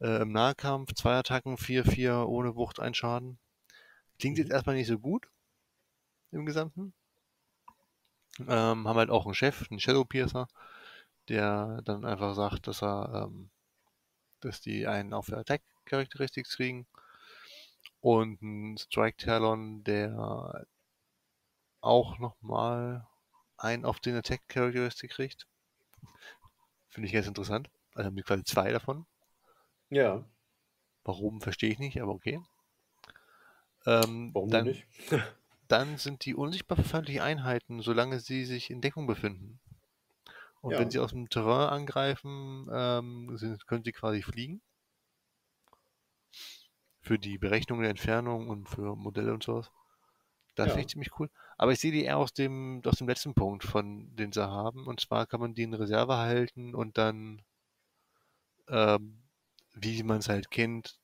Äh, 0.00 0.22
Im 0.22 0.32
Nahkampf 0.32 0.94
zwei 0.94 1.14
Attacken, 1.16 1.56
4, 1.56 1.84
4 1.84 2.28
ohne 2.28 2.54
Wucht, 2.54 2.78
ein 2.80 2.94
Schaden. 2.94 3.38
Klingt 4.18 4.38
jetzt 4.38 4.48
Mhm. 4.48 4.54
erstmal 4.54 4.76
nicht 4.76 4.86
so 4.88 4.98
gut 4.98 5.28
im 6.32 6.46
Gesamten. 6.46 6.94
Ähm, 8.40 8.88
haben 8.88 8.96
halt 8.98 9.10
auch 9.10 9.26
einen 9.26 9.34
Chef, 9.34 9.68
einen 9.70 9.80
Shadow 9.80 10.04
Piercer, 10.04 10.48
der 11.28 11.82
dann 11.84 12.04
einfach 12.04 12.34
sagt, 12.34 12.66
dass 12.66 12.82
er, 12.82 13.28
ähm, 13.28 13.50
dass 14.44 14.60
die 14.60 14.86
einen 14.86 15.12
auf 15.12 15.26
der 15.26 15.38
Attack 15.38 15.62
Characteristics 15.84 16.56
kriegen. 16.56 16.86
Und 18.00 18.42
ein 18.42 18.76
Strike 18.78 19.16
Talon, 19.16 19.82
der 19.84 20.66
auch 21.80 22.18
nochmal 22.18 23.06
einen 23.56 23.84
auf 23.84 24.00
den 24.00 24.16
Attack 24.16 24.48
Characteristic 24.48 25.10
kriegt. 25.10 25.46
Finde 26.88 27.06
ich 27.06 27.12
ganz 27.12 27.26
interessant. 27.26 27.70
Also 27.94 28.06
haben 28.06 28.16
die 28.16 28.22
quasi 28.22 28.44
zwei 28.44 28.70
davon. 28.70 29.06
Ja. 29.90 30.24
Warum, 31.04 31.40
verstehe 31.40 31.70
ich 31.70 31.78
nicht, 31.78 32.00
aber 32.00 32.12
okay. 32.12 32.40
Ähm, 33.86 34.30
Warum 34.32 34.50
dann, 34.50 34.66
nicht? 34.66 34.86
dann 35.68 35.98
sind 35.98 36.24
die 36.24 36.34
unsichtbar 36.34 36.76
für 36.76 36.84
feindliche 36.84 37.22
Einheiten, 37.22 37.82
solange 37.82 38.20
sie 38.20 38.44
sich 38.44 38.70
in 38.70 38.80
Deckung 38.80 39.06
befinden. 39.06 39.60
Und 40.64 40.78
Ja. 40.78 40.78
wenn 40.78 40.90
sie 40.90 40.98
aus 40.98 41.12
dem 41.12 41.28
Terrain 41.28 41.68
angreifen, 41.70 42.68
ähm, 42.72 43.36
sind, 43.38 43.66
können 43.68 43.84
sie 43.84 43.92
quasi 43.92 44.22
fliegen. 44.22 44.62
Für 46.98 47.20
die 47.20 47.38
Berechnung 47.38 47.82
der 47.82 47.90
Entfernung 47.90 48.48
und 48.48 48.68
für 48.68 48.96
Modelle 48.96 49.32
und 49.32 49.44
sowas. 49.44 49.70
Das 50.56 50.68
Ja. 50.68 50.74
finde 50.74 50.82
ich 50.82 50.88
ziemlich 50.88 51.18
cool. 51.20 51.30
Aber 51.58 51.72
ich 51.72 51.80
sehe 51.80 51.92
die 51.92 52.04
eher 52.04 52.18
aus 52.18 52.32
dem, 52.34 52.82
aus 52.86 52.98
dem 52.98 53.08
letzten 53.08 53.34
Punkt, 53.34 53.64
von 53.64 54.16
den 54.16 54.32
sie 54.32 54.46
haben. 54.48 54.86
Und 54.86 55.00
zwar 55.00 55.26
kann 55.26 55.40
man 55.40 55.54
die 55.54 55.64
in 55.64 55.74
Reserve 55.74 56.16
halten 56.16 56.74
und 56.74 56.98
dann, 56.98 57.42
ähm, 58.68 59.22
wie 59.74 60.02
man 60.02 60.18
es 60.18 60.28
halt 60.28 60.50
kennt, 60.50 60.98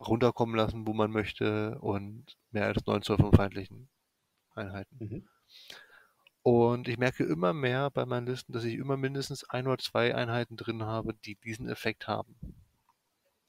runterkommen 0.00 0.56
lassen, 0.56 0.86
wo 0.86 0.94
man 0.94 1.10
möchte 1.12 1.78
und 1.80 2.36
mehr 2.50 2.66
als 2.66 2.86
9 2.86 3.02
Zoll 3.02 3.18
von 3.18 3.32
feindlichen 3.32 3.90
Einheiten. 4.54 5.00
Mhm. 5.00 5.28
Und 6.42 6.88
ich 6.88 6.96
merke 6.96 7.24
immer 7.24 7.52
mehr 7.52 7.90
bei 7.90 8.06
meinen 8.06 8.26
Listen, 8.26 8.52
dass 8.52 8.64
ich 8.64 8.74
immer 8.74 8.96
mindestens 8.96 9.44
ein 9.44 9.66
oder 9.66 9.78
zwei 9.78 10.14
Einheiten 10.14 10.56
drin 10.56 10.84
habe, 10.84 11.14
die 11.14 11.36
diesen 11.36 11.68
Effekt 11.68 12.08
haben. 12.08 12.34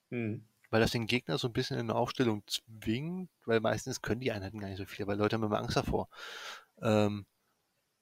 Mhm. 0.09 0.45
Weil 0.69 0.81
das 0.81 0.91
den 0.91 1.07
Gegner 1.07 1.37
so 1.37 1.47
ein 1.47 1.53
bisschen 1.53 1.77
in 1.77 1.89
eine 1.89 1.95
Aufstellung 1.95 2.43
zwingt, 2.47 3.29
weil 3.45 3.59
meistens 3.59 4.01
können 4.01 4.21
die 4.21 4.31
Einheiten 4.31 4.59
gar 4.59 4.67
nicht 4.67 4.77
so 4.77 4.85
viel, 4.85 5.07
weil 5.07 5.17
Leute 5.17 5.35
haben 5.35 5.43
immer 5.43 5.59
Angst 5.59 5.77
davor. 5.77 6.09
Ähm, 6.81 7.25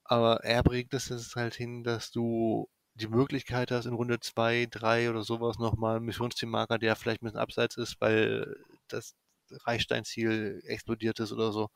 aber 0.04 0.44
er 0.44 0.64
bringt 0.64 0.94
es 0.94 1.36
halt 1.36 1.54
hin, 1.56 1.84
dass 1.84 2.12
du 2.12 2.68
die 2.96 3.08
Möglichkeit 3.08 3.72
hast, 3.72 3.86
in 3.86 3.94
Runde 3.94 4.20
2, 4.20 4.68
3 4.70 5.10
oder 5.10 5.24
sowas 5.24 5.58
nochmal 5.60 5.98
einen 5.98 6.06
Missionszielmarker, 6.06 6.80
der 6.80 6.96
vielleicht 6.96 7.22
ein 7.22 7.26
bisschen 7.26 7.40
abseits 7.40 7.78
ist, 7.78 8.02
weil 8.02 8.58
das 8.88 9.16
Reichsteinziel 9.52 10.62
explodiert 10.66 11.20
ist 11.20 11.32
oder 11.32 11.52
so. 11.52 11.70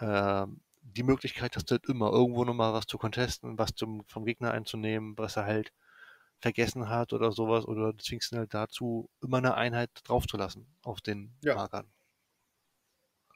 Ähm, 0.00 0.60
die 0.82 1.02
Möglichkeit 1.02 1.56
hast 1.56 1.70
du 1.70 1.74
halt 1.76 1.86
immer, 1.88 2.10
irgendwo 2.12 2.44
nochmal 2.44 2.72
was 2.72 2.86
zu 2.86 2.98
contesten, 2.98 3.58
was 3.58 3.74
zum, 3.74 4.04
vom 4.06 4.24
Gegner 4.24 4.52
einzunehmen, 4.52 5.16
was 5.18 5.36
er 5.36 5.44
halt 5.44 5.72
vergessen 6.40 6.88
hat 6.88 7.12
oder 7.12 7.32
sowas, 7.32 7.66
oder 7.66 7.92
du 7.92 7.98
zwingst 8.04 8.32
ihn 8.32 8.38
halt 8.38 8.54
dazu, 8.54 9.10
immer 9.22 9.38
eine 9.38 9.54
Einheit 9.56 9.90
draufzulassen 10.04 10.66
auf 10.82 11.00
den 11.00 11.34
Ja. 11.42 11.54
Markern. 11.54 11.92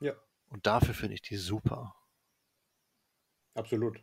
Ja. 0.01 0.15
Und 0.51 0.67
dafür 0.69 0.95
finde 0.95 1.15
ich 1.15 1.23
die 1.23 1.37
super. 1.37 1.97
Absolut. 3.55 4.03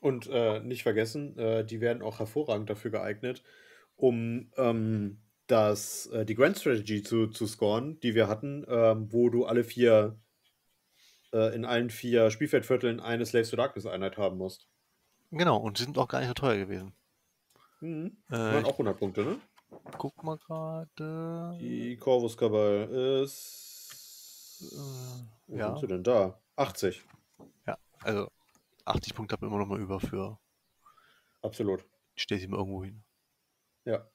Und 0.00 0.28
äh, 0.28 0.60
nicht 0.60 0.82
vergessen, 0.84 1.38
äh, 1.38 1.64
die 1.64 1.80
werden 1.80 2.02
auch 2.02 2.18
hervorragend 2.20 2.70
dafür 2.70 2.90
geeignet, 2.90 3.42
um 3.96 4.52
ähm, 4.56 5.22
das, 5.46 6.06
äh, 6.08 6.24
die 6.26 6.34
Grand 6.36 6.58
Strategy 6.58 7.02
zu, 7.02 7.28
zu 7.28 7.46
scoren, 7.46 8.00
die 8.00 8.14
wir 8.14 8.28
hatten, 8.28 8.64
ähm, 8.68 9.12
wo 9.12 9.30
du 9.30 9.46
alle 9.46 9.64
vier, 9.64 10.20
äh, 11.32 11.54
in 11.54 11.64
allen 11.64 11.90
vier 11.90 12.30
Spielfeldvierteln 12.30 13.00
eine 13.00 13.26
Slaves 13.26 13.50
to 13.50 13.56
Darkness 13.56 13.86
Einheit 13.86 14.16
haben 14.16 14.38
musst. 14.38 14.68
Genau, 15.30 15.58
und 15.58 15.78
sie 15.78 15.84
sind 15.84 15.98
auch 15.98 16.08
gar 16.08 16.20
nicht 16.20 16.28
so 16.28 16.34
teuer 16.34 16.56
gewesen. 16.56 16.92
Mhm. 17.80 18.16
Äh, 18.30 18.36
waren 18.36 18.64
auch 18.64 18.72
100 18.72 18.98
Punkte, 18.98 19.24
ne? 19.24 19.40
guck 19.96 20.22
mal 20.22 20.38
gerade. 20.38 21.58
Die 21.60 21.96
Corvus 21.96 22.36
Kabal 22.36 22.88
ist. 23.22 24.60
Äh, 24.72 25.52
Wo 25.52 25.56
ja. 25.56 25.66
sind 25.68 25.80
sie 25.80 25.86
denn 25.86 26.02
da? 26.02 26.40
80. 26.56 27.04
Ja, 27.66 27.78
also 28.02 28.30
80 28.84 29.14
Punkte 29.14 29.34
habe 29.34 29.46
ich 29.46 29.50
immer 29.50 29.60
noch 29.60 29.68
mal 29.68 29.80
über 29.80 30.00
für, 30.00 30.38
Absolut. 31.42 31.84
ich 32.16 32.22
stelle 32.22 32.40
sie 32.40 32.48
mal 32.48 32.58
irgendwo 32.58 32.82
hin. 32.84 33.04
Ja. 33.84 34.08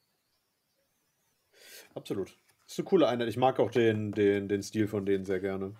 Absolut. 1.95 2.37
Ist 2.67 2.79
eine 2.79 2.85
coole 2.85 3.07
Einheit. 3.07 3.29
Ich 3.29 3.37
mag 3.37 3.59
auch 3.59 3.71
den, 3.71 4.11
den, 4.11 4.49
den 4.49 4.63
Stil 4.63 4.87
von 4.87 5.05
denen 5.05 5.25
sehr 5.25 5.39
gerne. 5.39 5.75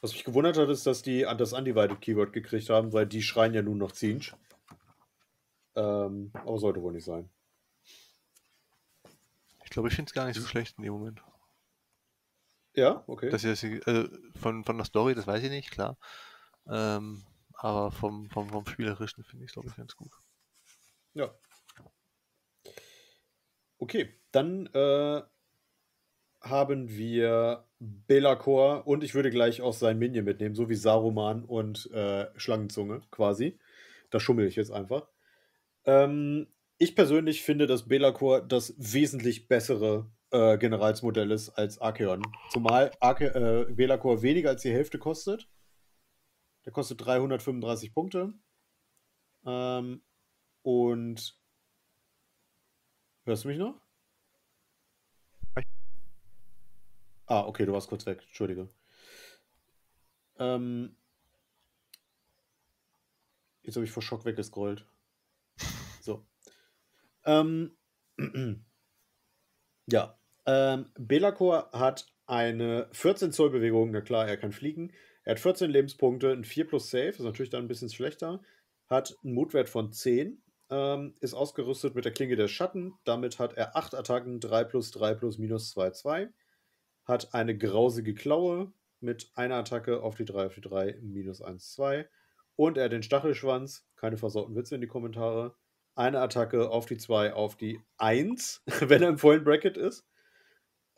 Was 0.00 0.12
mich 0.12 0.24
gewundert 0.24 0.56
hat, 0.56 0.68
ist, 0.68 0.86
dass 0.86 1.02
die 1.02 1.22
das 1.22 1.52
Undivided 1.52 2.00
Keyword 2.00 2.32
gekriegt 2.32 2.70
haben, 2.70 2.92
weil 2.92 3.06
die 3.06 3.22
schreien 3.22 3.54
ja 3.54 3.62
nun 3.62 3.78
noch 3.78 3.92
Zinch. 3.92 4.32
Ähm, 5.74 6.30
aber 6.34 6.58
sollte 6.58 6.82
wohl 6.82 6.92
nicht 6.92 7.04
sein. 7.04 7.28
Ich 9.64 9.70
glaube, 9.70 9.88
ich 9.88 9.94
finde 9.94 10.08
es 10.08 10.14
gar 10.14 10.26
nicht 10.26 10.38
so 10.38 10.46
schlecht 10.46 10.78
in 10.78 10.84
dem 10.84 10.92
Moment. 10.92 11.22
Ja, 12.74 13.02
okay. 13.06 13.28
Dass 13.30 13.42
das, 13.42 13.64
also 13.64 14.08
von, 14.40 14.64
von 14.64 14.76
der 14.76 14.86
Story, 14.86 15.14
das 15.14 15.26
weiß 15.26 15.42
ich 15.42 15.50
nicht, 15.50 15.70
klar. 15.70 15.98
Ähm, 16.68 17.24
aber 17.54 17.90
vom, 17.90 18.30
vom, 18.30 18.48
vom 18.48 18.66
Spielerischen 18.66 19.24
finde 19.24 19.44
ich 19.44 19.50
es, 19.50 19.54
glaube 19.54 19.68
ich, 19.68 19.76
ganz 19.76 19.96
gut. 19.96 20.12
Ja. 21.14 21.34
Okay, 23.78 24.20
dann 24.30 24.66
äh, 24.66 25.22
haben 26.40 26.88
wir 26.88 27.64
Belacor 27.78 28.86
und 28.86 29.04
ich 29.04 29.14
würde 29.14 29.30
gleich 29.30 29.60
auch 29.62 29.72
sein 29.72 29.98
Minion 29.98 30.24
mitnehmen, 30.24 30.54
so 30.54 30.68
wie 30.68 30.74
Saruman 30.74 31.44
und 31.44 31.90
äh, 31.92 32.26
Schlangenzunge 32.36 33.02
quasi. 33.10 33.58
Da 34.10 34.20
schummel 34.20 34.46
ich 34.46 34.56
jetzt 34.56 34.70
einfach. 34.70 35.08
Ähm, 35.84 36.46
ich 36.78 36.94
persönlich 36.94 37.42
finde, 37.42 37.66
dass 37.66 37.88
Belacor 37.88 38.40
das 38.40 38.74
wesentlich 38.78 39.48
bessere 39.48 40.10
äh, 40.30 40.58
Generalsmodell 40.58 41.30
ist 41.30 41.50
als 41.50 41.80
Archeon. 41.80 42.22
Zumal 42.50 42.92
Arche 43.00 43.66
äh, 43.68 43.72
Belacor 43.72 44.22
weniger 44.22 44.50
als 44.50 44.62
die 44.62 44.72
Hälfte 44.72 44.98
kostet. 44.98 45.48
Der 46.64 46.72
kostet 46.72 47.04
335 47.04 47.94
Punkte. 47.94 48.34
Ähm, 49.46 50.02
und 50.62 51.38
hörst 53.24 53.44
du 53.44 53.48
mich 53.48 53.58
noch? 53.58 53.87
Ah, 57.28 57.44
okay, 57.46 57.66
du 57.66 57.72
warst 57.74 57.88
kurz 57.88 58.06
weg. 58.06 58.22
Entschuldige. 58.26 58.68
Ähm, 60.38 60.96
jetzt 63.62 63.76
habe 63.76 63.84
ich 63.84 63.92
vor 63.92 64.02
Schock 64.02 64.24
weggescrollt. 64.24 64.86
So. 66.00 66.26
Ähm, 67.26 67.76
ja. 69.86 70.18
Ähm, 70.46 70.90
Belacor 70.98 71.70
hat 71.72 72.06
eine 72.26 72.88
14 72.92 73.32
Zoll 73.32 73.50
Bewegung. 73.50 73.90
Na 73.90 74.00
klar, 74.00 74.26
er 74.26 74.38
kann 74.38 74.52
fliegen. 74.52 74.94
Er 75.24 75.32
hat 75.32 75.40
14 75.40 75.70
Lebenspunkte, 75.70 76.32
ein 76.32 76.44
4 76.44 76.66
plus 76.66 76.88
Save, 76.90 77.08
ist 77.08 77.20
natürlich 77.20 77.50
dann 77.50 77.64
ein 77.64 77.68
bisschen 77.68 77.90
schlechter. 77.90 78.40
Hat 78.88 79.14
einen 79.22 79.34
Mutwert 79.34 79.68
von 79.68 79.92
10. 79.92 80.40
Ähm, 80.70 81.14
ist 81.20 81.34
ausgerüstet 81.34 81.94
mit 81.94 82.06
der 82.06 82.12
Klinge 82.12 82.36
der 82.36 82.48
Schatten. 82.48 82.94
Damit 83.04 83.38
hat 83.38 83.52
er 83.52 83.76
8 83.76 83.94
Attacken, 83.94 84.40
3 84.40 84.64
plus 84.64 84.90
3 84.92 85.14
plus 85.14 85.36
minus 85.36 85.72
2, 85.72 85.90
2. 85.90 86.30
Hat 87.08 87.34
eine 87.34 87.56
grausige 87.56 88.14
Klaue 88.14 88.70
mit 89.00 89.30
einer 89.34 89.56
Attacke 89.56 90.02
auf 90.02 90.16
die 90.16 90.26
3 90.26 90.46
auf 90.46 90.54
die 90.54 90.60
3, 90.60 90.98
minus 91.00 91.40
1, 91.40 91.72
2. 91.72 92.06
Und 92.54 92.76
er 92.76 92.84
hat 92.84 92.92
den 92.92 93.02
Stachelschwanz. 93.02 93.88
Keine 93.96 94.18
versauten 94.18 94.54
Witze 94.54 94.74
in 94.74 94.82
die 94.82 94.86
Kommentare. 94.86 95.54
Eine 95.94 96.20
Attacke 96.20 96.68
auf 96.68 96.84
die 96.84 96.98
2 96.98 97.32
auf 97.32 97.56
die 97.56 97.80
1, 97.96 98.62
wenn 98.80 99.02
er 99.02 99.08
im 99.08 99.18
vollen 99.18 99.42
Bracket 99.42 99.78
ist. 99.78 100.06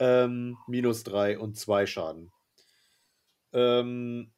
Ähm, 0.01 0.57
minus 0.67 1.05
3 1.05 1.39
und 1.39 1.57
2 1.57 1.87
Schaden. 1.87 2.33
Ähm, 3.53 4.33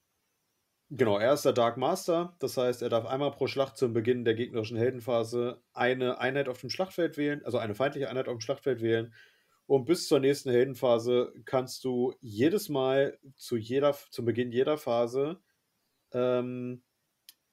genau, 0.91 1.19
er 1.19 1.33
ist 1.33 1.45
der 1.45 1.53
Dark 1.53 1.79
Master. 1.79 2.37
Das 2.41 2.57
heißt, 2.59 2.83
er 2.83 2.91
darf 2.91 3.07
einmal 3.07 3.31
pro 3.31 3.47
Schlacht 3.47 3.79
zum 3.79 3.95
Beginn 3.95 4.25
der 4.25 4.35
gegnerischen 4.35 4.77
Heldenphase 4.77 5.63
eine 5.73 6.19
Einheit 6.19 6.49
auf 6.49 6.61
dem 6.61 6.71
Schlachtfeld 6.71 7.17
wählen, 7.17 7.43
also 7.45 7.59
eine 7.59 7.75
feindliche 7.75 8.11
Einheit 8.11 8.29
auf 8.29 8.35
dem 8.35 8.41
Schlachtfeld 8.41 8.83
wählen 8.83 9.15
Und 9.73 9.87
bis 9.87 10.07
zur 10.07 10.21
nächsten 10.21 10.51
Heldenphase 10.51 11.33
kannst 11.47 11.83
du 11.85 12.13
jedes 12.21 12.69
Mal 12.69 13.19
zu 13.37 13.57
jeder, 13.57 13.97
zum 14.11 14.27
Beginn 14.27 14.53
jeder 14.53 14.77
Phase 14.77 15.41
ähm, 16.13 16.83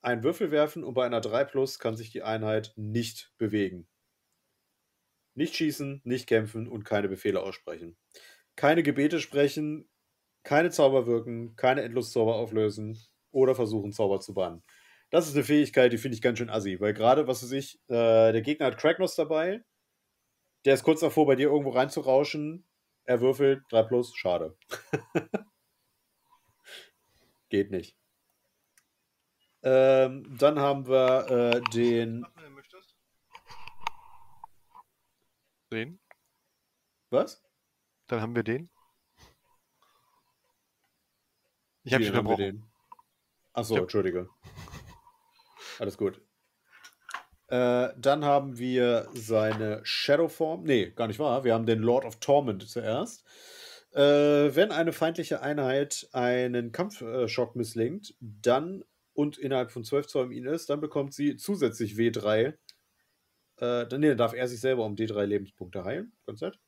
einen 0.02 0.24
Würfel 0.26 0.52
werfen 0.52 0.84
und 0.84 0.96
bei 0.96 1.06
einer 1.06 1.22
3 1.22 1.46
Plus 1.46 1.80
kann 1.80 1.96
sich 1.96 2.12
die 2.12 2.22
Einheit 2.22 2.74
nicht 2.76 3.32
bewegen. 3.38 3.88
Nicht 5.34 5.56
schießen, 5.56 6.02
nicht 6.04 6.28
kämpfen 6.28 6.68
und 6.68 6.84
keine 6.84 7.08
Befehle 7.08 7.42
aussprechen. 7.42 7.96
Keine 8.58 8.84
Gebete 8.84 9.22
sprechen, 9.22 9.88
keine 10.44 10.72
Zauber 10.72 11.08
wirken, 11.08 11.56
keine 11.56 11.84
Endloszauber 11.84 12.36
auflösen 12.36 13.00
oder 13.32 13.56
versuchen, 13.56 13.94
Zauber 13.94 14.20
zu 14.20 14.34
bannen. 14.34 14.62
Das 15.10 15.30
ist 15.30 15.36
eine 15.36 15.46
Fähigkeit, 15.46 15.94
die 15.94 15.98
finde 15.98 16.16
ich 16.16 16.22
ganz 16.22 16.38
schön 16.38 16.50
assi, 16.50 16.82
weil 16.82 16.94
gerade, 16.94 17.28
was 17.28 17.44
weiß 17.44 17.54
ich, 17.54 17.80
äh, 17.88 18.34
der 18.34 18.42
Gegner 18.42 18.66
hat 18.66 18.78
Kragnos 18.78 19.16
dabei, 19.16 19.64
der 20.66 20.74
ist 20.74 20.84
kurz 20.84 21.00
davor, 21.02 21.26
bei 21.26 21.36
dir 21.36 21.50
irgendwo 21.50 21.72
reinzurauschen, 21.72 22.66
er 23.06 23.22
würfelt, 23.22 23.64
3 23.72 23.84
plus, 23.84 24.16
schade. 24.16 24.58
Geht 27.50 27.72
nicht. 27.72 27.98
Ähm, 29.64 30.38
dann 30.38 30.60
haben 30.60 30.88
wir 30.88 31.28
äh, 31.30 31.62
den. 31.72 32.26
Den? 35.72 36.00
Was? 37.10 37.44
Dann 38.08 38.22
haben 38.22 38.36
wir 38.36 38.44
den. 38.44 38.70
Ich 41.84 41.94
habe 41.94 42.04
schon 42.04 42.14
verbrochen. 42.14 42.72
Achso, 43.54 43.76
ja. 43.76 43.82
Entschuldige. 43.82 44.30
Alles 45.80 45.98
gut. 45.98 46.22
Äh, 47.50 47.90
dann 47.98 48.24
haben 48.24 48.60
wir 48.60 49.08
seine 49.14 49.82
Shadowform. 49.84 50.64
Nee, 50.64 50.92
gar 50.92 51.08
nicht 51.08 51.20
wahr. 51.20 51.44
Wir 51.44 51.54
haben 51.54 51.66
den 51.66 51.80
Lord 51.80 52.06
of 52.06 52.18
Torment 52.20 52.68
zuerst. 52.68 53.26
Äh, 53.92 54.56
wenn 54.56 54.72
eine 54.72 54.94
feindliche 54.94 55.42
Einheit 55.42 56.08
einen 56.14 56.72
Kampfschock 56.72 57.56
misslingt, 57.56 58.14
dann 58.20 58.84
und 59.14 59.38
innerhalb 59.38 59.72
von 59.72 59.84
12 59.84 60.08
Zoll 60.08 60.32
ihn 60.32 60.46
ist, 60.46 60.70
dann 60.70 60.80
bekommt 60.80 61.14
sie 61.14 61.36
zusätzlich 61.38 61.94
W3. 61.94 62.54
Äh, 63.58 63.88
dann, 63.88 64.00
nee, 64.00 64.10
dann 64.10 64.18
darf 64.18 64.34
er 64.34 64.48
sich 64.48 64.62
selber 64.62 64.86
um 64.86 64.96
D3 64.96 65.26
Lebenspunkte 65.26 65.84
heilen. 65.84 66.14
Ganz 66.28 66.42
nett. 66.42 66.60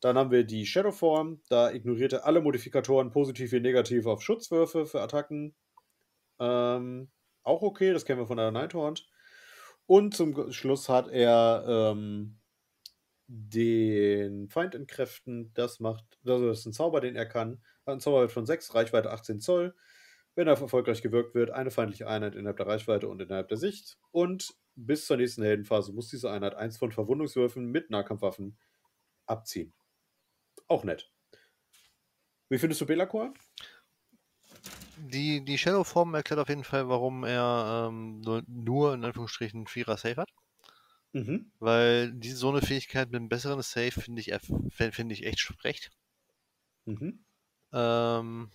Dann 0.00 0.16
haben 0.16 0.30
wir 0.30 0.44
die 0.44 0.66
Shadowform. 0.66 1.42
Da 1.48 1.72
ignoriert 1.72 2.12
er 2.12 2.26
alle 2.26 2.40
Modifikatoren, 2.40 3.10
positiv 3.10 3.50
wie 3.52 3.60
negativ, 3.60 4.06
auf 4.06 4.22
Schutzwürfe 4.22 4.86
für 4.86 5.00
Attacken. 5.00 5.54
Ähm, 6.38 7.10
auch 7.42 7.62
okay, 7.62 7.92
das 7.92 8.04
kennen 8.04 8.20
wir 8.20 8.26
von 8.26 8.36
der 8.36 8.52
Nighthorn. 8.52 8.94
Und 9.86 10.14
zum 10.14 10.52
Schluss 10.52 10.88
hat 10.88 11.08
er 11.08 11.64
ähm, 11.66 12.38
den 13.26 14.48
Feind 14.48 14.74
entkräften. 14.74 15.52
Das 15.54 15.80
macht, 15.80 16.04
das 16.22 16.40
ist 16.40 16.66
ein 16.66 16.72
Zauber, 16.72 17.00
den 17.00 17.16
er 17.16 17.26
kann. 17.26 17.62
Hat 17.86 17.92
einen 17.92 18.00
Zauberwert 18.00 18.32
von 18.32 18.46
6, 18.46 18.74
Reichweite 18.74 19.10
18 19.10 19.40
Zoll 19.40 19.74
wenn 20.34 20.48
er 20.48 20.58
erfolgreich 20.58 21.02
gewirkt 21.02 21.34
wird, 21.34 21.50
eine 21.50 21.70
feindliche 21.70 22.08
Einheit 22.08 22.34
innerhalb 22.34 22.56
der 22.56 22.66
Reichweite 22.66 23.08
und 23.08 23.20
innerhalb 23.20 23.48
der 23.48 23.58
Sicht. 23.58 23.98
Und 24.10 24.54
bis 24.74 25.06
zur 25.06 25.18
nächsten 25.18 25.42
Heldenphase 25.42 25.92
muss 25.92 26.08
diese 26.08 26.30
Einheit 26.30 26.54
eins 26.54 26.78
von 26.78 26.92
Verwundungswürfen 26.92 27.66
mit 27.66 27.90
Nahkampfwaffen 27.90 28.58
abziehen. 29.26 29.74
Auch 30.68 30.84
nett. 30.84 31.10
Wie 32.48 32.58
findest 32.58 32.80
du 32.80 32.86
Belacor? 32.86 33.34
Die, 35.04 35.44
die 35.44 35.58
Shadow-Form 35.58 36.14
erklärt 36.14 36.38
auf 36.38 36.48
jeden 36.48 36.62
Fall, 36.62 36.88
warum 36.88 37.24
er 37.24 37.88
ähm, 37.88 38.20
nur, 38.20 38.42
nur, 38.46 38.94
in 38.94 39.04
Anführungsstrichen 39.04 39.66
Vierer 39.66 39.96
Safe 39.96 40.16
hat. 40.16 40.30
Mhm. 41.12 41.50
Weil 41.58 42.12
diese 42.12 42.36
so 42.36 42.50
eine 42.50 42.62
Fähigkeit 42.62 43.10
mit 43.10 43.18
einem 43.18 43.28
besseren 43.28 43.60
Safe 43.62 43.90
finde 43.90 44.20
ich, 44.20 44.32
find 44.70 45.10
ich 45.10 45.26
echt 45.26 45.40
schlecht. 45.40 45.90
Mhm. 46.84 47.24
Ähm, 47.72 48.50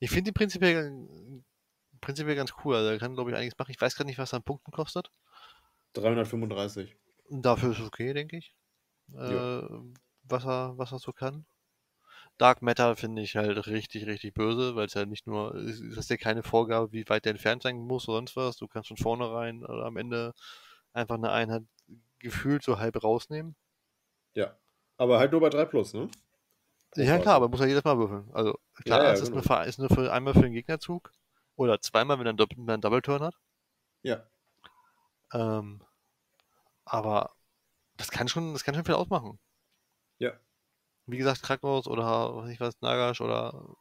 ich 0.00 0.10
finde 0.10 0.30
ihn 0.30 0.34
prinzipiell, 0.34 0.92
prinzipiell 2.02 2.36
ganz 2.36 2.52
cool. 2.64 2.76
Also 2.76 2.90
er 2.90 2.98
kann, 2.98 3.14
glaube 3.14 3.30
ich, 3.30 3.36
einiges 3.36 3.58
machen. 3.58 3.70
Ich 3.70 3.80
weiß 3.80 3.96
gerade 3.96 4.08
nicht, 4.08 4.18
was 4.18 4.34
er 4.34 4.38
an 4.38 4.42
Punkten 4.42 4.70
kostet. 4.70 5.10
335. 5.94 6.94
Dafür 7.30 7.72
ist 7.72 7.78
es 7.78 7.86
okay, 7.86 8.12
denke 8.12 8.36
ich. 8.36 8.54
Äh, 9.14 9.62
was, 10.24 10.44
er, 10.44 10.76
was 10.76 10.92
er 10.92 10.98
so 10.98 11.12
kann. 11.12 11.46
Dark 12.38 12.60
Matter 12.60 12.96
finde 12.96 13.22
ich 13.22 13.36
halt 13.36 13.66
richtig, 13.66 14.06
richtig 14.06 14.34
böse, 14.34 14.76
weil 14.76 14.86
es 14.86 14.94
ja 14.94 15.06
nicht 15.06 15.26
nur, 15.26 15.54
es 15.54 15.80
ist 15.80 16.10
ja 16.10 16.16
keine 16.16 16.42
Vorgabe, 16.42 16.92
wie 16.92 17.08
weit 17.08 17.24
der 17.24 17.32
entfernt 17.32 17.62
sein 17.62 17.78
muss 17.78 18.08
oder 18.08 18.18
sonst 18.18 18.36
was. 18.36 18.56
Du 18.56 18.68
kannst 18.68 18.88
von 18.88 18.96
vornherein 18.96 19.64
oder 19.64 19.86
am 19.86 19.96
Ende 19.96 20.34
einfach 20.92 21.16
eine 21.16 21.30
Einheit 21.30 21.62
gefühlt 22.18 22.62
so 22.62 22.78
halb 22.78 23.02
rausnehmen. 23.02 23.56
Ja. 24.34 24.56
Aber 24.98 25.18
halt 25.18 25.32
nur 25.32 25.40
bei 25.40 25.50
3 25.50 25.64
Plus, 25.64 25.94
ne? 25.94 26.08
Ja, 26.94 27.18
klar, 27.18 27.36
aber 27.36 27.48
muss 27.48 27.60
ja 27.60 27.66
jedes 27.66 27.84
Mal 27.84 27.98
würfeln. 27.98 28.30
Also, 28.32 28.58
klar, 28.84 29.00
ja, 29.00 29.04
ja, 29.06 29.12
es 29.12 29.20
ist, 29.20 29.32
genau. 29.32 29.42
nur, 29.42 29.64
ist 29.64 29.78
nur 29.78 29.90
für 29.90 30.12
einmal 30.12 30.32
für 30.32 30.42
den 30.42 30.52
Gegnerzug 30.52 31.12
oder 31.56 31.80
zweimal, 31.80 32.18
wenn 32.18 32.26
er 32.26 32.30
einen, 32.30 32.70
einen 32.70 32.80
Double 32.80 33.02
Turn 33.02 33.22
hat. 33.22 33.34
Ja. 34.02 34.24
Ähm, 35.32 35.82
aber 36.84 37.32
das 37.96 38.10
kann 38.10 38.28
schon, 38.28 38.52
das 38.52 38.64
kann 38.64 38.74
schon 38.74 38.84
viel 38.84 38.94
ausmachen. 38.94 39.38
Wie 41.06 41.18
gesagt, 41.18 41.42
Krakos 41.42 41.86
oder 41.86 42.36
was 42.36 42.50
ich 42.50 42.60
weiß, 42.60 42.80
Nagash 42.80 43.20
oder 43.20 43.76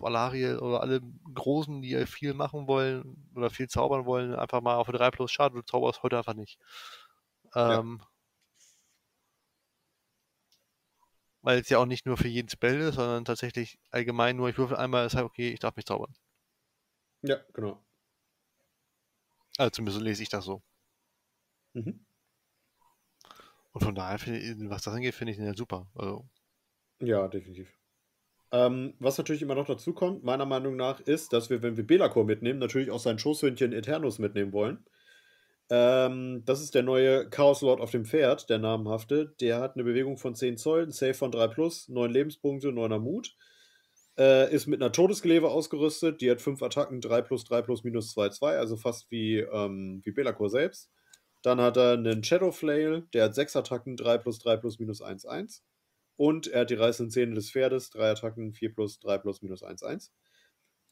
Valariel 0.00 0.58
oder 0.58 0.80
alle 0.80 1.00
Großen, 1.34 1.82
die 1.82 2.06
viel 2.06 2.34
machen 2.34 2.66
wollen 2.66 3.30
oder 3.34 3.50
viel 3.50 3.68
zaubern 3.68 4.04
wollen, 4.06 4.34
einfach 4.34 4.60
mal 4.60 4.76
auf 4.76 4.88
3 4.88 5.10
plus 5.10 5.30
Schade, 5.30 5.54
du 5.54 5.62
zauberst 5.62 6.02
heute 6.02 6.18
einfach 6.18 6.34
nicht. 6.34 6.58
Ähm, 7.54 8.00
ja. 8.00 8.06
weil 11.42 11.60
es 11.60 11.68
ja 11.68 11.78
auch 11.78 11.86
nicht 11.86 12.06
nur 12.06 12.16
für 12.16 12.26
jeden 12.26 12.48
Spell 12.48 12.80
ist, 12.80 12.94
sondern 12.96 13.24
tatsächlich 13.24 13.78
allgemein 13.90 14.36
nur, 14.36 14.48
ich 14.48 14.58
würfel 14.58 14.76
einmal, 14.76 15.06
ist 15.06 15.14
halt 15.14 15.26
okay, 15.26 15.50
ich 15.50 15.60
darf 15.60 15.76
mich 15.76 15.84
zaubern. 15.84 16.12
Ja, 17.22 17.44
genau. 17.52 17.84
Also 19.58 19.70
zumindest 19.70 20.00
lese 20.02 20.22
ich 20.22 20.28
das 20.28 20.44
so. 20.44 20.62
Mhm. 21.74 22.04
Und 23.74 23.82
von 23.82 23.94
daher, 23.94 24.16
ich, 24.32 24.54
was 24.70 24.82
das 24.82 24.94
angeht, 24.94 25.14
finde 25.14 25.32
ich 25.32 25.36
den 25.36 25.46
ja 25.46 25.54
super. 25.54 25.88
Also. 25.96 26.28
Ja, 27.00 27.26
definitiv. 27.26 27.68
Ähm, 28.52 28.94
was 29.00 29.18
natürlich 29.18 29.42
immer 29.42 29.56
noch 29.56 29.66
dazu 29.66 29.92
kommt, 29.92 30.22
meiner 30.22 30.46
Meinung 30.46 30.76
nach, 30.76 31.00
ist, 31.00 31.32
dass 31.32 31.50
wir, 31.50 31.60
wenn 31.62 31.76
wir 31.76 31.84
Belacor 31.84 32.24
mitnehmen, 32.24 32.60
natürlich 32.60 32.92
auch 32.92 33.00
sein 33.00 33.18
Schoßhündchen 33.18 33.72
Eternus 33.72 34.20
mitnehmen 34.20 34.52
wollen. 34.52 34.84
Ähm, 35.70 36.44
das 36.44 36.62
ist 36.62 36.76
der 36.76 36.84
neue 36.84 37.28
Chaos 37.30 37.62
Lord 37.62 37.80
auf 37.80 37.90
dem 37.90 38.04
Pferd, 38.04 38.48
der 38.48 38.58
namenhafte. 38.58 39.34
Der 39.40 39.58
hat 39.58 39.74
eine 39.74 39.82
Bewegung 39.82 40.18
von 40.18 40.36
10 40.36 40.56
Zoll, 40.56 40.84
ein 40.84 40.92
Save 40.92 41.14
von 41.14 41.32
3 41.32 41.48
plus, 41.48 41.88
9 41.88 42.12
Lebenspunkte, 42.12 42.68
9er 42.68 43.00
Mut. 43.00 43.36
Äh, 44.16 44.54
ist 44.54 44.68
mit 44.68 44.80
einer 44.80 44.92
Todesgeleve 44.92 45.48
ausgerüstet. 45.48 46.20
Die 46.20 46.30
hat 46.30 46.40
5 46.40 46.62
Attacken, 46.62 47.00
3 47.00 47.22
plus, 47.22 47.44
3 47.44 47.62
plus, 47.62 47.82
minus 47.82 48.12
2, 48.12 48.28
2, 48.28 48.56
also 48.56 48.76
fast 48.76 49.10
wie, 49.10 49.38
ähm, 49.38 50.00
wie 50.04 50.12
Belacor 50.12 50.48
selbst. 50.48 50.92
Dann 51.44 51.60
hat 51.60 51.76
er 51.76 51.92
einen 51.92 52.24
Shadow 52.24 52.52
Flail, 52.52 53.06
der 53.12 53.24
hat 53.24 53.34
6 53.34 53.56
Attacken, 53.56 53.96
3 53.96 54.16
plus, 54.16 54.38
3 54.38 54.56
plus, 54.56 54.78
minus 54.78 55.02
1, 55.02 55.26
1. 55.26 55.62
Und 56.16 56.46
er 56.46 56.62
hat 56.62 56.70
die 56.70 56.74
reißenden 56.74 57.10
Zähne 57.10 57.34
des 57.34 57.50
Pferdes, 57.50 57.90
3 57.90 58.12
Attacken, 58.12 58.54
4 58.54 58.74
plus, 58.74 58.98
3 59.00 59.18
plus, 59.18 59.42
minus 59.42 59.62
1, 59.62 59.82
1. 59.82 60.10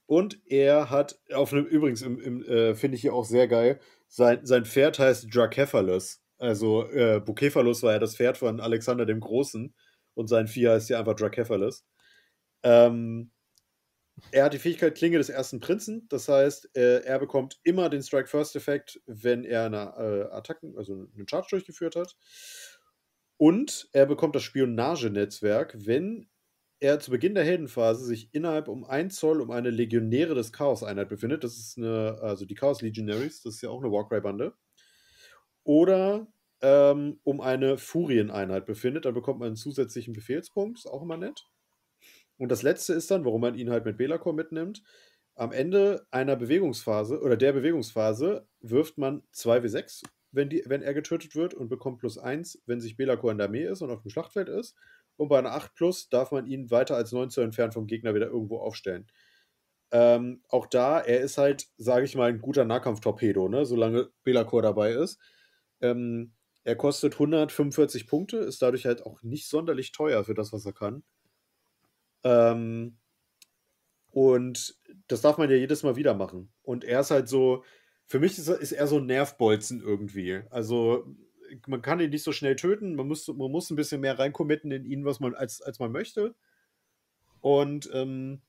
Und 0.06 0.40
er 0.46 0.90
hat, 0.90 1.18
auf 1.32 1.54
einem, 1.54 1.64
übrigens 1.64 2.02
äh, 2.02 2.74
finde 2.74 2.96
ich 2.96 3.00
hier 3.00 3.14
auch 3.14 3.24
sehr 3.24 3.48
geil, 3.48 3.80
sein, 4.08 4.44
sein 4.44 4.66
Pferd 4.66 4.98
heißt 4.98 5.34
Dracephalus. 5.34 6.20
Also 6.36 6.86
äh, 6.90 7.20
Bucephalus 7.20 7.82
war 7.82 7.92
ja 7.92 7.98
das 7.98 8.16
Pferd 8.16 8.36
von 8.36 8.60
Alexander 8.60 9.06
dem 9.06 9.20
Großen 9.20 9.74
und 10.14 10.28
sein 10.28 10.48
Vieh 10.48 10.68
heißt 10.68 10.90
ja 10.90 10.98
einfach 10.98 11.14
Dracephalus. 11.14 11.86
Ähm, 12.62 13.31
er 14.30 14.44
hat 14.44 14.54
die 14.54 14.58
Fähigkeit 14.58 14.94
Klinge 14.94 15.18
des 15.18 15.28
ersten 15.28 15.60
Prinzen, 15.60 16.06
das 16.08 16.28
heißt, 16.28 16.76
äh, 16.76 17.00
er 17.04 17.18
bekommt 17.18 17.60
immer 17.64 17.90
den 17.90 18.02
Strike 18.02 18.28
First 18.28 18.56
Effekt, 18.56 19.00
wenn 19.06 19.44
er 19.44 19.64
eine 19.66 20.28
äh, 20.30 20.32
Attacken, 20.34 20.76
also 20.76 20.92
einen 20.94 21.28
Charge 21.28 21.48
durchgeführt 21.50 21.96
hat. 21.96 22.16
Und 23.36 23.88
er 23.92 24.06
bekommt 24.06 24.36
das 24.36 24.44
Spionagenetzwerk, 24.44 25.74
wenn 25.84 26.28
er 26.80 26.98
zu 27.00 27.10
Beginn 27.10 27.34
der 27.34 27.44
Heldenphase 27.44 28.04
sich 28.04 28.28
innerhalb 28.32 28.68
um 28.68 28.84
ein 28.84 29.10
Zoll 29.10 29.40
um 29.40 29.50
eine 29.50 29.70
Legionäre 29.70 30.34
des 30.34 30.52
Chaos-Einheit 30.52 31.08
befindet. 31.08 31.44
Das 31.44 31.56
ist 31.56 31.78
eine, 31.78 32.18
also 32.22 32.44
die 32.44 32.54
Chaos 32.54 32.82
Legionaries, 32.82 33.42
das 33.42 33.54
ist 33.56 33.62
ja 33.62 33.70
auch 33.70 33.82
eine 33.82 33.92
Warcry-Bande. 33.92 34.54
Oder 35.64 36.26
ähm, 36.60 37.20
um 37.24 37.40
eine 37.40 37.78
Furien-Einheit 37.78 38.66
befindet, 38.66 39.04
dann 39.04 39.14
bekommt 39.14 39.40
man 39.40 39.48
einen 39.48 39.56
zusätzlichen 39.56 40.12
Befehlspunkt, 40.12 40.78
ist 40.78 40.86
auch 40.86 41.02
immer 41.02 41.16
nett. 41.16 41.48
Und 42.38 42.50
das 42.50 42.62
letzte 42.62 42.94
ist 42.94 43.10
dann, 43.10 43.24
warum 43.24 43.40
man 43.40 43.54
ihn 43.54 43.70
halt 43.70 43.84
mit 43.84 43.96
Belacor 43.96 44.32
mitnimmt. 44.32 44.82
Am 45.34 45.52
Ende 45.52 46.06
einer 46.10 46.36
Bewegungsphase 46.36 47.20
oder 47.20 47.36
der 47.36 47.52
Bewegungsphase 47.52 48.46
wirft 48.60 48.98
man 48.98 49.22
2w6, 49.32 50.02
wenn, 50.30 50.50
die, 50.50 50.62
wenn 50.66 50.82
er 50.82 50.94
getötet 50.94 51.34
wird 51.34 51.54
und 51.54 51.68
bekommt 51.68 51.98
plus 51.98 52.18
1, 52.18 52.62
wenn 52.66 52.80
sich 52.80 52.96
Belacor 52.96 53.30
in 53.32 53.38
der 53.38 53.46
Armee 53.46 53.64
ist 53.64 53.82
und 53.82 53.90
auf 53.90 54.02
dem 54.02 54.10
Schlachtfeld 54.10 54.48
ist. 54.48 54.76
Und 55.16 55.28
bei 55.28 55.38
einer 55.38 55.52
8 55.52 55.74
Plus 55.74 56.08
darf 56.08 56.32
man 56.32 56.46
ihn 56.46 56.70
weiter 56.70 56.96
als 56.96 57.12
9 57.12 57.30
Zoll 57.30 57.44
entfernt 57.44 57.74
vom 57.74 57.86
Gegner 57.86 58.14
wieder 58.14 58.26
irgendwo 58.26 58.58
aufstellen. 58.58 59.06
Ähm, 59.90 60.42
auch 60.48 60.66
da, 60.66 61.00
er 61.00 61.20
ist 61.20 61.38
halt, 61.38 61.66
sage 61.76 62.04
ich 62.06 62.14
mal, 62.16 62.30
ein 62.30 62.40
guter 62.40 62.64
Nahkampftorpedo, 62.64 63.48
ne? 63.48 63.66
solange 63.66 64.10
Belacor 64.24 64.62
dabei 64.62 64.92
ist. 64.92 65.20
Ähm, 65.80 66.34
Er 66.64 66.76
kostet 66.76 67.14
145 67.14 68.06
Punkte, 68.06 68.38
ist 68.38 68.62
dadurch 68.62 68.86
halt 68.86 69.04
auch 69.06 69.22
nicht 69.22 69.48
sonderlich 69.48 69.92
teuer 69.92 70.24
für 70.24 70.34
das, 70.34 70.52
was 70.52 70.64
er 70.66 70.72
kann. 70.72 71.04
Ähm, 72.24 72.98
und 74.10 74.76
das 75.08 75.22
darf 75.22 75.38
man 75.38 75.50
ja 75.50 75.56
jedes 75.56 75.82
Mal 75.82 75.96
wieder 75.96 76.14
machen. 76.14 76.52
Und 76.62 76.84
er 76.84 77.00
ist 77.00 77.10
halt 77.10 77.28
so, 77.28 77.64
für 78.06 78.20
mich 78.20 78.38
ist 78.38 78.48
er, 78.48 78.58
ist 78.60 78.72
er 78.72 78.86
so 78.86 78.98
ein 78.98 79.06
Nervbolzen 79.06 79.80
irgendwie. 79.80 80.42
Also 80.50 81.06
man 81.66 81.82
kann 81.82 82.00
ihn 82.00 82.10
nicht 82.10 82.22
so 82.22 82.32
schnell 82.32 82.56
töten, 82.56 82.94
man 82.94 83.08
muss, 83.08 83.28
man 83.28 83.50
muss 83.50 83.70
ein 83.70 83.76
bisschen 83.76 84.00
mehr 84.00 84.18
reinkommitten 84.18 84.70
in 84.70 84.84
ihn, 84.84 85.04
was 85.04 85.20
man, 85.20 85.34
als, 85.34 85.62
als 85.62 85.78
man 85.78 85.92
möchte. 85.92 86.34
Und 87.40 87.90
ähm, 87.92 88.42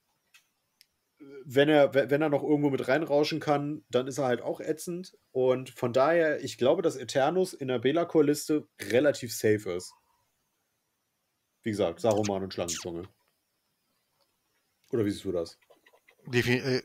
wenn 1.45 1.69
er, 1.69 1.93
wenn 1.93 2.21
er 2.21 2.29
noch 2.29 2.43
irgendwo 2.43 2.69
mit 2.69 2.87
reinrauschen 2.87 3.39
kann, 3.39 3.83
dann 3.89 4.07
ist 4.07 4.17
er 4.17 4.25
halt 4.25 4.41
auch 4.41 4.59
ätzend. 4.59 5.17
Und 5.31 5.69
von 5.69 5.93
daher, 5.93 6.43
ich 6.43 6.57
glaube, 6.57 6.81
dass 6.81 6.95
Eternus 6.95 7.53
in 7.53 7.69
der 7.69 7.79
Belacor-Liste 7.79 8.67
relativ 8.91 9.33
safe 9.33 9.71
ist. 9.71 9.93
Wie 11.61 11.71
gesagt, 11.71 12.01
Saruman 12.01 12.43
und 12.43 12.53
Schlangenzunge. 12.53 13.07
Oder 14.93 15.05
wie 15.05 15.11
siehst 15.11 15.25
du 15.25 15.31
das? 15.31 15.57
Äh, 16.31 16.83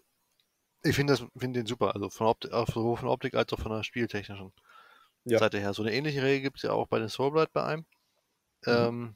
ich 0.83 0.97
finde 0.97 1.17
find 1.37 1.55
den 1.55 1.67
super, 1.67 1.95
also 1.95 2.09
von 2.09 2.27
Optik, 2.27 2.51
sowohl 2.53 2.97
von 2.97 3.09
Optik 3.09 3.35
als 3.35 3.53
auch 3.53 3.61
von 3.61 3.71
der 3.71 3.85
spieltechnischen 3.85 4.53
ja. 5.25 5.39
Seite 5.39 5.59
her. 5.59 5.75
So 5.75 5.83
eine 5.83 5.93
ähnliche 5.93 6.23
Regel 6.23 6.43
gibt 6.43 6.57
es 6.57 6.63
ja 6.63 6.73
auch 6.73 6.89
bei 6.89 6.99
den 6.99 7.11
Soulblight 7.11 7.53
bei 7.53 7.65
einem. 7.65 7.87
Mhm. 8.65 8.73
Ähm, 8.73 9.15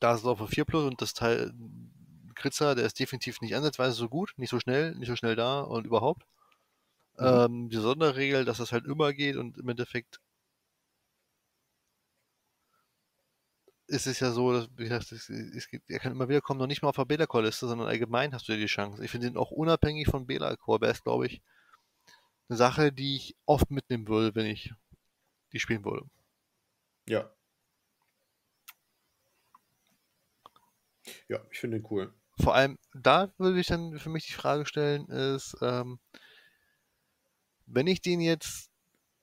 da 0.00 0.14
ist 0.14 0.20
es 0.20 0.26
auch 0.26 0.38
für 0.38 0.48
4 0.48 0.64
Plus 0.64 0.84
und 0.84 1.02
das 1.02 1.12
Teil 1.12 1.52
Kritzer, 2.34 2.74
der 2.74 2.86
ist 2.86 2.98
definitiv 2.98 3.40
nicht 3.42 3.54
ansatzweise 3.54 3.94
so 3.94 4.08
gut, 4.08 4.32
nicht 4.36 4.50
so 4.50 4.58
schnell, 4.58 4.94
nicht 4.94 5.08
so 5.08 5.16
schnell 5.16 5.36
da 5.36 5.60
und 5.60 5.84
überhaupt. 5.84 6.22
Mhm. 7.18 7.26
Ähm, 7.26 7.68
die 7.68 7.76
Sonderregel, 7.76 8.46
dass 8.46 8.56
das 8.56 8.72
halt 8.72 8.86
immer 8.86 9.12
geht 9.12 9.36
und 9.36 9.58
im 9.58 9.68
Endeffekt 9.68 10.18
ist 13.92 14.06
es 14.06 14.20
ja 14.20 14.30
so, 14.30 14.52
dass, 14.52 14.68
wie 14.76 14.84
gesagt, 14.84 15.12
es, 15.12 15.28
es 15.28 15.68
gibt, 15.68 15.90
er 15.90 15.98
kann 15.98 16.12
immer 16.12 16.28
wieder 16.28 16.40
kommen, 16.40 16.58
noch 16.58 16.66
nicht 16.66 16.80
mal 16.80 16.88
auf 16.88 16.96
der 16.96 17.04
Bela-Core-Liste, 17.04 17.68
sondern 17.68 17.88
allgemein 17.88 18.32
hast 18.32 18.48
du 18.48 18.52
ja 18.52 18.58
die 18.58 18.66
Chance. 18.66 19.04
Ich 19.04 19.10
finde 19.10 19.26
ihn 19.26 19.36
auch 19.36 19.50
unabhängig 19.50 20.08
von 20.08 20.26
Bela-Core, 20.26 20.80
wäre 20.80 20.92
es, 20.92 21.02
glaube 21.02 21.26
ich, 21.26 21.42
eine 22.48 22.56
Sache, 22.56 22.90
die 22.90 23.16
ich 23.16 23.36
oft 23.44 23.70
mitnehmen 23.70 24.08
würde, 24.08 24.34
wenn 24.34 24.46
ich 24.46 24.72
die 25.52 25.60
spielen 25.60 25.84
würde. 25.84 26.06
Ja. 27.06 27.30
Ja, 31.28 31.40
ich 31.50 31.60
finde 31.60 31.76
ihn 31.76 31.86
cool. 31.90 32.14
Vor 32.40 32.54
allem, 32.54 32.78
da 32.94 33.30
würde 33.36 33.60
ich 33.60 33.66
dann 33.66 33.98
für 33.98 34.08
mich 34.08 34.26
die 34.26 34.32
Frage 34.32 34.64
stellen, 34.64 35.06
ist, 35.08 35.54
ähm, 35.60 35.98
wenn 37.66 37.86
ich 37.86 38.00
den 38.00 38.20
jetzt 38.20 38.70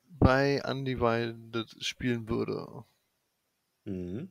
bei 0.10 0.64
Undivided 0.64 1.76
spielen 1.84 2.30
würde, 2.30 2.84
mhm. 3.86 4.30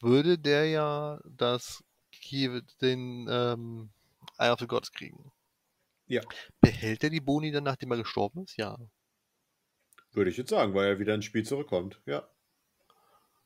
Würde 0.00 0.38
der 0.38 0.66
ja 0.66 1.20
das 1.24 1.84
Kiew, 2.12 2.60
den 2.80 3.26
ähm, 3.30 3.90
Eye 4.38 4.50
of 4.50 4.60
the 4.60 4.66
Gods 4.66 4.92
kriegen. 4.92 5.32
Ja. 6.06 6.22
Behält 6.60 7.02
er 7.04 7.10
die 7.10 7.20
Boni 7.20 7.50
dann, 7.50 7.64
nachdem 7.64 7.90
er 7.90 7.98
gestorben 7.98 8.44
ist? 8.44 8.56
Ja. 8.56 8.78
Würde 10.12 10.30
ich 10.30 10.36
jetzt 10.36 10.50
sagen, 10.50 10.74
weil 10.74 10.86
er 10.86 10.98
wieder 10.98 11.14
ins 11.14 11.24
Spiel 11.24 11.44
zurückkommt. 11.44 12.00
Ja. 12.06 12.28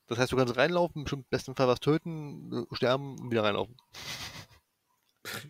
Das 0.07 0.17
heißt, 0.17 0.31
du 0.31 0.37
kannst 0.37 0.57
reinlaufen, 0.57 1.05
im 1.05 1.23
besten 1.29 1.55
Fall 1.55 1.67
was 1.67 1.79
töten, 1.79 2.65
sterben 2.71 3.19
und 3.19 3.31
wieder 3.31 3.43
reinlaufen. 3.43 3.75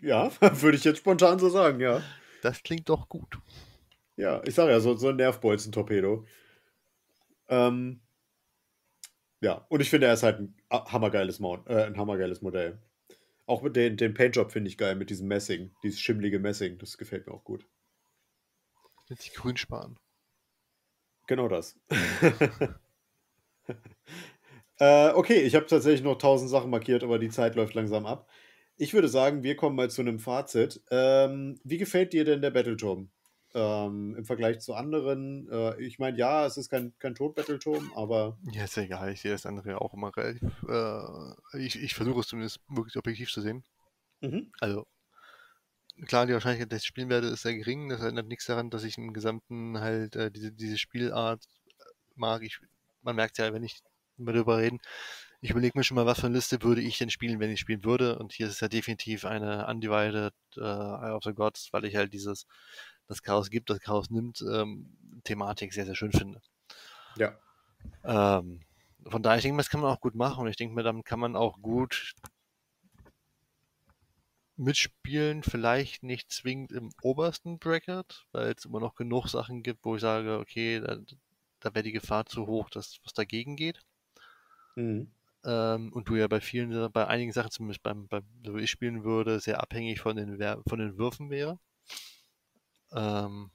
Ja, 0.01 0.31
würde 0.61 0.77
ich 0.77 0.83
jetzt 0.83 0.97
spontan 0.97 1.39
so 1.39 1.47
sagen, 1.47 1.79
ja. 1.79 2.01
Das 2.41 2.63
klingt 2.63 2.89
doch 2.89 3.07
gut. 3.07 3.37
Ja, 4.17 4.41
ich 4.43 4.55
sage 4.55 4.71
ja, 4.71 4.79
so, 4.79 4.95
so 4.97 5.09
ein 5.09 5.15
Nervbolzen-Torpedo. 5.15 6.25
Ähm, 7.47 8.01
ja, 9.41 9.65
und 9.69 9.81
ich 9.81 9.89
finde, 9.89 10.07
er 10.07 10.13
ist 10.13 10.23
halt 10.23 10.39
ein 10.39 10.55
hammergeiles, 10.71 11.39
Mount, 11.39 11.67
äh, 11.67 11.85
ein 11.85 11.97
hammergeiles 11.97 12.41
Modell. 12.41 12.79
Auch 13.45 13.61
mit 13.61 13.75
den, 13.75 13.97
den 13.97 14.13
Paintjob 14.13 14.51
finde 14.51 14.69
ich 14.69 14.77
geil, 14.77 14.95
mit 14.95 15.09
diesem 15.09 15.27
Messing, 15.27 15.71
dieses 15.83 15.99
schimmlige 15.99 16.39
Messing, 16.39 16.77
das 16.77 16.97
gefällt 16.97 17.25
mir 17.25 17.33
auch 17.33 17.43
gut. 17.43 17.65
Jetzt 19.07 19.25
die 19.25 19.33
Grün 19.35 19.57
sparen. 19.57 19.97
Genau 21.25 21.47
das. 21.47 21.79
äh, 24.79 25.09
okay, 25.11 25.41
ich 25.41 25.55
habe 25.55 25.65
tatsächlich 25.65 26.03
noch 26.03 26.17
tausend 26.17 26.49
Sachen 26.49 26.69
markiert, 26.69 27.03
aber 27.03 27.17
die 27.17 27.29
Zeit 27.29 27.55
läuft 27.55 27.73
langsam 27.73 28.05
ab. 28.05 28.29
Ich 28.77 28.93
würde 28.93 29.07
sagen, 29.07 29.43
wir 29.43 29.55
kommen 29.55 29.75
mal 29.75 29.89
zu 29.89 30.01
einem 30.01 30.19
Fazit. 30.19 30.81
Ähm, 30.91 31.59
wie 31.63 31.77
gefällt 31.77 32.13
dir 32.13 32.25
denn 32.25 32.41
der 32.41 32.51
Battleturm? 32.51 33.09
Ähm, 33.55 34.15
Im 34.15 34.25
Vergleich 34.25 34.59
zu 34.59 34.75
anderen, 34.75 35.49
äh, 35.49 35.81
ich 35.81 35.97
meine, 35.97 36.15
ja, 36.17 36.45
es 36.45 36.57
ist 36.57 36.69
kein, 36.69 36.93
kein 36.99 37.15
Tod-Battleturm, 37.15 37.91
aber. 37.95 38.37
Ja, 38.51 38.65
ist 38.65 38.77
ja 38.77 38.83
egal, 38.83 39.11
ich 39.11 39.21
sehe 39.21 39.31
das 39.31 39.47
andere 39.47 39.81
auch 39.81 39.93
immer 39.95 40.15
relativ. 40.15 40.51
Äh, 40.67 41.59
ich 41.59 41.81
ich 41.81 41.95
versuche 41.95 42.19
es 42.19 42.27
zumindest 42.27 42.59
wirklich 42.67 42.95
objektiv 42.95 43.31
zu 43.31 43.41
sehen. 43.41 43.63
Mhm. 44.21 44.51
Also, 44.59 44.85
klar, 46.05 46.27
die 46.27 46.33
Wahrscheinlichkeit, 46.33 46.71
dass 46.71 46.81
ich 46.81 46.87
spielen 46.87 47.09
werde, 47.09 47.27
ist 47.27 47.41
sehr 47.41 47.55
gering. 47.55 47.89
Das 47.89 48.01
erinnert 48.01 48.27
nichts 48.27 48.45
daran, 48.45 48.69
dass 48.69 48.83
ich 48.83 48.97
im 48.99 49.13
Gesamten 49.13 49.79
halt 49.79 50.15
äh, 50.15 50.29
diese, 50.29 50.51
diese 50.51 50.77
Spielart 50.77 51.43
mag. 52.15 52.43
Ich, 52.43 52.59
man 53.01 53.15
merkt 53.15 53.39
ja, 53.39 53.51
wenn 53.51 53.63
ich 53.63 53.81
darüber 54.17 54.59
reden, 54.59 54.79
ich 55.41 55.51
überlege 55.51 55.77
mir 55.77 55.83
schon 55.83 55.95
mal, 55.95 56.05
was 56.05 56.19
für 56.19 56.27
eine 56.27 56.35
Liste 56.35 56.61
würde 56.61 56.81
ich 56.81 56.97
denn 56.97 57.09
spielen, 57.09 57.39
wenn 57.39 57.51
ich 57.51 57.61
spielen 57.61 57.85
würde. 57.85 58.19
Und 58.19 58.33
hier 58.33 58.47
ist 58.47 58.53
es 58.53 58.59
ja 58.59 58.67
definitiv 58.67 59.25
eine 59.25 59.65
Undivided 59.67 60.33
äh, 60.57 60.61
Eye 60.61 61.13
of 61.15 61.23
the 61.23 61.33
Gods, 61.33 61.69
weil 61.71 61.85
ich 61.85 61.95
halt 61.95 62.13
dieses, 62.13 62.45
das 63.09 63.23
Chaos 63.23 63.49
gibt, 63.49 63.69
das 63.69 63.79
Chaos 63.79 64.09
nimmt, 64.09 64.41
ähm, 64.41 64.95
Thematik 65.23 65.73
sehr, 65.73 65.85
sehr 65.85 65.95
schön 65.95 66.11
finde. 66.11 66.41
Ja. 67.17 67.37
Ähm, 68.03 68.61
von 69.05 69.23
daher, 69.23 69.37
ich 69.37 69.43
denke, 69.43 69.57
das 69.57 69.69
kann 69.69 69.81
man 69.81 69.91
auch 69.91 69.99
gut 69.99 70.15
machen 70.15 70.41
und 70.43 70.47
ich 70.47 70.55
denke 70.55 70.75
mir, 70.75 70.83
damit 70.83 71.05
kann 71.05 71.19
man 71.19 71.35
auch 71.35 71.61
gut 71.61 72.13
mitspielen, 74.55 75.41
vielleicht 75.41 76.03
nicht 76.03 76.31
zwingend 76.31 76.71
im 76.71 76.91
obersten 77.01 77.59
Bracket, 77.59 78.27
weil 78.33 78.53
es 78.55 78.65
immer 78.65 78.79
noch 78.79 78.95
genug 78.95 79.27
Sachen 79.27 79.63
gibt, 79.63 79.85
wo 79.85 79.95
ich 79.95 80.01
sage, 80.01 80.37
okay, 80.37 80.81
da, 80.81 80.97
da 81.61 81.73
wäre 81.73 81.83
die 81.83 81.93
Gefahr 81.93 82.25
zu 82.25 82.45
hoch, 82.45 82.69
dass 82.69 82.99
was 83.03 83.13
dagegen 83.13 83.55
geht. 83.55 83.81
Mhm. 84.75 85.11
Ähm, 85.45 85.93
und 85.93 86.09
du 86.09 86.15
ja 86.17 86.27
bei 86.27 86.41
vielen, 86.41 86.91
bei 86.91 87.07
einigen 87.07 87.31
Sachen, 87.31 87.51
zumindest 87.51 87.81
beim, 87.81 88.07
beim 88.09 88.23
so 88.45 88.55
wie 88.55 88.63
ich 88.63 88.69
spielen 88.69 89.05
würde, 89.05 89.39
sehr 89.39 89.61
abhängig 89.61 90.01
von 90.01 90.17
den, 90.17 90.37
von 90.67 90.79
den 90.79 90.97
Würfen 90.97 91.29
wäre. 91.29 91.57
Ähm, 92.93 93.51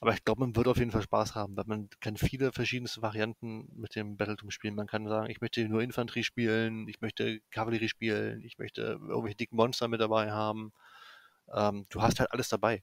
aber 0.00 0.14
ich 0.14 0.24
glaube, 0.24 0.40
man 0.40 0.56
wird 0.56 0.68
auf 0.68 0.78
jeden 0.78 0.90
Fall 0.90 1.02
Spaß 1.02 1.34
haben, 1.34 1.56
weil 1.56 1.64
man 1.66 1.88
kann 2.00 2.16
viele 2.16 2.52
verschiedene 2.52 2.90
Varianten 2.96 3.68
mit 3.74 3.94
dem 3.94 4.16
Battletum 4.16 4.50
spielen. 4.50 4.74
Man 4.74 4.86
kann 4.86 5.06
sagen, 5.06 5.30
ich 5.30 5.40
möchte 5.40 5.66
nur 5.68 5.82
Infanterie 5.82 6.24
spielen, 6.24 6.88
ich 6.88 7.00
möchte 7.00 7.40
Kavallerie 7.50 7.88
spielen, 7.88 8.42
ich 8.42 8.58
möchte 8.58 8.82
irgendwelche 8.82 9.36
dicken 9.36 9.56
Monster 9.56 9.88
mit 9.88 10.00
dabei 10.00 10.32
haben. 10.32 10.72
Ähm, 11.52 11.86
du 11.90 12.02
hast 12.02 12.20
halt 12.20 12.32
alles 12.32 12.48
dabei. 12.48 12.82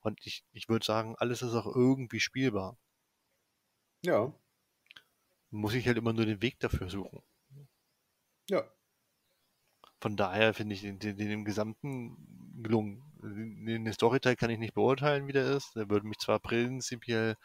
Und 0.00 0.20
ich, 0.24 0.44
ich 0.52 0.68
würde 0.68 0.84
sagen, 0.84 1.16
alles 1.18 1.42
ist 1.42 1.54
auch 1.54 1.66
irgendwie 1.66 2.20
spielbar. 2.20 2.78
Ja. 4.04 4.32
Muss 5.50 5.74
ich 5.74 5.86
halt 5.86 5.98
immer 5.98 6.12
nur 6.12 6.26
den 6.26 6.42
Weg 6.42 6.58
dafür 6.60 6.88
suchen. 6.88 7.22
Ja. 8.50 8.64
Von 10.00 10.16
daher 10.16 10.52
finde 10.52 10.74
ich 10.74 10.82
den, 10.82 10.98
den, 10.98 11.16
den, 11.16 11.30
im 11.30 11.44
Gesamten 11.44 12.62
gelungen. 12.62 13.02
Den 13.24 13.92
Storyteil 13.92 14.36
kann 14.36 14.50
ich 14.50 14.58
nicht 14.58 14.74
beurteilen, 14.74 15.26
wie 15.26 15.32
der 15.32 15.56
ist. 15.56 15.74
Der 15.76 15.88
würde 15.88 16.06
mich 16.06 16.18
zwar 16.18 16.40
prinzipiell 16.40 17.36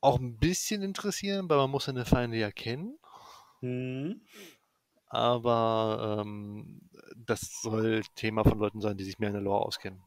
auch 0.00 0.18
ein 0.18 0.38
bisschen 0.38 0.82
interessieren, 0.82 1.48
weil 1.48 1.58
man 1.58 1.70
muss 1.70 1.84
seine 1.84 2.04
Feinde 2.04 2.38
ja 2.38 2.50
kennen. 2.50 2.98
Mhm. 3.60 4.22
Aber 5.06 6.20
ähm, 6.20 6.80
das 7.16 7.60
soll 7.62 8.02
Thema 8.14 8.44
von 8.44 8.58
Leuten 8.58 8.80
sein, 8.80 8.96
die 8.96 9.04
sich 9.04 9.18
mehr 9.18 9.28
in 9.28 9.34
der 9.34 9.42
Lore 9.42 9.64
auskennen. 9.64 10.02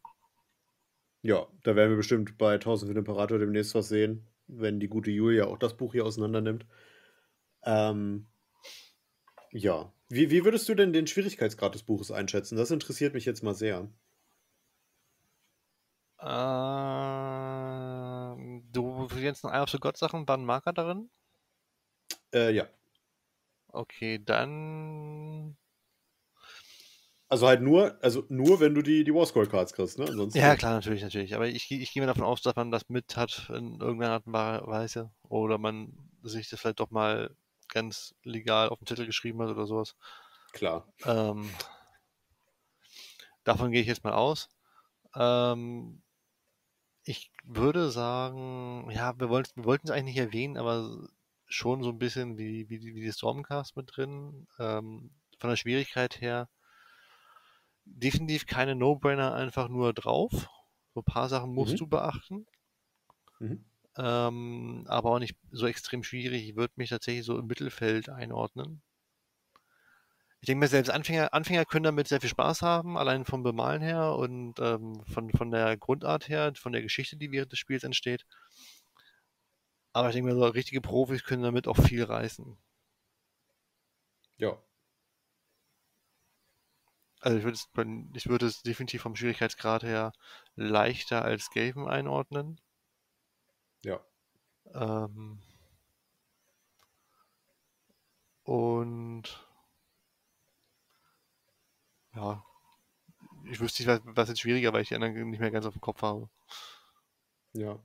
Ja, 1.24 1.48
da 1.64 1.76
werden 1.76 1.92
wir 1.92 1.98
bestimmt 1.98 2.38
bei 2.38 2.56
1000 2.56 2.90
für 2.90 2.94
den 2.94 3.00
Imperator 3.00 3.38
demnächst 3.38 3.76
was 3.76 3.90
sehen, 3.90 4.28
wenn 4.48 4.80
die 4.80 4.88
gute 4.88 5.12
Julia 5.12 5.46
auch 5.46 5.58
das 5.58 5.78
Buch 5.78 5.94
hier 5.94 6.06
auseinander 6.06 6.42
nimmt. 6.42 6.66
Ähm, 7.64 8.28
ja. 9.52 9.94
Wie, 10.10 10.30
wie 10.32 10.44
würdest 10.44 10.68
du 10.68 10.76
denn 10.76 10.94
den 10.94 11.08
Schwierigkeitsgrad 11.08 11.76
des 11.76 11.84
Buches 11.84 12.12
einschätzen? 12.12 12.58
Das 12.58 12.72
interessiert 12.72 13.14
mich 13.14 13.26
jetzt 13.26 13.44
mal 13.44 13.54
sehr. 13.54 13.90
Ähm, 16.24 16.32
du 18.72 19.08
jetzt 19.18 19.44
ein 19.44 19.52
Eye 19.52 19.62
of 19.64 19.70
the 19.70 19.80
God 19.80 19.98
Sachen, 19.98 20.28
waren 20.28 20.46
Marker 20.46 20.72
darin? 20.72 21.10
Äh, 22.34 22.52
ja. 22.54 22.68
Okay, 23.70 24.20
dann. 24.24 25.58
Also 27.28 27.48
halt 27.48 27.62
nur, 27.62 27.98
also 28.04 28.26
nur 28.28 28.60
wenn 28.60 28.76
du 28.76 28.82
die, 28.82 29.04
die 29.06 29.14
Warscroll 29.14 29.48
Cards 29.48 29.74
kriegst, 29.74 29.98
ne? 29.98 30.06
Ansonsten 30.06 30.38
ja, 30.38 30.56
klar, 30.58 30.74
natürlich, 30.74 31.02
natürlich. 31.02 31.34
Aber 31.34 31.48
ich, 31.48 31.72
ich 31.72 31.94
gehe 31.94 32.04
mir 32.04 32.08
davon 32.08 32.26
aus, 32.26 32.42
dass 32.42 32.56
man 32.58 32.72
das 32.72 32.90
mit 32.90 33.16
hat 33.16 33.50
in 33.50 33.80
irgendeiner 33.80 34.14
Art 34.14 34.28
und 34.28 34.34
Weise. 34.34 35.12
Oder 35.30 35.58
man 35.58 35.94
sich 36.24 36.50
das 36.50 36.60
vielleicht 36.60 36.82
doch 36.82 36.92
mal 36.92 37.34
ganz 37.70 38.14
legal 38.24 38.68
auf 38.70 38.80
den 38.80 38.88
Zettel 38.88 39.06
geschrieben 39.06 39.42
hat 39.42 39.50
oder 39.50 39.66
sowas. 39.66 39.96
Klar. 40.52 40.86
Ähm, 41.06 41.50
davon 43.46 43.72
gehe 43.72 43.82
ich 43.82 43.88
jetzt 43.88 44.04
mal 44.04 44.14
aus. 44.14 44.50
Ähm, 45.16 46.02
ich 47.04 47.32
würde 47.44 47.90
sagen, 47.92 48.90
ja, 48.92 49.20
wir, 49.20 49.30
wollt, 49.30 49.56
wir 49.56 49.66
wollten 49.66 49.88
es 49.88 49.92
eigentlich 49.92 50.16
nicht 50.16 50.26
erwähnen, 50.26 50.58
aber 50.58 51.08
schon 51.48 51.84
so 51.84 51.90
ein 51.90 52.00
bisschen 52.00 52.38
wie, 52.38 52.70
wie, 52.70 52.80
die- 52.80 52.96
wie 52.96 53.02
die 53.02 53.12
Stormcast 53.12 53.76
mit 53.76 53.96
drin. 53.96 54.48
Ähm, 54.60 55.12
von 55.40 55.50
der 55.50 55.58
Schwierigkeit 55.58 56.22
her 56.22 56.50
definitiv 57.86 58.48
keine 58.48 58.74
No-Brainer 58.74 59.36
einfach 59.36 59.68
nur 59.70 59.94
drauf. 59.94 60.48
So 60.96 61.02
ein 61.02 61.04
paar 61.04 61.30
Sachen 61.30 61.54
musst 61.54 61.80
Mhm. 61.80 61.80
du 61.80 61.86
beachten. 61.86 62.48
Mhm. 63.40 63.66
Ähm, 63.98 64.84
aber 64.88 65.12
auch 65.12 65.20
nicht 65.20 65.38
so 65.52 65.66
extrem 65.66 66.04
schwierig. 66.04 66.44
Ich 66.50 66.56
würde 66.58 66.74
mich 66.78 66.90
tatsächlich 66.90 67.26
so 67.26 67.38
im 67.40 67.48
Mittelfeld 67.48 68.10
einordnen. 68.10 68.82
Ich 70.42 70.48
denke 70.48 70.62
mir, 70.62 70.68
selbst 70.68 70.90
Anfänger, 70.90 71.34
Anfänger 71.34 71.66
können 71.66 71.84
damit 71.84 72.08
sehr 72.08 72.20
viel 72.20 72.30
Spaß 72.30 72.64
haben, 72.64 72.98
allein 72.98 73.26
vom 73.26 73.44
Bemalen 73.44 73.82
her 73.82 74.16
und 74.16 74.60
ähm, 74.60 75.04
von, 75.06 75.30
von 75.32 75.52
der 75.52 75.78
Grundart 75.78 76.30
her, 76.30 76.52
von 76.56 76.72
der 76.72 76.82
Geschichte, 76.82 77.16
die 77.16 77.32
während 77.32 77.52
des 77.52 77.60
Spiels 77.60 77.84
entsteht. 77.84 78.26
Aber 79.94 80.10
ich 80.10 80.16
denke 80.16 80.34
mir, 80.34 80.36
so 80.36 80.46
richtige 80.46 80.82
Profis 80.82 81.24
können 81.24 81.44
damit 81.44 81.68
auch 81.68 81.78
viel 81.78 82.04
reißen. 82.04 82.58
Ja. 84.38 84.58
Also 87.20 87.38
ich 87.38 87.44
würde 87.44 87.56
es, 87.56 87.70
ich 88.16 88.28
würde 88.28 88.48
es 88.48 88.64
definitiv 88.64 89.04
vom 89.04 89.16
Schwierigkeitsgrad 89.16 89.84
her 89.84 90.12
leichter 90.56 91.24
als 91.24 91.52
Gaven 91.52 91.88
einordnen. 91.88 92.60
Ja. 93.84 94.00
Ähm, 94.74 95.40
und 98.44 99.51
ja, 102.16 102.44
ich 103.50 103.60
wüsste 103.60 103.84
nicht, 103.84 104.02
was, 104.06 104.30
jetzt 104.30 104.42
schwieriger, 104.42 104.74
weil 104.74 104.82
ich 104.82 104.90
die 104.90 104.96
anderen 104.96 105.30
nicht 105.30 105.40
mehr 105.40 105.52
ganz 105.52 105.66
auf 105.66 105.74
dem 105.74 105.82
Kopf 105.82 106.02
habe. 106.02 106.30
Ja. 107.54 107.80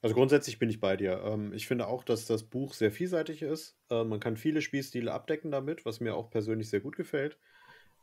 Also 0.00 0.14
grundsätzlich 0.14 0.58
bin 0.58 0.70
ich 0.70 0.80
bei 0.80 0.96
dir. 0.96 1.22
Ähm, 1.24 1.52
ich 1.52 1.66
finde 1.66 1.86
auch, 1.86 2.04
dass 2.04 2.26
das 2.26 2.44
Buch 2.44 2.74
sehr 2.74 2.90
vielseitig 2.90 3.42
ist. 3.42 3.76
Äh, 3.90 4.04
man 4.04 4.20
kann 4.20 4.36
viele 4.36 4.62
Spielstile 4.62 5.12
abdecken 5.12 5.50
damit, 5.50 5.84
was 5.84 6.00
mir 6.00 6.14
auch 6.14 6.30
persönlich 6.30 6.70
sehr 6.70 6.80
gut 6.80 6.96
gefällt. 6.96 7.38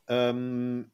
Ähm, 0.06 0.92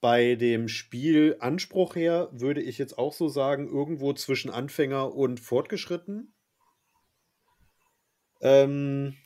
bei 0.00 0.34
dem 0.34 0.68
Spielanspruch 0.68 1.94
her 1.94 2.28
würde 2.32 2.62
ich 2.62 2.78
jetzt 2.78 2.98
auch 2.98 3.12
so 3.12 3.28
sagen, 3.28 3.68
irgendwo 3.68 4.12
zwischen 4.12 4.50
Anfänger 4.50 5.14
und 5.14 5.38
Fortgeschritten. 5.38 6.34
Ähm, 8.40 9.16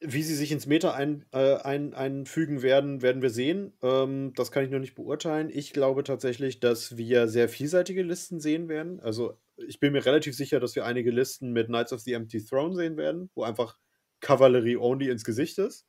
wie 0.00 0.22
sie 0.22 0.34
sich 0.34 0.52
ins 0.52 0.66
Meta 0.66 0.92
ein, 0.92 1.24
äh, 1.32 1.56
ein, 1.56 1.92
einfügen 1.92 2.62
werden, 2.62 3.02
werden 3.02 3.22
wir 3.22 3.30
sehen. 3.30 3.72
Ähm, 3.82 4.32
das 4.34 4.52
kann 4.52 4.64
ich 4.64 4.70
noch 4.70 4.78
nicht 4.78 4.94
beurteilen. 4.94 5.50
Ich 5.52 5.72
glaube 5.72 6.04
tatsächlich, 6.04 6.60
dass 6.60 6.96
wir 6.96 7.26
sehr 7.28 7.48
vielseitige 7.48 8.02
Listen 8.02 8.40
sehen 8.40 8.68
werden. 8.68 9.00
Also 9.00 9.38
ich 9.56 9.80
bin 9.80 9.92
mir 9.92 10.06
relativ 10.06 10.36
sicher, 10.36 10.60
dass 10.60 10.76
wir 10.76 10.84
einige 10.84 11.10
Listen 11.10 11.52
mit 11.52 11.66
Knights 11.66 11.92
of 11.92 12.00
the 12.00 12.12
Empty 12.12 12.44
Throne 12.44 12.76
sehen 12.76 12.96
werden, 12.96 13.30
wo 13.34 13.42
einfach 13.42 13.76
Kavallerie 14.20 14.76
only 14.76 15.08
ins 15.08 15.24
Gesicht 15.24 15.58
ist. 15.58 15.84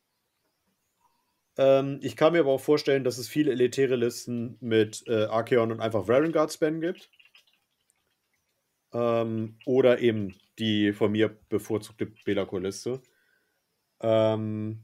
Ähm, 1.58 2.00
ich 2.02 2.16
kann 2.16 2.34
mir 2.34 2.40
aber 2.40 2.52
auch 2.52 2.62
vorstellen, 2.62 3.04
dass 3.04 3.20
es 3.20 3.28
viele 3.28 3.52
elitäre 3.52 3.96
Listen 3.96 4.58
mit 4.60 5.04
äh, 5.08 5.26
Archeon 5.26 5.72
und 5.72 5.82
einfach 5.82 6.08
Varengard 6.08 6.52
Spam 6.52 6.82
gibt. 6.82 7.12
Ähm, 8.92 9.58
oder 9.66 10.00
eben 10.00 10.36
die 10.58 10.94
von 10.94 11.12
mir 11.12 11.30
bevorzugte 11.50 12.08
Belacor-Liste. 12.26 13.02
Ähm, 14.02 14.84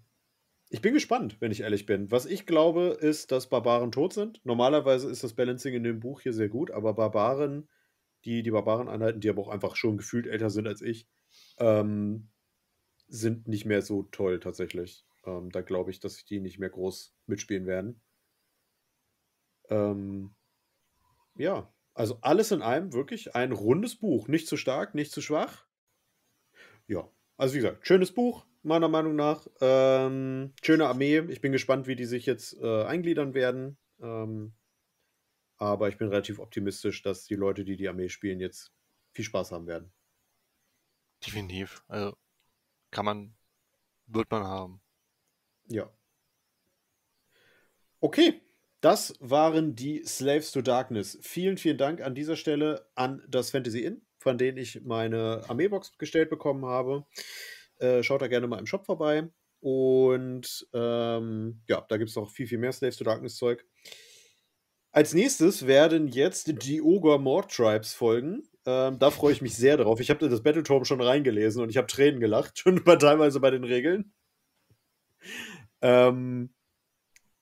ich 0.69 0.81
bin 0.81 0.93
gespannt, 0.93 1.37
wenn 1.39 1.51
ich 1.51 1.61
ehrlich 1.61 1.85
bin. 1.85 2.11
Was 2.11 2.25
ich 2.25 2.45
glaube, 2.45 2.97
ist, 2.99 3.31
dass 3.31 3.49
Barbaren 3.49 3.91
tot 3.91 4.13
sind. 4.13 4.41
Normalerweise 4.45 5.09
ist 5.09 5.23
das 5.23 5.33
Balancing 5.33 5.73
in 5.73 5.83
dem 5.83 5.99
Buch 5.99 6.21
hier 6.21 6.33
sehr 6.33 6.49
gut, 6.49 6.71
aber 6.71 6.93
Barbaren, 6.93 7.69
die, 8.25 8.43
die 8.43 8.51
Barbaren-Einheiten, 8.51 9.21
die 9.21 9.29
aber 9.29 9.43
auch 9.43 9.49
einfach 9.49 9.75
schon 9.75 9.97
gefühlt 9.97 10.27
älter 10.27 10.49
sind 10.49 10.67
als 10.67 10.81
ich, 10.81 11.07
ähm, 11.59 12.29
sind 13.07 13.47
nicht 13.47 13.65
mehr 13.65 13.81
so 13.81 14.03
toll 14.03 14.39
tatsächlich. 14.39 15.05
Ähm, 15.25 15.51
da 15.51 15.61
glaube 15.61 15.91
ich, 15.91 15.99
dass 15.99 16.25
die 16.25 16.39
nicht 16.39 16.59
mehr 16.59 16.69
groß 16.69 17.15
mitspielen 17.27 17.67
werden. 17.67 18.01
Ähm, 19.69 20.35
ja, 21.35 21.71
also 21.93 22.17
alles 22.21 22.51
in 22.51 22.61
allem 22.61 22.93
wirklich 22.93 23.35
ein 23.35 23.51
rundes 23.51 23.95
Buch. 23.95 24.27
Nicht 24.27 24.47
zu 24.47 24.57
stark, 24.57 24.95
nicht 24.95 25.11
zu 25.11 25.21
schwach. 25.21 25.65
Ja, 26.87 27.09
also 27.37 27.53
wie 27.53 27.59
gesagt, 27.59 27.87
schönes 27.87 28.11
Buch, 28.11 28.45
meiner 28.65 28.87
Meinung 28.87 29.15
nach. 29.15 29.47
Ähm, 29.61 30.53
schöne 30.63 30.87
Armee. 30.87 31.19
Ich 31.29 31.41
bin 31.41 31.51
gespannt, 31.51 31.87
wie 31.87 31.95
die 31.95 32.05
sich 32.05 32.25
jetzt 32.25 32.59
äh, 32.61 32.83
eingliedern 32.83 33.33
werden. 33.33 33.77
Ähm, 34.01 34.53
aber 35.57 35.87
ich 35.87 35.97
bin 35.97 36.09
relativ 36.09 36.39
optimistisch, 36.39 37.01
dass 37.01 37.25
die 37.25 37.35
Leute, 37.35 37.63
die 37.63 37.77
die 37.77 37.87
Armee 37.87 38.09
spielen, 38.09 38.39
jetzt 38.39 38.73
viel 39.13 39.25
Spaß 39.25 39.51
haben 39.51 39.67
werden. 39.67 39.93
Definitiv. 41.25 41.83
Also 41.87 42.17
kann 42.91 43.05
man, 43.05 43.35
wird 44.07 44.29
man 44.31 44.43
haben. 44.43 44.81
Ja. 45.67 45.89
Okay, 47.99 48.41
das 48.81 49.15
waren 49.19 49.75
die 49.75 50.03
Slaves 50.05 50.51
to 50.51 50.61
Darkness. 50.61 51.17
Vielen, 51.21 51.57
vielen 51.57 51.77
Dank 51.77 52.01
an 52.01 52.13
dieser 52.13 52.35
Stelle 52.35 52.87
an 52.95 53.23
das 53.27 53.51
Fantasy 53.51 53.83
Inn, 53.83 54.05
von 54.19 54.37
denen 54.37 54.57
ich 54.57 54.81
meine 54.83 55.43
Armeebox 55.47 55.97
gestellt 55.97 56.29
bekommen 56.29 56.65
habe. 56.65 57.05
Äh, 57.79 58.03
schaut 58.03 58.21
da 58.21 58.27
gerne 58.27 58.47
mal 58.47 58.59
im 58.59 58.65
Shop 58.65 58.85
vorbei. 58.85 59.29
Und 59.59 60.67
ähm, 60.73 61.61
ja, 61.67 61.85
da 61.89 61.97
gibt 61.97 62.09
es 62.09 62.15
noch 62.15 62.29
viel, 62.29 62.47
viel 62.47 62.59
mehr 62.59 62.71
Slaves 62.71 62.97
to 62.97 63.03
Darkness 63.03 63.37
Zeug. 63.37 63.65
Als 64.91 65.13
nächstes 65.13 65.67
werden 65.67 66.07
jetzt 66.07 66.63
die 66.63 66.81
Ogre 66.81 67.19
Mord 67.19 67.51
Tribes 67.51 67.93
folgen. 67.93 68.43
Ähm, 68.65 68.97
da 68.97 69.11
freue 69.11 69.33
ich 69.33 69.41
mich 69.41 69.55
sehr 69.55 69.77
drauf. 69.77 69.99
Ich 69.99 70.09
habe 70.09 70.29
das 70.29 70.43
Battletome 70.43 70.85
schon 70.85 71.01
reingelesen 71.01 71.61
und 71.61 71.69
ich 71.69 71.77
habe 71.77 71.87
Tränen 71.87 72.19
gelacht, 72.19 72.59
schon 72.59 72.83
teilweise 72.83 73.39
bei 73.39 73.51
den 73.51 73.63
Regeln. 73.63 74.13
Ähm, 75.81 76.53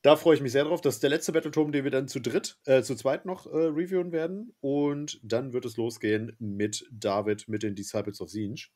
da 0.01 0.17
freue 0.17 0.35
ich 0.35 0.41
mich 0.41 0.51
sehr 0.51 0.65
drauf. 0.65 0.81
Das 0.81 0.95
ist 0.95 1.03
der 1.03 1.09
letzte 1.09 1.31
Battletome, 1.31 1.71
den 1.71 1.83
wir 1.83 1.91
dann 1.91 2.07
zu 2.07 2.19
dritt, 2.19 2.57
äh, 2.65 2.81
zu 2.81 2.95
zweit 2.95 3.25
noch 3.25 3.45
äh, 3.45 3.55
reviewen 3.55 4.11
werden. 4.11 4.53
Und 4.59 5.19
dann 5.23 5.53
wird 5.53 5.65
es 5.65 5.77
losgehen 5.77 6.35
mit 6.39 6.85
David, 6.91 7.47
mit 7.47 7.63
den 7.63 7.75
Disciples 7.75 8.19
of 8.19 8.29
Zinj. 8.29 8.69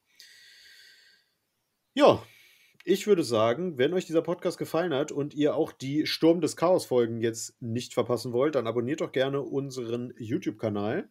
Ja, 1.98 2.24
ich 2.86 3.08
würde 3.08 3.24
sagen, 3.24 3.80
wenn 3.80 3.92
euch 3.96 4.06
dieser 4.06 4.22
Podcast 4.22 4.60
gefallen 4.60 4.94
hat 4.94 5.12
und 5.12 5.34
ihr 5.34 5.56
auch 5.56 5.72
die 5.72 6.06
Sturm 6.06 6.42
des 6.42 6.56
Chaos-Folgen 6.56 7.22
jetzt 7.22 7.60
nicht 7.60 7.96
verpassen 7.96 8.34
wollt, 8.34 8.54
dann 8.54 8.68
abonniert 8.68 9.02
doch 9.02 9.12
gerne 9.12 9.42
unseren 9.42 10.14
YouTube-Kanal 10.20 11.10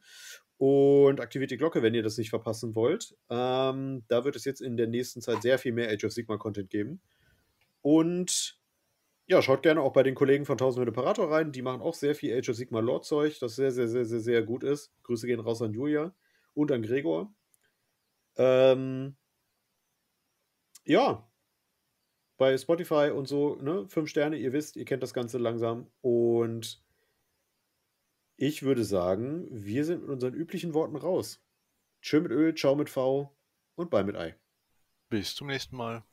und 0.59 1.19
aktiviert 1.19 1.51
die 1.51 1.57
Glocke, 1.57 1.83
wenn 1.83 1.95
ihr 1.95 2.05
das 2.05 2.19
nicht 2.19 2.31
verpassen 2.31 2.77
wollt. 2.77 3.17
Ähm, 3.31 4.05
da 4.07 4.25
wird 4.25 4.37
es 4.37 4.45
jetzt 4.45 4.61
in 4.61 4.77
der 4.77 4.87
nächsten 4.87 5.21
Zeit 5.21 5.43
sehr 5.43 5.59
viel 5.59 5.73
mehr 5.73 5.91
Age 5.91 6.05
of 6.05 6.13
Sigma-Content 6.13 6.71
geben. 6.71 7.01
Und 7.83 8.61
ja, 9.27 9.43
schaut 9.43 9.65
gerne 9.65 9.81
auch 9.81 9.93
bei 9.93 10.05
den 10.05 10.15
Kollegen 10.15 10.47
von 10.47 10.55
1000 10.55 10.87
Imperator 10.87 11.33
rein. 11.33 11.51
Die 11.51 11.63
machen 11.63 11.83
auch 11.83 11.95
sehr 11.95 12.15
viel 12.15 12.33
Age 12.39 12.51
of 12.51 12.55
Sigma 12.55 12.79
Lore-Zeug, 12.79 13.41
das 13.41 13.57
sehr, 13.57 13.73
sehr, 13.73 13.89
sehr, 13.89 14.05
sehr, 14.05 14.21
sehr 14.21 14.43
gut 14.45 14.63
ist. 14.63 14.93
Grüße 15.03 15.27
gehen 15.27 15.41
raus 15.41 15.61
an 15.63 15.73
Julia 15.73 16.15
und 16.55 16.71
an 16.71 16.83
Gregor. 16.83 17.35
Ähm, 18.37 19.17
ja, 20.87 21.29
bei 22.37 22.57
Spotify 22.57 23.11
und 23.15 23.27
so, 23.27 23.57
ne, 23.57 23.87
fünf 23.89 24.11
Sterne, 24.11 24.37
ihr 24.37 24.53
wisst, 24.53 24.77
ihr 24.77 24.85
kennt 24.85 25.03
das 25.03 25.15
Ganze 25.15 25.39
langsam. 25.39 25.91
Und 26.01 26.83
ich 28.37 28.63
würde 28.63 28.85
sagen, 28.85 29.47
wir 29.51 29.85
sind 29.85 30.03
mit 30.03 30.11
unseren 30.11 30.35
üblichen 30.35 30.75
Worten 30.75 30.97
raus. 30.97 31.43
Tschö 32.03 32.21
mit 32.21 32.33
Öl, 32.33 32.55
ciao 32.55 32.77
mit 32.77 32.91
V 32.91 33.35
und 33.75 33.91
bye 33.91 34.05
mit 34.05 34.17
Ei. 34.17 34.37
Bis 35.09 35.35
zum 35.35 35.47
nächsten 35.49 35.77
Mal. 35.77 36.05